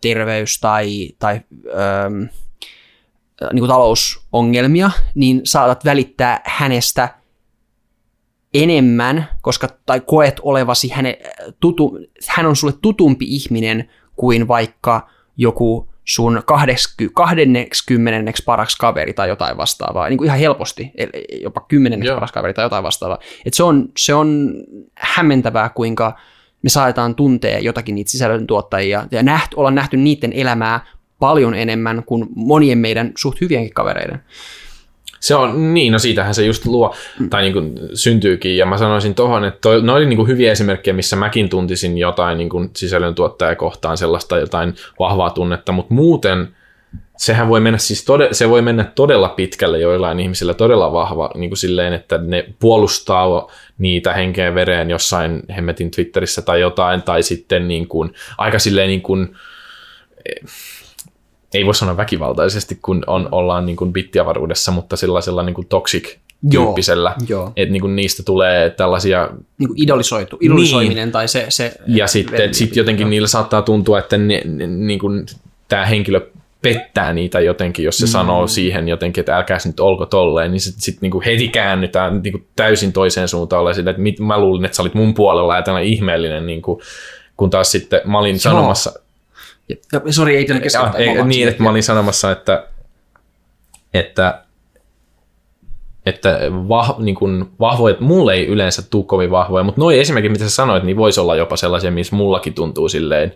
terveys- 0.00 0.60
tai, 0.60 1.10
tai 1.18 1.40
ö, 1.66 2.10
niin 3.52 3.60
kuin 3.60 3.68
talousongelmia, 3.68 4.90
niin 5.14 5.40
saatat 5.44 5.84
välittää 5.84 6.40
hänestä 6.44 7.08
enemmän, 8.54 9.28
koska 9.42 9.68
tai 9.86 10.00
koet 10.00 10.40
olevasi 10.42 10.88
häne, 10.88 11.18
tutu, 11.60 11.98
hän 12.28 12.46
on 12.46 12.56
sulle 12.56 12.74
tutumpi 12.82 13.24
ihminen 13.28 13.90
kuin 14.16 14.48
vaikka 14.48 15.08
joku 15.36 15.88
sun 16.04 16.42
20 17.14 18.32
paras 18.46 18.76
kaveri 18.76 19.12
tai 19.12 19.28
jotain 19.28 19.56
vastaavaa, 19.56 20.08
niin 20.08 20.18
kuin 20.18 20.26
ihan 20.26 20.38
helposti, 20.38 20.92
jopa 21.42 21.60
kymmenenneksi 21.60 22.08
Joo. 22.08 22.16
paras 22.16 22.32
kaveri 22.32 22.54
tai 22.54 22.64
jotain 22.64 22.82
vastaavaa. 22.82 23.18
Et 23.44 23.54
se, 23.54 23.62
on, 23.62 23.88
se 23.98 24.14
on 24.14 24.54
hämmentävää, 24.94 25.68
kuinka 25.68 26.16
me 26.66 26.70
saadaan 26.70 27.14
tuntea 27.14 27.58
jotakin 27.58 27.94
niitä 27.94 28.10
sisällöntuottajia 28.10 29.06
ja 29.10 29.22
näht, 29.22 29.54
olla 29.56 29.70
nähty 29.70 29.96
niiden 29.96 30.32
elämää 30.32 30.86
paljon 31.18 31.54
enemmän 31.54 32.02
kuin 32.06 32.26
monien 32.34 32.78
meidän 32.78 33.12
suht 33.16 33.40
hyvienkin 33.40 33.74
kavereiden. 33.74 34.22
Se 35.20 35.34
on, 35.34 35.74
niin, 35.74 35.92
no 35.92 35.98
siitähän 35.98 36.34
se 36.34 36.44
just 36.44 36.66
luo, 36.66 36.94
tai 37.30 37.42
niin 37.42 37.52
kuin 37.52 37.74
syntyykin, 37.94 38.56
ja 38.56 38.66
mä 38.66 38.78
sanoisin 38.78 39.14
tohon, 39.14 39.44
että 39.44 39.60
toi, 39.60 39.82
ne 39.82 39.92
oli 39.92 40.06
niin 40.06 40.16
kuin 40.16 40.28
hyviä 40.28 40.52
esimerkkejä, 40.52 40.94
missä 40.94 41.16
mäkin 41.16 41.48
tuntisin 41.48 41.98
jotain 41.98 42.38
niin 42.38 42.48
kuin 42.48 42.70
sisällöntuottajakohtaan 42.76 43.96
sellaista 43.96 44.38
jotain 44.38 44.74
vahvaa 44.98 45.30
tunnetta, 45.30 45.72
mutta 45.72 45.94
muuten 45.94 46.48
sehän 47.16 47.48
voi 47.48 47.60
mennä 47.60 47.78
siis 47.78 48.04
tode, 48.04 48.28
se 48.32 48.48
voi 48.48 48.62
mennä 48.62 48.84
todella 48.84 49.28
pitkälle 49.28 49.78
joillain 49.78 50.20
ihmisillä, 50.20 50.54
todella 50.54 50.92
vahva 50.92 51.30
niin 51.34 51.50
kuin 51.50 51.58
silleen, 51.58 51.92
että 51.92 52.18
ne 52.18 52.44
puolustaa 52.58 53.52
niitä 53.78 54.12
henkeä 54.12 54.54
vereen 54.54 54.90
jossain 54.90 55.42
hemmetin 55.56 55.90
Twitterissä 55.90 56.42
tai 56.42 56.60
jotain, 56.60 57.02
tai 57.02 57.22
sitten 57.22 57.68
niin 57.68 57.88
kuin, 57.88 58.12
aika 58.38 58.58
silleen 58.58 58.88
niin 58.88 59.02
kuin, 59.02 59.36
ei 61.54 61.66
voi 61.66 61.74
sanoa 61.74 61.96
väkivaltaisesti, 61.96 62.78
kun 62.82 63.04
on, 63.06 63.28
ollaan 63.32 63.66
niin 63.66 63.76
kuin 63.76 63.92
bittiavaruudessa, 63.92 64.72
mutta 64.72 64.96
sellaisella 64.96 65.42
niin 65.42 65.54
kuin 65.54 65.66
toxic 65.66 66.16
tyyppisellä, 66.50 67.14
että 67.56 67.72
niin 67.72 67.96
niistä 67.96 68.22
tulee 68.22 68.70
tällaisia... 68.70 69.30
Niin 69.58 69.68
kuin 69.68 69.82
idolisoitu, 69.82 70.38
idolisoiminen 70.40 70.96
niin. 70.96 71.12
tai 71.12 71.28
se... 71.28 71.46
se 71.48 71.72
ja 71.86 72.06
sitten 72.06 72.54
sit 72.54 72.76
jotenkin 72.76 73.10
niillä 73.10 73.28
saattaa 73.28 73.62
tuntua, 73.62 73.98
että 73.98 74.18
ne, 74.18 74.42
ne, 74.44 74.66
niin 74.66 74.98
kuin, 74.98 75.26
tämä 75.68 75.86
henkilö 75.86 76.20
pettää 76.62 77.12
niitä 77.12 77.40
jotenkin, 77.40 77.84
jos 77.84 77.98
se 77.98 78.04
mm. 78.06 78.10
sanoo 78.10 78.46
siihen 78.46 78.88
jotenkin, 78.88 79.22
että 79.22 79.36
älkää 79.36 79.58
nyt 79.64 79.80
olko 79.80 80.06
tolleen, 80.06 80.50
niin 80.50 80.60
sitten 80.60 80.82
sit 80.82 81.00
niinku 81.00 81.22
heti 81.26 81.48
käännytään 81.48 82.22
niinku 82.22 82.40
täysin 82.56 82.92
toiseen 82.92 83.28
suuntaan 83.28 83.62
ollen 83.62 83.88
että 83.88 84.02
mit, 84.02 84.20
mä 84.20 84.40
luulin, 84.40 84.64
että 84.64 84.76
sä 84.76 84.82
olit 84.82 84.94
mun 84.94 85.14
puolella 85.14 85.56
ja 85.56 85.62
tällainen 85.62 85.92
ihmeellinen, 85.92 86.46
niinku, 86.46 86.82
kun 87.36 87.50
taas 87.50 87.72
sitten 87.72 88.00
mä 88.04 88.18
olin 88.18 88.34
Joo. 88.34 88.38
sanomassa... 88.38 88.92
Ja, 89.68 90.00
sori, 90.10 90.36
ei 90.36 90.44
tänne 90.44 90.62
keskeyttää. 90.62 91.00
Ei, 91.00 91.24
niin, 91.24 91.48
että 91.48 91.62
mä 91.62 91.70
olin 91.70 91.82
sanomassa, 91.82 92.32
että, 92.32 92.66
että 93.94 94.42
että 96.06 96.38
vah, 96.68 96.98
niin 96.98 97.14
kuin 97.14 97.44
vahvoja, 97.60 97.94
mulle 98.00 98.34
ei 98.34 98.46
yleensä 98.46 98.82
tule 98.90 99.04
kovin 99.04 99.30
vahvoja, 99.30 99.64
mutta 99.64 99.80
noin 99.80 100.00
esimerkiksi, 100.00 100.32
mitä 100.32 100.44
sä 100.44 100.50
sanoit, 100.50 100.84
niin 100.84 100.96
voisi 100.96 101.20
olla 101.20 101.36
jopa 101.36 101.56
sellaisia, 101.56 101.90
missä 101.90 102.16
mullakin 102.16 102.54
tuntuu 102.54 102.88
silleen 102.88 103.34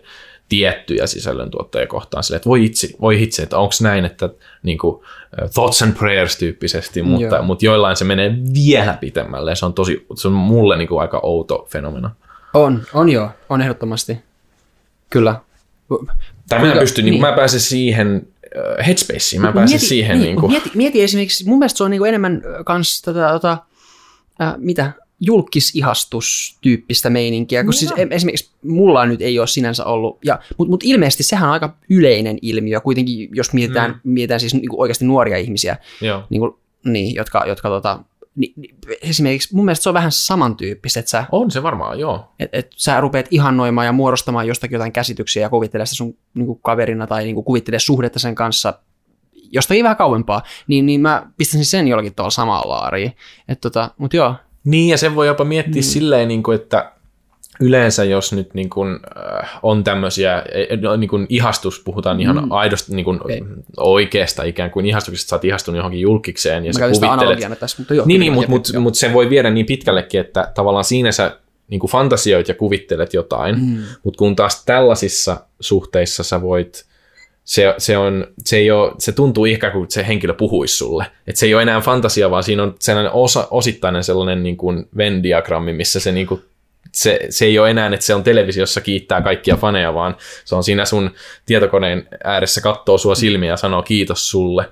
tiettyjä 0.51 1.07
sisällöntuottajia 1.07 1.87
kohtaan 1.87 2.23
silleen, 2.23 2.37
että 2.37 2.49
voi 2.49 2.65
itse, 2.65 2.89
voi 3.01 3.23
itse 3.23 3.43
että 3.43 3.57
onko 3.57 3.73
näin, 3.81 4.05
että 4.05 4.29
niin 4.63 4.77
kuin, 4.77 5.03
thoughts 5.53 5.81
and 5.81 5.93
prayers 5.93 6.37
tyyppisesti, 6.37 7.03
mutta, 7.03 7.41
mutta 7.41 7.65
joillain 7.65 7.95
se 7.95 8.05
menee 8.05 8.35
vielä 8.53 8.97
pitemmälle 9.01 9.51
ja 9.51 9.55
se 9.55 9.65
on, 9.65 9.73
tosi, 9.73 10.05
se 10.15 10.27
on 10.27 10.33
mulle 10.33 10.77
niin 10.77 10.87
kuin 10.87 11.01
aika 11.01 11.19
outo 11.23 11.67
fenomena. 11.71 12.11
On, 12.53 12.81
on 12.93 13.09
joo, 13.09 13.29
on 13.49 13.61
ehdottomasti. 13.61 14.17
Kyllä. 15.09 15.35
Tai 16.49 16.61
mä, 16.61 16.75
pystyn, 16.79 17.05
niin. 17.05 17.11
Niin, 17.11 17.21
mä 17.21 17.31
pääsen 17.31 17.59
siihen 17.59 18.27
uh, 18.55 18.85
headspaceen, 18.85 19.41
mä 19.41 19.51
pääsen 19.51 19.75
mieti, 19.75 19.85
siihen. 19.85 20.17
Niin, 20.17 20.25
niin 20.25 20.35
kuin... 20.35 20.51
mieti, 20.51 20.71
mieti 20.75 21.03
esimerkiksi, 21.03 21.47
mun 21.47 21.59
mielestä 21.59 21.77
se 21.77 21.83
on 21.83 21.91
niin 21.91 21.99
kuin 21.99 22.09
enemmän 22.09 22.41
kans 22.65 23.01
tätä, 23.01 23.29
tota, 23.31 23.57
äh, 24.41 24.53
mitä, 24.57 24.91
julkisihastustyyppistä 25.21 27.09
meininkiä, 27.09 27.63
kun 27.63 27.67
no. 27.67 27.71
siis 27.71 27.93
esimerkiksi 28.09 28.51
mulla 28.63 29.05
nyt 29.05 29.21
ei 29.21 29.39
ole 29.39 29.47
sinänsä 29.47 29.85
ollut, 29.85 30.19
ja, 30.25 30.39
mutta 30.57 30.71
mut 30.71 30.83
ilmeisesti 30.83 31.23
sehän 31.23 31.49
on 31.49 31.53
aika 31.53 31.77
yleinen 31.89 32.37
ilmiö, 32.41 32.81
kuitenkin 32.81 33.29
jos 33.33 33.53
mietitään, 33.53 33.91
mm. 33.91 33.99
mietitään 34.03 34.39
siis 34.39 34.53
niin 34.53 34.69
oikeasti 34.71 35.05
nuoria 35.05 35.37
ihmisiä, 35.37 35.77
Joo. 36.01 36.23
Niin 36.29 36.41
niin, 36.85 37.15
jotka, 37.15 37.43
jotka 37.47 37.69
tota, 37.69 37.99
niin, 38.35 38.53
esimerkiksi 39.01 39.55
mun 39.55 39.65
mielestä 39.65 39.83
se 39.83 39.89
on 39.89 39.93
vähän 39.93 40.11
samantyyppistä, 40.11 40.99
että 40.99 41.09
sä... 41.09 41.25
On 41.31 41.51
se 41.51 41.63
varmaan, 41.63 41.99
joo. 41.99 42.31
Että 42.39 42.57
et 42.57 42.71
sä 42.75 43.01
rupeat 43.01 43.27
ihannoimaan 43.31 43.87
ja 43.87 43.91
muodostamaan 43.91 44.47
jostakin 44.47 44.75
jotain 44.75 44.91
käsityksiä 44.91 45.41
ja 45.41 45.49
kuvittelee 45.49 45.85
sitä 45.85 45.95
sun 45.95 46.17
niin 46.33 46.45
kuin 46.45 46.59
kaverina 46.61 47.07
tai 47.07 47.23
niin 47.23 47.35
kuin 47.35 47.45
kuvittelee 47.45 47.79
suhdetta 47.79 48.19
sen 48.19 48.35
kanssa 48.35 48.73
jostakin 49.51 49.83
vähän 49.83 49.97
kauempaa, 49.97 50.41
niin, 50.67 50.85
niin 50.85 51.01
mä 51.01 51.31
pistäisin 51.37 51.65
sen 51.65 51.87
jollakin 51.87 52.15
tavalla 52.15 52.31
samaan 52.31 52.69
laariin. 52.69 53.13
tota, 53.61 53.91
mutta 53.97 54.17
joo, 54.17 54.35
niin, 54.63 54.89
ja 54.89 54.97
sen 54.97 55.15
voi 55.15 55.27
jopa 55.27 55.43
miettiä 55.43 55.81
mm. 55.81 55.85
silleen, 55.85 56.27
niin 56.27 56.43
kuin, 56.43 56.55
että 56.55 56.91
yleensä 57.59 58.03
jos 58.03 58.33
nyt 58.33 58.53
niin 58.53 58.69
kuin, 58.69 58.99
äh, 59.41 59.59
on 59.63 59.83
tämmöisiä, 59.83 60.43
no, 60.81 60.95
niin 60.95 61.09
kuin 61.09 61.25
ihastus, 61.29 61.79
puhutaan 61.79 62.21
ihan 62.21 62.43
mm. 62.43 62.51
aidosti 62.51 62.95
niin 62.95 63.03
kuin 63.05 63.21
okay. 63.21 63.39
oikeasta 63.77 64.43
ikään 64.43 64.71
kuin 64.71 64.85
ihastuksesta, 64.85 65.29
sä 65.29 65.35
oot 65.35 65.45
ihastunut 65.45 65.77
johonkin 65.77 66.01
julkikseen. 66.01 66.65
Ja 66.65 66.71
Mä 66.79 66.79
sä 66.79 66.99
kuvittelet... 66.99 67.59
tässä, 67.59 67.77
mutta 67.77 67.93
joo. 67.93 68.05
Niin, 68.05 68.19
niin 68.19 68.33
mutta 68.33 68.49
mut, 68.49 68.67
mut 68.79 68.95
sen 68.95 69.13
voi 69.13 69.29
viedä 69.29 69.49
niin 69.49 69.65
pitkällekin, 69.65 70.21
että 70.21 70.51
tavallaan 70.55 70.85
siinä 70.85 71.11
sä 71.11 71.37
niin 71.67 71.79
kuin 71.79 71.91
fantasioit 71.91 72.47
ja 72.47 72.53
kuvittelet 72.53 73.13
jotain, 73.13 73.55
mm. 73.59 73.77
mutta 74.03 74.17
kun 74.17 74.35
taas 74.35 74.65
tällaisissa 74.65 75.37
suhteissa 75.59 76.23
sä 76.23 76.41
voit 76.41 76.85
se, 77.43 77.75
se, 77.77 77.97
on, 77.97 78.27
se, 78.45 78.57
ei 78.57 78.71
ole, 78.71 78.91
se 78.97 79.11
tuntuu 79.11 79.45
ehkä 79.45 79.71
kuin 79.71 79.91
se 79.91 80.07
henkilö 80.07 80.33
puhuisi 80.33 80.77
sulle. 80.77 81.05
Et 81.27 81.35
se 81.35 81.45
ei 81.45 81.53
ole 81.53 81.61
enää 81.61 81.81
fantasia, 81.81 82.31
vaan 82.31 82.43
siinä 82.43 82.63
on 82.63 82.75
sellainen 82.79 83.11
osa, 83.11 83.47
osittainen 83.51 84.03
sellainen 84.03 84.43
niin 84.43 84.57
kuin 84.57 84.89
Venn-diagrammi, 84.97 85.73
missä 85.73 85.99
se, 85.99 86.11
niin 86.11 86.27
kuin, 86.27 86.41
se, 86.91 87.19
se 87.29 87.45
ei 87.45 87.59
ole 87.59 87.69
enää, 87.69 87.87
että 87.87 88.05
se 88.05 88.15
on 88.15 88.23
televisiossa 88.23 88.81
kiittää 88.81 89.21
kaikkia 89.21 89.55
faneja, 89.55 89.93
vaan 89.93 90.15
se 90.45 90.55
on 90.55 90.63
siinä 90.63 90.85
sun 90.85 91.11
tietokoneen 91.45 92.07
ääressä 92.23 92.61
kattoo 92.61 92.97
sua 92.97 93.15
silmiä 93.15 93.49
ja 93.49 93.57
sanoo 93.57 93.81
kiitos 93.81 94.29
sulle. 94.29 94.69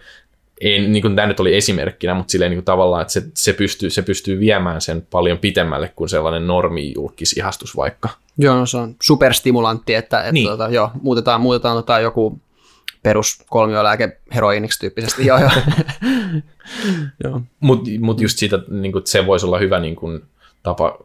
Ei, 0.61 0.87
niin 0.87 1.01
kuin 1.01 1.15
tämä 1.15 1.27
nyt 1.27 1.39
oli 1.39 1.55
esimerkkinä, 1.55 2.13
mutta 2.13 2.31
silleen 2.31 2.51
niin 2.51 2.57
kuin 2.57 2.65
tavallaan, 2.65 3.01
että 3.01 3.13
se, 3.13 3.23
se, 3.33 3.53
pystyy, 3.53 3.89
se 3.89 4.01
pystyy 4.01 4.39
viemään 4.39 4.81
sen 4.81 5.07
paljon 5.11 5.37
pitemmälle 5.37 5.91
kuin 5.95 6.09
sellainen 6.09 6.47
normi 6.47 6.93
julkisihastus 6.95 7.77
vaikka. 7.77 8.09
Joo, 8.37 8.55
no 8.55 8.65
se 8.65 8.77
on 8.77 8.95
superstimulantti, 9.01 9.95
että, 9.95 10.19
että 10.19 10.31
niin. 10.31 10.47
tota, 10.47 10.67
joo, 10.69 10.91
muutetaan, 11.01 11.41
muutetaan 11.41 11.77
tota 11.77 11.99
joku 11.99 12.39
perus 13.03 13.43
kolmiolääke 13.49 14.19
heroiniksi 14.35 14.79
tyyppisesti. 14.79 15.25
joo, 15.25 15.39
joo. 15.39 15.51
joo. 17.23 17.41
Mutta 17.59 17.89
mut 17.99 18.21
just 18.21 18.37
siitä, 18.37 18.59
niin 18.69 18.91
kuin, 18.91 19.07
se 19.07 19.25
voisi 19.25 19.45
olla 19.45 19.59
hyvä 19.59 19.79
niin 19.79 19.95
kuin, 19.95 20.21
tapa 20.63 20.99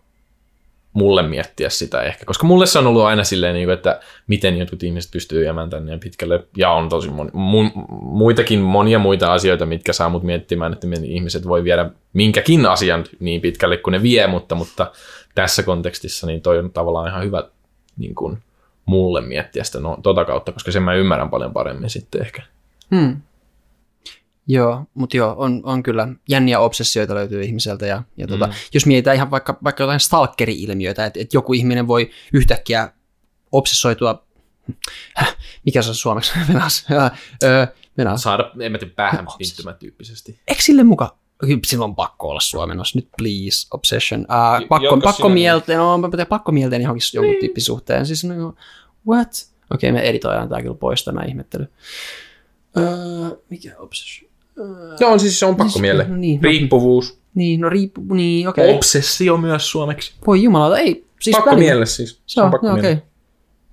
mulle 0.94 1.22
miettiä 1.22 1.68
sitä 1.70 2.02
ehkä, 2.02 2.24
koska 2.24 2.46
mulle 2.46 2.66
se 2.66 2.78
on 2.78 2.86
ollut 2.86 3.02
aina 3.02 3.24
silleen, 3.24 3.54
niin 3.54 3.70
että 3.70 4.00
miten 4.26 4.58
jotkut 4.58 4.82
ihmiset 4.82 5.10
pystyy 5.10 5.44
jäämään 5.44 5.70
tänne 5.70 5.98
pitkälle, 5.98 6.46
ja 6.56 6.70
on 6.70 6.88
tosi 6.88 7.10
moni, 7.10 7.30
mu, 7.32 7.62
muitakin 8.00 8.60
monia 8.60 8.98
muita 8.98 9.32
asioita, 9.32 9.66
mitkä 9.66 9.92
saa 9.92 10.08
mut 10.08 10.22
miettimään, 10.22 10.72
että 10.72 10.86
miten 10.86 11.04
ihmiset 11.04 11.48
voi 11.48 11.64
viedä 11.64 11.90
minkäkin 12.12 12.66
asian 12.66 13.04
niin 13.20 13.40
pitkälle 13.40 13.76
kuin 13.76 13.92
ne 13.92 14.02
vie, 14.02 14.26
mutta, 14.26 14.54
mutta 14.54 14.92
tässä 15.34 15.62
kontekstissa 15.62 16.26
niin 16.26 16.42
toi 16.42 16.58
on 16.58 16.70
tavallaan 16.70 17.08
ihan 17.08 17.24
hyvä 17.24 17.44
niin 17.96 18.14
kuin, 18.14 18.38
mulle 18.86 19.20
miettiä 19.20 19.64
sitä 19.64 19.80
no, 19.80 19.98
tota 20.02 20.24
kautta, 20.24 20.52
koska 20.52 20.72
sen 20.72 20.82
mä 20.82 20.94
ymmärrän 20.94 21.30
paljon 21.30 21.52
paremmin 21.52 21.90
sitten 21.90 22.20
ehkä. 22.20 22.42
Hmm. 22.94 23.20
Joo, 24.46 24.84
mutta 24.94 25.16
joo, 25.16 25.34
on, 25.38 25.60
on 25.64 25.82
kyllä 25.82 26.08
jänniä 26.28 26.60
obsessioita 26.60 27.14
löytyy 27.14 27.42
ihmiseltä 27.42 27.86
ja, 27.86 28.02
ja 28.16 28.26
tota, 28.26 28.46
mm. 28.46 28.52
jos 28.74 28.86
mietitään 28.86 29.16
ihan 29.16 29.30
vaikka, 29.30 29.58
vaikka 29.64 29.82
jotain 29.82 30.00
stalkeri-ilmiöitä, 30.00 31.06
että, 31.06 31.20
että 31.20 31.36
joku 31.36 31.52
ihminen 31.52 31.86
voi 31.86 32.10
yhtäkkiä 32.32 32.92
obsessoitua, 33.52 34.26
mikä 35.64 35.82
se 35.82 35.88
on 35.88 35.94
suomeksi, 35.94 36.32
menas, 36.48 36.86
menas. 37.96 38.22
Saada, 38.22 38.52
en 38.60 38.72
mä 38.72 38.78
tiedä, 38.78 38.92
päähän 38.96 39.26
pinttymätyyppisesti. 39.38 40.38
Eikö 40.48 40.62
sille 40.62 40.84
muka, 40.84 41.18
silloin 41.66 41.90
on 41.90 41.96
pakko 41.96 42.28
olla 42.28 42.40
suomennos, 42.40 42.94
nyt 42.94 43.08
please, 43.16 43.66
obsession. 43.70 44.20
Uh, 44.20 44.68
pakko, 44.68 45.00
pakko 45.04 45.28
mielteen, 45.28 45.78
no, 45.78 45.98
mä 45.98 46.08
pakko 46.08 46.26
pakkomielteen 46.28 46.82
johonkin 46.82 47.02
jonkun 47.14 47.30
niin. 47.30 47.40
tyyppisuhteen. 47.40 48.06
Siis 48.06 48.24
no, 48.24 48.54
what? 49.08 49.48
Okei, 49.74 49.90
okay, 49.90 50.02
me 50.02 50.08
editoidaan 50.08 50.48
tää 50.48 50.62
kyllä 50.62 50.74
pois 50.74 51.04
tämä 51.04 51.22
ihmettely. 51.22 51.66
Uh, 52.76 53.42
mikä 53.50 53.74
obsession? 53.78 54.30
Uh, 54.58 54.98
se 54.98 55.06
on 55.06 55.20
siis 55.20 55.38
se 55.38 55.46
on 55.46 55.56
pakko 55.56 55.78
miele. 55.78 56.04
No, 56.08 56.16
niin, 56.16 56.42
Riippuvuus. 56.42 57.12
No, 57.12 57.18
niin, 57.34 57.60
no 57.60 57.68
riippu, 57.68 58.14
niin 58.14 58.48
okei. 58.48 58.64
Okay. 58.64 58.76
Obsessio 58.76 59.36
myös 59.36 59.70
suomeksi. 59.70 60.14
Voi 60.26 60.42
jumala, 60.42 60.78
ei. 60.78 61.06
Siis 61.20 61.36
pakko 61.36 61.56
miele 61.56 61.86
siis. 61.86 62.20
Se 62.26 62.42
on, 62.42 62.50
pakko 62.50 62.66
no. 62.66 62.74
Okay. 62.74 62.96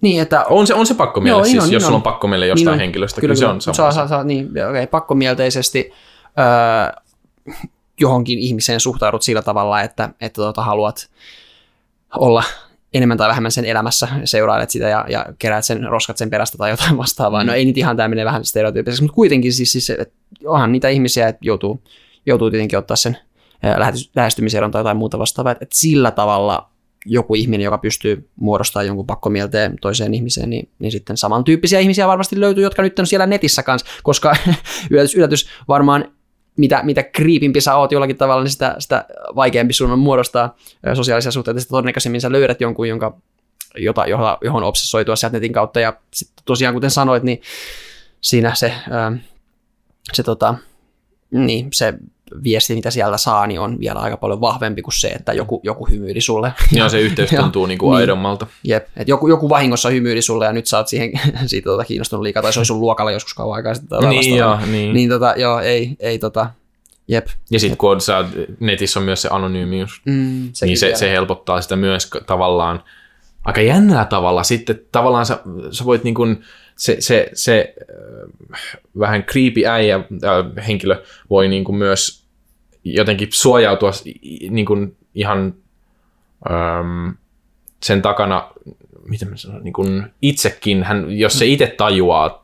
Niin, 0.01 0.21
että... 0.21 0.45
On 0.45 0.67
se, 0.67 0.73
on 0.73 0.85
se 0.85 0.93
pakkomiele 0.93 1.37
Joo, 1.37 1.43
siis, 1.43 1.53
niin 1.53 1.61
on, 1.61 1.71
jos 1.71 1.71
niin 1.71 1.81
sulla 1.81 1.95
on 1.95 2.01
pakkomiele 2.03 2.47
jostain 2.47 2.71
niin 2.71 2.79
henkilöstä, 2.79 3.21
kyllä, 3.21 3.35
kyllä 3.35 3.47
se 3.47 3.53
on 3.53 3.61
sama. 3.61 3.73
Saa, 3.73 3.91
saa, 3.91 4.07
saa, 4.07 4.23
niin, 4.23 4.49
okei, 4.49 4.63
okay, 4.69 4.87
pakkomielteisesti 4.87 5.91
öö, 6.39 7.00
johonkin 7.99 8.39
ihmiseen 8.39 8.79
suhtaudut 8.79 9.21
sillä 9.21 9.41
tavalla, 9.41 9.81
että, 9.81 10.09
että 10.21 10.35
tuota, 10.35 10.63
haluat 10.63 11.09
olla 12.15 12.43
enemmän 12.93 13.17
tai 13.17 13.29
vähemmän 13.29 13.51
sen 13.51 13.65
elämässä, 13.65 14.07
seurailet 14.23 14.69
sitä 14.69 14.89
ja, 14.89 15.05
ja 15.09 15.25
keräät 15.39 15.65
sen 15.65 15.83
roskat 15.83 16.17
sen 16.17 16.29
perästä 16.29 16.57
tai 16.57 16.69
jotain 16.69 16.97
vastaavaa. 16.97 17.43
Mm. 17.43 17.47
No 17.47 17.53
ei 17.53 17.65
nyt 17.65 17.77
ihan 17.77 17.97
tämmöinen 17.97 18.25
vähän 18.25 18.45
stereotyyppiseksi, 18.45 19.03
mutta 19.03 19.15
kuitenkin 19.15 19.53
siis, 19.53 19.71
siis 19.71 19.89
että 19.89 20.15
onhan 20.45 20.71
niitä 20.71 20.89
ihmisiä, 20.89 21.27
että 21.27 21.39
joutuu, 21.41 21.81
joutuu 22.25 22.51
tietenkin 22.51 22.79
ottaa 22.79 22.97
sen 22.97 23.17
lähestymiseron 24.15 24.71
tai 24.71 24.79
jotain 24.79 24.97
muuta 24.97 25.19
vastaavaa, 25.19 25.51
että, 25.51 25.63
että 25.63 25.77
sillä 25.77 26.11
tavalla 26.11 26.71
joku 27.05 27.35
ihminen, 27.35 27.65
joka 27.65 27.77
pystyy 27.77 28.29
muodostamaan 28.35 28.87
jonkun 28.87 29.07
pakkomielteen 29.07 29.75
toiseen 29.81 30.13
ihmiseen, 30.13 30.49
niin, 30.49 30.69
niin 30.79 30.91
sitten 30.91 31.17
samantyyppisiä 31.17 31.79
ihmisiä 31.79 32.07
varmasti 32.07 32.39
löytyy, 32.39 32.63
jotka 32.63 32.81
nyt 32.81 32.99
on 32.99 33.07
siellä 33.07 33.25
netissä 33.25 33.63
kanssa, 33.63 33.87
koska 34.03 34.35
yllätys, 34.91 35.15
yllätys, 35.15 35.49
varmaan 35.67 36.05
mitä, 36.61 36.83
mitä 36.83 37.03
kriipimpi 37.03 37.61
sä 37.61 37.75
oot 37.75 37.91
jollakin 37.91 38.17
tavalla, 38.17 38.43
niin 38.43 38.51
sitä, 38.51 38.75
sitä 38.79 39.05
vaikeampi 39.35 39.73
sun 39.73 39.91
on 39.91 39.99
muodostaa 39.99 40.55
sosiaalisia 40.93 41.31
suhteita. 41.31 41.59
Sitten 41.59 41.75
todennäköisemmin 41.75 42.21
sä 42.21 42.31
löydät 42.31 42.61
jonkun, 42.61 42.87
jonka, 42.87 43.17
jota, 43.77 44.05
johon, 44.07 44.37
johon 44.41 44.63
obsessoitua 44.63 45.15
sieltä 45.15 45.37
netin 45.37 45.53
kautta. 45.53 45.79
Ja 45.79 45.93
sitten 46.13 46.43
tosiaan, 46.45 46.73
kuten 46.73 46.91
sanoit, 46.91 47.23
niin 47.23 47.41
siinä 48.21 48.55
se, 48.55 48.73
se, 50.13 50.23
tota, 50.23 50.55
niin, 51.31 51.67
se 51.73 51.93
viesti, 52.43 52.75
mitä 52.75 52.91
sieltä 52.91 53.17
saa, 53.17 53.47
niin 53.47 53.59
on 53.59 53.79
vielä 53.79 53.99
aika 53.99 54.17
paljon 54.17 54.41
vahvempi 54.41 54.81
kuin 54.81 54.93
se, 54.99 55.07
että 55.07 55.33
joku, 55.33 55.61
joku 55.63 55.85
hymyili 55.85 56.21
sulle. 56.21 56.53
Joo, 56.71 56.89
se 56.89 56.99
yhteys 56.99 57.29
tuntuu 57.29 57.65
niin 57.65 57.77
kuin 57.77 57.97
aidommalta. 57.97 58.47
Jep, 58.63 58.83
että 58.83 59.11
joku, 59.11 59.27
joku 59.27 59.49
vahingossa 59.49 59.89
hymyili 59.89 60.21
sulle 60.21 60.45
ja 60.45 60.53
nyt 60.53 60.67
sä 60.67 60.77
oot 60.77 60.87
siihen, 60.87 61.11
siitä 61.45 61.65
tota, 61.65 61.85
kiinnostunut 61.85 62.23
liikaa, 62.23 62.43
tai 62.43 62.53
se 62.53 62.59
oli 62.59 62.65
sun 62.65 62.81
luokalla 62.81 63.11
joskus 63.11 63.33
kauan 63.33 63.55
aikaa 63.55 63.73
sitten. 63.73 64.09
Niin, 64.09 64.37
joo, 64.37 64.59
niin. 64.71 64.93
Niin 64.93 65.09
tota, 65.09 65.33
joo, 65.37 65.59
ei, 65.59 65.95
ei 65.99 66.19
tota, 66.19 66.49
jep. 67.07 67.27
Ja 67.51 67.59
sitten 67.59 67.77
kun 67.77 67.91
on, 67.91 68.01
sä, 68.01 68.25
netissä 68.59 68.99
on 68.99 69.05
myös 69.05 69.21
se 69.21 69.29
anonyymius, 69.31 70.01
Mm, 70.05 70.51
niin 70.61 70.77
se, 70.77 70.85
vielä. 70.85 70.97
se 70.97 71.11
helpottaa 71.11 71.61
sitä 71.61 71.75
myös 71.75 72.09
tavallaan 72.27 72.83
aika 73.43 73.61
jännällä 73.61 74.05
tavalla. 74.05 74.43
Sitten 74.43 74.81
tavallaan 74.91 75.25
sä, 75.25 75.39
sä 75.71 75.85
voit 75.85 76.03
niin 76.03 76.13
kuin, 76.13 76.43
se, 76.75 76.97
se, 76.99 77.29
se 77.33 77.75
äh, 77.81 78.59
vähän 78.99 79.23
creepy 79.23 79.65
äijä 79.65 79.95
äh, 79.95 80.67
henkilö 80.67 81.03
voi 81.29 81.47
niin 81.47 81.63
kuin 81.63 81.75
myös 81.75 82.20
jotenkin 82.83 83.27
suojautua 83.31 83.91
niin 84.49 84.65
kuin 84.65 84.97
ihan 85.15 85.53
ähm, 86.51 87.09
sen 87.83 88.01
takana, 88.01 88.51
miten 89.05 89.29
mä 89.29 89.37
sanon, 89.37 89.63
niin 89.63 89.73
kuin 89.73 90.03
itsekin, 90.21 90.83
hän, 90.83 91.17
jos 91.17 91.39
se 91.39 91.45
itse 91.45 91.67
tajuaa 91.77 92.41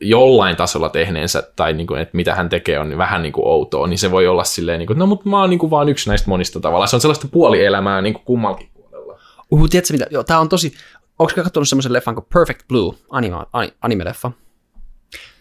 jollain 0.00 0.56
tasolla 0.56 0.88
tehneensä, 0.88 1.42
tai 1.56 1.72
niin 1.72 1.86
kuin, 1.86 2.00
että 2.00 2.16
mitä 2.16 2.34
hän 2.34 2.48
tekee 2.48 2.78
on 2.78 2.98
vähän 2.98 3.22
niin 3.22 3.32
kuin 3.32 3.46
outoa, 3.46 3.86
niin 3.86 3.98
se 3.98 4.10
voi 4.10 4.26
olla 4.26 4.44
silleen, 4.44 4.78
niin 4.78 4.86
kuin, 4.86 4.98
no 4.98 5.06
mutta 5.06 5.28
mä 5.28 5.40
oon 5.40 5.50
niin 5.50 5.58
kuin 5.58 5.70
vaan 5.70 5.88
yksi 5.88 6.08
näistä 6.10 6.30
monista 6.30 6.60
tavalla. 6.60 6.86
Se 6.86 6.96
on 6.96 7.00
sellaista 7.00 7.28
puolielämää 7.28 8.02
niin 8.02 8.14
kuin 8.14 8.24
kummallakin 8.24 8.68
puolella. 8.74 9.18
Uh, 9.50 9.68
tiedätkö 9.68 9.92
mitä? 9.92 10.06
Joo, 10.10 10.24
tää 10.24 10.40
on 10.40 10.48
tosi... 10.48 10.72
Onko 11.18 11.32
katsonut 11.44 11.68
semmoisen 11.68 11.92
leffan 11.92 12.14
kuin 12.14 12.26
Perfect 12.34 12.68
Blue, 12.68 12.94
anima, 13.10 13.46
ani- 13.52 13.72
anime-leffa? 13.82 14.30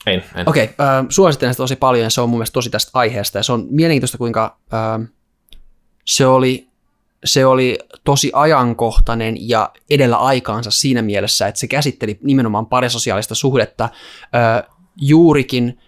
En, 0.07 0.23
en. 0.35 0.49
Okei, 0.49 0.63
okay, 0.63 0.87
äh, 0.87 1.05
suosittelen 1.09 1.53
sitä 1.53 1.63
tosi 1.63 1.75
paljon 1.75 2.03
ja 2.03 2.09
se 2.09 2.21
on 2.21 2.29
mun 2.29 2.39
mielestä 2.39 2.53
tosi 2.53 2.69
tästä 2.69 2.91
aiheesta. 2.93 3.39
Ja 3.39 3.43
se 3.43 3.51
on 3.51 3.67
mielenkiintoista 3.69 4.17
kuinka 4.17 4.57
äh, 4.73 5.09
se, 6.05 6.25
oli, 6.25 6.67
se 7.25 7.45
oli 7.45 7.77
tosi 8.03 8.31
ajankohtainen 8.33 9.49
ja 9.49 9.69
edellä 9.89 10.17
aikaansa 10.17 10.71
siinä 10.71 11.01
mielessä, 11.01 11.47
että 11.47 11.59
se 11.59 11.67
käsitteli 11.67 12.19
nimenomaan 12.23 12.65
parisosiaalista 12.65 13.35
suhdetta 13.35 13.89
juurikin 15.01 15.79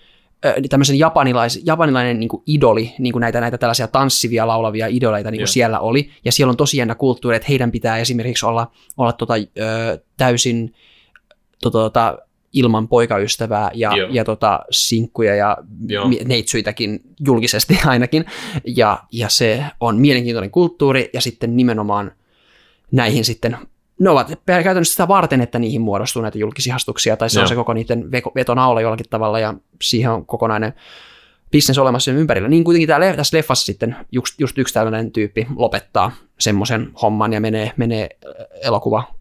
äh, 0.45 0.53
tämmöisen 0.69 0.99
japanilais, 0.99 1.61
japanilainen 1.65 2.19
niin 2.19 2.29
kuin 2.29 2.43
idoli, 2.45 2.93
niin 2.99 3.11
kuin 3.11 3.21
näitä, 3.21 3.41
näitä 3.41 3.57
tällaisia 3.57 3.87
tanssivia, 3.87 4.47
laulavia 4.47 4.87
idoleita 4.87 5.31
niin 5.31 5.39
kuin 5.39 5.47
siellä 5.47 5.79
oli, 5.79 6.09
ja 6.25 6.31
siellä 6.31 6.51
on 6.51 6.57
tosi 6.57 6.77
jännä 6.77 6.95
kulttuuri, 6.95 7.35
että 7.35 7.47
heidän 7.49 7.71
pitää 7.71 7.97
esimerkiksi 7.97 8.45
olla, 8.45 8.71
olla 8.97 9.13
tota, 9.13 9.33
ö, 9.33 9.99
täysin 10.17 10.75
tota, 11.61 11.77
tota, 11.77 12.17
ilman 12.53 12.87
poikaystävää 12.87 13.71
ja, 13.73 13.97
Joo. 13.97 14.09
ja 14.11 14.25
tota, 14.25 14.59
sinkkuja 14.71 15.35
ja 15.35 15.57
Joo. 15.87 16.09
neitsyitäkin 16.25 16.99
julkisesti 17.25 17.79
ainakin. 17.85 18.25
Ja, 18.75 19.03
ja 19.11 19.29
se 19.29 19.63
on 19.79 19.97
mielenkiintoinen 19.97 20.51
kulttuuri 20.51 21.09
ja 21.13 21.21
sitten 21.21 21.57
nimenomaan 21.57 22.11
näihin 22.91 23.25
sitten, 23.25 23.57
ne 23.99 24.09
ovat 24.09 24.39
käytännössä 24.45 24.91
sitä 24.91 25.07
varten, 25.07 25.41
että 25.41 25.59
niihin 25.59 25.81
muodostuu 25.81 26.21
näitä 26.21 26.37
julkisihastuksia 26.37 27.17
tai 27.17 27.29
se 27.29 27.39
Joo. 27.39 27.43
on 27.43 27.47
se 27.49 27.55
koko 27.55 27.73
niiden 27.73 28.11
vetonaulla 28.35 28.81
jollakin 28.81 29.05
tavalla 29.09 29.39
ja 29.39 29.53
siihen 29.81 30.11
on 30.11 30.25
kokonainen 30.25 30.73
business 31.51 31.79
olemassa 31.79 32.05
sen 32.05 32.17
ympärillä. 32.17 32.47
Niin 32.47 32.63
kuitenkin 32.63 32.87
tää, 32.87 32.99
le- 32.99 33.15
tässä 33.15 33.37
leffassa 33.37 33.65
sitten 33.65 33.95
just, 34.11 34.39
just 34.39 34.57
yksi 34.57 34.73
tällainen 34.73 35.11
tyyppi 35.11 35.47
lopettaa 35.55 36.11
semmoisen 36.39 36.91
homman 37.01 37.33
ja 37.33 37.41
menee, 37.41 37.71
menee 37.77 38.09
elokuva 38.63 39.18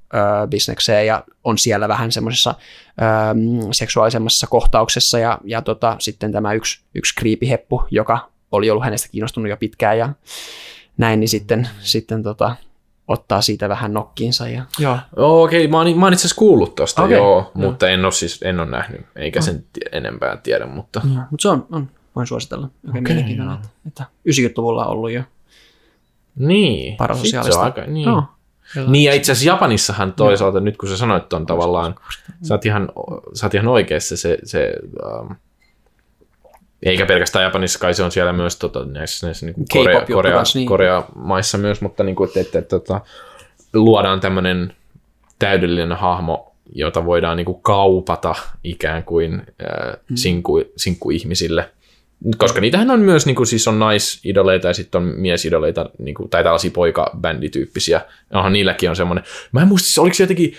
bisnekseen 0.51 1.07
ja 1.07 1.25
on 1.45 1.59
siellä 1.59 1.89
vähän 1.89 2.13
semmoisessa 2.13 2.55
seksuaalisemmassa 3.73 4.47
kohtauksessa 4.47 5.19
ja, 5.19 5.39
ja 5.45 5.63
tota, 5.63 5.97
sitten 5.99 6.33
tämä 6.33 6.53
yksi, 6.53 6.81
yksi 6.95 7.15
kriipiheppu, 7.15 7.83
joka 7.91 8.31
oli 8.53 8.71
ollut 8.71 8.85
hänestä 8.85 9.09
kiinnostunut 9.09 9.51
jo 9.51 9.57
pitkään 9.57 9.99
ja 9.99 10.13
näin, 10.97 11.21
niin 11.21 11.29
sitten, 11.29 11.69
sitten 11.81 12.23
tota, 12.23 12.57
ottaa 13.09 13.41
siitä 13.41 13.69
vähän 13.69 13.93
nokkiinsa. 13.93 14.49
Ja, 14.49 14.65
joo. 14.79 14.99
Okei, 15.17 15.61
okay, 15.61 15.71
mä 15.71 15.79
oon, 15.79 15.99
mä 15.99 16.07
oon 16.07 16.13
itse 16.13 16.21
asiassa 16.21 16.39
kuullut 16.39 16.75
tosta, 16.75 17.03
okay, 17.03 17.17
joo, 17.17 17.39
joo. 17.39 17.51
mutta 17.55 17.89
en 17.89 18.05
ole 18.05 18.13
siis, 18.13 18.41
en 18.43 18.61
ole 18.61 18.71
nähnyt, 18.71 19.01
eikä 19.17 19.41
sen 19.41 19.65
tie- 19.73 19.89
enempää 19.99 20.37
tiedä, 20.37 20.67
mutta 20.67 21.01
Mutta 21.05 21.43
se 21.43 21.49
on, 21.49 21.67
on, 21.73 21.91
voin 22.17 22.27
suositella. 22.27 22.69
Okei, 22.89 23.01
mielenkiintoinen, 23.01 23.55
joo. 23.55 23.71
että, 23.87 24.03
että 24.05 24.05
90-luvulla 24.29 24.85
on 24.85 24.91
ollut 24.91 25.11
jo 25.11 25.23
niin. 26.39 26.97
parasosiaalista. 26.97 27.53
Sit 27.53 27.53
se 27.53 27.59
on 27.59 27.65
aika, 27.65 27.83
niin. 27.93 28.09
Joo. 28.77 28.91
Niin, 28.91 29.05
ja 29.05 29.15
itse 29.15 29.33
asiassa 29.33 29.51
Japanissahan 29.51 30.13
toisaalta, 30.13 30.61
nyt 30.61 30.77
kun 30.77 30.89
sä 30.89 30.97
sanoit 30.97 31.33
on 31.33 31.47
tavallaan, 31.47 31.95
sä 32.43 32.55
oot 32.55 32.67
ihan, 32.67 32.89
sä 33.35 33.47
oot 33.47 33.55
ihan 33.55 33.69
oikeassa, 33.69 34.17
se, 34.17 34.39
se 34.45 34.73
um, 35.21 35.37
eikä 36.83 37.07
pelkästään 37.07 37.43
Japanissa, 37.43 37.79
kai 37.79 37.95
se 37.95 38.03
on 38.03 38.13
siellä 38.13 38.33
myös 38.33 38.57
tota, 38.57 38.85
näissä, 38.85 39.27
näissä 39.27 39.47
niin 39.47 39.55
K-pop 39.55 39.83
Korea, 39.83 40.07
Korea, 40.07 40.43
niin. 40.55 40.69
Korea 40.69 41.05
maissa 41.15 41.59
myös, 41.59 41.81
mutta 41.81 42.05
niin 42.05 42.17
kuin, 42.17 42.29
että, 42.29 42.41
että, 42.41 42.59
että, 42.59 42.79
tota, 42.79 43.01
luodaan 43.75 44.21
tämmöinen 44.21 44.75
täydellinen 45.39 45.93
hahmo, 45.93 46.55
jota 46.75 47.05
voidaan 47.05 47.37
niin 47.37 47.45
kuin 47.45 47.63
kaupata 47.63 48.35
ikään 48.65 49.05
kuin 49.05 49.35
äh, 49.35 49.97
sinkku, 50.15 50.63
sinkkuihmisille. 50.77 51.71
Koska 52.39 52.61
niitähän 52.61 52.91
on 52.91 53.01
myös, 53.01 53.27
niin 53.27 53.37
kuin, 53.37 53.47
siis 53.47 53.69
on 53.69 53.79
naisidoleita 53.79 54.69
ja 54.69 54.75
sitten 54.75 55.03
on 55.03 55.13
miesidoleita, 55.17 55.91
niin 55.99 56.15
kuin, 56.15 56.31
tai 56.31 56.43
tällaisia 56.45 56.71
poikabändityyppisiä. 56.71 58.01
Onhan 58.35 58.53
niilläkin 58.53 58.91
on 58.91 58.97
semmoinen. 58.97 59.25
Mä 59.53 59.63
en 59.63 59.69
muista, 59.69 59.87
siis 59.87 59.99
oliko 59.99 60.15
se 60.15 60.23
jotenkin, 60.23 60.55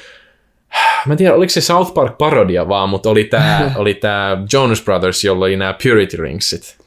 mä 1.05 1.13
en 1.13 1.17
tiedä, 1.17 1.33
oliko 1.35 1.49
se 1.49 1.61
South 1.61 1.93
Park 1.93 2.17
parodia 2.17 2.67
vaan, 2.67 2.89
mutta 2.89 3.09
oli 3.09 3.23
tämä 3.23 3.71
oli 3.75 3.93
tää 3.93 4.37
Jonas 4.53 4.81
Brothers, 4.81 5.23
jolla 5.23 5.45
oli 5.45 5.57
nämä 5.57 5.75
Purity 5.83 6.17
Ringsit. 6.17 6.77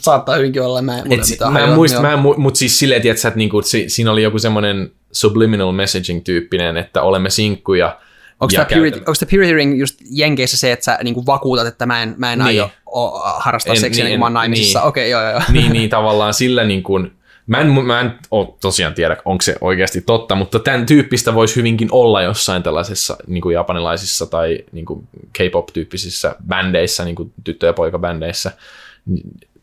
Saattaa 0.00 0.36
hyvinkin 0.36 0.62
olla, 0.62 0.82
mä 0.82 0.98
en, 0.98 1.12
Et 1.12 1.24
si- 1.24 1.38
mä 1.50 1.58
en 1.60 1.70
muista, 1.70 2.00
mä 2.00 2.12
en 2.12 2.18
mu- 2.18 2.38
mutta 2.38 2.58
siis 2.58 2.78
silleen, 2.78 3.02
tiedätkö, 3.02 3.28
että 3.28 3.38
niinku, 3.38 3.62
si- 3.62 3.88
siinä 3.88 4.12
oli 4.12 4.22
joku 4.22 4.38
semmoinen 4.38 4.90
subliminal 5.12 5.72
messaging 5.72 6.24
tyyppinen, 6.24 6.76
että 6.76 7.02
olemme 7.02 7.30
sinkkuja. 7.30 7.98
Onko 8.44 8.52
tämä, 8.56 8.64
purity, 8.64 8.90
käytämme- 8.90 9.10
onko 9.10 9.14
tämä 9.20 9.30
purity 9.30 9.52
ring 9.54 9.78
just 9.80 9.98
Jenkeissä 10.10 10.56
se, 10.56 10.72
että 10.72 10.84
sä 10.84 10.98
niinku 11.04 11.26
vakuutat, 11.26 11.66
että 11.66 11.86
mä 11.86 12.02
en, 12.02 12.14
mä 12.18 12.32
en 12.32 12.38
Niin. 12.38 12.46
aio 12.46 12.70
o, 12.86 13.10
harrastaa 13.38 13.74
En- 13.74 13.80
seksiä, 13.80 14.04
niin, 14.04 14.08
niin, 14.10 14.14
kun 14.14 14.20
mä 14.20 14.24
oon 14.24 14.32
naimisissa? 14.34 14.78
niin. 14.78 14.88
Okei, 14.88 15.14
okay, 15.14 15.22
joo, 15.22 15.30
joo, 15.30 15.40
joo. 15.40 15.42
niin, 15.52 15.72
niin 15.72 15.90
tavallaan 15.90 16.34
sillä 16.34 16.64
niin 16.64 16.82
kuin, 16.82 17.12
mä 17.46 17.58
en, 17.60 17.66
mä 17.66 18.00
en 18.00 18.12
ole 18.30 18.48
tosiaan 18.60 18.94
tiedä, 18.94 19.16
onko 19.24 19.42
se 19.42 19.56
oikeasti 19.60 20.00
totta, 20.00 20.34
mutta 20.34 20.58
tämän 20.58 20.86
tyyppistä 20.86 21.34
voisi 21.34 21.56
hyvinkin 21.56 21.88
olla 21.92 22.22
jossain 22.22 22.62
tällaisessa 22.62 23.16
niin 23.26 23.40
kuin 23.42 23.54
japanilaisissa 23.54 24.26
tai 24.26 24.58
niin 24.72 24.84
kuin 24.86 25.08
K-pop-tyyppisissä 25.32 26.36
bändeissä, 26.48 27.04
niin 27.04 27.16
kuin 27.16 27.32
tyttö- 27.44 27.66
ja 27.66 27.72
poikabändeissä. 27.72 28.52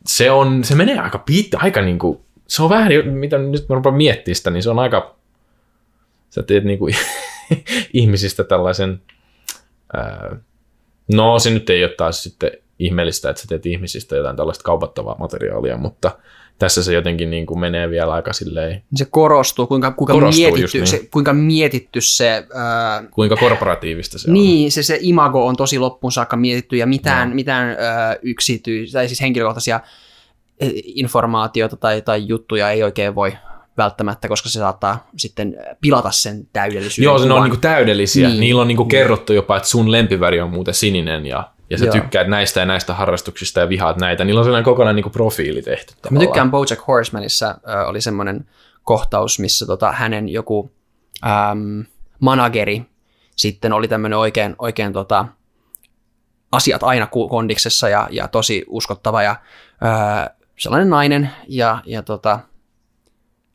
Se, 0.07 0.31
on, 0.31 0.63
se 0.63 0.75
menee 0.75 0.99
aika 0.99 1.17
pitkä, 1.17 1.57
aika 1.61 1.81
niin 1.81 1.99
kuin, 1.99 2.19
se 2.47 2.63
on 2.63 2.69
vähän, 2.69 2.91
mitä 3.11 3.37
nyt 3.37 3.69
mä 3.69 3.75
rupean 3.75 3.95
miettimään 3.95 4.35
sitä, 4.35 4.49
niin 4.49 4.63
se 4.63 4.69
on 4.69 4.79
aika, 4.79 5.15
sä 6.29 6.43
teet 6.43 6.63
niin 6.63 6.79
kuin 6.79 6.95
ihmisistä 7.93 8.43
tällaisen, 8.43 9.01
ää, 9.93 10.35
no 11.13 11.39
se 11.39 11.49
nyt 11.49 11.69
ei 11.69 11.83
ole 11.83 11.93
taas 11.97 12.23
sitten 12.23 12.51
ihmeellistä, 12.79 13.29
että 13.29 13.41
sä 13.41 13.47
teet 13.47 13.65
ihmisistä 13.65 14.15
jotain 14.15 14.35
tällaista 14.35 14.63
kaupattavaa 14.63 15.15
materiaalia, 15.19 15.77
mutta 15.77 16.11
tässä 16.59 16.83
se 16.83 16.93
jotenkin 16.93 17.29
niin 17.31 17.45
kuin 17.45 17.59
menee 17.59 17.89
vielä 17.89 18.13
aika 18.13 18.33
silleen, 18.33 18.83
Se 18.95 19.05
korostuu, 19.05 19.67
kuinka, 19.67 19.91
kuinka, 19.91 20.13
Korostuu 20.13 20.43
mietitty, 20.43 20.77
niin. 20.77 20.87
se, 20.87 21.07
kuinka 21.11 21.33
mietitty 21.33 22.01
se... 22.01 22.47
Ää, 22.53 23.03
kuinka 23.11 23.35
korporatiivista 23.35 24.19
se 24.19 24.29
on. 24.29 24.33
Niin, 24.33 24.71
se, 24.71 24.83
se 24.83 24.97
imago 25.01 25.45
on 25.45 25.55
tosi 25.55 25.79
loppuun 25.79 26.11
saakka 26.11 26.37
mietitty 26.37 26.77
ja 26.77 26.87
mitään, 26.87 27.29
Joo. 27.29 27.35
mitään 27.35 27.77
yksityis- 28.21 28.91
tai 28.91 29.07
siis 29.07 29.21
henkilökohtaisia 29.21 29.79
informaatiota 30.85 31.77
tai, 31.77 32.01
tai 32.01 32.27
juttuja 32.27 32.71
ei 32.71 32.83
oikein 32.83 33.15
voi 33.15 33.33
välttämättä, 33.77 34.27
koska 34.27 34.49
se 34.49 34.59
saattaa 34.59 35.07
sitten 35.17 35.57
pilata 35.81 36.11
sen 36.11 36.47
täydellisyyden. 36.53 37.05
Joo, 37.05 37.17
ne 37.17 37.23
on 37.23 37.29
kuvan. 37.29 37.43
niinku 37.43 37.57
täydellisiä. 37.57 38.27
Niin. 38.27 38.33
Niin. 38.33 38.41
Niillä 38.41 38.61
on 38.61 38.67
niinku 38.67 38.85
kerrottu 38.85 39.33
jopa, 39.33 39.57
että 39.57 39.69
sun 39.69 39.91
lempiväri 39.91 40.41
on 40.41 40.49
muuten 40.49 40.73
sininen 40.73 41.25
ja, 41.25 41.51
ja 41.69 41.77
sä 41.77 41.85
Joo. 41.85 41.93
tykkäät 41.93 42.27
näistä 42.27 42.59
ja 42.59 42.65
näistä 42.65 42.93
harrastuksista 42.93 43.59
ja 43.59 43.69
vihaat 43.69 43.97
näitä. 43.97 44.25
Niillä 44.25 44.39
on 44.39 44.45
sellainen 44.45 44.65
kokonainen 44.65 44.95
niinku 44.95 45.09
profiili 45.09 45.61
tehty. 45.61 45.93
Mä 45.93 46.01
tavallaan. 46.01 46.27
tykkään 46.27 46.51
Bojack 46.51 46.87
Horsemanissa 46.87 47.55
ö, 47.69 47.85
oli 47.85 48.01
semmoinen 48.01 48.45
kohtaus, 48.83 49.39
missä 49.39 49.65
tota, 49.65 49.91
hänen 49.91 50.29
joku 50.29 50.71
äm, 51.25 51.85
manageri 52.19 52.85
sitten 53.35 53.73
oli 53.73 53.87
tämmöinen 53.87 54.19
oikein, 54.19 54.55
oikein 54.59 54.93
tota, 54.93 55.25
asiat 56.51 56.83
aina 56.83 57.07
kondiksessa 57.29 57.89
ja, 57.89 58.07
ja 58.11 58.27
tosi 58.27 58.65
uskottava 58.67 59.23
ja 59.23 59.35
ö, 59.71 60.29
sellainen 60.59 60.89
nainen 60.89 61.29
ja, 61.47 61.81
ja 61.85 62.01
tota, 62.01 62.39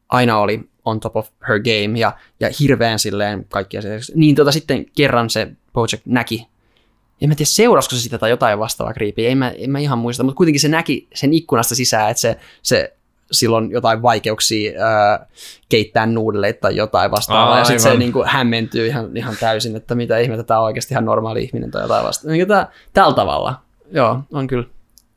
aina 0.09 0.39
oli 0.39 0.69
on 0.85 1.01
top 1.01 1.16
of 1.16 1.28
her 1.49 1.61
game 1.61 1.99
ja, 1.99 2.12
ja 2.41 2.49
hirveän 2.61 2.99
silleen 2.99 3.47
kaikki 3.49 3.78
asiat. 3.78 4.03
Niin 4.15 4.35
tota, 4.35 4.53
sitten 4.53 4.87
kerran 4.97 5.31
se 5.31 5.53
Bojack 5.73 6.03
näki 6.05 6.47
en 7.20 7.28
mä 7.28 7.35
tiedä 7.35 7.49
seurasiko 7.49 7.97
se 7.97 8.01
sitä 8.01 8.19
tai 8.19 8.31
jotain 8.31 8.59
vastaavaa 8.59 8.95
kriipiä, 8.95 9.28
en 9.28 9.39
mä, 9.39 9.51
en 9.51 9.70
mä 9.70 9.78
ihan 9.78 9.99
muista, 9.99 10.23
mutta 10.23 10.37
kuitenkin 10.37 10.61
se 10.61 10.69
näki 10.69 11.09
sen 11.15 11.35
ikkunasta 11.35 11.74
sisään, 11.74 12.11
että 12.11 12.20
se, 12.20 12.39
se 12.62 12.97
silloin 13.33 13.70
jotain 13.70 14.03
vaikeuksia 14.03 14.85
ää, 14.85 15.27
keittää 15.69 16.07
nuudeleita 16.07 16.61
tai 16.61 16.77
jotain 16.77 17.11
vastaavaa, 17.11 17.59
ja 17.59 17.65
sitten 17.65 17.81
se 17.81 17.97
niin 17.97 18.12
kuin 18.12 18.28
hämmentyy 18.28 18.87
ihan, 18.87 19.16
ihan 19.16 19.37
täysin, 19.41 19.77
että 19.77 19.95
mitä 19.95 20.19
ihmettä, 20.19 20.45
tämä 20.45 20.61
on 20.61 20.66
oikeasti 20.66 20.95
ihan 20.95 21.05
normaali 21.05 21.45
ihminen 21.45 21.70
tai 21.70 21.83
jotain 21.83 22.05
vastaavaa. 22.05 22.33
Niin 22.33 22.49
tää, 22.49 22.69
tällä 22.93 23.15
tavalla, 23.15 23.55
joo, 23.91 24.20
on 24.33 24.47
kyllä, 24.47 24.66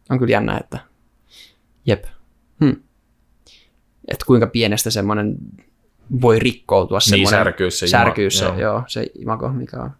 on 0.09 0.19
kyllä 0.19 0.31
jännä, 0.31 0.57
että 0.57 0.79
Jep. 1.85 2.03
Että 4.09 4.25
kuinka 4.25 4.47
pienestä 4.47 4.89
semmoinen 4.89 5.35
voi 6.21 6.39
rikkoutua 6.39 6.99
semmoinen 6.99 7.39
särkyys 7.39 7.79
se 7.79 7.85
ima- 7.85 7.89
särkyys 7.89 8.39
se, 8.39 8.45
joo. 8.45 8.59
joo, 8.59 8.83
se 8.87 9.07
imago, 9.19 9.49
mikä 9.49 9.77
on. 9.77 9.91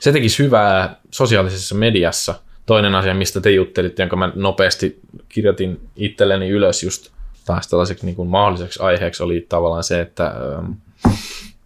Se 0.00 0.12
tekisi 0.12 0.42
hyvää 0.42 0.96
sosiaalisessa 1.10 1.74
mediassa. 1.74 2.34
Toinen 2.66 2.94
asia, 2.94 3.14
mistä 3.14 3.40
te 3.40 3.50
juttelitte, 3.50 4.02
jonka 4.02 4.16
mä 4.16 4.32
nopeasti 4.34 5.00
kirjoitin 5.28 5.80
itselleni 5.96 6.48
ylös 6.48 6.82
just 6.82 7.10
taas 7.44 7.68
tällaiseksi 7.68 8.06
niin 8.06 8.16
kuin 8.16 8.28
mahdolliseksi 8.28 8.82
aiheeksi, 8.82 9.22
oli 9.22 9.46
tavallaan 9.48 9.84
se, 9.84 10.00
että 10.00 10.26
ähm, 10.26 10.72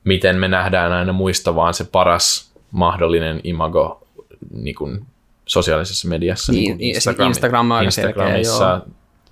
miten 0.05 0.37
me 0.37 0.49
nähdään 0.49 0.93
aina 0.93 1.13
muista 1.13 1.55
vaan 1.55 1.75
se 1.75 1.85
paras 1.85 2.53
mahdollinen 2.71 3.41
imago 3.45 4.07
niin 4.51 4.75
kuin 4.75 5.07
sosiaalisessa 5.47 6.09
mediassa. 6.09 6.53
Niin, 6.53 6.79
kuin 6.79 6.95
Instagram- 6.95 7.27
Instagram 7.27 7.71
on 7.71 7.77
aika 7.77 7.91
selkeä, 7.91 8.11
Instagramissa. 8.11 8.81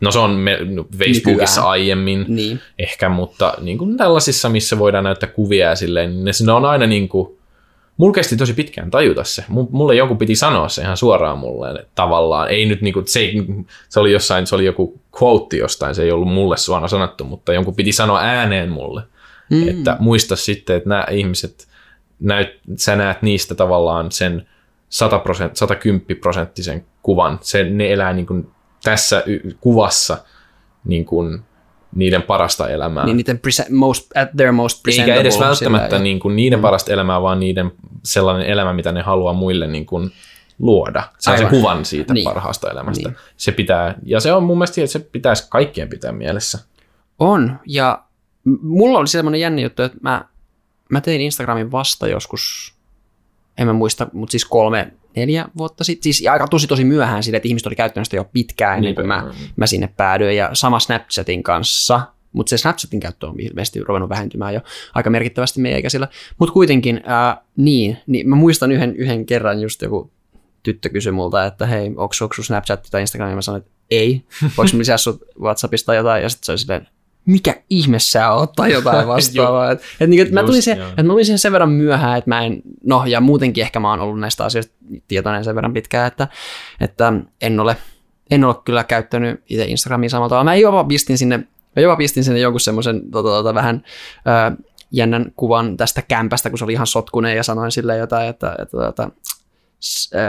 No 0.02 0.10
se 0.10 0.18
on 0.18 0.30
me, 0.30 0.58
no, 0.64 0.86
Facebookissa 0.98 1.60
Nykyään. 1.60 1.70
aiemmin 1.70 2.24
Niin. 2.28 2.60
ehkä, 2.78 3.08
mutta 3.08 3.54
niin 3.60 3.78
kuin 3.78 3.96
tällaisissa, 3.96 4.48
missä 4.48 4.78
voidaan 4.78 5.04
näyttää 5.04 5.28
kuvia 5.28 5.68
ja 5.68 5.76
silleen, 5.76 6.10
niin 6.10 6.24
ne, 6.24 6.30
ne 6.46 6.52
on 6.52 6.64
aina 6.64 6.86
niin 6.86 7.08
kuin, 7.08 7.38
mulla 7.96 8.14
kesti 8.14 8.36
tosi 8.36 8.52
pitkään 8.54 8.90
tajuta 8.90 9.24
se. 9.24 9.42
Mu- 9.42 9.68
Mulle 9.70 9.94
joku 9.94 10.14
piti 10.14 10.34
sanoa 10.34 10.68
se 10.68 10.82
ihan 10.82 10.96
suoraan 10.96 11.38
mulle 11.38 11.70
että 11.70 11.86
tavallaan. 11.94 12.48
Ei 12.48 12.66
nyt 12.66 12.80
niin 12.82 12.94
kuin, 12.94 13.08
se, 13.08 13.20
ei, 13.20 13.44
se 13.88 14.00
oli 14.00 14.12
jossain, 14.12 14.46
se 14.46 14.54
oli 14.54 14.64
joku 14.64 15.00
quote 15.22 15.56
jostain, 15.56 15.94
se 15.94 16.02
ei 16.02 16.12
ollut 16.12 16.28
mulle 16.32 16.56
suoraan 16.56 16.88
sanottu, 16.88 17.24
mutta 17.24 17.52
jonkun 17.52 17.74
piti 17.74 17.92
sanoa 17.92 18.20
ääneen 18.20 18.70
mulle. 18.70 19.02
Mm. 19.50 19.68
Että 19.68 19.96
muista 20.00 20.36
sitten, 20.36 20.76
että 20.76 20.88
nämä 20.88 21.06
ihmiset, 21.10 21.68
näyt, 22.20 22.48
sä 22.76 22.96
näet 22.96 23.22
niistä 23.22 23.54
tavallaan 23.54 24.12
sen 24.12 24.46
100 24.88 25.18
prosent, 25.18 25.56
110 25.56 26.16
prosenttisen 26.20 26.84
kuvan. 27.02 27.38
Se, 27.42 27.64
ne 27.64 27.92
elää 27.92 28.12
niin 28.12 28.26
kuin 28.26 28.46
tässä 28.84 29.22
y- 29.26 29.56
kuvassa 29.60 30.18
niin 30.84 31.04
kuin 31.04 31.42
niiden 31.94 32.22
parasta 32.22 32.68
elämää. 32.68 33.04
Niin 33.04 33.16
niiden 33.16 33.36
prese- 33.36 33.72
most, 33.72 34.16
at 34.16 34.28
their 34.36 34.52
most 34.52 34.88
Eikä 34.88 35.14
edes 35.14 35.40
välttämättä 35.40 35.88
sillä- 35.88 36.02
niin 36.02 36.20
kuin 36.20 36.36
niiden 36.36 36.58
mm. 36.58 36.62
parasta 36.62 36.92
elämää, 36.92 37.22
vaan 37.22 37.40
niiden 37.40 37.72
sellainen 38.04 38.46
elämä, 38.46 38.72
mitä 38.72 38.92
ne 38.92 39.02
haluaa 39.02 39.32
muille 39.32 39.66
niin 39.66 39.86
kuin 39.86 40.10
luoda. 40.58 41.02
Se 41.18 41.30
on 41.30 41.38
se 41.38 41.44
kuvan 41.44 41.84
siitä 41.84 42.14
Niin. 42.14 42.24
parhaasta 42.24 42.70
elämästä. 42.70 43.08
Niin. 43.08 43.18
Se 43.36 43.52
pitää, 43.52 43.94
ja 44.02 44.20
se 44.20 44.32
on 44.32 44.42
mun 44.42 44.58
mielestä, 44.58 44.80
että 44.80 44.92
se 44.92 44.98
pitäisi 44.98 45.46
kaikkien 45.50 45.88
pitää 45.88 46.12
mielessä. 46.12 46.58
On, 47.18 47.58
ja 47.66 48.02
mulla 48.62 48.98
oli 48.98 49.08
semmoinen 49.08 49.40
jännä 49.40 49.62
juttu, 49.62 49.82
että 49.82 49.98
mä, 50.00 50.24
mä 50.88 51.00
tein 51.00 51.20
Instagramin 51.20 51.72
vasta 51.72 52.08
joskus, 52.08 52.74
en 53.58 53.66
mä 53.66 53.72
muista, 53.72 54.06
mutta 54.12 54.30
siis 54.30 54.44
kolme, 54.44 54.92
neljä 55.16 55.48
vuotta 55.58 55.84
sitten, 55.84 56.02
siis 56.02 56.28
aika 56.30 56.48
tosi 56.48 56.66
tosi 56.66 56.84
myöhään 56.84 57.22
sille, 57.22 57.36
että 57.36 57.48
ihmiset 57.48 57.66
oli 57.66 57.76
käyttänyt 57.76 58.06
sitä 58.06 58.16
jo 58.16 58.24
pitkään 58.24 58.78
ennen 58.78 58.94
kuin 58.94 59.06
mä, 59.06 59.32
mä 59.56 59.66
sinne 59.66 59.88
päädyin, 59.96 60.36
ja 60.36 60.50
sama 60.52 60.80
Snapchatin 60.80 61.42
kanssa, 61.42 62.00
mutta 62.32 62.50
se 62.50 62.58
Snapchatin 62.58 63.00
käyttö 63.00 63.26
on 63.26 63.40
ilmeisesti 63.40 63.80
ruvennut 63.80 64.10
vähentymään 64.10 64.54
jo 64.54 64.60
aika 64.94 65.10
merkittävästi 65.10 65.60
meidän 65.60 65.80
ikäisillä, 65.80 66.08
mutta 66.38 66.52
kuitenkin 66.52 67.00
ää, 67.04 67.44
niin, 67.56 67.98
niin, 68.06 68.28
mä 68.28 68.36
muistan 68.36 68.72
yhden, 68.72 68.96
yhden 68.96 69.26
kerran 69.26 69.60
just 69.60 69.82
joku 69.82 70.12
tyttö 70.62 70.88
kysyi 70.88 71.12
multa, 71.12 71.46
että 71.46 71.66
hei, 71.66 71.86
onko 71.86 72.12
sun 72.12 72.44
Snapchat 72.44 72.88
tai 72.90 73.00
Instagram, 73.00 73.30
ja 73.30 73.34
mä 73.34 73.42
sanoin, 73.42 73.62
että 73.62 73.72
ei, 73.90 74.24
voiko 74.42 74.70
mä 74.72 74.78
lisää 74.78 74.96
sut 74.96 75.22
Whatsappista 75.40 75.94
jotain, 75.94 76.22
ja 76.22 76.28
sitten 76.28 76.46
se 76.46 76.52
oli 76.52 76.58
silleen, 76.58 76.88
mikä 77.24 77.54
ihme 77.70 77.98
sä 77.98 78.32
oot 78.32 78.52
tai 78.52 78.72
jotain 78.72 79.08
vastaavaa. 79.14 79.70
et, 79.70 79.82
et, 80.00 80.10
niin, 80.10 80.22
et 80.26 80.32
mä, 80.32 80.40
Just, 80.40 80.46
tulin 80.46 80.62
siihen, 80.62 80.82
et 80.82 81.06
mä 81.06 81.12
tulin 81.12 81.24
siihen 81.24 81.38
sen 81.38 81.52
verran 81.52 81.70
myöhään, 81.70 82.18
että 82.18 82.30
mä 82.30 82.42
en, 82.42 82.62
no 82.84 83.04
ja 83.06 83.20
muutenkin 83.20 83.62
ehkä 83.62 83.80
mä 83.80 83.90
oon 83.90 84.00
ollut 84.00 84.20
näistä 84.20 84.44
asioista 84.44 84.74
tietoinen 85.08 85.44
sen 85.44 85.54
verran 85.54 85.72
pitkään, 85.72 86.06
että, 86.06 86.28
että 86.80 87.12
en 87.40 87.60
ole, 87.60 87.76
en 88.30 88.44
ole 88.44 88.54
kyllä 88.64 88.84
käyttänyt 88.84 89.40
itse 89.48 89.64
Instagramia 89.64 90.08
samalla 90.08 90.28
tavalla. 90.28 90.44
Mä 90.44 90.54
jopa 90.54 90.84
pistin 90.84 91.18
sinne, 91.18 91.36
mä 91.76 91.82
jopa 91.82 91.96
pistin 91.96 92.24
sinne 92.24 92.40
jonkun 92.40 92.60
semmoisen 92.60 93.10
tota, 93.10 93.28
tota, 93.28 93.54
vähän 93.54 93.84
ö, 94.52 94.64
jännän 94.90 95.32
kuvan 95.36 95.76
tästä 95.76 96.02
kämpästä, 96.02 96.50
kun 96.50 96.58
se 96.58 96.64
oli 96.64 96.72
ihan 96.72 96.86
sotkunen 96.86 97.36
ja 97.36 97.42
sanoin 97.42 97.70
sille 97.70 97.96
jotain, 97.96 98.28
että, 98.28 98.56
että, 98.58 98.88
että 98.88 99.08
s- 99.28 99.41
ää, 99.41 99.41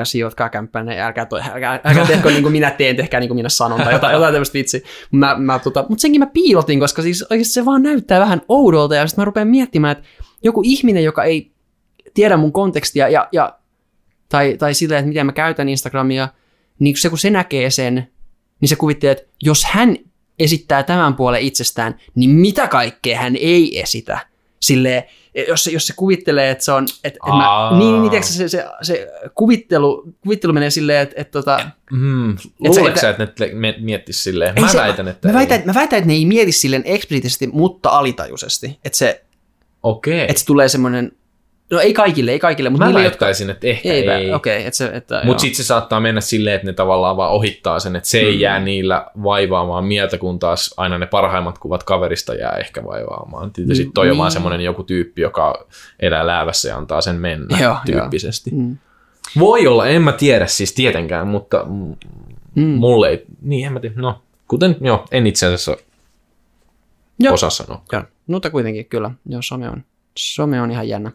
sijoitkaa 0.03 0.49
kämppänne, 0.49 1.01
älkää, 1.01 1.25
toi, 1.25 1.41
älkää, 1.53 1.79
älkää 1.83 2.05
tehkö 2.15 2.29
niin 2.29 2.41
kuin 2.41 2.51
minä 2.51 2.71
teen, 2.71 2.95
tehkää 2.95 3.19
niin 3.19 3.27
kuin 3.27 3.35
minä 3.35 3.49
sanon, 3.49 3.81
tai 3.81 3.93
jotain, 3.93 4.13
jotain 4.13 4.33
tämmöistä 4.33 4.53
vitsi. 4.53 4.83
Mä, 5.11 5.35
mä, 5.39 5.59
tota, 5.59 5.85
mutta 5.89 6.01
senkin 6.01 6.21
mä 6.21 6.25
piilotin, 6.25 6.79
koska 6.79 7.01
siis 7.01 7.25
oikeasti 7.29 7.53
se 7.53 7.65
vaan 7.65 7.83
näyttää 7.83 8.19
vähän 8.19 8.41
oudolta, 8.47 8.95
ja 8.95 9.07
sitten 9.07 9.21
mä 9.21 9.25
rupean 9.25 9.47
miettimään, 9.47 9.91
että 9.91 10.03
joku 10.43 10.61
ihminen, 10.65 11.03
joka 11.03 11.23
ei 11.23 11.51
tiedä 12.13 12.37
mun 12.37 12.53
kontekstia, 12.53 13.09
ja, 13.09 13.27
ja, 13.31 13.59
tai, 14.29 14.57
tai 14.57 14.73
sillä, 14.73 14.97
että 14.97 15.07
miten 15.07 15.25
mä 15.25 15.31
käytän 15.31 15.69
Instagramia, 15.69 16.29
niin 16.79 16.95
se 16.97 17.09
kun 17.09 17.17
se 17.17 17.29
näkee 17.29 17.69
sen, 17.69 18.07
niin 18.61 18.69
se 18.69 18.75
kuvittelee, 18.75 19.11
että 19.11 19.27
jos 19.43 19.65
hän 19.65 19.97
esittää 20.39 20.83
tämän 20.83 21.15
puolen 21.15 21.41
itsestään, 21.41 21.99
niin 22.15 22.29
mitä 22.29 22.67
kaikkea 22.67 23.19
hän 23.19 23.35
ei 23.35 23.79
esitä. 23.79 24.19
Silleen, 24.59 25.03
jos 25.47 25.63
se, 25.63 25.71
jos 25.71 25.87
se 25.87 25.93
kuvittelee, 25.95 26.51
että 26.51 26.63
se 26.63 26.71
on, 26.71 26.83
että, 26.83 27.07
että 27.07 27.29
mä, 27.29 27.77
niin, 27.79 28.01
niin 28.01 28.09
tiedätkö, 28.09 28.33
se, 28.33 28.49
se, 28.49 28.65
se 28.81 29.07
kuvittelu, 29.35 30.03
kuvittelu 30.23 30.53
menee 30.53 30.69
silleen, 30.69 30.99
että, 31.01 31.15
että, 31.21 31.39
että 31.39 31.71
Mm. 31.91 32.37
se- 32.37 32.49
Luuletko 32.59 32.87
että- 32.87 33.01
sä, 33.01 33.09
että 33.09 33.27
ne 33.45 33.53
me- 33.53 33.75
miettis 33.79 34.23
silleen? 34.23 34.61
Mä 34.61 34.67
se- 34.67 34.77
väitän, 34.77 35.07
että 35.07 35.27
mä 35.27 35.33
väitän, 35.33 35.59
ei. 35.59 35.65
mä 35.65 35.73
väitän, 35.73 35.97
että 35.97 36.07
ne 36.07 36.13
ei 36.13 36.25
mieti 36.25 36.51
silleen 36.51 36.81
eksplisiittisesti, 36.85 37.47
mutta 37.47 37.89
alitajuisesti. 37.89 38.79
Että 38.85 38.97
se, 38.97 39.23
Okei. 39.83 40.21
että 40.21 40.39
se 40.39 40.45
tulee 40.45 40.69
semmoinen, 40.69 41.11
no 41.73 41.79
ei 41.81 41.93
kaikille, 41.93 42.31
ei 42.31 42.39
kaikille, 42.39 42.69
mutta 42.69 42.85
Mä 42.85 42.89
niille, 42.91 43.03
jotka... 43.03 43.27
että 43.29 43.67
ehkä 43.67 43.93
Ei, 43.93 44.09
ei. 44.09 44.33
okay, 44.33 44.53
että 44.53 44.77
se, 44.77 44.85
että 44.85 45.15
joo. 45.15 45.23
Mutta 45.25 45.41
sitten 45.41 45.57
se 45.57 45.63
saattaa 45.63 45.99
mennä 45.99 46.21
silleen, 46.21 46.55
että 46.55 46.67
ne 46.67 46.73
tavallaan 46.73 47.17
vaan 47.17 47.31
ohittaa 47.31 47.79
sen, 47.79 47.95
että 47.95 48.09
se 48.09 48.19
ei 48.19 48.33
Mm. 48.35 48.39
jää 48.39 48.59
niillä 48.59 49.05
vaivaamaan 49.23 49.85
mieltä, 49.85 50.17
kun 50.17 50.39
taas 50.39 50.73
aina 50.77 50.97
ne 50.97 51.05
parhaimmat 51.05 51.57
kuvat 51.57 51.83
kaverista 51.83 52.35
jää 52.35 52.57
ehkä 52.59 52.83
vaivaamaan. 52.83 53.51
Ja 53.67 53.75
sitten 53.75 53.93
toi 53.93 54.11
on 54.11 54.17
vaan 54.17 54.27
Niin. 54.27 54.33
semmoinen 54.33 54.61
joku 54.61 54.83
tyyppi, 54.83 55.21
joka 55.21 55.65
elää 55.99 56.27
läävässä 56.27 56.69
ja 56.69 56.77
antaa 56.77 57.01
sen 57.01 57.15
mennä 57.15 57.57
Joo, 57.61 57.75
tyyppisesti. 57.85 58.51
Mm. 58.53 58.77
Voi 59.39 59.67
olla, 59.67 59.87
en 59.87 60.01
mä 60.01 60.11
tiedä 60.11 60.47
siis 60.47 60.73
tietenkään, 60.73 61.27
mutta 61.27 61.65
mm. 61.69 61.95
Mm. 62.55 62.63
mulle 62.63 63.09
ei, 63.09 63.25
niin 63.41 63.67
en 63.67 63.73
mä 63.73 63.79
tiedä, 63.79 63.95
no 63.97 64.21
kuten, 64.47 64.75
joo, 64.81 65.05
en 65.11 65.27
itse 65.27 65.45
asiassa 65.45 65.77
Joo. 67.19 67.33
osaa 67.33 67.49
sanoa. 67.49 67.81
Joo, 67.91 68.03
mutta 68.27 68.49
kuitenkin 68.49 68.85
kyllä, 68.85 69.11
joo, 69.25 69.41
some 69.41 69.69
on, 69.69 69.83
some 70.19 70.61
on 70.61 70.71
ihan 70.71 70.87
jännä 70.89 71.11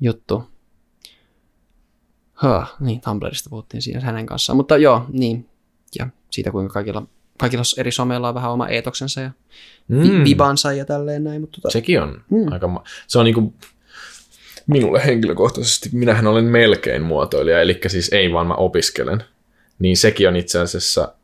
juttu. 0.00 0.42
Huh, 2.42 2.64
niin, 2.80 3.00
Tumblrista 3.00 3.50
puhuttiin 3.50 3.82
siinä 3.82 4.00
hänen 4.00 4.26
kanssaan, 4.26 4.56
mutta 4.56 4.76
joo, 4.76 5.06
niin, 5.12 5.48
ja 5.98 6.06
siitä 6.30 6.50
kuinka 6.50 6.72
kaikilla, 6.72 7.02
kaikilla 7.38 7.62
eri 7.78 7.92
someilla 7.92 8.28
on 8.28 8.34
vähän 8.34 8.50
oma 8.50 8.68
eetoksensa 8.68 9.20
ja 9.20 9.30
mm. 9.88 10.24
vibansa 10.24 10.72
ja 10.72 10.84
tälleen 10.84 11.24
näin, 11.24 11.40
mutta 11.40 11.60
tota, 11.60 11.72
Sekin 11.72 12.02
on 12.02 12.22
Mm. 12.30 12.52
aika, 12.52 12.68
ma- 12.68 12.84
se 13.06 13.18
on 13.18 13.24
niinku, 13.24 13.54
minulle 14.66 15.04
henkilökohtaisesti, 15.04 15.88
minähän 15.92 16.26
olen 16.26 16.44
melkein 16.44 17.02
muotoilija, 17.02 17.60
eli 17.60 17.80
siis 17.86 18.08
ei 18.12 18.32
vaan 18.32 18.46
mä 18.46 18.54
opiskelen, 18.54 19.24
niin 19.78 19.96
sekin 19.96 20.28
on 20.28 20.36
itse 20.36 20.58
asiassa, 20.60 21.14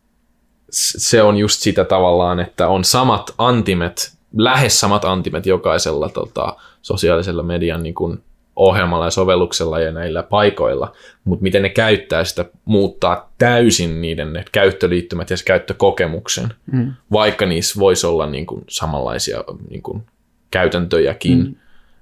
se 0.71 1.23
on 1.23 1.37
just 1.37 1.61
sitä 1.61 1.85
tavallaan, 1.85 2.41
että 2.41 2.69
on 2.69 2.85
samat 2.85 3.35
antimet, 3.39 4.13
lähes 4.37 4.81
samat 4.81 5.05
antimet 5.05 5.47
jokaisella 5.47 6.09
tota, 6.09 6.57
sosiaalisella 6.83 7.43
median 7.43 7.83
niin 7.83 7.95
kuin 7.95 8.23
ohjelmalla 8.57 9.05
ja 9.05 9.11
sovelluksella 9.11 9.81
ja 9.81 9.93
näillä 9.93 10.23
paikoilla, 10.23 10.93
mutta 11.25 11.43
miten 11.43 11.63
ne 11.63 11.69
käyttää 11.69 12.25
sitä, 12.25 12.45
muuttaa 12.65 13.33
täysin 13.39 14.01
niiden 14.01 14.33
ne 14.33 14.45
käyttöliittymät 14.53 15.31
ja 15.31 15.37
se 15.37 15.45
käyttökokemuksen, 15.45 16.49
mm. 16.73 16.93
vaikka 17.13 17.47
niissä 17.47 17.81
voisi 17.81 18.07
olla 18.07 18.27
niin 18.27 18.47
kuin 18.47 18.65
samanlaisia 18.69 19.45
niin 19.71 19.83
kuin 19.83 20.03
käytäntöjäkin, 20.51 21.39
mm. 21.39 21.55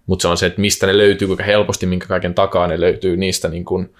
mutta 0.06 0.22
se 0.22 0.28
on 0.28 0.36
se, 0.36 0.46
että 0.46 0.60
mistä 0.60 0.86
ne 0.86 0.98
löytyy, 0.98 1.28
kuinka 1.28 1.44
helposti, 1.44 1.86
minkä 1.86 2.06
kaiken 2.06 2.34
takaa 2.34 2.66
ne 2.66 2.80
löytyy 2.80 3.16
niistä 3.16 3.48
niin 3.48 3.64
kuin, 3.64 3.94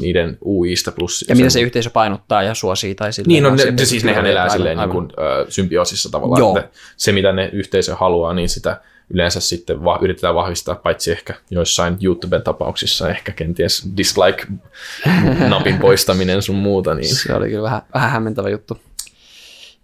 niiden 0.00 0.38
UIsta 0.44 0.92
plus... 0.92 1.24
ja 1.28 1.34
miten 1.34 1.50
se 1.50 1.60
yhteisö 1.60 1.90
painottaa 1.90 2.42
ja 2.42 2.54
suosii 2.54 2.94
tai 2.94 3.12
silleen. 3.12 3.28
Niin, 3.28 3.42
no, 3.42 3.50
ne, 3.50 3.78
se, 3.78 3.86
siis 3.86 4.04
nehän 4.04 4.26
elää 4.26 4.42
aivan, 4.42 4.56
silleen 4.56 4.76
niin 4.76 4.80
aivan. 4.80 4.96
kuin, 4.96 5.26
ö, 5.26 5.46
symbioosissa 5.48 6.10
tavallaan, 6.10 6.40
Joo. 6.40 6.58
että 6.58 6.70
se 6.96 7.12
mitä 7.12 7.32
ne 7.32 7.50
yhteisö 7.52 7.94
haluaa, 7.94 8.34
niin 8.34 8.48
sitä 8.48 8.80
yleensä 9.10 9.40
sitten 9.40 9.84
va- 9.84 9.98
yritetään 10.02 10.34
vahvistaa, 10.34 10.74
paitsi 10.74 11.12
ehkä 11.12 11.34
joissain 11.50 11.96
YouTuben 12.02 12.42
tapauksissa 12.42 13.10
ehkä 13.10 13.32
kenties 13.32 13.88
dislike-napin 13.96 15.78
poistaminen 15.80 16.42
sun 16.42 16.56
muuta, 16.56 16.94
niin 16.94 17.14
Se 17.16 17.34
oli 17.34 17.48
kyllä 17.48 17.62
vähän, 17.62 17.82
vähän 17.94 18.10
hämmentävä 18.10 18.48
juttu. 18.50 18.78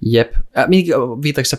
Jep. 0.03 0.35
Äh, 0.59 0.69
mihinkin- 0.69 0.95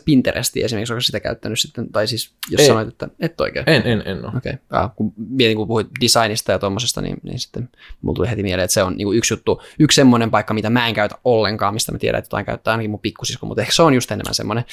Pinterestiin 0.05 0.65
esimerkiksi, 0.65 0.93
onko 0.93 1.01
sitä 1.01 1.19
käyttänyt 1.19 1.59
sitten, 1.59 1.91
tai 1.91 2.07
siis 2.07 2.33
jos 2.49 2.61
Ei. 2.61 2.67
sanoit, 2.67 2.87
että 2.87 3.07
et 3.19 3.41
oikein. 3.41 3.69
en, 3.69 3.81
en, 3.85 4.03
en 4.05 4.25
ole. 4.25 4.37
Okei. 4.37 4.53
Okay. 4.69 4.83
Äh, 4.83 4.91
kun 4.95 5.13
mietin, 5.29 5.57
kun 5.57 5.67
puhuit 5.67 5.87
designista 6.01 6.51
ja 6.51 6.59
tuommoisesta, 6.59 7.01
niin, 7.01 7.17
niin 7.23 7.39
sitten 7.39 7.69
mulla 8.01 8.15
tuli 8.15 8.29
heti 8.29 8.43
mieleen, 8.43 8.63
että 8.63 8.73
se 8.73 8.83
on 8.83 8.97
niin 8.97 9.13
yksi 9.13 9.33
juttu, 9.33 9.61
yksi 9.79 9.95
semmoinen 9.95 10.31
paikka, 10.31 10.53
mitä 10.53 10.69
mä 10.69 10.87
en 10.87 10.93
käytä 10.93 11.15
ollenkaan, 11.25 11.73
mistä 11.73 11.91
mä 11.91 11.97
tiedän, 11.97 12.19
että 12.19 12.27
jotain 12.27 12.45
käyttää 12.45 12.71
ainakin 12.71 12.91
mun 12.91 12.99
pikkusisko, 12.99 13.45
mutta 13.45 13.61
ehkä 13.61 13.73
se 13.73 13.81
on 13.81 13.93
just 13.93 14.11
enemmän 14.11 14.33
semmoinen 14.33 14.65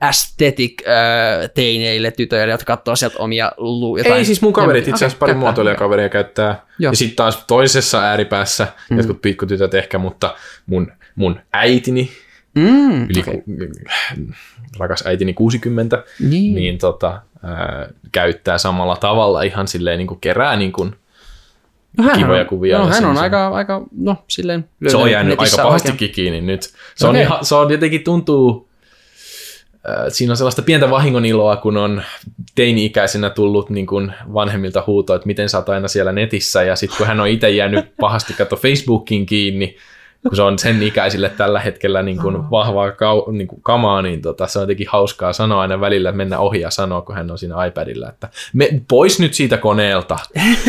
aesthetic 0.00 0.82
äh, 0.88 1.50
teineille, 1.54 2.10
tytöille, 2.10 2.52
jotka 2.52 2.76
katsoo 2.76 2.96
sieltä 2.96 3.16
omia 3.18 3.52
lu- 3.56 3.96
jotain. 3.96 4.16
Ei, 4.16 4.24
siis 4.24 4.42
mun 4.42 4.52
kaverit, 4.52 4.88
itse 4.88 4.94
asiassa 4.94 5.16
Okei, 5.16 5.18
pari 5.18 5.32
käyttää. 5.32 5.40
muotoilijakaveria 5.40 6.08
käyttää. 6.08 6.66
Joo. 6.78 6.92
Ja 6.92 6.96
sitten 6.96 7.16
taas 7.16 7.44
toisessa 7.46 8.02
ääripäässä, 8.02 8.66
mm. 8.90 8.96
jotkut 8.96 9.22
pikkutytöt 9.22 9.74
ehkä, 9.74 9.98
mutta 9.98 10.34
mun, 10.66 10.92
mun 11.14 11.40
äitini 11.52 12.10
Mm, 12.56 13.02
yli 13.04 13.20
okei. 13.20 13.34
ku, 13.34 13.44
rakas 14.78 15.06
äitini 15.06 15.34
60, 15.34 16.04
Niin. 16.20 16.30
niin, 16.30 16.54
niin 16.54 16.78
tota, 16.78 17.20
ää, 17.42 17.88
käyttää 18.12 18.58
samalla 18.58 18.96
tavalla 18.96 19.42
ihan 19.42 19.68
silleen 19.68 19.98
niin 19.98 20.06
kuin 20.06 20.20
kerää 20.20 20.56
niin 20.56 20.72
kuin, 20.72 20.92
No, 21.98 22.04
hän 22.04 22.18
kivoja 22.18 22.40
on, 22.40 22.46
kuvia 22.46 22.78
No, 22.78 22.86
hän 22.86 23.04
on 23.04 23.18
aika, 23.18 23.48
aika, 23.48 23.82
no 23.98 24.16
silleen 24.28 24.68
se 24.88 24.96
on 24.96 25.10
jäänyt 25.10 25.40
aika 25.40 25.56
pahastikin 25.62 26.10
kiinni 26.10 26.40
nyt. 26.40 26.62
Se 26.94 27.06
on, 27.06 27.10
Okei. 27.10 27.22
ihan, 27.22 27.44
se 27.44 27.54
on 27.54 27.72
jotenkin 27.72 28.04
tuntuu, 28.04 28.68
äh, 29.88 30.04
siinä 30.08 30.32
on 30.32 30.36
sellaista 30.36 30.62
pientä 30.62 30.90
vahingoniloa, 30.90 31.56
kun 31.56 31.76
on 31.76 32.02
teini-ikäisenä 32.54 33.30
tullut 33.30 33.70
niin 33.70 33.86
kuin 33.86 34.12
vanhemmilta 34.34 34.84
huuto, 34.86 35.14
että 35.14 35.26
miten 35.26 35.48
sä 35.48 35.58
oot 35.58 35.68
aina 35.68 35.88
siellä 35.88 36.12
netissä, 36.12 36.62
ja 36.62 36.76
sitten 36.76 36.98
kun 36.98 37.06
hän 37.06 37.20
on 37.20 37.28
itse 37.28 37.50
jäänyt 37.50 37.96
pahasti 38.00 38.32
katso 38.32 38.56
Facebookiin 38.56 39.26
kiinni, 39.26 39.76
kun 40.28 40.36
se 40.36 40.42
on 40.42 40.58
sen 40.58 40.82
ikäisille 40.82 41.28
tällä 41.28 41.60
hetkellä 41.60 42.02
niin 42.02 42.18
kuin 42.18 42.50
vahvaa 42.50 42.92
kau, 42.92 43.30
niin 43.32 43.48
kuin 43.48 43.62
kamaa, 43.62 44.02
niin 44.02 44.22
tota, 44.22 44.46
se 44.46 44.58
on 44.58 44.62
jotenkin 44.62 44.86
hauskaa 44.90 45.32
sanoa 45.32 45.60
aina 45.60 45.80
välillä, 45.80 46.12
mennä 46.12 46.38
ohi 46.38 46.60
ja 46.60 46.70
sanoa, 46.70 47.02
kun 47.02 47.14
hän 47.14 47.30
on 47.30 47.38
siinä 47.38 47.66
iPadilla, 47.66 48.08
että 48.08 48.28
me, 48.52 48.68
pois 48.88 49.20
nyt 49.20 49.34
siitä 49.34 49.56
koneelta. 49.56 50.18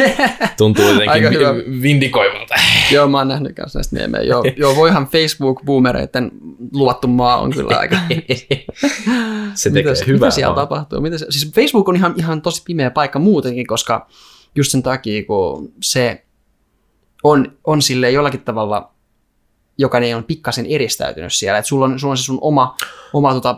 Tuntuu 0.58 0.86
jotenkin 0.86 1.30
vi- 1.30 1.82
vindikoivalta. 1.82 2.56
Joo, 2.92 3.08
mä 3.08 3.18
oon 3.18 3.28
nähnyt 3.28 3.56
kanssa 3.56 3.80
näistä 3.80 3.96
meemejä. 3.96 4.24
Joo, 4.24 4.44
joo 4.58 4.76
voihan 4.76 5.08
Facebook-boomereiden 5.08 6.32
luvattu 6.74 7.08
maa 7.08 7.38
on 7.38 7.52
kyllä 7.52 7.78
aika... 7.78 7.98
Se 9.54 9.70
tekee 9.70 9.94
Mitäs- 9.94 10.08
hyvää. 10.08 10.28
Mitä 10.28 10.32
siellä 10.32 10.56
vaan. 10.56 10.68
tapahtuu? 10.68 11.02
Mitä 11.02 11.18
se, 11.18 11.26
siis 11.30 11.52
Facebook 11.54 11.90
on 11.90 11.96
ihan, 11.96 12.14
ihan 12.18 12.42
tosi 12.42 12.64
pimeä 12.66 12.92
paikka 12.92 13.20
muutenkin, 13.20 13.68
koska 13.68 14.08
just 14.56 14.72
sen 14.72 14.84
takia, 14.84 15.24
kun 15.26 15.74
se 15.82 16.24
on, 17.24 17.52
on 17.64 17.82
sille 17.82 18.12
jollakin 18.12 18.42
tavalla, 18.42 18.92
jokainen 19.78 20.18
on 20.18 20.24
pikkasen 20.24 20.66
eristäytynyt 20.66 21.34
siellä. 21.34 21.58
Että 21.60 21.70
sulla 21.70 21.86
on, 21.86 22.00
sulla 22.00 22.12
on 22.12 22.18
se 22.18 22.24
sun 22.24 22.38
oma, 22.42 22.76
oma 23.14 23.34
tota, 23.34 23.50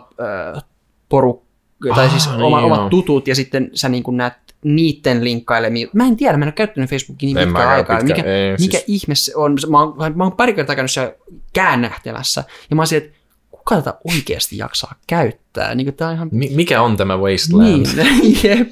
äh, 0.56 0.62
porukka, 1.08 1.46
tai 1.94 2.04
Ah, 2.06 2.10
siis 2.10 2.28
niin 2.30 2.40
oma, 2.42 2.60
joo. 2.60 2.66
omat 2.66 2.88
tutut, 2.90 3.28
ja 3.28 3.34
sitten 3.34 3.70
sä 3.74 3.88
niin 3.88 4.02
näet 4.12 4.32
niiden 4.64 5.24
linkkailemia. 5.24 5.88
Mä 5.92 6.06
en 6.06 6.16
tiedä, 6.16 6.36
mä 6.38 6.44
en 6.44 6.48
ole 6.48 6.52
käyttänyt 6.52 6.90
Facebookia 6.90 7.26
niin 7.26 7.38
pitkään 7.48 7.68
aikaa. 7.68 7.96
pitkään, 7.98 8.18
Mikä, 8.18 8.30
ei, 8.32 8.52
mikä 8.60 8.78
siis- 8.78 9.02
ihme 9.02 9.14
se 9.14 9.36
on? 9.36 9.56
Mä 9.70 9.80
oon, 9.80 9.94
mä 10.14 10.24
oon 10.24 10.32
pari 10.32 10.52
kertaa 10.54 10.76
käynyt 10.76 10.90
siellä 10.90 11.12
käännähtelässä, 11.52 12.44
ja 12.70 12.76
mä 12.76 12.82
oon 12.82 12.86
siellä, 12.86 13.06
että 13.06 13.18
kuka 13.50 13.76
tätä 13.76 13.94
oikeasti 14.16 14.56
jaksaa 14.58 14.94
käyttää? 15.06 15.74
Niin 15.74 15.94
tää 15.94 16.08
on 16.08 16.14
ihan 16.14 16.28
Mi- 16.32 16.50
mikä 16.54 16.82
on 16.82 16.96
tämä 16.96 17.16
Wasteland? 17.16 17.86
niin, 17.86 18.38
jep. 18.44 18.68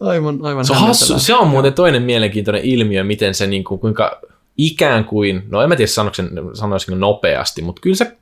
Aivan, 0.00 0.38
aivan 0.42 0.64
Se 0.64 0.72
on, 0.72 0.78
hassu, 0.78 1.18
se 1.18 1.34
on 1.34 1.48
muuten 1.48 1.72
toinen 1.72 2.02
mielenkiintoinen 2.02 2.64
ilmiö, 2.64 3.04
miten 3.04 3.34
se 3.34 3.46
niin 3.46 3.64
kuin, 3.64 3.80
kuinka 3.80 4.20
ikään 4.58 5.04
kuin, 5.04 5.42
no 5.48 5.62
en 5.62 5.68
mä 5.68 5.76
tiedä 5.76 5.90
sanoksen, 5.90 6.30
sanoisinko 6.54 6.98
nopeasti, 6.98 7.62
mutta 7.62 7.80
kyllä 7.80 7.96
se, 7.96 8.16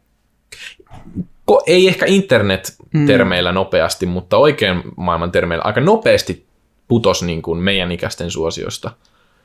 ei 1.67 1.89
ehkä 1.89 2.07
internet-termeillä 2.07 3.53
nopeasti, 3.53 4.07
mutta 4.07 4.37
oikein 4.37 4.83
maailman 4.97 5.33
termeillä 5.33 5.65
aika 5.65 5.81
nopeasti 5.81 6.47
putos 6.89 7.23
niin 7.23 7.43
kuin 7.43 7.59
meidän 7.59 7.93
ikäisten 7.93 8.31
suosiosta. 8.31 8.91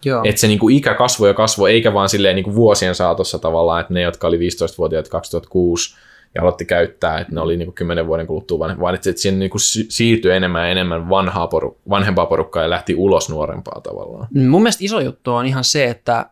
Joo. 0.06 0.22
Että 0.26 0.42
se 0.42 0.48
niin 0.48 0.60
kuin 0.60 0.76
ikä 0.76 0.94
kasvoi 0.94 1.30
ja 1.30 1.34
kasvoi, 1.34 1.72
eikä 1.72 1.94
vaan 1.94 2.10
silleen 2.10 2.36
niin 2.36 2.44
kuin 2.44 2.56
vuosien 2.56 2.96
saatossa 2.96 3.40
tavallaan, 3.40 3.82
että 3.82 3.94
ne, 3.94 4.02
jotka 4.02 4.28
oli 4.28 4.38
15-vuotiaat 4.38 5.10
2006 5.10 5.96
ja 6.36 6.42
aloitti 6.42 6.66
käyttää, 6.66 7.20
että 7.20 7.36
ne 7.36 7.42
oli 7.42 7.58
niin 7.58 7.66
kuin 7.66 7.76
10 7.76 8.08
vuoden 8.08 8.28
kuluttua 8.28 8.60
vanhem, 8.60 8.80
vaan 8.80 8.96
että 8.96 9.10
että 9.10 9.22
siihen 9.22 9.40
niin 9.40 9.52
kuin 9.52 9.62
si- 9.62 9.86
siirtyi 9.90 10.32
enemmän 10.32 10.62
ja 10.62 10.72
enemmän 10.72 11.10
vanhaa 11.10 11.46
poru- 11.46 11.78
vanhempaa 11.90 12.26
porukkaa 12.26 12.64
ja 12.64 12.70
lähti 12.70 12.96
ulos 12.96 13.30
nuorempaa 13.30 13.82
tavallaan. 13.82 14.28
Mun 14.34 14.62
mielestä 14.62 14.86
iso 14.86 15.00
juttu 15.00 15.34
on 15.34 15.46
ihan 15.46 15.64
se, 15.64 15.86
että 15.86 16.26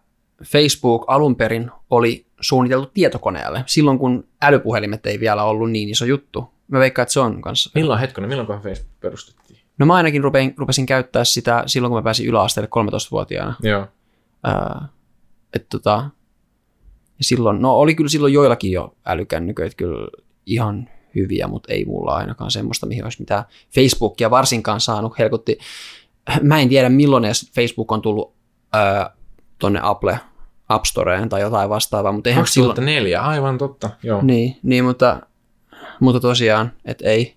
Facebook 0.43 1.05
alun 1.07 1.35
perin 1.35 1.71
oli 1.89 2.25
suunniteltu 2.41 2.91
tietokoneelle, 2.93 3.63
silloin 3.65 3.99
kun 3.99 4.27
älypuhelimet 4.41 5.05
ei 5.05 5.19
vielä 5.19 5.43
ollut 5.43 5.71
niin 5.71 5.89
iso 5.89 6.05
juttu. 6.05 6.49
Mä 6.67 6.79
veikkaan, 6.79 7.03
että 7.03 7.13
se 7.13 7.19
on 7.19 7.41
kanssa. 7.41 7.71
Milloin 7.75 7.99
hetkonen, 7.99 8.29
milloin 8.29 8.61
Facebook 8.61 8.99
perustettiin? 8.99 9.59
No 9.77 9.85
mä 9.85 9.95
ainakin 9.95 10.23
rupein, 10.23 10.53
rupesin 10.57 10.85
käyttää 10.85 11.23
sitä 11.23 11.63
silloin, 11.65 11.91
kun 11.91 11.97
mä 11.97 12.03
pääsin 12.03 12.27
yläasteelle 12.27 12.69
13-vuotiaana. 12.75 13.55
Joo. 13.63 13.87
Ää, 14.43 14.87
et 15.53 15.69
tota, 15.69 16.09
silloin, 17.21 17.61
no 17.61 17.75
oli 17.75 17.95
kyllä 17.95 18.09
silloin 18.09 18.33
joillakin 18.33 18.71
jo 18.71 18.95
älykännyköitä 19.05 19.75
kyllä 19.75 20.07
ihan 20.45 20.89
hyviä, 21.15 21.47
mutta 21.47 21.73
ei 21.73 21.85
mulla 21.85 22.15
ainakaan 22.15 22.51
semmoista, 22.51 22.85
mihin 22.85 23.03
olisi 23.03 23.21
mitään 23.21 23.43
Facebookia 23.75 24.29
varsinkaan 24.29 24.81
saanut. 24.81 25.19
Helkutti. 25.19 25.57
Mä 26.41 26.59
en 26.59 26.69
tiedä, 26.69 26.89
milloin 26.89 27.25
edes 27.25 27.51
Facebook 27.55 27.91
on 27.91 28.01
tullut 28.01 28.33
ää, 28.73 29.15
tonne 29.59 29.79
Apple 29.83 30.19
App 30.69 30.85
Storeen 30.85 31.29
tai 31.29 31.41
jotain 31.41 31.69
vastaavaa, 31.69 32.11
mutta 32.11 32.29
eihän 32.29 32.47
silloin... 32.47 32.69
2004, 32.69 33.21
aivan 33.21 33.57
totta. 33.57 33.89
Joo. 34.03 34.21
Niin, 34.21 34.57
niin 34.63 34.85
mutta, 34.85 35.21
mutta 35.99 36.19
tosiaan, 36.19 36.71
että 36.85 37.09
ei, 37.09 37.35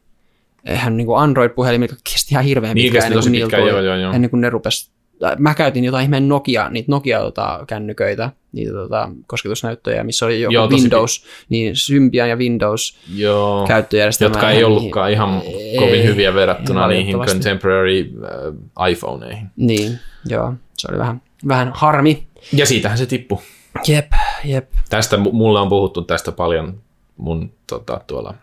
eihän 0.65 0.97
niin 0.97 1.07
Android-puhelimilla 1.17 1.97
kesti 2.13 2.35
ihan 2.35 2.45
hirveän 2.45 2.75
Niin, 2.75 2.93
pitkään, 2.93 3.13
ennen 3.13 3.23
kuin 3.23 3.33
pitkään, 3.33 3.63
tuli, 3.63 3.71
joo, 3.71 3.81
joo, 3.81 3.97
joo. 3.97 4.13
ennen 4.13 4.31
kuin 4.31 4.41
ne 4.41 4.51
rupes, 4.51 4.91
tai 5.19 5.37
mä 5.39 5.55
käytin 5.55 5.85
jotain 5.85 6.05
ihmeen 6.05 6.29
Nokia, 6.29 6.69
niitä 6.69 6.93
Nokia-kännyköitä, 6.93 8.31
niitä 8.53 8.73
tota, 8.73 9.09
kosketusnäyttöjä, 9.27 10.05
missä 10.05 10.27
oli 10.27 10.41
joku 10.41 10.55
Joo, 10.55 10.71
Windows, 10.71 11.25
niin 11.49 11.77
Symbian 11.77 12.29
ja 12.29 12.37
Windows 12.37 12.99
Joo. 13.15 13.67
käyttöjärjestelmä. 13.67 14.35
Jotka 14.35 14.51
ei 14.51 14.65
ollutkaan 14.65 15.11
ihan 15.11 15.43
kovin 15.79 16.05
hyviä 16.05 16.35
verrattuna 16.35 16.89
niihin 16.89 17.17
contemporary 17.19 18.11
äh, 18.81 18.91
iPhoneihin. 18.91 19.47
Niin, 19.57 19.99
joo, 20.29 20.55
se 20.79 20.89
oli 20.91 20.99
vähän, 20.99 21.23
vähän 21.49 21.73
harmi. 21.75 22.27
Ja 22.53 22.67
siitähän 22.67 22.99
se 22.99 23.07
tippui. 23.07 23.39
Jep, 23.89 24.13
jep. 24.45 24.71
Tästä 24.91 25.17
mu- 25.17 25.33
mulle 25.33 25.61
on 25.61 25.69
puhuttu 25.69 26.03
tästä 26.03 26.33
paljon 26.33 26.81
mun 27.17 27.53
tota, 27.67 28.01
tuolla 28.07 28.35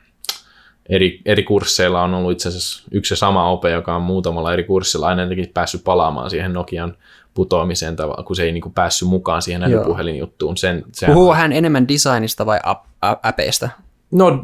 eri, 0.89 1.21
eri 1.25 1.43
kursseilla 1.43 2.03
on 2.03 2.13
ollut 2.13 2.31
itse 2.31 2.49
asiassa 2.49 2.83
yksi 2.91 3.13
ja 3.13 3.17
sama 3.17 3.49
ope, 3.49 3.71
joka 3.71 3.95
on 3.95 4.01
muutamalla 4.01 4.53
eri 4.53 4.63
kurssilla 4.63 5.07
aina 5.07 5.21
jotenkin 5.21 5.51
päässyt 5.53 5.83
palaamaan 5.83 6.29
siihen 6.29 6.53
Nokian 6.53 6.97
putoamiseen, 7.33 7.95
kun 8.25 8.35
se 8.35 8.43
ei 8.43 8.51
niin 8.51 8.61
kuin 8.61 8.73
päässyt 8.73 9.09
mukaan 9.09 9.41
siihen 9.41 9.63
älypuhelinjuttuun. 9.63 10.57
Sen, 10.57 10.83
se 10.91 11.05
Puhuu 11.05 11.33
hän 11.33 11.51
enemmän 11.51 11.87
designista 11.87 12.45
vai 12.45 12.59
äpeistä? 13.25 13.69
No 14.11 14.43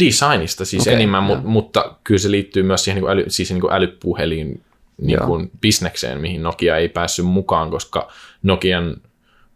designista 0.00 0.64
siis 0.64 0.82
okay, 0.82 0.94
enemmän, 0.94 1.28
mu- 1.28 1.46
mutta 1.46 1.94
kyllä 2.04 2.18
se 2.18 2.30
liittyy 2.30 2.62
myös 2.62 2.84
siihen 2.84 2.96
niin 2.96 3.04
kuin 3.04 3.12
äly, 3.12 3.24
siis 3.28 3.50
niin 3.50 3.60
kuin 3.60 3.72
älypuhelin 3.72 4.60
niin 5.02 5.18
kuin 5.26 5.50
bisnekseen, 5.60 6.20
mihin 6.20 6.42
Nokia 6.42 6.76
ei 6.76 6.88
päässyt 6.88 7.26
mukaan, 7.26 7.70
koska 7.70 8.08
Nokian 8.42 8.96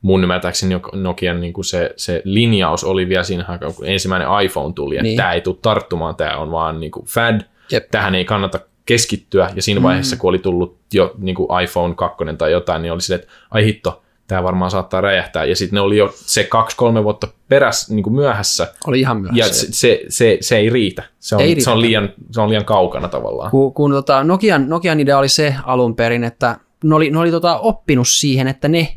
mun 0.02 0.23
ymmärtääkseni 0.23 0.81
Nokian 0.93 1.40
niin 1.40 1.52
kuin 1.52 1.64
se, 1.64 1.90
se 1.97 2.23
linjaus 2.24 2.85
oli 2.85 3.09
vielä 3.09 3.23
siinä 3.23 3.44
aikaa, 3.48 3.73
kun 3.73 3.86
ensimmäinen 3.89 4.28
iPhone 4.44 4.74
tuli, 4.74 4.97
että 4.97 5.02
Niin. 5.02 5.16
tämä 5.16 5.32
ei 5.32 5.40
tule 5.40 5.56
tarttumaan, 5.62 6.16
tämä 6.16 6.36
on 6.36 6.51
vaan 6.51 6.81
niin 6.81 6.93
kuin 6.93 7.06
fad, 7.06 7.40
Jep. 7.73 7.90
tähän 7.90 8.14
ei 8.14 8.24
kannata 8.24 8.60
keskittyä, 8.86 9.51
ja 9.56 9.62
siinä 9.62 9.82
vaiheessa, 9.82 10.16
kun 10.16 10.28
oli 10.28 10.39
tullut 10.39 10.78
jo 10.93 11.14
niin 11.19 11.35
kuin 11.35 11.62
iPhone 11.62 11.94
2 11.94 12.16
tai 12.39 12.52
jotain, 12.52 12.82
niin 12.82 12.93
oli 12.93 13.01
silleen, 13.01 13.23
että 13.23 13.32
ai 13.51 13.64
hitto, 13.64 14.02
tämä 14.27 14.43
varmaan 14.43 14.70
saattaa 14.70 15.01
räjähtää, 15.01 15.44
ja 15.44 15.57
sitten 15.57 15.74
ne 15.77 15.81
oli 15.81 15.97
jo 15.97 16.12
se 16.16 16.44
kaksi-kolme 16.44 17.05
vuotta 17.05 17.28
peräs 17.49 17.90
niin 17.90 18.03
kuin 18.03 18.15
myöhässä, 18.15 18.74
Oli 18.86 19.01
ihan 19.01 19.24
ja 19.24 19.32
myöhässä. 19.32 19.66
se, 19.66 19.73
se, 19.73 20.01
se, 20.09 20.39
se 20.40 20.57
ei 20.57 20.70
riitä. 20.70 21.03
Se 21.19 21.35
on, 21.36 21.40
Ei 21.43 21.47
riitä. 21.47 21.65
se 21.65 21.70
on, 21.70 21.81
liian, 21.81 22.09
se 22.31 22.40
on 22.40 22.49
liian 22.49 22.65
kaukana 22.65 23.09
tavallaan. 23.09 23.51
kun, 23.51 23.74
kun 23.74 23.90
tota 23.90 24.24
Nokian, 24.24 24.69
Nokian 24.69 25.01
idea 25.01 25.19
oli 25.19 25.28
se 25.28 25.55
alun 25.65 25.97
perin, 25.97 26.24
että 26.24 26.57
ne 26.85 26.94
oli, 26.94 27.11
ne 27.11 27.19
oli 27.19 27.31
tota 27.31 27.59
oppinut 27.59 28.09
siihen, 28.09 28.49
että 28.49 28.69
ne 28.69 28.89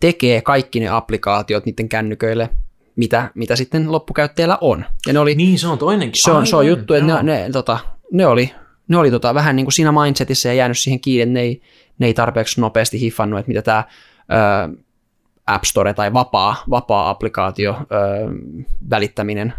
tekee 0.00 0.40
kaikki 0.42 0.80
ne 0.80 0.88
applikaatiot 0.88 1.66
niiden 1.66 1.88
kännyköille, 1.88 2.48
mitä, 2.96 3.30
mitä 3.34 3.56
sitten 3.56 3.92
loppukäyttäjällä 3.92 4.58
on. 4.60 4.84
Ja 5.06 5.12
ne 5.12 5.18
oli, 5.18 5.34
Niin, 5.34 5.58
se 5.58 5.68
on 5.68 5.78
toinenkin. 5.78 6.22
se, 6.22 6.30
on, 6.30 6.46
se 6.46 6.56
on 6.56 6.66
juttu, 6.66 6.94
että 6.94 7.10
joo. 7.10 7.22
ne, 7.22 7.32
ne, 7.42 7.50
tota, 7.50 7.78
ne 8.12 8.26
oli, 8.26 8.50
ne 8.88 8.96
oli 8.96 9.10
tota, 9.10 9.34
vähän 9.34 9.56
niin 9.56 9.66
kuin 9.66 9.72
siinä 9.72 9.92
mindsetissä 9.92 10.48
ja 10.48 10.54
jäänyt 10.54 10.78
siihen 10.78 11.00
kiinni, 11.00 11.22
että 11.22 11.32
ne 11.32 11.40
ei, 11.40 11.62
ne 11.98 12.06
ei 12.06 12.14
tarpeeksi 12.14 12.60
nopeasti 12.60 13.00
hiffannut, 13.00 13.38
että 13.40 13.48
mitä 13.48 13.62
tämä 13.62 13.84
ö, 14.30 14.76
App 15.46 15.64
Store 15.64 15.94
tai 15.94 16.12
vapaa, 16.12 16.56
vapaa 16.70 17.10
applikaatio 17.10 17.70
ö, 17.80 17.84
välittäminen, 18.90 19.52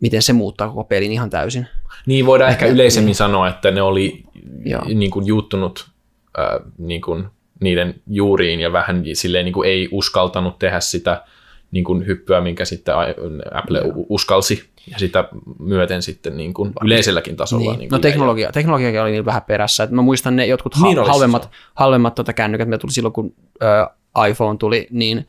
miten 0.00 0.22
se 0.22 0.32
muuttaa 0.32 0.68
koko 0.68 0.84
pelin 0.84 1.12
ihan 1.12 1.30
täysin. 1.30 1.66
Niin, 2.06 2.26
voidaan 2.26 2.50
ehkä 2.50 2.64
Ehkä- 2.66 2.74
yleisemmin 2.74 3.06
niin. 3.06 3.14
sanoa, 3.14 3.48
että 3.48 3.70
ne 3.70 3.82
oli 3.82 4.24
Joo. 4.64 4.82
niin 4.94 5.10
kuin 5.10 5.26
juuttunut 5.26 5.88
äh, 6.38 6.46
niin 6.78 7.00
kuin 7.00 7.24
niiden 7.60 7.94
juuriin 8.06 8.60
ja 8.60 8.72
vähän 8.72 9.02
silleen 9.12 9.44
niin 9.44 9.52
kuin 9.52 9.68
ei 9.68 9.88
uskaltanut 9.92 10.58
tehdä 10.58 10.80
sitä 10.80 11.24
niin 11.70 11.84
kuin 11.84 12.06
hyppyä, 12.06 12.40
minkä 12.40 12.64
sitten 12.64 12.94
Apple 13.54 13.80
u- 13.80 14.06
uskalsi 14.08 14.69
ja 14.86 14.98
sitä 14.98 15.28
myöten 15.58 16.02
sitten 16.02 16.36
niin 16.36 16.54
kuin 16.54 16.72
yleiselläkin 16.84 17.36
tasolla. 17.36 17.70
Niin. 17.70 17.78
Niin 17.78 17.88
no 17.88 17.90
kuin 17.90 18.02
teknologia, 18.02 18.52
teknologiakin 18.52 19.02
oli 19.02 19.10
niin 19.10 19.24
vähän 19.24 19.42
perässä. 19.42 19.84
Et 19.84 19.90
mä 19.90 20.02
muistan 20.02 20.36
ne 20.36 20.46
jotkut 20.46 20.74
ha- 20.74 20.86
Niin 20.86 20.98
oli 20.98 21.08
halvemmat, 21.08 21.42
se. 21.42 21.48
halvemmat 21.74 22.14
tota 22.14 22.32
kännykät, 22.32 22.68
mitä 22.68 22.78
tuli 22.78 22.92
silloin, 22.92 23.12
kun 23.12 23.34
ö, 23.62 24.26
iPhone 24.28 24.58
tuli, 24.58 24.86
niin 24.90 25.28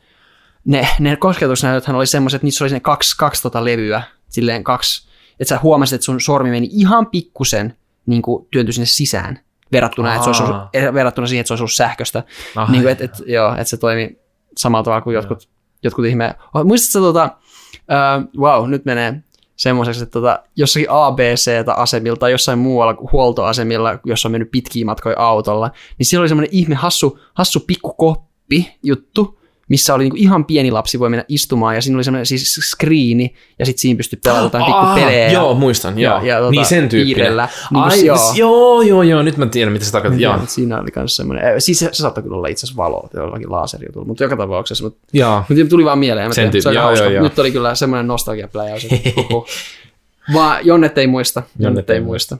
ne, 0.64 0.88
ne 0.98 1.16
kosketusnäytöthän 1.16 1.96
oli 1.96 2.06
semmoiset, 2.06 2.38
että 2.38 2.46
niissä 2.46 2.64
oli 2.64 2.72
ne 2.72 2.80
kaksi, 2.80 3.16
kaksi 3.16 3.42
tota 3.42 3.64
levyä, 3.64 4.02
silleen 4.28 4.64
kaksi, 4.64 5.08
että 5.40 5.54
sä 5.54 5.60
huomasit, 5.62 5.94
että 5.94 6.04
sun 6.04 6.20
sormi 6.20 6.50
meni 6.50 6.68
ihan 6.72 7.06
pikkusen 7.06 7.76
niin 8.06 8.22
kuin 8.22 8.46
työntyi 8.50 8.72
sinne 8.72 8.86
sisään, 8.86 9.40
verrattuna, 9.72 10.14
että 10.14 10.24
se 10.24 10.28
olisi 10.28 10.42
ollut, 10.42 10.56
eh, 10.72 10.94
verrattuna 10.94 11.26
siihen, 11.26 11.40
että 11.40 11.48
se 11.48 11.52
olisi 11.52 11.62
ollut 11.62 11.72
sähköstä. 11.72 12.22
Ah, 12.56 12.70
niin 12.70 12.82
kuin, 12.82 12.92
et, 12.92 13.00
et, 13.00 13.12
joo, 13.26 13.52
että 13.52 13.64
se 13.64 13.76
toimi 13.76 14.18
samalla 14.56 14.84
tavalla 14.84 15.02
kuin 15.02 15.14
jotkut 15.14 15.48
jotkut 15.82 16.04
ihme... 16.04 16.34
Oh, 16.54 16.64
muistatko 16.64 17.12
tota, 17.12 17.36
uh, 17.74 18.40
wow, 18.40 18.70
nyt 18.70 18.84
menee 18.84 19.22
semmoiseksi, 19.62 20.02
että 20.02 20.12
tota, 20.12 20.42
jossakin 20.56 20.90
ABC-asemilta 20.90 22.20
tai 22.20 22.30
jossain 22.30 22.58
muualla 22.58 22.94
huoltoasemilla, 23.12 23.98
jossa 24.04 24.28
on 24.28 24.32
mennyt 24.32 24.50
pitkiä 24.50 24.84
matkoja 24.84 25.18
autolla, 25.18 25.70
niin 25.98 26.06
siellä 26.06 26.22
oli 26.22 26.28
semmoinen 26.28 26.54
ihme 26.54 26.74
hassu, 26.74 27.18
hassu 27.34 27.60
pikkukoppi 27.60 28.74
juttu, 28.82 29.38
missä 29.68 29.94
oli 29.94 30.04
niinku 30.04 30.16
ihan 30.20 30.44
pieni 30.44 30.70
lapsi 30.70 30.98
voi 30.98 31.10
mennä 31.10 31.24
istumaan, 31.28 31.74
ja 31.74 31.82
siinä 31.82 31.96
oli 31.96 32.04
semmoinen 32.04 32.26
siis 32.26 32.54
screeni, 32.54 33.34
ja 33.58 33.66
sitten 33.66 33.80
siinä 33.80 33.96
pystyi 33.96 34.18
pelaamaan 34.24 34.46
jotain 34.46 34.64
pikkupelejä. 34.64 35.32
Joo, 35.32 35.54
muistan, 35.54 35.98
joo. 35.98 36.16
Ja, 36.16 36.26
ja 36.26 36.38
tota, 36.38 36.50
niin 36.50 36.64
sen 36.64 36.88
tyyppinen. 36.88 37.32
Niin 37.70 37.82
Ai, 37.82 38.04
joo. 38.04 38.32
joo, 38.34 38.82
joo, 38.82 39.02
joo, 39.02 39.22
nyt 39.22 39.36
mä 39.36 39.46
tiedän, 39.46 39.72
mitä 39.72 39.84
sä 39.84 39.92
tarkoitat. 39.92 40.50
Siinä 40.50 40.80
oli 40.80 40.90
myös 40.96 41.16
semmoinen, 41.16 41.60
siis 41.60 41.78
se, 41.78 41.88
se 41.92 42.02
saattoi 42.02 42.22
kyllä 42.22 42.36
olla 42.36 42.48
itse 42.48 42.66
asiassa 42.66 42.82
valo, 42.82 43.08
jollakin 43.14 43.52
laaserijutulla, 43.52 44.06
mutta 44.06 44.24
joka 44.24 44.36
tapauksessa, 44.36 44.84
mutta, 44.84 45.00
joo. 45.12 45.44
mutta 45.48 45.64
tuli 45.70 45.84
vaan 45.84 45.98
mieleen, 45.98 46.28
mä 46.28 46.34
Sen 46.34 46.50
tiedän, 46.50 46.62
se 46.62 46.68
oli 46.68 46.76
joo, 46.76 46.84
hauska. 46.84 47.04
joo, 47.04 47.12
joo. 47.12 47.22
Nyt 47.22 47.38
oli 47.38 47.50
kyllä 47.52 47.74
semmoinen 47.74 48.06
nostalgiapläjäys. 48.06 48.86
Vaan 50.34 50.66
Jonnet 50.66 50.98
ei 50.98 51.06
muista, 51.06 51.42
Jonnet 51.58 51.90
ei 51.90 51.96
ei 51.96 52.00
muista. 52.02 52.38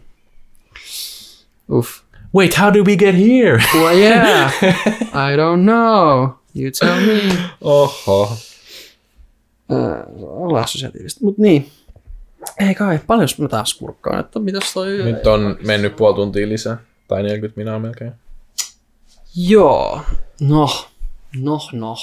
Uff. 1.72 2.00
Wait, 2.34 2.58
how 2.58 2.72
did 2.72 2.86
we 2.86 2.96
get 2.96 3.14
here? 3.14 3.62
Well, 3.74 3.98
yeah, 3.98 4.52
I 5.12 5.36
don't 5.36 5.62
know, 5.62 6.28
you 6.54 6.70
tell 6.80 7.00
me. 7.00 7.34
Oho. 7.60 8.36
Äh, 9.72 10.62
assosiatiivista, 10.62 11.20
mutta 11.24 11.42
niin. 11.42 11.70
Ei 12.68 12.74
kai, 12.74 12.98
paljon 13.06 13.28
mä 13.38 13.48
taas 13.48 13.74
kurkkaan, 13.74 14.20
että 14.20 14.38
mitäs 14.38 14.72
toi... 14.74 14.86
Nyt 14.88 15.26
on 15.26 15.56
mennyt 15.66 15.96
puoli 15.96 16.14
tuntia 16.14 16.48
lisää. 16.48 16.78
Tai 17.08 17.22
40 17.22 17.60
minaa 17.60 17.78
melkein. 17.78 18.12
Joo, 19.36 20.00
no, 20.40 20.68
no, 21.40 21.58
no. 21.72 21.94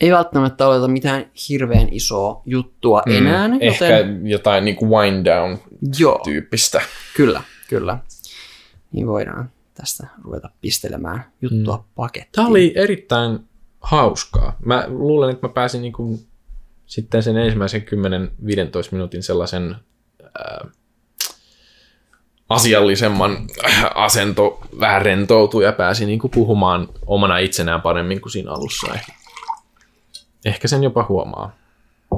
Ei 0.00 0.12
välttämättä 0.12 0.68
oleta 0.68 0.88
mitään 0.88 1.26
hirveän 1.48 1.88
isoa 1.90 2.42
juttua 2.46 3.02
mm, 3.06 3.16
enää, 3.16 3.46
joten 3.46 3.68
Ehkä 3.68 3.88
jotain 4.22 4.64
niin 4.64 4.76
kuin 4.76 4.90
wind 4.90 5.26
down 5.26 5.58
joo, 5.98 6.20
tyyppistä. 6.24 6.82
kyllä, 7.16 7.42
kyllä. 7.68 7.98
Niin 8.92 9.06
voidaan 9.06 9.50
tästä 9.74 10.06
ruveta 10.24 10.50
pistelemään 10.60 11.32
juttua 11.42 11.76
mm. 11.76 11.84
pakettiin. 11.94 12.32
Tämä 12.32 12.48
oli 12.48 12.72
erittäin 12.76 13.38
hauskaa. 13.80 14.56
Mä 14.64 14.84
luulen, 14.88 15.30
että 15.30 15.46
mä 15.46 15.52
pääsin 15.52 15.82
niin 15.82 15.92
kuin 15.92 16.26
sitten 16.86 17.22
sen 17.22 17.36
ensimmäisen 17.36 17.82
10-15 17.82 17.84
minuutin 18.90 19.22
sellaisen 19.22 19.76
ää, 20.38 20.66
asiallisemman 22.48 23.36
äh, 23.66 23.84
asento 23.94 24.60
vähän 24.80 25.02
rentoutui 25.02 25.64
ja 25.64 25.72
pääsi 25.72 26.06
niin 26.06 26.18
kuin 26.18 26.30
puhumaan 26.30 26.88
omana 27.06 27.38
itsenään 27.38 27.82
paremmin 27.82 28.20
kuin 28.20 28.32
siinä 28.32 28.52
alussa. 28.52 28.94
Ehkä, 30.44 30.68
sen 30.68 30.82
jopa 30.82 31.06
huomaa. 31.08 31.56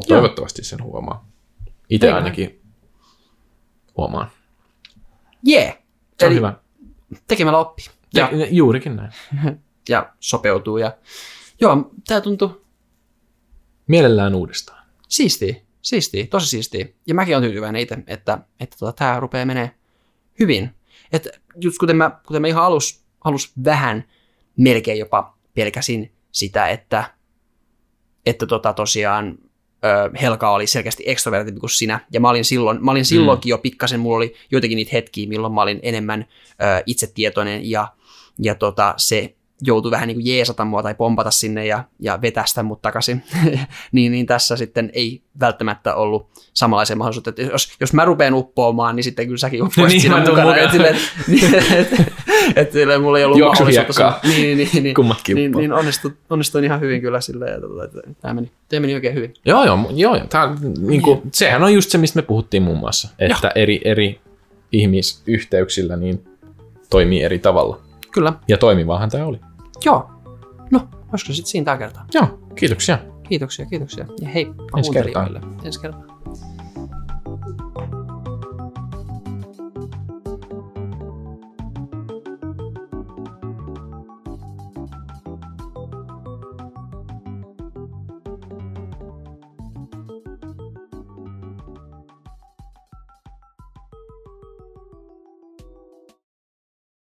Toivottavasti 0.08 0.64
sen 0.64 0.82
huomaa. 0.82 1.28
Itse 1.90 2.12
ainakin 2.12 2.62
huomaan. 3.96 4.30
Yeah. 5.48 5.78
Se 6.20 6.26
on 6.26 6.32
Eli 6.32 6.36
hyvä. 6.36 6.54
Tekemällä 7.28 7.58
oppii 7.58 7.86
Ja, 8.14 8.30
ja, 8.32 8.46
juurikin 8.50 8.96
näin. 8.96 9.12
ja 9.88 10.12
sopeutuu. 10.20 10.78
Ja, 10.78 10.96
joo, 11.60 11.90
tämä 12.06 12.20
tuntuu 12.20 12.66
Mielellään 13.86 14.34
uudestaan. 14.34 14.86
siistiä, 15.08 15.54
siistiä, 15.82 16.26
tosi 16.26 16.46
siistiä. 16.46 16.86
Ja 17.06 17.14
mäkin 17.14 17.36
olen 17.36 17.48
tyytyväinen 17.48 17.82
itse, 17.82 17.98
että, 18.06 18.38
että 18.60 18.76
tota, 18.78 18.92
tämä 18.92 19.20
rupeaa 19.20 19.46
menee 19.46 19.70
hyvin. 20.40 20.70
Että 21.12 21.30
just 21.60 21.78
kuten 21.78 21.96
mä, 21.96 22.20
kuten 22.26 22.42
mä 22.42 22.48
ihan 22.48 22.64
alus, 22.64 23.04
alus 23.24 23.52
vähän 23.64 24.04
melkein 24.56 24.98
jopa 24.98 25.38
pelkäsin 25.54 26.12
sitä, 26.32 26.68
että, 26.68 27.04
että 28.26 28.46
tota 28.46 28.72
tosiaan 28.72 29.38
Helka 30.20 30.50
oli 30.50 30.66
selkeästi 30.66 31.02
ekstrovertimpi 31.06 31.60
kuin 31.60 31.70
sinä, 31.70 32.00
ja 32.12 32.20
mä 32.20 32.30
olin, 32.30 32.44
silloin, 32.44 32.84
mä 32.84 32.90
olin 32.90 33.04
silloinkin 33.04 33.50
jo 33.50 33.58
pikkasen, 33.58 34.00
mulla 34.00 34.16
oli 34.16 34.34
joitakin 34.50 34.76
niitä 34.76 34.90
hetkiä, 34.92 35.28
milloin 35.28 35.52
mä 35.52 35.62
olin 35.62 35.80
enemmän 35.82 36.26
ö, 36.50 36.82
itsetietoinen, 36.86 37.70
ja, 37.70 37.88
ja 38.38 38.54
tota, 38.54 38.94
se 38.96 39.35
joutui 39.62 39.90
vähän 39.90 40.08
niin 40.08 40.16
kuin 40.16 40.26
jeesata 40.26 40.64
mua 40.64 40.82
tai 40.82 40.94
pompata 40.94 41.30
sinne 41.30 41.66
ja, 41.66 41.84
ja 42.00 42.18
vetästä 42.22 42.62
mut 42.62 42.82
takaisin, 42.82 43.22
niin, 43.92 44.12
niin 44.12 44.26
tässä 44.26 44.56
sitten 44.56 44.90
ei 44.92 45.22
välttämättä 45.40 45.94
ollut 45.94 46.28
samanlaisia 46.54 46.96
mahdollisuutta, 46.96 47.30
että 47.30 47.42
jos, 47.42 47.72
jos 47.80 47.92
mä 47.92 48.04
rupean 48.04 48.34
uppoamaan, 48.34 48.96
niin 48.96 49.04
sitten 49.04 49.26
kyllä 49.26 49.38
säkin 49.38 49.62
uppoisit 49.62 49.88
Niin, 49.92 50.00
siinä 50.00 50.20
mukana, 50.20 50.56
että 50.56 50.72
silleen, 50.72 50.96
että 51.78 51.96
et, 51.96 52.08
et, 52.56 52.72
silleen 52.72 53.02
mulla 53.02 53.18
ei 53.18 53.24
ollut 53.24 53.38
Juoksuhiekkaa. 53.38 54.10
mahdollisuutta. 54.10 54.28
Niin, 54.28 54.58
niin, 54.58 54.82
niin, 54.82 54.94
Kummatkin 54.94 55.36
niin, 55.36 55.52
niin 55.52 55.72
onnistu, 55.72 56.12
onnistuin 56.30 56.64
ihan 56.64 56.80
hyvin 56.80 57.00
kyllä 57.00 57.20
silleen, 57.20 57.54
että, 57.54 57.66
että, 57.84 57.98
että 58.10 58.22
tämä 58.22 58.34
meni, 58.34 58.50
tämä 58.68 58.80
meni 58.80 58.94
oikein 58.94 59.14
hyvin. 59.14 59.34
Joo, 59.44 59.64
joo, 59.64 59.78
joo, 59.94 60.16
joo. 60.16 60.26
Tää, 60.26 60.56
niin 60.80 61.02
kuin, 61.02 61.22
sehän 61.32 61.62
on 61.62 61.74
just 61.74 61.90
se, 61.90 61.98
mistä 61.98 62.16
me 62.18 62.22
puhuttiin 62.22 62.62
muun 62.62 62.78
muassa, 62.78 63.08
että 63.18 63.52
eri, 63.54 63.80
eri 63.84 64.20
ihmisyhteyksillä 64.72 65.96
niin 65.96 66.24
toimii 66.90 67.22
eri 67.22 67.38
tavalla. 67.38 67.80
Kyllä, 68.10 68.32
Ja 68.48 68.58
toimivaahan 68.58 69.10
tämä 69.10 69.26
oli. 69.26 69.40
Joo. 69.84 70.10
No, 70.70 70.88
olisiko 71.12 71.32
sitten 71.32 71.46
siinä 71.46 71.64
tällä 71.64 71.78
kertaa? 71.78 72.06
Joo, 72.14 72.38
kiitoksia. 72.54 72.98
Kiitoksia, 73.28 73.66
kiitoksia. 73.66 74.06
Ja 74.20 74.28
heippa 74.28 74.64
Ensi 74.76 74.90
kuuntelijoille. 74.90 75.40
Ensi 75.64 75.80
kertaa. 75.80 76.15